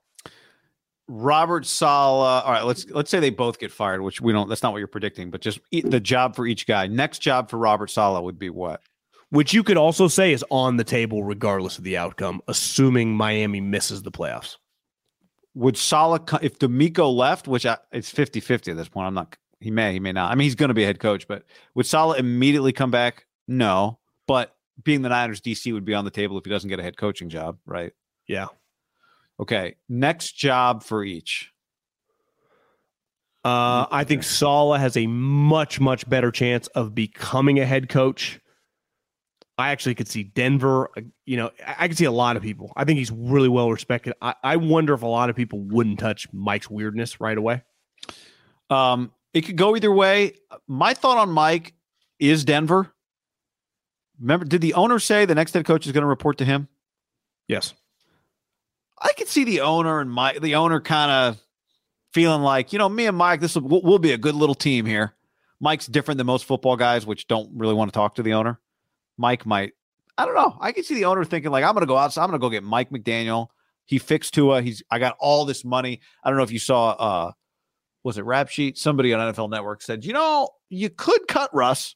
Robert 1.09 1.65
Saleh. 1.66 2.45
All 2.45 2.53
right, 2.53 2.62
let's 2.65 2.89
let's 2.90 3.11
say 3.11 3.19
they 3.19 3.31
both 3.31 3.59
get 3.59 3.73
fired, 3.73 4.03
which 4.03 4.20
we 4.20 4.32
don't. 4.32 4.49
That's 4.49 4.62
not 4.62 4.73
what 4.73 4.78
you're 4.78 4.86
predicting, 4.86 5.31
but 5.31 5.40
just 5.40 5.59
the 5.73 6.01
job 6.01 6.36
for 6.36 6.47
each 6.47 6.66
guy. 6.66 6.86
Next 6.86 7.20
job 7.20 7.49
for 7.51 7.57
Robert 7.59 7.90
Saleh 7.90 8.23
would 8.23 8.39
be 8.39 8.51
what? 8.51 8.82
Which 9.31 9.53
you 9.53 9.62
could 9.62 9.77
also 9.77 10.07
say 10.09 10.32
is 10.32 10.45
on 10.51 10.77
the 10.77 10.85
table 10.85 11.24
regardless 11.24 11.78
of 11.78 11.85
the 11.85 11.97
outcome, 11.97 12.40
assuming 12.49 13.15
Miami 13.15 13.61
misses 13.61 14.03
the 14.03 14.11
playoffs. 14.12 14.57
Would 15.54 15.76
Saleh 15.76 16.26
co- 16.26 16.38
if 16.40 16.58
DeMeco 16.58 17.14
left, 17.14 17.48
which 17.48 17.66
I, 17.66 17.78
it's 17.92 18.12
50-50 18.12 18.68
at 18.68 18.76
this 18.76 18.88
point. 18.88 19.06
I'm 19.06 19.14
not. 19.14 19.36
He 19.60 19.70
may, 19.70 19.92
he 19.92 20.00
may 20.00 20.12
not. 20.12 20.30
I 20.30 20.36
mean, 20.36 20.44
he's 20.44 20.54
going 20.54 20.68
to 20.68 20.74
be 20.74 20.84
a 20.84 20.86
head 20.86 21.00
coach, 21.00 21.26
but 21.26 21.44
would 21.74 21.86
Saleh 21.86 22.18
immediately 22.18 22.72
come 22.72 22.92
back? 22.92 23.26
No, 23.48 23.98
but 24.28 24.54
being 24.84 25.02
the 25.02 25.08
Niners 25.08 25.40
DC 25.40 25.72
would 25.72 25.84
be 25.84 25.94
on 25.94 26.04
the 26.04 26.10
table 26.10 26.38
if 26.38 26.44
he 26.44 26.50
doesn't 26.50 26.68
get 26.68 26.78
a 26.78 26.82
head 26.82 26.96
coaching 26.96 27.28
job, 27.28 27.58
right? 27.66 27.92
Yeah. 28.28 28.46
Okay, 29.40 29.76
next 29.88 30.32
job 30.32 30.82
for 30.84 31.02
each. 31.02 31.52
Uh, 33.44 33.86
I 33.90 34.04
think 34.04 34.24
Saleh 34.24 34.80
has 34.80 34.96
a 34.96 35.06
much, 35.06 35.80
much 35.80 36.08
better 36.08 36.30
chance 36.30 36.66
of 36.68 36.94
becoming 36.94 37.58
a 37.60 37.64
head 37.64 37.88
coach. 37.88 38.40
I 39.59 39.70
actually 39.70 39.97
could 39.97 40.09
see 40.09 40.22
Denver. 40.22 40.89
uh, 40.97 41.01
You 41.26 41.36
know, 41.36 41.51
I, 41.66 41.89
could 41.89 41.98
see 41.98 42.05
a 42.05 42.12
lot 42.12 42.36
of 42.36 42.43
people. 42.43 42.72
I 42.76 42.85
think 42.85 42.98
he's 42.98 43.10
really 43.10 43.48
well 43.48 43.70
respected. 43.70 44.14
I, 44.22 44.35
I 44.43 44.56
wonder 44.56 44.94
if 44.94 45.02
a 45.02 45.06
lot 45.06 45.30
of 45.30 45.36
people 45.36 45.59
wouldn't 45.60 45.98
touch 45.98 46.32
Mike's 46.32 46.70
weirdness 46.70 47.20
right 47.20 47.36
away. 47.36 47.62
Um, 48.70 49.12
it 49.35 49.43
could 49.43 49.56
go 49.56 49.74
either 49.74 49.93
way. 49.93 50.35
My 50.68 50.94
thought 50.94 51.18
on 51.18 51.30
Mike 51.30 51.74
is 52.20 52.44
Denver. 52.44 52.93
Remember, 54.20 54.44
did 54.44 54.60
the 54.60 54.74
owner 54.74 54.98
say 54.98 55.24
the 55.24 55.35
next 55.35 55.55
head 55.55 55.64
coach 55.64 55.86
is 55.86 55.93
going 55.93 56.02
to 56.02 56.09
report 56.09 56.39
to 56.39 56.44
him? 56.44 56.68
Yes. 57.48 57.74
I 59.01 59.12
could 59.16 59.28
see 59.28 59.44
the 59.44 59.60
owner 59.60 60.01
and 60.01 60.10
Mike, 60.10 60.40
the 60.40 60.56
owner 60.56 60.80
kind 60.80 61.10
of 61.10 61.43
feeling 62.12 62.43
like, 62.43 62.72
you 62.72 62.78
know, 62.78 62.89
me 62.89 63.06
and 63.06 63.16
Mike, 63.16 63.40
this 63.40 63.55
will 63.55 63.62
we'll, 63.62 63.82
we'll 63.82 63.98
be 63.98 64.12
a 64.12 64.18
good 64.18 64.35
little 64.35 64.55
team 64.55 64.86
here. 64.86 65.14
Mike's 65.60 65.86
different 65.86 66.18
than 66.18 66.26
most 66.26 66.44
football 66.44 66.76
guys, 66.76 67.06
which 67.06 67.26
don't 67.26 67.51
really 67.55 67.74
want 67.74 67.93
to 67.93 67.97
talk 67.97 68.16
to 68.16 68.22
the 68.22 68.35
owner. 68.35 68.60
Mike 69.19 69.45
might, 69.45 69.73
I 70.16 70.24
don't 70.24 70.35
know. 70.35 70.57
I 70.61 70.73
can 70.73 70.85
see 70.85 70.95
the 70.95 71.05
owner 71.05 71.24
thinking 71.24 71.51
like, 71.51 71.65
I'm 71.65 71.74
going 71.74 71.82
to 71.82 71.86
go 71.86 71.97
outside. 71.99 72.23
I'm 72.23 72.31
going 72.31 72.40
to 72.40 72.45
go 72.45 72.51
get 72.51 72.62
Mike 72.65 72.90
McDaniel. 72.90 73.49
He 73.85 73.99
fixed 73.99 74.32
Tua. 74.35 74.62
He's, 74.62 74.82
I 74.90 74.99
got 74.99 75.16
all 75.19 75.45
this 75.45 75.65
money. 75.65 76.01
I 76.24 76.31
don't 76.31 76.36
know 76.36 76.45
if 76.45 76.51
you 76.53 76.59
saw, 76.59 76.90
uh, 76.90 77.32
was 78.05 78.16
it 78.19 78.24
Rap 78.24 78.49
Sheet? 78.49 78.78
Somebody 78.78 79.12
on 79.12 79.35
NFL 79.35 79.51
Network 79.51 79.82
said, 79.82 80.05
you 80.05 80.12
know, 80.12 80.49
you 80.70 80.89
could 80.89 81.27
cut 81.28 81.51
Russ 81.55 81.95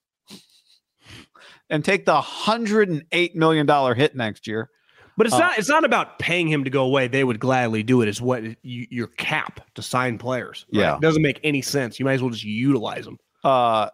and 1.70 1.85
take 1.85 2.05
the 2.07 2.20
hundred 2.20 2.89
and 2.90 3.05
eight 3.12 3.35
million 3.36 3.66
dollar 3.66 3.94
hit 3.94 4.15
next 4.16 4.47
year. 4.47 4.69
But 5.16 5.27
it's 5.27 5.35
Uh, 5.35 5.40
not. 5.40 5.59
It's 5.59 5.69
not 5.69 5.85
about 5.85 6.19
paying 6.19 6.49
him 6.49 6.65
to 6.65 6.70
go 6.70 6.85
away. 6.85 7.07
They 7.09 7.23
would 7.24 7.39
gladly 7.39 7.82
do 7.82 8.01
it. 8.03 8.09
Is 8.09 8.20
what 8.20 8.43
you, 8.62 8.86
your 8.90 9.09
cap 9.09 9.61
to 9.74 9.82
sign 9.82 10.16
players. 10.19 10.65
right? 10.73 10.81
Yeah. 10.81 10.94
it 10.97 11.03
doesn't 11.03 11.23
make 11.23 11.39
any 11.44 11.61
sense. 11.62 11.99
You 11.99 12.05
might 12.07 12.15
as 12.15 12.23
well 12.23 12.31
just 12.31 12.44
utilize 12.44 13.05
them. 13.05 13.19
Uh, 13.44 13.89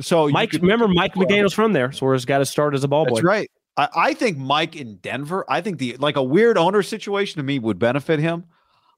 so 0.00 0.28
Mike, 0.28 0.50
could- 0.50 0.62
remember 0.62 0.88
Mike 0.88 1.14
McDaniel's 1.14 1.54
from 1.54 1.72
there, 1.72 1.92
so 1.92 2.12
he's 2.12 2.24
got 2.24 2.38
to 2.38 2.46
start 2.46 2.74
as 2.74 2.84
a 2.84 2.88
ball 2.88 3.04
boy. 3.06 3.14
That's 3.16 3.24
right. 3.24 3.50
I, 3.76 3.88
I 3.96 4.14
think 4.14 4.36
Mike 4.38 4.76
in 4.76 4.96
Denver. 4.98 5.44
I 5.48 5.60
think 5.60 5.78
the 5.78 5.96
like 5.98 6.16
a 6.16 6.22
weird 6.22 6.56
owner 6.58 6.82
situation 6.82 7.38
to 7.38 7.42
me 7.42 7.58
would 7.58 7.78
benefit 7.78 8.20
him. 8.20 8.44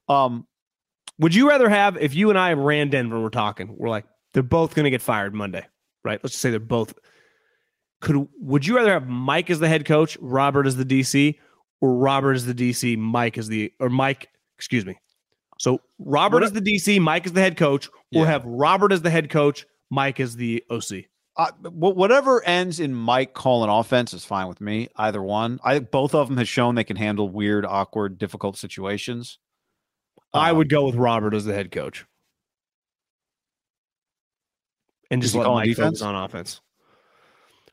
Um, 0.07 0.45
Would 1.19 1.33
you 1.33 1.49
rather 1.49 1.67
have 1.69 1.97
if 1.97 2.13
you 2.15 2.29
and 2.29 2.37
I 2.37 2.53
ran 2.53 2.89
Denver? 2.89 3.19
We're 3.21 3.29
talking. 3.29 3.75
We're 3.77 3.89
like 3.89 4.05
they're 4.33 4.43
both 4.43 4.75
going 4.75 4.83
to 4.85 4.91
get 4.91 5.01
fired 5.01 5.33
Monday, 5.33 5.65
right? 6.03 6.19
Let's 6.23 6.33
just 6.33 6.41
say 6.41 6.51
they're 6.51 6.59
both. 6.59 6.93
Could 8.01 8.27
would 8.39 8.65
you 8.67 8.75
rather 8.75 8.93
have 8.93 9.07
Mike 9.07 9.49
as 9.49 9.59
the 9.59 9.67
head 9.67 9.85
coach, 9.85 10.17
Robert 10.21 10.67
as 10.67 10.75
the 10.75 10.85
DC, 10.85 11.35
or 11.81 11.95
Robert 11.95 12.33
as 12.33 12.45
the 12.45 12.53
DC, 12.53 12.97
Mike 12.97 13.37
as 13.39 13.47
the 13.47 13.73
or 13.79 13.89
Mike? 13.89 14.29
Excuse 14.57 14.85
me. 14.85 14.95
So 15.59 15.81
Robert 15.97 16.37
What- 16.37 16.43
as 16.43 16.51
the 16.51 16.61
DC, 16.61 17.01
Mike 17.01 17.25
as 17.25 17.33
the 17.33 17.41
head 17.41 17.57
coach, 17.57 17.87
or 18.13 18.21
Yeah. 18.23 18.25
have 18.25 18.45
Robert 18.45 18.91
as 18.91 19.01
the 19.01 19.09
head 19.09 19.31
coach, 19.31 19.65
Mike 19.89 20.19
as 20.19 20.35
the 20.35 20.63
OC. 20.69 21.05
I, 21.37 21.51
wh- 21.61 21.95
whatever 21.95 22.43
ends 22.43 22.79
in 22.79 22.93
Mike 22.95 23.33
calling 23.33 23.69
offense 23.69 24.13
is 24.13 24.25
fine 24.25 24.47
with 24.47 24.59
me. 24.59 24.87
Either 24.95 25.21
one. 25.21 25.59
I 25.63 25.75
think 25.75 25.91
both 25.91 26.15
of 26.15 26.27
them 26.27 26.37
has 26.37 26.49
shown 26.49 26.75
they 26.75 26.83
can 26.83 26.97
handle 26.97 27.29
weird, 27.29 27.65
awkward, 27.65 28.17
difficult 28.17 28.57
situations. 28.57 29.37
I 30.33 30.49
Um, 30.51 30.57
would 30.57 30.69
go 30.69 30.85
with 30.85 30.95
Robert 30.95 31.33
as 31.33 31.45
the 31.45 31.53
head 31.53 31.71
coach, 31.71 32.05
and 35.09 35.21
just 35.21 35.35
let 35.35 35.47
Mike 35.47 35.65
defense? 35.69 35.99
focus 35.99 36.01
on 36.01 36.15
offense. 36.15 36.61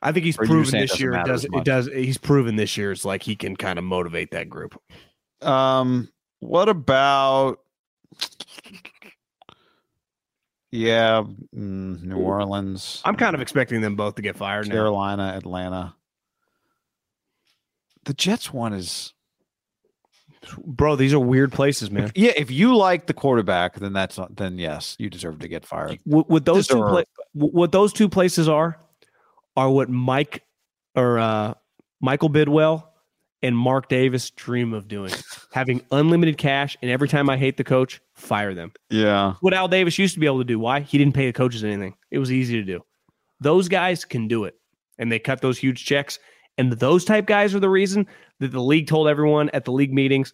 I 0.03 0.13
think 0.13 0.25
he's 0.27 0.39
Or 0.39 0.45
proven 0.45 0.67
saying 0.67 0.85
it 0.85 0.91
this 0.91 1.01
year. 1.01 1.15
It 1.15 1.25
does. 1.25 1.45
It 1.45 1.65
does. 1.65 1.87
He's 1.87 2.19
proven 2.19 2.57
this 2.57 2.77
year 2.77 2.93
is 2.93 3.05
like 3.07 3.23
he 3.23 3.35
can 3.35 3.57
kind 3.57 3.79
of 3.79 3.85
motivate 3.85 4.31
that 4.33 4.49
group. 4.51 4.79
Um, 5.41 6.11
what 6.41 6.69
about? 6.69 7.61
Yeah, 10.75 11.23
mm, 11.55 12.03
New 12.03 12.17
Orleans, 12.17 13.01
I'm 13.05 13.15
kind 13.15 13.37
of 13.37 13.41
expecting 13.41 13.81
them 13.81 13.95
both 13.95 14.17
to 14.17 14.23
get 14.23 14.35
fired 14.35 14.67
now. 14.67 14.75
Carolina, 14.75 15.35
Atlanta. 15.37 15.95
The 18.05 18.13
Jets 18.13 18.53
one 18.53 18.73
is 18.73 19.15
Bro, 20.67 20.97
these 20.97 21.15
are 21.15 21.21
weird 21.21 21.53
places, 21.53 21.93
man. 21.93 22.11
yeah. 22.17 22.33
If 22.37 22.51
you 22.51 22.77
like 22.77 23.07
the 23.07 23.15
quarterback, 23.15 23.77
then 23.77 23.93
that's 23.93 24.19
not, 24.19 24.35
then 24.35 24.59
yes, 24.59 24.97
you 24.99 25.09
deserve 25.09 25.39
to 25.39 25.49
get 25.49 25.65
fired. 25.65 26.01
what, 26.05 26.29
what 26.29 26.45
those 26.45 26.67
two 26.67 26.75
Deserve. 26.75 26.91
pla- 26.91 27.05
what 27.35 27.71
those 27.71 27.93
two 27.93 28.09
places 28.09 28.49
are 28.49 28.77
are 29.57 29.71
what 29.71 29.89
Mike 29.89 30.43
or 30.97 31.21
uh, 31.21 31.55
Michael 32.01 32.31
Bidwill 32.31 32.85
and 33.43 33.57
Mark 33.57 33.89
Davis 33.89 34.31
dream 34.31 34.73
of 34.75 34.89
doing, 34.89 35.13
having 35.53 35.83
unlimited 35.93 36.37
cash, 36.37 36.77
and 36.83 36.91
every 36.91 37.09
time 37.09 37.31
I 37.31 37.37
hate 37.37 37.57
the 37.57 37.65
coach, 37.65 38.01
fire 38.15 38.55
them. 38.55 38.73
Yeah, 38.91 39.35
What 39.41 39.55
Al 39.55 39.69
Davis 39.69 39.99
used 39.99 40.15
to 40.15 40.21
be 40.21 40.27
able 40.27 40.39
to 40.39 40.45
do. 40.45 40.59
Why? 40.59 40.81
He 40.81 40.99
didn't 40.99 41.15
pay 41.15 41.27
the 41.27 41.33
coaches 41.33 41.65
anything. 41.65 41.95
It 42.11 42.19
was 42.19 42.31
easy 42.33 42.55
to 42.57 42.63
do. 42.65 42.81
Those 43.41 43.69
guys 43.69 44.05
can 44.05 44.29
do 44.29 44.45
it, 44.45 44.55
and 44.99 45.11
they 45.11 45.19
cut 45.19 45.41
those 45.41 45.59
huge 45.59 45.85
checks. 45.85 46.19
And 46.57 46.73
those 46.73 47.05
type 47.05 47.27
guys 47.27 47.55
are 47.55 47.61
the 47.61 47.69
reason 47.69 48.07
that 48.41 48.53
the 48.53 48.63
league 48.63 48.87
told 48.87 49.09
everyone 49.09 49.51
at 49.53 49.65
the 49.65 49.73
league 49.73 49.93
meetings, 49.93 50.33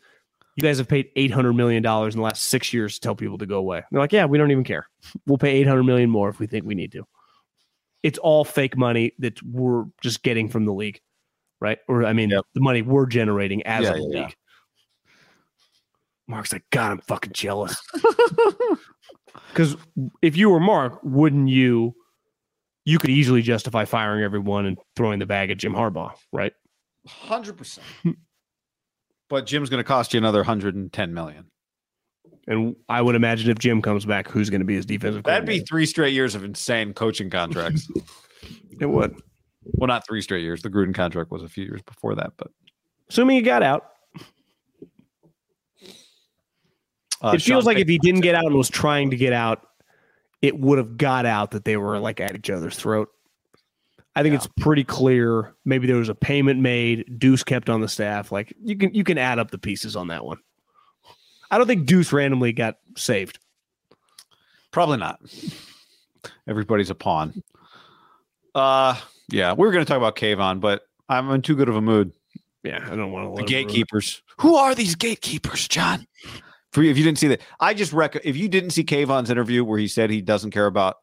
"You 0.57 0.62
guys 0.62 0.77
have 0.78 0.86
paid 0.89 1.09
eight 1.16 1.31
hundred 1.31 1.55
million 1.55 1.82
dollars 1.82 2.15
in 2.15 2.19
the 2.20 2.24
last 2.24 2.43
six 2.44 2.73
years 2.74 2.94
to 2.94 3.01
tell 3.01 3.15
people 3.16 3.39
to 3.39 3.47
go 3.47 3.57
away." 3.59 3.82
They're 3.90 4.01
like, 4.01 4.12
"Yeah, 4.12 4.27
we 4.27 4.36
don't 4.36 4.51
even 4.51 4.65
care. 4.65 4.86
We'll 5.27 5.39
pay 5.39 5.52
800 5.61 5.82
million 5.85 6.11
more 6.11 6.28
if 6.28 6.39
we 6.39 6.47
think 6.47 6.65
we 6.66 6.74
need 6.74 6.93
to." 6.93 7.05
It's 8.02 8.19
all 8.19 8.44
fake 8.44 8.77
money 8.77 9.12
that 9.19 9.43
we're 9.43 9.85
just 10.02 10.23
getting 10.23 10.48
from 10.48 10.66
the 10.66 10.73
league, 10.73 11.01
right? 11.61 11.78
Or 11.89 12.05
I 12.05 12.12
mean, 12.12 12.31
Yep. 12.31 12.44
the 12.55 12.61
money 12.61 12.82
we're 12.82 13.07
generating 13.07 13.62
as 13.66 13.85
Yeah, 13.85 13.93
a 13.93 13.97
yeah, 13.97 14.02
league. 14.02 14.15
yeah. 14.15 14.28
Mark's 16.31 16.52
like, 16.52 16.65
God, 16.70 16.93
I'm 16.93 17.01
fucking 17.01 17.32
jealous. 17.32 17.81
Because 19.52 19.77
if 20.23 20.36
you 20.36 20.51
were 20.51 20.61
Mark, 20.61 20.98
wouldn't 21.02 21.48
you? 21.48 21.94
You 22.85 22.98
could 22.98 23.11
easily 23.11 23.43
justify 23.43 23.85
firing 23.85 24.24
everyone 24.24 24.66
and 24.66 24.78
throwing 24.97 25.19
the 25.19 25.27
bag 25.27 25.51
at 25.51 25.59
Jim 25.59 25.73
Harbaugh, 25.73 26.12
right? 26.32 26.52
hundred 27.07 27.57
percent. 27.57 27.86
But 29.28 29.47
Jim's 29.47 29.70
going 29.70 29.78
to 29.78 29.86
cost 29.86 30.12
you 30.12 30.19
another 30.19 30.43
hundred 30.43 30.74
and 30.74 30.93
ten 30.93 31.15
million. 31.15 31.47
And 32.48 32.74
I 32.89 33.01
would 33.01 33.15
imagine 33.15 33.48
if 33.48 33.59
Jim 33.61 33.81
comes 33.81 34.05
back, 34.05 34.27
who's 34.28 34.51
going 34.51 34.61
to 34.61 34.65
be 34.65 34.74
his 34.74 34.85
defensive? 34.85 35.23
Coach? 35.23 35.31
That'd 35.31 35.47
be 35.47 35.61
three 35.61 35.86
straight 35.86 36.12
years 36.12 36.35
of 36.35 36.43
insane 36.43 36.93
coaching 36.94 37.31
contracts. 37.31 37.89
it 38.81 38.86
would. 38.86 39.15
well, 39.62 39.86
not 39.86 40.05
three 40.05 40.23
straight 40.23 40.43
years. 40.43 40.62
The 40.62 40.70
Gruden 40.70 40.93
contract 40.94 41.31
was 41.31 41.44
a 41.44 41.48
few 41.48 41.65
years 41.65 41.82
before 41.82 42.16
that, 42.16 42.32
but 42.36 42.48
Assuming 43.09 43.36
he 43.36 43.43
got 43.43 43.62
out, 43.62 43.85
uh, 47.23 47.29
it 47.29 47.43
feels 47.43 47.63
Sean 47.63 47.65
like 47.65 47.79
if 47.79 47.89
he 47.89 47.99
didn't 47.99 48.21
get 48.23 48.35
out 48.35 48.47
and 48.47 48.55
was 48.55 48.69
trying 48.71 49.11
to 49.11 49.17
get 49.17 49.33
out, 49.33 49.67
it 50.43 50.59
would 50.59 50.79
have 50.79 50.97
got 50.97 51.27
out 51.27 51.51
that 51.53 51.65
they 51.65 51.77
were 51.77 51.99
like 51.99 52.21
at 52.21 52.35
each 52.35 52.51
other's 52.51 52.77
throat. 52.77 53.09
I 54.17 54.23
think 54.23 54.33
Yeah. 54.33 54.39
it's 54.39 54.49
pretty 54.59 54.85
clear. 54.85 55.55
Maybe 55.65 55.87
there 55.87 55.97
was 55.97 56.09
a 56.09 56.15
payment 56.15 56.61
made. 56.61 57.19
Deuce 57.19 57.45
kept 57.45 57.69
on 57.71 57.81
the 57.81 57.89
staff. 57.89 58.33
Like 58.33 58.53
you 58.63 58.77
can 58.77 58.93
you 58.95 59.05
can 59.05 59.19
add 59.19 59.39
up 59.39 59.51
the 59.51 59.59
pieces 59.59 59.97
on 59.97 60.09
that 60.09 60.25
one. 60.25 60.39
I 61.51 61.59
don't 61.59 61.67
think 61.67 61.87
Deuce 61.87 62.13
randomly 62.13 62.53
got 62.53 62.77
saved. 62.97 63.39
Probably 64.73 64.99
not. 64.99 65.21
Everybody's 66.49 66.91
a 66.91 66.95
pawn. 66.95 67.43
Uh 68.55 68.99
yeah, 69.29 69.53
we 69.53 69.65
were 69.67 69.73
going 69.73 69.85
to 69.85 69.89
talk 69.89 69.97
about 69.97 70.17
Kayvon, 70.17 70.59
but 70.61 70.83
I'm 71.09 71.31
in 71.31 71.43
too 71.43 71.55
good 71.55 71.69
of 71.69 71.77
a 71.77 71.81
mood. 71.81 72.13
Yeah, 72.65 72.85
I 72.91 72.97
don't 72.97 73.13
want 73.13 73.37
to. 73.37 73.43
The 73.43 73.49
gatekeepers. 73.49 74.23
Who 74.39 74.57
are 74.57 74.75
these 74.75 74.97
gatekeepers, 74.97 75.69
John? 75.69 76.07
For 76.73 76.83
you, 76.83 76.91
if 76.91 76.99
you 76.99 77.05
didn't 77.05 77.19
see 77.19 77.29
that, 77.29 77.41
I 77.59 77.75
just 77.75 77.93
rec. 77.93 78.17
If 78.25 78.37
you 78.37 78.49
didn't 78.49 78.71
see 78.71 78.85
Kayvon's 78.85 79.31
interview 79.31 79.65
where 79.65 79.79
he 79.79 79.89
said 79.89 80.11
he 80.11 80.21
doesn't 80.21 80.53
care 80.53 80.67
about 80.67 80.97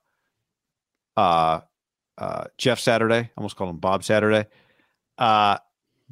uh, 1.18 1.62
uh, 2.18 2.46
Jeff 2.58 2.80
Saturday, 2.80 3.30
almost 3.38 3.56
called 3.56 3.72
him 3.72 3.78
Bob 3.78 4.04
Saturday. 4.04 4.48
Uh, 5.18 5.58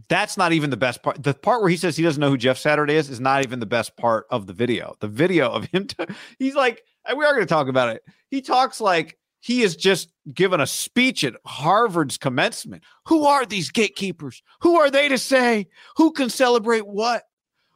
that's 0.10 0.36
not 0.36 0.52
even 0.52 0.70
the 0.70 0.78
best 0.78 1.02
part. 1.02 1.22
The 1.24 1.34
part 1.34 1.62
where 1.62 1.70
he 1.70 1.78
says 1.78 1.96
he 1.96 2.04
doesn't 2.04 2.20
know 2.20 2.30
who 2.30 2.38
Jeff 2.38 2.58
Saturday 2.58 2.96
is 2.96 3.10
is 3.10 3.22
not 3.22 3.44
even 3.44 3.60
the 3.60 3.66
best 3.66 3.96
part 3.96 4.26
of 4.30 4.46
the 4.46 4.54
video. 4.54 4.96
The 5.00 5.08
video 5.08 5.50
of 5.50 5.66
him, 5.66 5.88
t- 5.88 6.06
he's 6.38 6.56
like, 6.56 6.84
and 7.06 7.18
we 7.18 7.24
are 7.24 7.34
going 7.34 7.46
to 7.46 7.54
talk 7.54 7.68
about 7.68 7.96
it. 7.96 8.04
He 8.30 8.42
talks 8.42 8.82
like 8.82 9.18
he 9.40 9.62
has 9.62 9.76
just 9.76 10.12
given 10.34 10.60
a 10.60 10.68
speech 10.68 11.24
at 11.24 11.36
Harvard's 11.46 12.18
commencement. 12.18 12.84
Who 13.06 13.26
are 13.26 13.46
these 13.46 13.72
gatekeepers? 13.72 14.42
Who 14.62 14.76
are 14.78 14.90
they 14.90 15.08
to 15.08 15.18
say 15.18 15.68
who 15.96 16.12
can 16.12 16.30
celebrate 16.30 16.86
what? 16.86 17.24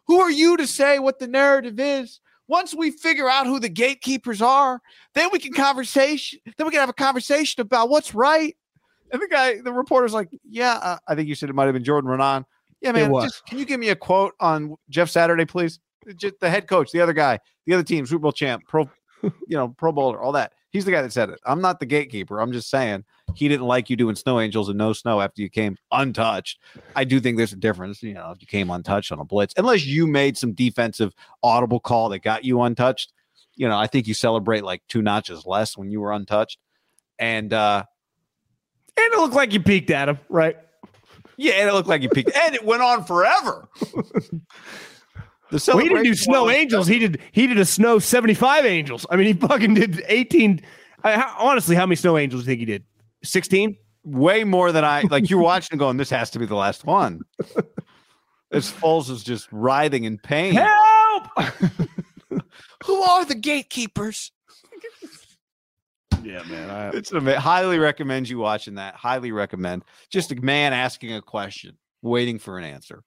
Who 0.10 0.20
are 0.22 0.32
you 0.32 0.58
to 0.58 0.66
say 0.66 0.98
what 0.98 1.20
the 1.20 1.28
narrative 1.28 1.80
is? 1.80 2.20
Once 2.48 2.74
we 2.74 2.90
figure 2.90 3.30
out 3.30 3.46
who 3.46 3.60
the 3.60 3.70
gatekeepers 3.70 4.42
are, 4.42 4.82
then 5.14 5.30
we 5.32 5.38
can 5.38 5.54
conversation. 5.54 6.40
Then 6.58 6.66
we 6.66 6.72
can 6.72 6.80
have 6.80 6.90
a 6.90 6.94
conversation 6.94 7.62
about 7.62 7.90
what's 7.90 8.16
right. 8.16 8.58
And 9.12 9.22
the 9.22 9.28
guy, 9.28 9.62
the 9.62 9.72
reporter's 9.72 10.12
like, 10.12 10.30
"Yeah, 10.50 10.80
uh, 10.82 10.98
I 11.08 11.14
think 11.14 11.30
you 11.30 11.36
said 11.36 11.52
it 11.52 11.54
might 11.54 11.66
have 11.66 11.74
been 11.74 11.84
Jordan 11.84 12.10
Raanan. 12.10 12.44
Yeah, 12.82 12.92
man. 12.92 13.14
Just, 13.22 13.46
can 13.46 13.60
you 13.60 13.66
give 13.66 13.80
me 13.80 13.90
a 13.90 13.96
quote 13.96 14.34
on 14.40 14.76
Jeff 14.90 15.12
Saturday, 15.12 15.46
please? 15.46 15.80
Just 16.16 16.40
the 16.40 16.50
head 16.50 16.68
coach, 16.68 16.92
the 16.92 17.02
other 17.02 17.14
guy, 17.14 17.38
the 17.68 17.76
other 17.76 17.84
team, 17.84 18.08
Super 18.08 18.24
Bowl 18.24 18.32
champ, 18.32 18.64
Pro, 18.68 18.90
you 19.22 19.32
know, 19.50 19.68
Pro 19.68 19.92
Bowler, 19.92 20.20
all 20.20 20.32
that. 20.32 20.54
He's 20.72 20.86
the 20.86 20.92
guy 20.92 21.02
that 21.02 21.12
said 21.12 21.30
it. 21.30 21.40
I'm 21.46 21.62
not 21.62 21.80
the 21.80 21.86
gatekeeper. 21.86 22.40
I'm 22.40 22.52
just 22.52 22.70
saying 22.70 23.04
he 23.36 23.48
didn't 23.48 23.66
like 23.66 23.90
you 23.90 23.96
doing 23.96 24.16
snow 24.16 24.40
angels 24.40 24.70
and 24.70 24.78
no 24.78 24.94
snow 24.94 25.20
after 25.20 25.42
you 25.42 25.50
came 25.50 25.78
untouched. 25.92 26.60
I 26.96 27.04
do 27.06 27.20
think 27.20 27.38
there's 27.38 27.54
a 27.54 27.58
difference. 27.58 28.04
You 28.04 28.14
know, 28.14 28.32
if 28.32 28.42
you 28.42 28.48
came 28.48 28.70
untouched 28.70 29.12
on 29.12 29.20
a 29.20 29.26
blitz, 29.26 29.54
unless 29.58 29.86
you 29.86 30.06
made 30.06 30.38
some 30.38 30.54
defensive 30.54 31.14
audible 31.42 31.80
call 31.80 32.10
that 32.10 32.20
got 32.20 32.46
you 32.46 32.62
untouched, 32.62 33.14
you 33.56 33.68
know, 33.68 33.78
I 33.78 33.88
think 33.88 34.08
you 34.08 34.14
celebrate 34.14 34.64
like 34.64 34.84
two 34.88 35.02
notches 35.02 35.46
less 35.46 35.76
when 35.76 35.90
you 35.90 36.02
were 36.02 36.12
untouched. 36.14 36.60
And 37.18 37.52
uh 37.52 37.84
And 38.96 39.14
it 39.14 39.18
looked 39.18 39.36
like 39.36 39.54
you 39.54 39.60
peeked 39.60 39.90
at 39.90 40.08
him, 40.08 40.20
right? 40.30 40.56
yeah, 41.38 41.54
and 41.54 41.70
it 41.70 41.74
looked 41.74 41.88
like 41.88 42.02
you 42.02 42.10
peaked, 42.10 42.32
and 42.36 42.54
it 42.54 42.66
went 42.66 42.82
on 42.82 43.06
forever. 43.06 43.70
the 45.52 45.64
Well, 45.68 45.78
he 45.80 45.90
didn't 45.90 46.04
do 46.04 46.14
snow 46.16 46.46
was- 46.46 46.56
angels. 46.56 46.88
He 46.88 47.00
did 47.00 47.20
he 47.32 47.48
did 47.48 47.58
a 47.60 47.66
snow 47.66 48.00
seventy 48.00 48.34
five 48.34 48.66
angels. 48.66 49.06
I 49.10 49.16
mean, 49.16 49.28
he 49.28 49.34
fucking 49.34 49.74
did 49.74 50.04
eighteen. 50.08 50.62
I, 51.04 51.14
how, 51.14 51.36
honestly, 51.40 51.76
how 51.76 51.86
many 51.86 51.96
snow 51.96 52.18
angels 52.18 52.44
do 52.44 52.52
you 52.52 52.52
think 52.58 52.60
he 52.60 52.66
did? 52.66 52.84
Sixteen. 53.24 53.78
way 54.04 54.44
more 54.44 54.72
than 54.72 54.84
I 54.86 55.02
like. 55.10 55.30
You're 55.30 55.42
watching 55.42 55.78
going, 55.78 55.98
this 55.98 56.10
has 56.10 56.30
to 56.32 56.40
be 56.40 56.46
the 56.46 56.56
last 56.56 56.86
one. 56.86 57.22
As 58.52 58.72
Foles 58.72 59.10
is 59.12 59.24
just 59.24 59.48
writhing 59.52 60.06
in 60.06 60.18
pain. 60.18 60.56
Help! 60.56 61.28
Who 62.86 63.02
are 63.02 63.24
the 63.26 63.36
gatekeepers? 63.36 64.32
yeah, 66.24 66.42
man. 66.44 66.70
I, 66.70 66.90
It's 66.98 67.14
ama- 67.14 67.40
highly 67.40 67.78
recommend 67.78 68.28
you 68.30 68.40
watching 68.40 68.76
that. 68.76 68.96
Highly 68.96 69.32
recommend. 69.32 69.84
Just 70.10 70.32
a 70.32 70.36
man 70.36 70.74
asking 70.74 71.14
a 71.14 71.22
question, 71.22 71.78
waiting 72.02 72.40
for 72.40 72.58
an 72.58 72.64
answer. 72.64 73.04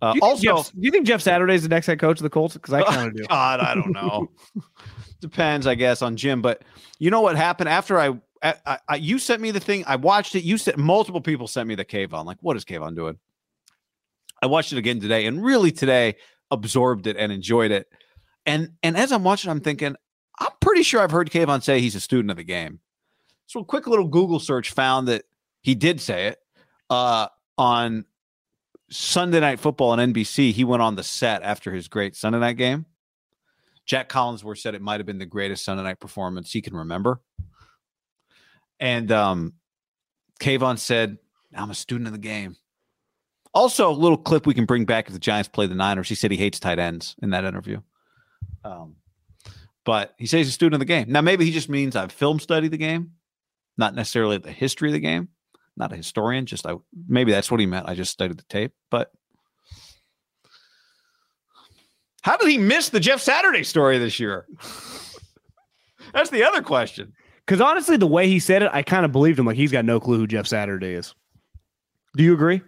Uh, 0.00 0.12
do, 0.12 0.20
also, 0.22 0.42
Jeff, 0.42 0.72
do 0.72 0.78
you 0.80 0.90
think 0.90 1.06
Jeff 1.06 1.20
Saturday 1.20 1.54
is 1.54 1.62
the 1.62 1.68
next 1.68 1.86
head 1.86 1.98
coach 1.98 2.18
of 2.18 2.22
the 2.22 2.30
Colts? 2.30 2.54
Because 2.54 2.74
I 2.74 2.82
kind 2.94 3.08
of 3.08 3.16
do. 3.16 3.24
God, 3.24 3.60
I 3.60 3.74
don't 3.74 3.92
know. 3.92 4.30
Depends, 5.20 5.66
I 5.66 5.74
guess, 5.74 6.02
on 6.02 6.16
Jim. 6.16 6.40
But 6.40 6.62
you 6.98 7.10
know 7.10 7.20
what 7.20 7.36
happened 7.36 7.68
after 7.68 7.98
I, 7.98 8.18
I, 8.42 8.78
I 8.88 8.96
you 8.96 9.18
sent 9.18 9.42
me 9.42 9.50
the 9.50 9.60
thing. 9.60 9.84
I 9.86 9.96
watched 9.96 10.34
it. 10.36 10.44
You 10.44 10.58
sent 10.58 10.78
multiple 10.78 11.20
people 11.20 11.48
sent 11.48 11.68
me 11.68 11.74
the 11.74 11.84
Kayvon. 11.84 12.24
Like, 12.24 12.38
what 12.40 12.56
is 12.56 12.64
Kayvon 12.64 12.94
doing? 12.94 13.18
I 14.40 14.46
watched 14.46 14.72
it 14.72 14.78
again 14.78 15.00
today, 15.00 15.26
and 15.26 15.44
really 15.44 15.72
today 15.72 16.16
absorbed 16.50 17.08
it 17.08 17.16
and 17.16 17.32
enjoyed 17.32 17.72
it. 17.72 17.88
And 18.46 18.70
and 18.84 18.96
as 18.96 19.10
I'm 19.10 19.24
watching, 19.24 19.50
I'm 19.50 19.60
thinking, 19.60 19.96
I'm 20.38 20.52
pretty 20.60 20.84
sure 20.84 21.00
I've 21.00 21.10
heard 21.10 21.30
Kayvon 21.30 21.62
say 21.62 21.80
he's 21.80 21.96
a 21.96 22.00
student 22.00 22.30
of 22.30 22.36
the 22.36 22.44
game. 22.44 22.78
So 23.46 23.60
a 23.60 23.64
quick 23.64 23.88
little 23.88 24.06
Google 24.06 24.38
search 24.38 24.70
found 24.70 25.08
that 25.08 25.24
he 25.62 25.74
did 25.74 26.00
say 26.00 26.28
it 26.28 26.38
uh, 26.90 27.28
on 27.56 28.04
Sunday 28.90 29.40
Night 29.40 29.60
Football 29.60 29.90
on 29.90 29.98
NBC. 29.98 30.52
He 30.52 30.64
went 30.64 30.82
on 30.82 30.96
the 30.96 31.02
set 31.02 31.42
after 31.42 31.72
his 31.72 31.88
great 31.88 32.16
Sunday 32.16 32.38
night 32.38 32.56
game. 32.56 32.86
Jack 33.84 34.08
Collinsworth 34.08 34.58
said 34.58 34.74
it 34.74 34.82
might 34.82 35.00
have 35.00 35.06
been 35.06 35.18
the 35.18 35.26
greatest 35.26 35.64
Sunday 35.64 35.82
night 35.82 36.00
performance 36.00 36.52
he 36.52 36.60
can 36.60 36.76
remember. 36.76 37.20
And 38.80 39.10
um, 39.10 39.54
Kayvon 40.40 40.78
said, 40.78 41.18
I'm 41.54 41.70
a 41.70 41.74
student 41.74 42.06
of 42.06 42.12
the 42.12 42.18
game. 42.18 42.56
Also, 43.54 43.90
a 43.90 43.92
little 43.92 44.18
clip 44.18 44.46
we 44.46 44.54
can 44.54 44.66
bring 44.66 44.84
back 44.84 45.06
if 45.06 45.14
the 45.14 45.18
Giants 45.18 45.48
play 45.48 45.66
the 45.66 45.74
Niners. 45.74 46.08
He 46.08 46.14
said 46.14 46.30
he 46.30 46.36
hates 46.36 46.60
tight 46.60 46.78
ends 46.78 47.16
in 47.22 47.30
that 47.30 47.44
interview. 47.44 47.80
Um, 48.62 48.96
but 49.84 50.14
he 50.18 50.26
says 50.26 50.40
he's 50.40 50.48
a 50.48 50.52
student 50.52 50.74
of 50.74 50.80
the 50.80 50.84
game. 50.84 51.06
Now, 51.10 51.22
maybe 51.22 51.46
he 51.46 51.50
just 51.50 51.70
means 51.70 51.96
I've 51.96 52.12
film 52.12 52.38
studied 52.40 52.72
the 52.72 52.76
game. 52.76 53.12
not 53.78 53.94
necessarily 53.94 54.36
the 54.36 54.52
history 54.52 54.90
of 54.90 54.92
the 54.92 55.00
game. 55.00 55.28
Not 55.78 55.92
a 55.92 55.96
historian, 55.96 56.44
just 56.44 56.66
I 56.66 56.74
maybe 57.06 57.30
that's 57.30 57.50
what 57.50 57.60
he 57.60 57.66
meant. 57.66 57.88
I 57.88 57.94
just 57.94 58.12
studied 58.12 58.36
the 58.36 58.44
tape, 58.44 58.72
but 58.90 59.12
how 62.22 62.36
did 62.36 62.48
he 62.48 62.58
miss 62.58 62.88
the 62.88 63.00
Jeff 63.00 63.20
Saturday 63.20 63.62
story 63.62 63.98
this 63.98 64.18
year? 64.18 64.46
that's 66.12 66.30
the 66.30 66.42
other 66.42 66.62
question. 66.62 67.12
Because 67.46 67.60
honestly, 67.60 67.96
the 67.96 68.06
way 68.06 68.28
he 68.28 68.40
said 68.40 68.62
it, 68.62 68.70
I 68.72 68.82
kind 68.82 69.04
of 69.04 69.12
believed 69.12 69.38
him. 69.38 69.46
Like 69.46 69.56
he's 69.56 69.72
got 69.72 69.84
no 69.84 70.00
clue 70.00 70.18
who 70.18 70.26
Jeff 70.26 70.46
Saturday 70.46 70.94
is. 70.94 71.14
Do 72.16 72.24
you 72.24 72.34
agree? 72.34 72.60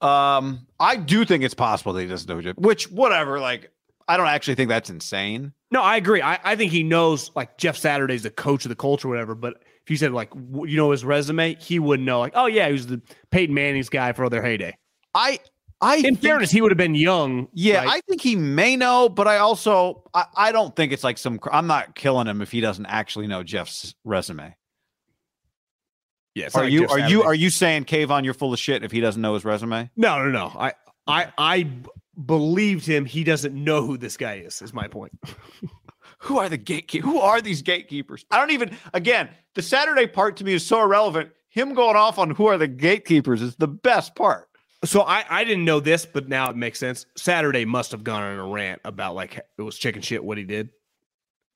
Um, 0.00 0.66
I 0.80 0.96
do 0.96 1.24
think 1.24 1.44
it's 1.44 1.54
possible 1.54 1.92
that 1.92 2.02
he 2.02 2.08
doesn't 2.08 2.28
know 2.28 2.40
Jeff, 2.40 2.56
which 2.56 2.90
whatever. 2.90 3.38
Like, 3.38 3.70
I 4.08 4.16
don't 4.16 4.26
actually 4.26 4.54
think 4.54 4.68
that's 4.70 4.90
insane. 4.90 5.52
No, 5.70 5.82
I 5.82 5.96
agree. 5.96 6.22
I, 6.22 6.38
I 6.42 6.56
think 6.56 6.72
he 6.72 6.82
knows 6.82 7.30
like 7.36 7.58
Jeff 7.58 7.76
Saturday's 7.76 8.22
the 8.22 8.30
coach 8.30 8.64
of 8.64 8.70
the 8.70 8.76
culture, 8.76 9.08
or 9.08 9.10
whatever. 9.10 9.34
But 9.34 9.62
if 9.88 9.90
you 9.90 9.96
said 9.96 10.12
like 10.12 10.28
you 10.34 10.76
know 10.76 10.90
his 10.90 11.02
resume, 11.02 11.54
he 11.54 11.78
wouldn't 11.78 12.04
know. 12.04 12.20
Like, 12.20 12.34
oh 12.36 12.44
yeah, 12.44 12.66
he 12.66 12.72
was 12.74 12.88
the 12.88 13.00
Peyton 13.30 13.54
Manning's 13.54 13.88
guy 13.88 14.12
for 14.12 14.28
their 14.28 14.42
heyday. 14.42 14.76
I 15.14 15.40
I 15.80 15.96
In 15.96 16.02
think- 16.02 16.20
fairness, 16.20 16.50
he 16.50 16.60
would 16.60 16.70
have 16.70 16.76
been 16.76 16.94
young. 16.94 17.48
Yeah, 17.54 17.78
right? 17.78 17.88
I 17.88 18.00
think 18.02 18.20
he 18.20 18.36
may 18.36 18.76
know, 18.76 19.08
but 19.08 19.26
I 19.26 19.38
also 19.38 20.04
I, 20.12 20.26
I 20.36 20.52
don't 20.52 20.76
think 20.76 20.92
it's 20.92 21.02
like 21.04 21.16
some. 21.16 21.40
I'm 21.50 21.66
not 21.66 21.94
killing 21.94 22.26
him 22.26 22.42
if 22.42 22.50
he 22.50 22.60
doesn't 22.60 22.84
actually 22.84 23.28
know 23.28 23.42
Jeff's 23.42 23.94
resume. 24.04 24.54
yeah. 26.34 26.48
Are 26.54 26.64
like 26.64 26.72
you 26.72 26.80
Jeff 26.82 26.90
are 26.90 26.98
you 27.08 27.22
are 27.22 27.34
you 27.34 27.48
saying 27.48 27.86
Kayvon 27.86 28.24
you're 28.24 28.34
full 28.34 28.52
of 28.52 28.58
shit 28.58 28.84
if 28.84 28.92
he 28.92 29.00
doesn't 29.00 29.22
know 29.22 29.32
his 29.32 29.46
resume? 29.46 29.90
No, 29.96 30.18
no, 30.22 30.30
no. 30.30 30.52
I 30.54 30.74
I 31.06 31.32
I 31.38 31.70
believed 32.22 32.84
him. 32.84 33.06
He 33.06 33.24
doesn't 33.24 33.54
know 33.54 33.86
who 33.86 33.96
this 33.96 34.18
guy 34.18 34.34
is. 34.44 34.60
Is 34.60 34.74
my 34.74 34.86
point. 34.88 35.12
Who 36.18 36.38
are 36.38 36.48
the 36.48 36.56
gatekeepers? 36.56 37.08
Who 37.08 37.20
are 37.20 37.40
these 37.40 37.62
gatekeepers? 37.62 38.24
I 38.30 38.38
don't 38.38 38.50
even. 38.50 38.76
Again, 38.92 39.30
the 39.54 39.62
Saturday 39.62 40.06
part 40.06 40.36
to 40.38 40.44
me 40.44 40.54
is 40.54 40.66
so 40.66 40.82
irrelevant. 40.82 41.30
Him 41.48 41.74
going 41.74 41.96
off 41.96 42.18
on 42.18 42.30
who 42.30 42.46
are 42.46 42.58
the 42.58 42.68
gatekeepers 42.68 43.40
is 43.40 43.56
the 43.56 43.68
best 43.68 44.14
part. 44.14 44.48
So 44.84 45.02
I 45.02 45.24
I 45.28 45.44
didn't 45.44 45.64
know 45.64 45.80
this, 45.80 46.06
but 46.06 46.28
now 46.28 46.50
it 46.50 46.56
makes 46.56 46.78
sense. 46.78 47.06
Saturday 47.16 47.64
must 47.64 47.92
have 47.92 48.04
gone 48.04 48.22
on 48.22 48.38
a 48.38 48.46
rant 48.46 48.80
about 48.84 49.14
like 49.14 49.36
it 49.36 49.62
was 49.62 49.78
chicken 49.78 50.02
shit 50.02 50.22
what 50.22 50.38
he 50.38 50.44
did. 50.44 50.70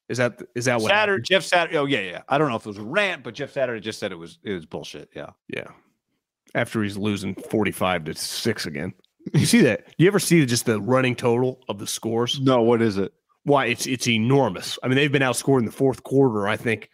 Is 0.08 0.18
that 0.18 0.42
is 0.54 0.66
that 0.66 0.80
what 0.80 0.90
Saturday, 0.90 1.12
happened? 1.12 1.26
Jeff 1.28 1.42
Saturday. 1.44 1.78
Oh 1.78 1.84
yeah, 1.84 2.00
yeah. 2.00 2.22
I 2.28 2.38
don't 2.38 2.48
know 2.48 2.56
if 2.56 2.66
it 2.66 2.68
was 2.68 2.78
a 2.78 2.82
rant, 2.82 3.22
but 3.22 3.34
Jeff 3.34 3.52
Saturday 3.52 3.80
just 3.80 3.98
said 3.98 4.12
it 4.12 4.18
was 4.18 4.38
it 4.42 4.52
was 4.52 4.66
bullshit. 4.66 5.10
Yeah. 5.14 5.30
Yeah. 5.48 5.68
After 6.54 6.82
he's 6.82 6.98
losing 6.98 7.34
45 7.34 8.04
to 8.04 8.14
6 8.14 8.66
again. 8.66 8.92
You 9.32 9.46
see 9.46 9.62
that? 9.62 9.86
You 9.96 10.08
ever 10.08 10.18
see 10.18 10.44
just 10.44 10.66
the 10.66 10.80
running 10.80 11.16
total 11.16 11.60
of 11.68 11.78
the 11.78 11.86
scores? 11.86 12.40
No, 12.40 12.60
what 12.60 12.82
is 12.82 12.98
it? 12.98 13.14
Why 13.44 13.66
it's 13.66 13.86
it's 13.86 14.06
enormous. 14.08 14.78
I 14.82 14.88
mean, 14.88 14.96
they've 14.96 15.10
been 15.10 15.22
outscored 15.22 15.58
in 15.60 15.64
the 15.64 15.72
fourth 15.72 16.02
quarter, 16.02 16.46
I 16.46 16.56
think, 16.56 16.88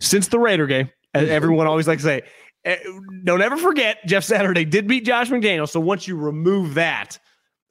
since 0.00 0.28
the 0.28 0.38
Raider 0.38 0.66
game. 0.66 0.90
As 1.14 1.28
everyone 1.30 1.66
always 1.66 1.88
likes 1.88 2.02
to 2.02 2.08
say, 2.08 2.22
eh, 2.66 2.76
don't 3.24 3.40
ever 3.40 3.56
forget 3.56 3.96
Jeff 4.06 4.24
Saturday 4.24 4.66
did 4.66 4.86
beat 4.86 5.06
Josh 5.06 5.30
McDaniel. 5.30 5.68
So 5.68 5.80
once 5.80 6.06
you 6.06 6.16
remove 6.16 6.74
that, 6.74 7.18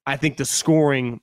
I 0.07 0.17
think 0.17 0.37
the 0.37 0.45
scoring 0.45 1.21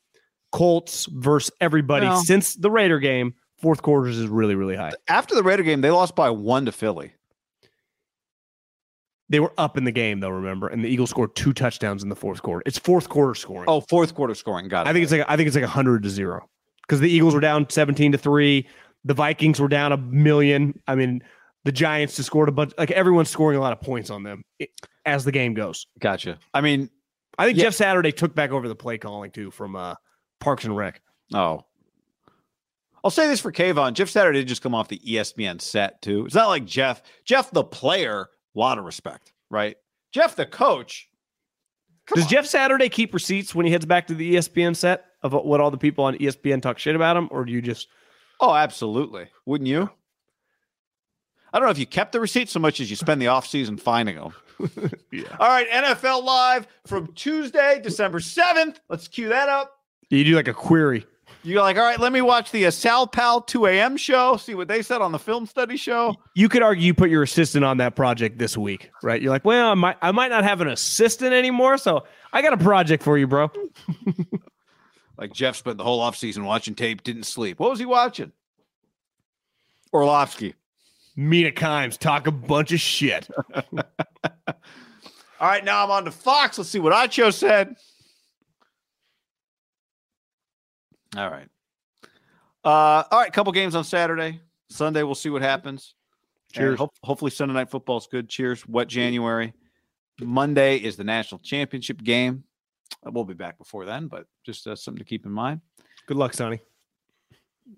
Colts 0.52 1.06
versus 1.06 1.50
everybody 1.60 2.06
Well- 2.06 2.20
since 2.22 2.54
the 2.54 2.70
Raider 2.70 3.00
game, 3.00 3.34
fourth 3.58 3.82
quarters 3.82 4.16
is 4.18 4.28
really, 4.28 4.54
really 4.54 4.76
high. 4.76 4.92
After 5.08 5.34
the 5.34 5.42
Raider 5.42 5.64
game, 5.64 5.80
they 5.80 5.90
lost 5.90 6.14
by 6.14 6.30
one 6.30 6.66
to 6.66 6.72
Philly. 6.72 7.12
They 9.28 9.40
were 9.40 9.52
up 9.58 9.76
in 9.76 9.84
the 9.84 9.90
game 9.92 10.20
though, 10.20 10.28
remember? 10.30 10.68
And 10.68 10.84
the 10.84 10.88
Eagles 10.88 11.10
scored 11.10 11.34
two 11.34 11.52
touchdowns 11.52 12.02
in 12.02 12.08
the 12.08 12.16
fourth 12.16 12.42
quarter. 12.42 12.62
It's 12.66 12.78
fourth 12.78 13.08
quarter 13.08 13.34
scoring. 13.34 13.64
Oh, 13.68 13.80
fourth 13.80 14.14
quarter 14.14 14.34
scoring. 14.34 14.68
Got 14.68 14.86
it. 14.86 14.90
I 14.90 14.92
think 14.92 15.02
it's 15.02 15.12
like 15.12 15.24
I 15.26 15.36
think 15.36 15.46
it's 15.48 15.56
like 15.56 15.64
hundred 15.64 16.02
to 16.04 16.10
zero 16.10 16.48
because 16.86 17.00
the 17.00 17.10
Eagles 17.10 17.34
were 17.34 17.40
down 17.40 17.68
seventeen 17.70 18.12
to 18.12 18.18
three. 18.18 18.68
The 19.04 19.14
Vikings 19.14 19.60
were 19.60 19.68
down 19.68 19.92
a 19.92 19.96
million. 19.98 20.80
I 20.86 20.94
mean, 20.94 21.22
the 21.64 21.72
Giants 21.72 22.16
just 22.16 22.26
scored 22.26 22.48
a 22.48 22.52
bunch. 22.52 22.72
Like 22.78 22.90
everyone's 22.92 23.28
scoring 23.30 23.58
a 23.58 23.60
lot 23.60 23.72
of 23.72 23.80
points 23.80 24.10
on 24.10 24.22
them 24.22 24.42
as 25.04 25.24
the 25.24 25.32
game 25.32 25.52
goes. 25.54 25.86
gotcha. 25.98 26.38
I 26.54 26.60
mean, 26.62 26.88
I 27.38 27.44
think 27.46 27.58
Yeah. 27.58 27.64
Jeff 27.64 27.74
Saturday 27.74 28.12
took 28.12 28.34
back 28.34 28.50
over 28.50 28.66
the 28.68 28.74
play 28.74 28.96
calling 28.96 29.30
too 29.30 29.50
from 29.50 29.76
uh, 29.76 29.94
Parks 30.40 30.64
and 30.64 30.74
Rec. 30.76 31.02
Oh. 31.34 31.64
I'll 33.02 33.10
say 33.10 33.28
this 33.28 33.40
for 33.40 33.52
Kayvon. 33.52 33.92
Jeff 33.92 34.08
Saturday 34.08 34.38
did 34.40 34.48
just 34.48 34.62
come 34.62 34.74
off 34.74 34.88
the 34.88 34.98
ESPN 35.00 35.60
set, 35.60 36.00
too. 36.00 36.24
It's 36.24 36.34
not 36.34 36.48
like 36.48 36.64
Jeff. 36.64 37.02
Jeff, 37.26 37.50
the 37.50 37.62
player, 37.62 38.22
a 38.56 38.58
lot 38.58 38.78
of 38.78 38.84
respect, 38.86 39.34
right? 39.50 39.76
Jeff, 40.12 40.36
the 40.36 40.46
coach. 40.46 41.10
come 42.06 42.16
Does 42.16 42.24
on. 42.24 42.30
Jeff 42.30 42.46
Saturday 42.46 42.88
keep 42.88 43.12
receipts 43.12 43.54
when 43.54 43.66
he 43.66 43.72
heads 43.72 43.84
back 43.84 44.06
to 44.06 44.14
the 44.14 44.36
ESPN 44.36 44.74
set 44.74 45.04
of 45.24 45.32
what 45.32 45.60
all 45.60 45.72
the 45.72 45.78
people 45.78 46.04
on 46.04 46.16
ESPN 46.18 46.62
talk 46.62 46.78
shit 46.78 46.94
about 46.94 47.16
him, 47.16 47.28
or 47.32 47.44
do 47.44 47.52
you 47.52 47.60
just 47.60 47.88
Oh, 48.40 48.54
absolutely. 48.54 49.28
Wouldn't 49.46 49.68
you? 49.68 49.90
I 51.52 51.58
don't 51.58 51.66
know 51.66 51.70
if 51.70 51.78
you 51.78 51.86
kept 51.86 52.12
the 52.12 52.20
receipts 52.20 52.52
so 52.52 52.58
much 52.60 52.80
as 52.80 52.90
you 52.90 52.96
spend 52.96 53.22
the 53.22 53.26
offseason 53.26 53.78
finding 53.78 54.16
them. 54.16 54.34
yeah. 55.12 55.22
All 55.38 55.48
right, 55.48 55.68
NFL 55.70 56.24
Live 56.24 56.66
from 56.86 57.12
Tuesday, 57.14 57.80
December 57.82 58.18
7th. 58.18 58.76
Let's 58.88 59.06
cue 59.06 59.28
that 59.28 59.48
up. 59.48 59.78
you 60.10 60.24
do 60.24 60.34
like 60.34 60.48
a 60.48 60.54
query? 60.54 61.06
You're 61.44 61.62
like, 61.62 61.76
all 61.76 61.84
right, 61.84 62.00
let 62.00 62.12
me 62.12 62.22
watch 62.22 62.50
the 62.50 62.66
uh, 62.66 62.70
Sal 62.70 63.06
Pal 63.06 63.40
2 63.42 63.66
a.m. 63.66 63.96
show, 63.96 64.36
see 64.36 64.54
what 64.54 64.66
they 64.66 64.82
said 64.82 65.00
on 65.00 65.12
the 65.12 65.18
film 65.18 65.46
study 65.46 65.76
show. 65.76 66.16
You 66.34 66.48
could 66.48 66.62
argue 66.62 66.86
you 66.86 66.94
put 66.94 67.10
your 67.10 67.22
assistant 67.22 67.64
on 67.64 67.76
that 67.78 67.94
project 67.94 68.38
this 68.38 68.56
week, 68.56 68.90
right? 69.02 69.20
You're 69.20 69.30
like, 69.30 69.44
well, 69.44 69.70
I 69.70 69.74
might, 69.74 69.96
I 70.00 70.10
might 70.10 70.28
not 70.28 70.42
have 70.42 70.60
an 70.60 70.68
assistant 70.68 71.34
anymore, 71.34 71.76
so 71.76 72.04
I 72.32 72.42
got 72.42 72.54
a 72.54 72.56
project 72.56 73.02
for 73.02 73.18
you, 73.18 73.26
bro. 73.26 73.50
Like 75.16 75.32
Jeff 75.32 75.56
spent 75.56 75.78
the 75.78 75.84
whole 75.84 76.00
offseason 76.00 76.44
watching 76.44 76.74
tape, 76.74 77.02
didn't 77.02 77.24
sleep. 77.24 77.60
What 77.60 77.70
was 77.70 77.78
he 77.78 77.86
watching? 77.86 78.32
Orlovsky. 79.92 80.54
Mina 81.16 81.52
Kimes 81.52 81.96
talk 81.96 82.26
a 82.26 82.32
bunch 82.32 82.72
of 82.72 82.80
shit. 82.80 83.28
All 85.40 85.50
right, 85.50 85.64
now 85.64 85.84
I'm 85.84 85.90
on 85.90 86.04
to 86.06 86.10
Fox. 86.10 86.58
Let's 86.58 86.70
see 86.70 86.80
what 86.80 86.92
Acho 86.92 87.32
said. 87.32 87.76
All 91.16 91.30
right. 91.30 91.48
Uh, 92.64 93.04
all 93.10 93.20
right, 93.20 93.32
couple 93.32 93.52
games 93.52 93.74
on 93.74 93.84
Saturday. 93.84 94.40
Sunday, 94.70 95.02
we'll 95.02 95.14
see 95.14 95.28
what 95.28 95.42
happens. 95.42 95.94
Cheers. 96.52 96.78
hope- 96.78 96.94
hopefully, 97.02 97.30
Sunday 97.30 97.52
night 97.54 97.70
football 97.70 97.98
is 97.98 98.08
good. 98.10 98.28
Cheers. 98.28 98.66
Wet 98.66 98.88
January. 98.88 99.52
Monday 100.20 100.76
is 100.78 100.96
the 100.96 101.04
national 101.04 101.40
championship 101.40 102.02
game. 102.02 102.44
We'll 103.06 103.24
be 103.24 103.34
back 103.34 103.58
before 103.58 103.84
then, 103.84 104.08
but 104.08 104.26
just 104.44 104.66
uh, 104.66 104.74
something 104.76 104.98
to 104.98 105.04
keep 105.04 105.26
in 105.26 105.32
mind. 105.32 105.60
Good 106.06 106.16
luck, 106.16 106.34
Sonny. 106.34 106.60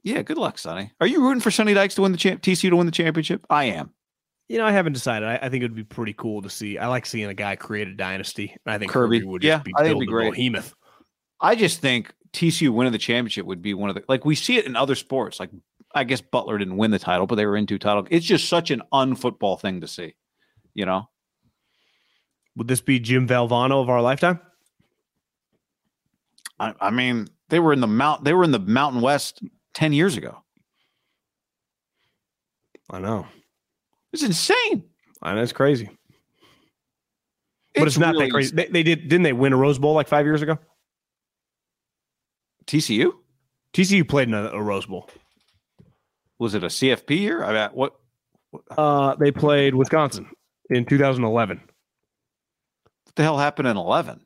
Yeah, 0.02 0.22
good 0.22 0.38
luck, 0.38 0.58
Sonny. 0.58 0.92
Are 1.00 1.06
you 1.06 1.22
rooting 1.22 1.40
for 1.40 1.50
Sonny 1.50 1.74
Dykes 1.74 1.94
to 1.96 2.02
win 2.02 2.12
the 2.12 2.18
champ- 2.18 2.42
TCU 2.42 2.70
to 2.70 2.76
win 2.76 2.86
the 2.86 2.92
championship? 2.92 3.44
I 3.50 3.64
am. 3.64 3.90
You 4.48 4.58
know, 4.58 4.66
I 4.66 4.72
haven't 4.72 4.92
decided. 4.94 5.28
I, 5.28 5.38
I 5.42 5.48
think 5.48 5.62
it 5.62 5.66
would 5.66 5.74
be 5.76 5.84
pretty 5.84 6.12
cool 6.12 6.42
to 6.42 6.50
see. 6.50 6.78
I 6.78 6.86
like 6.88 7.06
seeing 7.06 7.26
a 7.28 7.34
guy 7.34 7.56
create 7.56 7.88
a 7.88 7.94
dynasty. 7.94 8.56
I 8.66 8.78
think 8.78 8.90
Kirby. 8.92 9.18
Kirby, 9.18 9.26
would 9.28 9.42
Yeah, 9.44 9.58
be 9.58 9.72
I 9.76 9.82
think 9.84 10.00
be 10.00 10.06
great. 10.06 10.32
behemoth. 10.34 10.74
I 11.40 11.54
just 11.56 11.80
think 11.80 12.12
TCU 12.32 12.70
winning 12.70 12.92
the 12.92 12.98
championship 12.98 13.46
would 13.46 13.62
be 13.62 13.74
one 13.74 13.90
of 13.90 13.96
the 13.96 14.04
like 14.08 14.24
we 14.24 14.34
see 14.34 14.56
it 14.56 14.66
in 14.66 14.76
other 14.76 14.94
sports. 14.94 15.38
Like 15.40 15.50
I 15.94 16.04
guess 16.04 16.20
Butler 16.20 16.58
didn't 16.58 16.76
win 16.76 16.90
the 16.90 16.98
title, 16.98 17.26
but 17.26 17.34
they 17.36 17.46
were 17.46 17.56
in 17.56 17.66
two 17.66 17.78
title. 17.78 18.06
It's 18.10 18.26
just 18.26 18.48
such 18.48 18.70
an 18.70 18.82
unfootball 18.92 19.56
thing 19.56 19.80
to 19.80 19.88
see. 19.88 20.14
You 20.74 20.86
know, 20.86 21.08
Would 22.56 22.68
this 22.68 22.80
be 22.80 22.98
Jim 23.00 23.26
Valvano 23.26 23.82
of 23.82 23.88
our 23.88 24.02
lifetime? 24.02 24.40
I, 26.58 26.74
I 26.80 26.90
mean, 26.90 27.28
they 27.48 27.60
were 27.60 27.72
in 27.72 27.80
the 27.80 27.86
mount. 27.86 28.24
They 28.24 28.32
were 28.34 28.44
in 28.44 28.50
the 28.50 28.58
Mountain 28.58 29.00
West 29.02 29.42
ten 29.74 29.92
years 29.92 30.16
ago. 30.16 30.38
I 32.90 32.98
know. 32.98 33.26
It's 34.12 34.22
insane. 34.22 34.84
I 35.22 35.34
know 35.34 35.42
it's 35.42 35.52
crazy. 35.52 35.90
but 37.74 37.86
it's 37.86 37.98
not 37.98 38.14
really 38.14 38.26
that 38.26 38.32
crazy. 38.32 38.56
They, 38.56 38.66
they 38.66 38.82
did 38.82 39.08
didn't 39.08 39.24
they 39.24 39.32
win 39.32 39.52
a 39.52 39.56
Rose 39.56 39.78
Bowl 39.78 39.94
like 39.94 40.08
five 40.08 40.24
years 40.24 40.42
ago? 40.42 40.58
TCU 42.66 43.12
TCU 43.72 44.08
played 44.08 44.28
in 44.28 44.34
a, 44.34 44.44
a 44.48 44.62
Rose 44.62 44.86
Bowl. 44.86 45.10
was 46.38 46.54
it 46.54 46.64
a 46.64 46.68
CFP 46.68 47.18
year? 47.20 47.44
I 47.44 47.52
mean, 47.52 47.70
what? 47.74 47.94
Uh, 48.76 49.14
they 49.16 49.30
played 49.30 49.74
Wisconsin 49.74 50.30
in 50.70 50.86
2011. 50.86 51.60
What 53.04 53.14
the 53.16 53.22
hell 53.22 53.36
happened 53.36 53.68
in 53.68 53.76
eleven? 53.76 54.20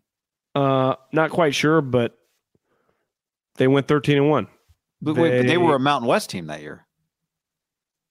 Uh, 0.54 0.94
not 1.12 1.30
quite 1.30 1.54
sure, 1.54 1.80
but 1.80 2.16
they 3.56 3.68
went 3.68 3.88
13 3.88 4.16
and 4.16 4.30
one. 4.30 4.46
But 5.02 5.16
wait, 5.16 5.30
but 5.30 5.42
they 5.42 5.46
They- 5.48 5.56
were 5.56 5.76
a 5.76 5.80
Mountain 5.80 6.08
West 6.08 6.30
team 6.30 6.46
that 6.46 6.60
year. 6.60 6.86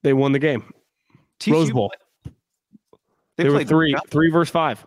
They 0.03 0.13
won 0.13 0.31
the 0.31 0.39
game. 0.39 0.71
TCU 1.39 1.53
Rose 1.53 1.71
Bowl. 1.71 1.91
They, 2.25 2.31
They, 3.43 3.49
were 3.49 3.55
played 3.55 3.67
three 3.67 3.91
Mountain- 3.93 4.09
three 4.09 4.29
versus 4.31 4.51
five. 4.51 4.85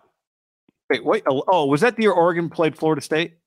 Wait, 0.90 1.04
wait. 1.04 1.22
Oh, 1.26 1.42
oh, 1.48 1.66
was 1.66 1.80
that 1.80 1.96
the 1.96 2.02
year 2.02 2.12
Oregon 2.12 2.50
played 2.50 2.76
Florida 2.76 3.00
State? 3.00 3.38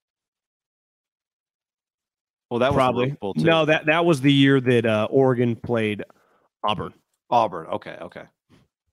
Well, 2.50 2.60
that 2.60 2.72
was 2.72 2.76
Probably. 2.76 3.18
No, 3.38 3.66
that 3.66 3.88
that 3.88 4.06
was 4.06 4.22
the 4.22 4.32
year 4.32 4.62
that 4.62 4.86
uh, 4.86 5.08
Oregon 5.10 5.56
played 5.56 6.04
Auburn. 6.64 6.94
Auburn. 7.30 7.68
Okay, 7.68 7.98
okay. 8.02 8.24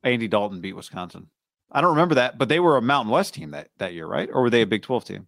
Andy 0.02 0.26
Dalton 0.28 0.60
beat 0.60 0.72
Wisconsin. 0.72 1.28
I 1.70 1.80
don't 1.80 1.90
remember 1.90 2.16
that, 2.16 2.38
but 2.38 2.48
they 2.48 2.60
were 2.60 2.76
a 2.76 2.82
Mountain 2.82 3.10
West 3.10 3.34
team 3.34 3.52
that, 3.52 3.68
that 3.78 3.94
year, 3.94 4.06
right? 4.06 4.28
Or 4.30 4.42
were 4.42 4.50
they 4.50 4.62
a 4.62 4.66
Big 4.66 4.82
Twelve 4.82 5.04
team? 5.04 5.26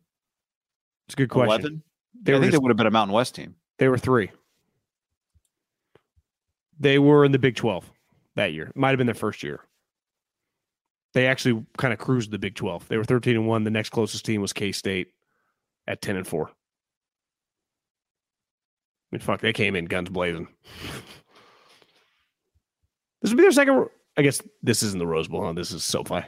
It's 1.06 1.14
a 1.14 1.16
good 1.16 1.30
question. 1.30 1.50
Eleven. 1.60 1.82
They 2.22 2.32
I 2.32 2.36
were 2.36 2.40
think 2.40 2.52
just- 2.52 2.60
they 2.60 2.62
would 2.62 2.70
have 2.70 2.76
been 2.76 2.86
a 2.86 2.90
Mountain 2.90 3.14
West 3.14 3.34
team. 3.34 3.54
They 3.78 3.88
were 3.88 3.98
three. 3.98 4.30
They 6.78 6.98
were 6.98 7.24
in 7.24 7.32
the 7.32 7.38
Big 7.38 7.56
12. 7.56 7.90
that 8.36 8.52
year. 8.52 8.72
Might 8.74 8.90
have 8.90 8.98
been 8.98 9.06
their 9.06 9.14
first 9.14 9.42
year. 9.44 9.60
They 11.12 11.26
actually 11.28 11.64
kind 11.78 11.92
of 11.92 12.00
cruised 12.00 12.32
the 12.32 12.38
Big 12.38 12.56
12. 12.56 12.88
They 12.88 12.96
were 12.96 13.04
13 13.04 13.36
and 13.36 13.46
1. 13.46 13.62
The 13.62 13.70
next 13.70 13.90
closest 13.90 14.24
team 14.24 14.40
was 14.40 14.52
K 14.52 14.72
State 14.72 15.12
at 15.86 16.02
10 16.02 16.16
and 16.16 16.26
4. 16.26 16.48
I 16.48 16.52
mean, 19.12 19.20
fuck, 19.20 19.40
they 19.40 19.52
came 19.52 19.76
in 19.76 19.84
guns 19.84 20.08
blazing. 20.08 20.48
this 23.22 23.30
would 23.30 23.36
be 23.36 23.42
their 23.42 23.52
second. 23.52 23.86
I 24.16 24.22
guess 24.22 24.42
this 24.62 24.82
isn't 24.82 24.98
the 24.98 25.06
Rose 25.06 25.28
Bowl, 25.28 25.44
huh? 25.44 25.52
This 25.52 25.70
is 25.70 25.84
SoFi. 25.84 26.22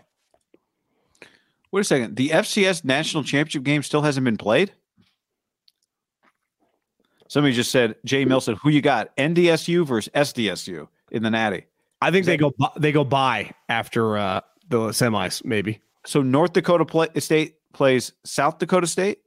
Wait 1.72 1.80
a 1.80 1.84
second. 1.84 2.14
The 2.16 2.28
FCS 2.30 2.84
national 2.84 3.24
championship 3.24 3.64
game 3.64 3.82
still 3.82 4.02
hasn't 4.02 4.24
been 4.24 4.36
played. 4.36 4.72
Somebody 7.28 7.54
just 7.54 7.70
said, 7.70 7.96
Jay 8.04 8.24
Mill 8.24 8.40
said, 8.40 8.56
who 8.62 8.70
you 8.70 8.80
got? 8.80 9.16
NDSU 9.16 9.86
versus 9.86 10.10
SDSU 10.14 10.88
in 11.10 11.22
the 11.22 11.30
Natty. 11.30 11.66
I 12.02 12.10
think 12.10 12.26
they 12.26 12.36
go 12.36 12.52
they 12.76 12.92
go 12.92 13.04
by 13.04 13.52
after 13.68 14.18
uh, 14.18 14.40
the 14.68 14.88
semis, 14.88 15.44
maybe. 15.44 15.80
So 16.04 16.22
North 16.22 16.52
Dakota 16.52 16.84
play, 16.84 17.08
State 17.18 17.56
plays 17.72 18.12
South 18.24 18.58
Dakota 18.58 18.86
State. 18.86 19.18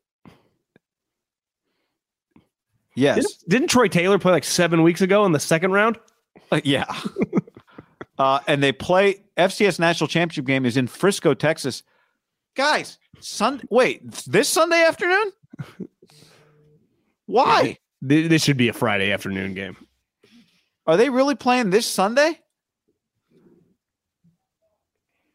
Yes. 2.95 3.15
Didn't, 3.15 3.49
didn't 3.49 3.67
Troy 3.69 3.87
Taylor 3.87 4.19
play 4.19 4.33
like 4.33 4.43
seven 4.43 4.83
weeks 4.83 5.01
ago 5.01 5.25
in 5.25 5.31
the 5.31 5.39
second 5.39 5.71
round? 5.71 5.97
Uh, 6.51 6.61
yeah. 6.63 6.85
uh, 8.19 8.39
and 8.47 8.61
they 8.61 8.71
play 8.71 9.23
FCS 9.37 9.79
national 9.79 10.07
championship 10.07 10.45
game 10.45 10.65
is 10.65 10.77
in 10.77 10.87
Frisco, 10.87 11.33
Texas. 11.33 11.83
Guys, 12.55 12.97
Sun 13.19 13.61
wait, 13.69 14.01
this 14.27 14.49
Sunday 14.49 14.83
afternoon? 14.83 15.31
Why? 17.25 17.77
Th- 18.07 18.29
This 18.29 18.43
should 18.43 18.57
be 18.57 18.69
a 18.69 18.73
Friday 18.73 19.11
afternoon 19.11 19.53
game. 19.53 19.77
Are 20.87 20.97
they 20.97 21.09
really 21.09 21.35
playing 21.35 21.69
this 21.69 21.85
Sunday? 21.85 22.39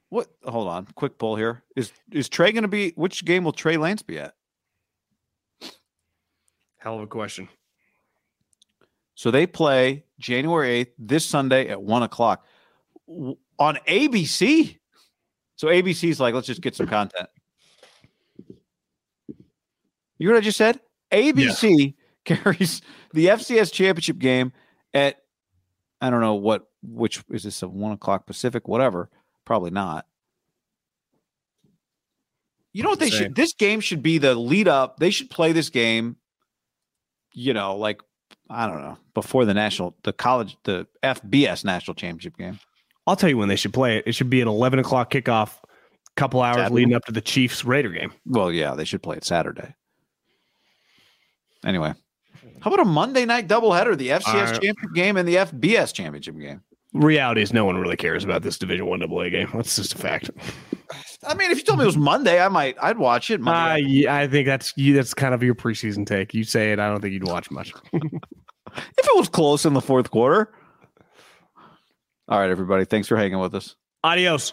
What 0.08 0.28
hold 0.44 0.68
on, 0.68 0.86
quick 0.94 1.18
poll 1.18 1.36
here. 1.36 1.62
Is 1.76 1.92
is 2.12 2.28
Trey 2.28 2.52
gonna 2.52 2.68
be 2.68 2.90
which 2.96 3.24
game 3.24 3.44
will 3.44 3.52
Trey 3.52 3.76
Lance 3.76 4.02
be 4.02 4.18
at? 4.18 4.34
Hell 6.78 6.96
of 6.96 7.02
a 7.02 7.06
question. 7.06 7.48
So 9.14 9.30
they 9.30 9.46
play 9.46 10.04
January 10.18 10.84
8th 10.84 10.92
this 10.98 11.24
Sunday 11.24 11.68
at 11.68 11.82
one 11.82 12.02
o'clock 12.02 12.44
on 13.08 13.76
ABC. 13.88 14.78
So 15.56 15.68
ABC's 15.68 16.20
like, 16.20 16.34
let's 16.34 16.46
just 16.46 16.60
get 16.60 16.74
some 16.74 16.86
content. 16.86 17.28
You 20.18 20.28
know 20.28 20.32
what 20.32 20.38
I 20.38 20.44
just 20.44 20.58
said? 20.58 20.80
ABC 21.12 21.94
carries 22.42 22.82
the 23.12 23.26
FCS 23.26 23.72
championship 23.72 24.18
game 24.18 24.52
at 24.92 25.16
I 26.00 26.10
don't 26.10 26.20
know 26.20 26.34
what 26.34 26.66
which 26.82 27.22
is 27.30 27.44
this 27.44 27.62
a 27.62 27.68
one 27.68 27.92
o'clock 27.92 28.26
Pacific, 28.26 28.68
whatever. 28.68 29.10
Probably 29.44 29.70
not. 29.70 30.06
You 32.72 32.82
know 32.82 32.90
what 32.90 32.98
they 32.98 33.10
should 33.10 33.34
this 33.34 33.54
game 33.54 33.80
should 33.80 34.02
be 34.02 34.18
the 34.18 34.34
lead 34.34 34.68
up. 34.68 34.98
They 34.98 35.10
should 35.10 35.30
play 35.30 35.52
this 35.52 35.70
game, 35.70 36.16
you 37.32 37.54
know, 37.54 37.76
like 37.76 38.00
I 38.50 38.66
don't 38.66 38.82
know, 38.82 38.98
before 39.14 39.44
the 39.44 39.54
national 39.54 39.96
the 40.02 40.12
college 40.12 40.56
the 40.64 40.86
FBS 41.02 41.64
national 41.64 41.94
championship 41.94 42.36
game. 42.36 42.58
I'll 43.06 43.16
tell 43.16 43.28
you 43.28 43.38
when 43.38 43.48
they 43.48 43.56
should 43.56 43.72
play 43.72 43.98
it. 43.98 44.04
It 44.06 44.14
should 44.14 44.30
be 44.30 44.40
an 44.40 44.48
11 44.48 44.78
o'clock 44.78 45.10
kickoff, 45.10 45.58
couple 46.16 46.42
hours 46.42 46.56
Saturday? 46.56 46.74
leading 46.74 46.94
up 46.94 47.04
to 47.04 47.12
the 47.12 47.20
Chiefs 47.20 47.64
Raider 47.64 47.90
game. 47.90 48.12
Well, 48.26 48.50
yeah, 48.50 48.74
they 48.74 48.84
should 48.84 49.02
play 49.02 49.16
it 49.16 49.24
Saturday. 49.24 49.74
Anyway, 51.64 51.94
how 52.60 52.72
about 52.72 52.86
a 52.86 52.88
Monday 52.88 53.24
night 53.24 53.48
doubleheader? 53.48 53.96
The 53.96 54.08
FCS 54.10 54.24
Uh, 54.26 54.52
championship 54.52 54.94
game 54.94 55.16
and 55.16 55.28
the 55.28 55.36
FBS 55.36 55.92
championship 55.92 56.38
game. 56.38 56.60
Reality 56.92 57.42
is 57.42 57.52
no 57.52 57.64
one 57.64 57.76
really 57.76 57.96
cares 57.96 58.22
about 58.24 58.42
this 58.42 58.56
Division 58.56 58.86
One 58.86 59.02
AA 59.02 59.28
game. 59.28 59.48
That's 59.54 59.74
just 59.76 59.94
a 59.94 59.98
fact. 59.98 60.30
I 61.26 61.34
mean, 61.34 61.50
if 61.50 61.58
you 61.58 61.64
told 61.64 61.78
me 61.80 61.84
it 61.84 61.86
was 61.86 61.96
Monday, 61.96 62.40
I 62.40 62.48
might 62.48 62.76
I'd 62.80 62.98
watch 62.98 63.30
it. 63.30 63.40
Uh, 63.46 63.76
yeah, 63.80 64.14
I 64.14 64.28
think 64.28 64.46
that's 64.46 64.72
you. 64.76 64.94
That's 64.94 65.12
kind 65.12 65.34
of 65.34 65.42
your 65.42 65.54
preseason 65.56 66.06
take. 66.06 66.34
You 66.34 66.44
say 66.44 66.72
it. 66.72 66.78
I 66.78 66.88
don't 66.88 67.00
think 67.00 67.12
you'd 67.12 67.26
watch 67.26 67.50
much. 67.50 67.72
if 67.92 68.02
it 68.72 69.16
was 69.16 69.28
close 69.28 69.64
in 69.64 69.72
the 69.74 69.80
fourth 69.80 70.10
quarter. 70.10 70.52
All 72.28 72.38
right, 72.38 72.50
everybody. 72.50 72.84
Thanks 72.84 73.08
for 73.08 73.16
hanging 73.16 73.38
with 73.40 73.54
us. 73.54 73.74
Adios. 74.04 74.52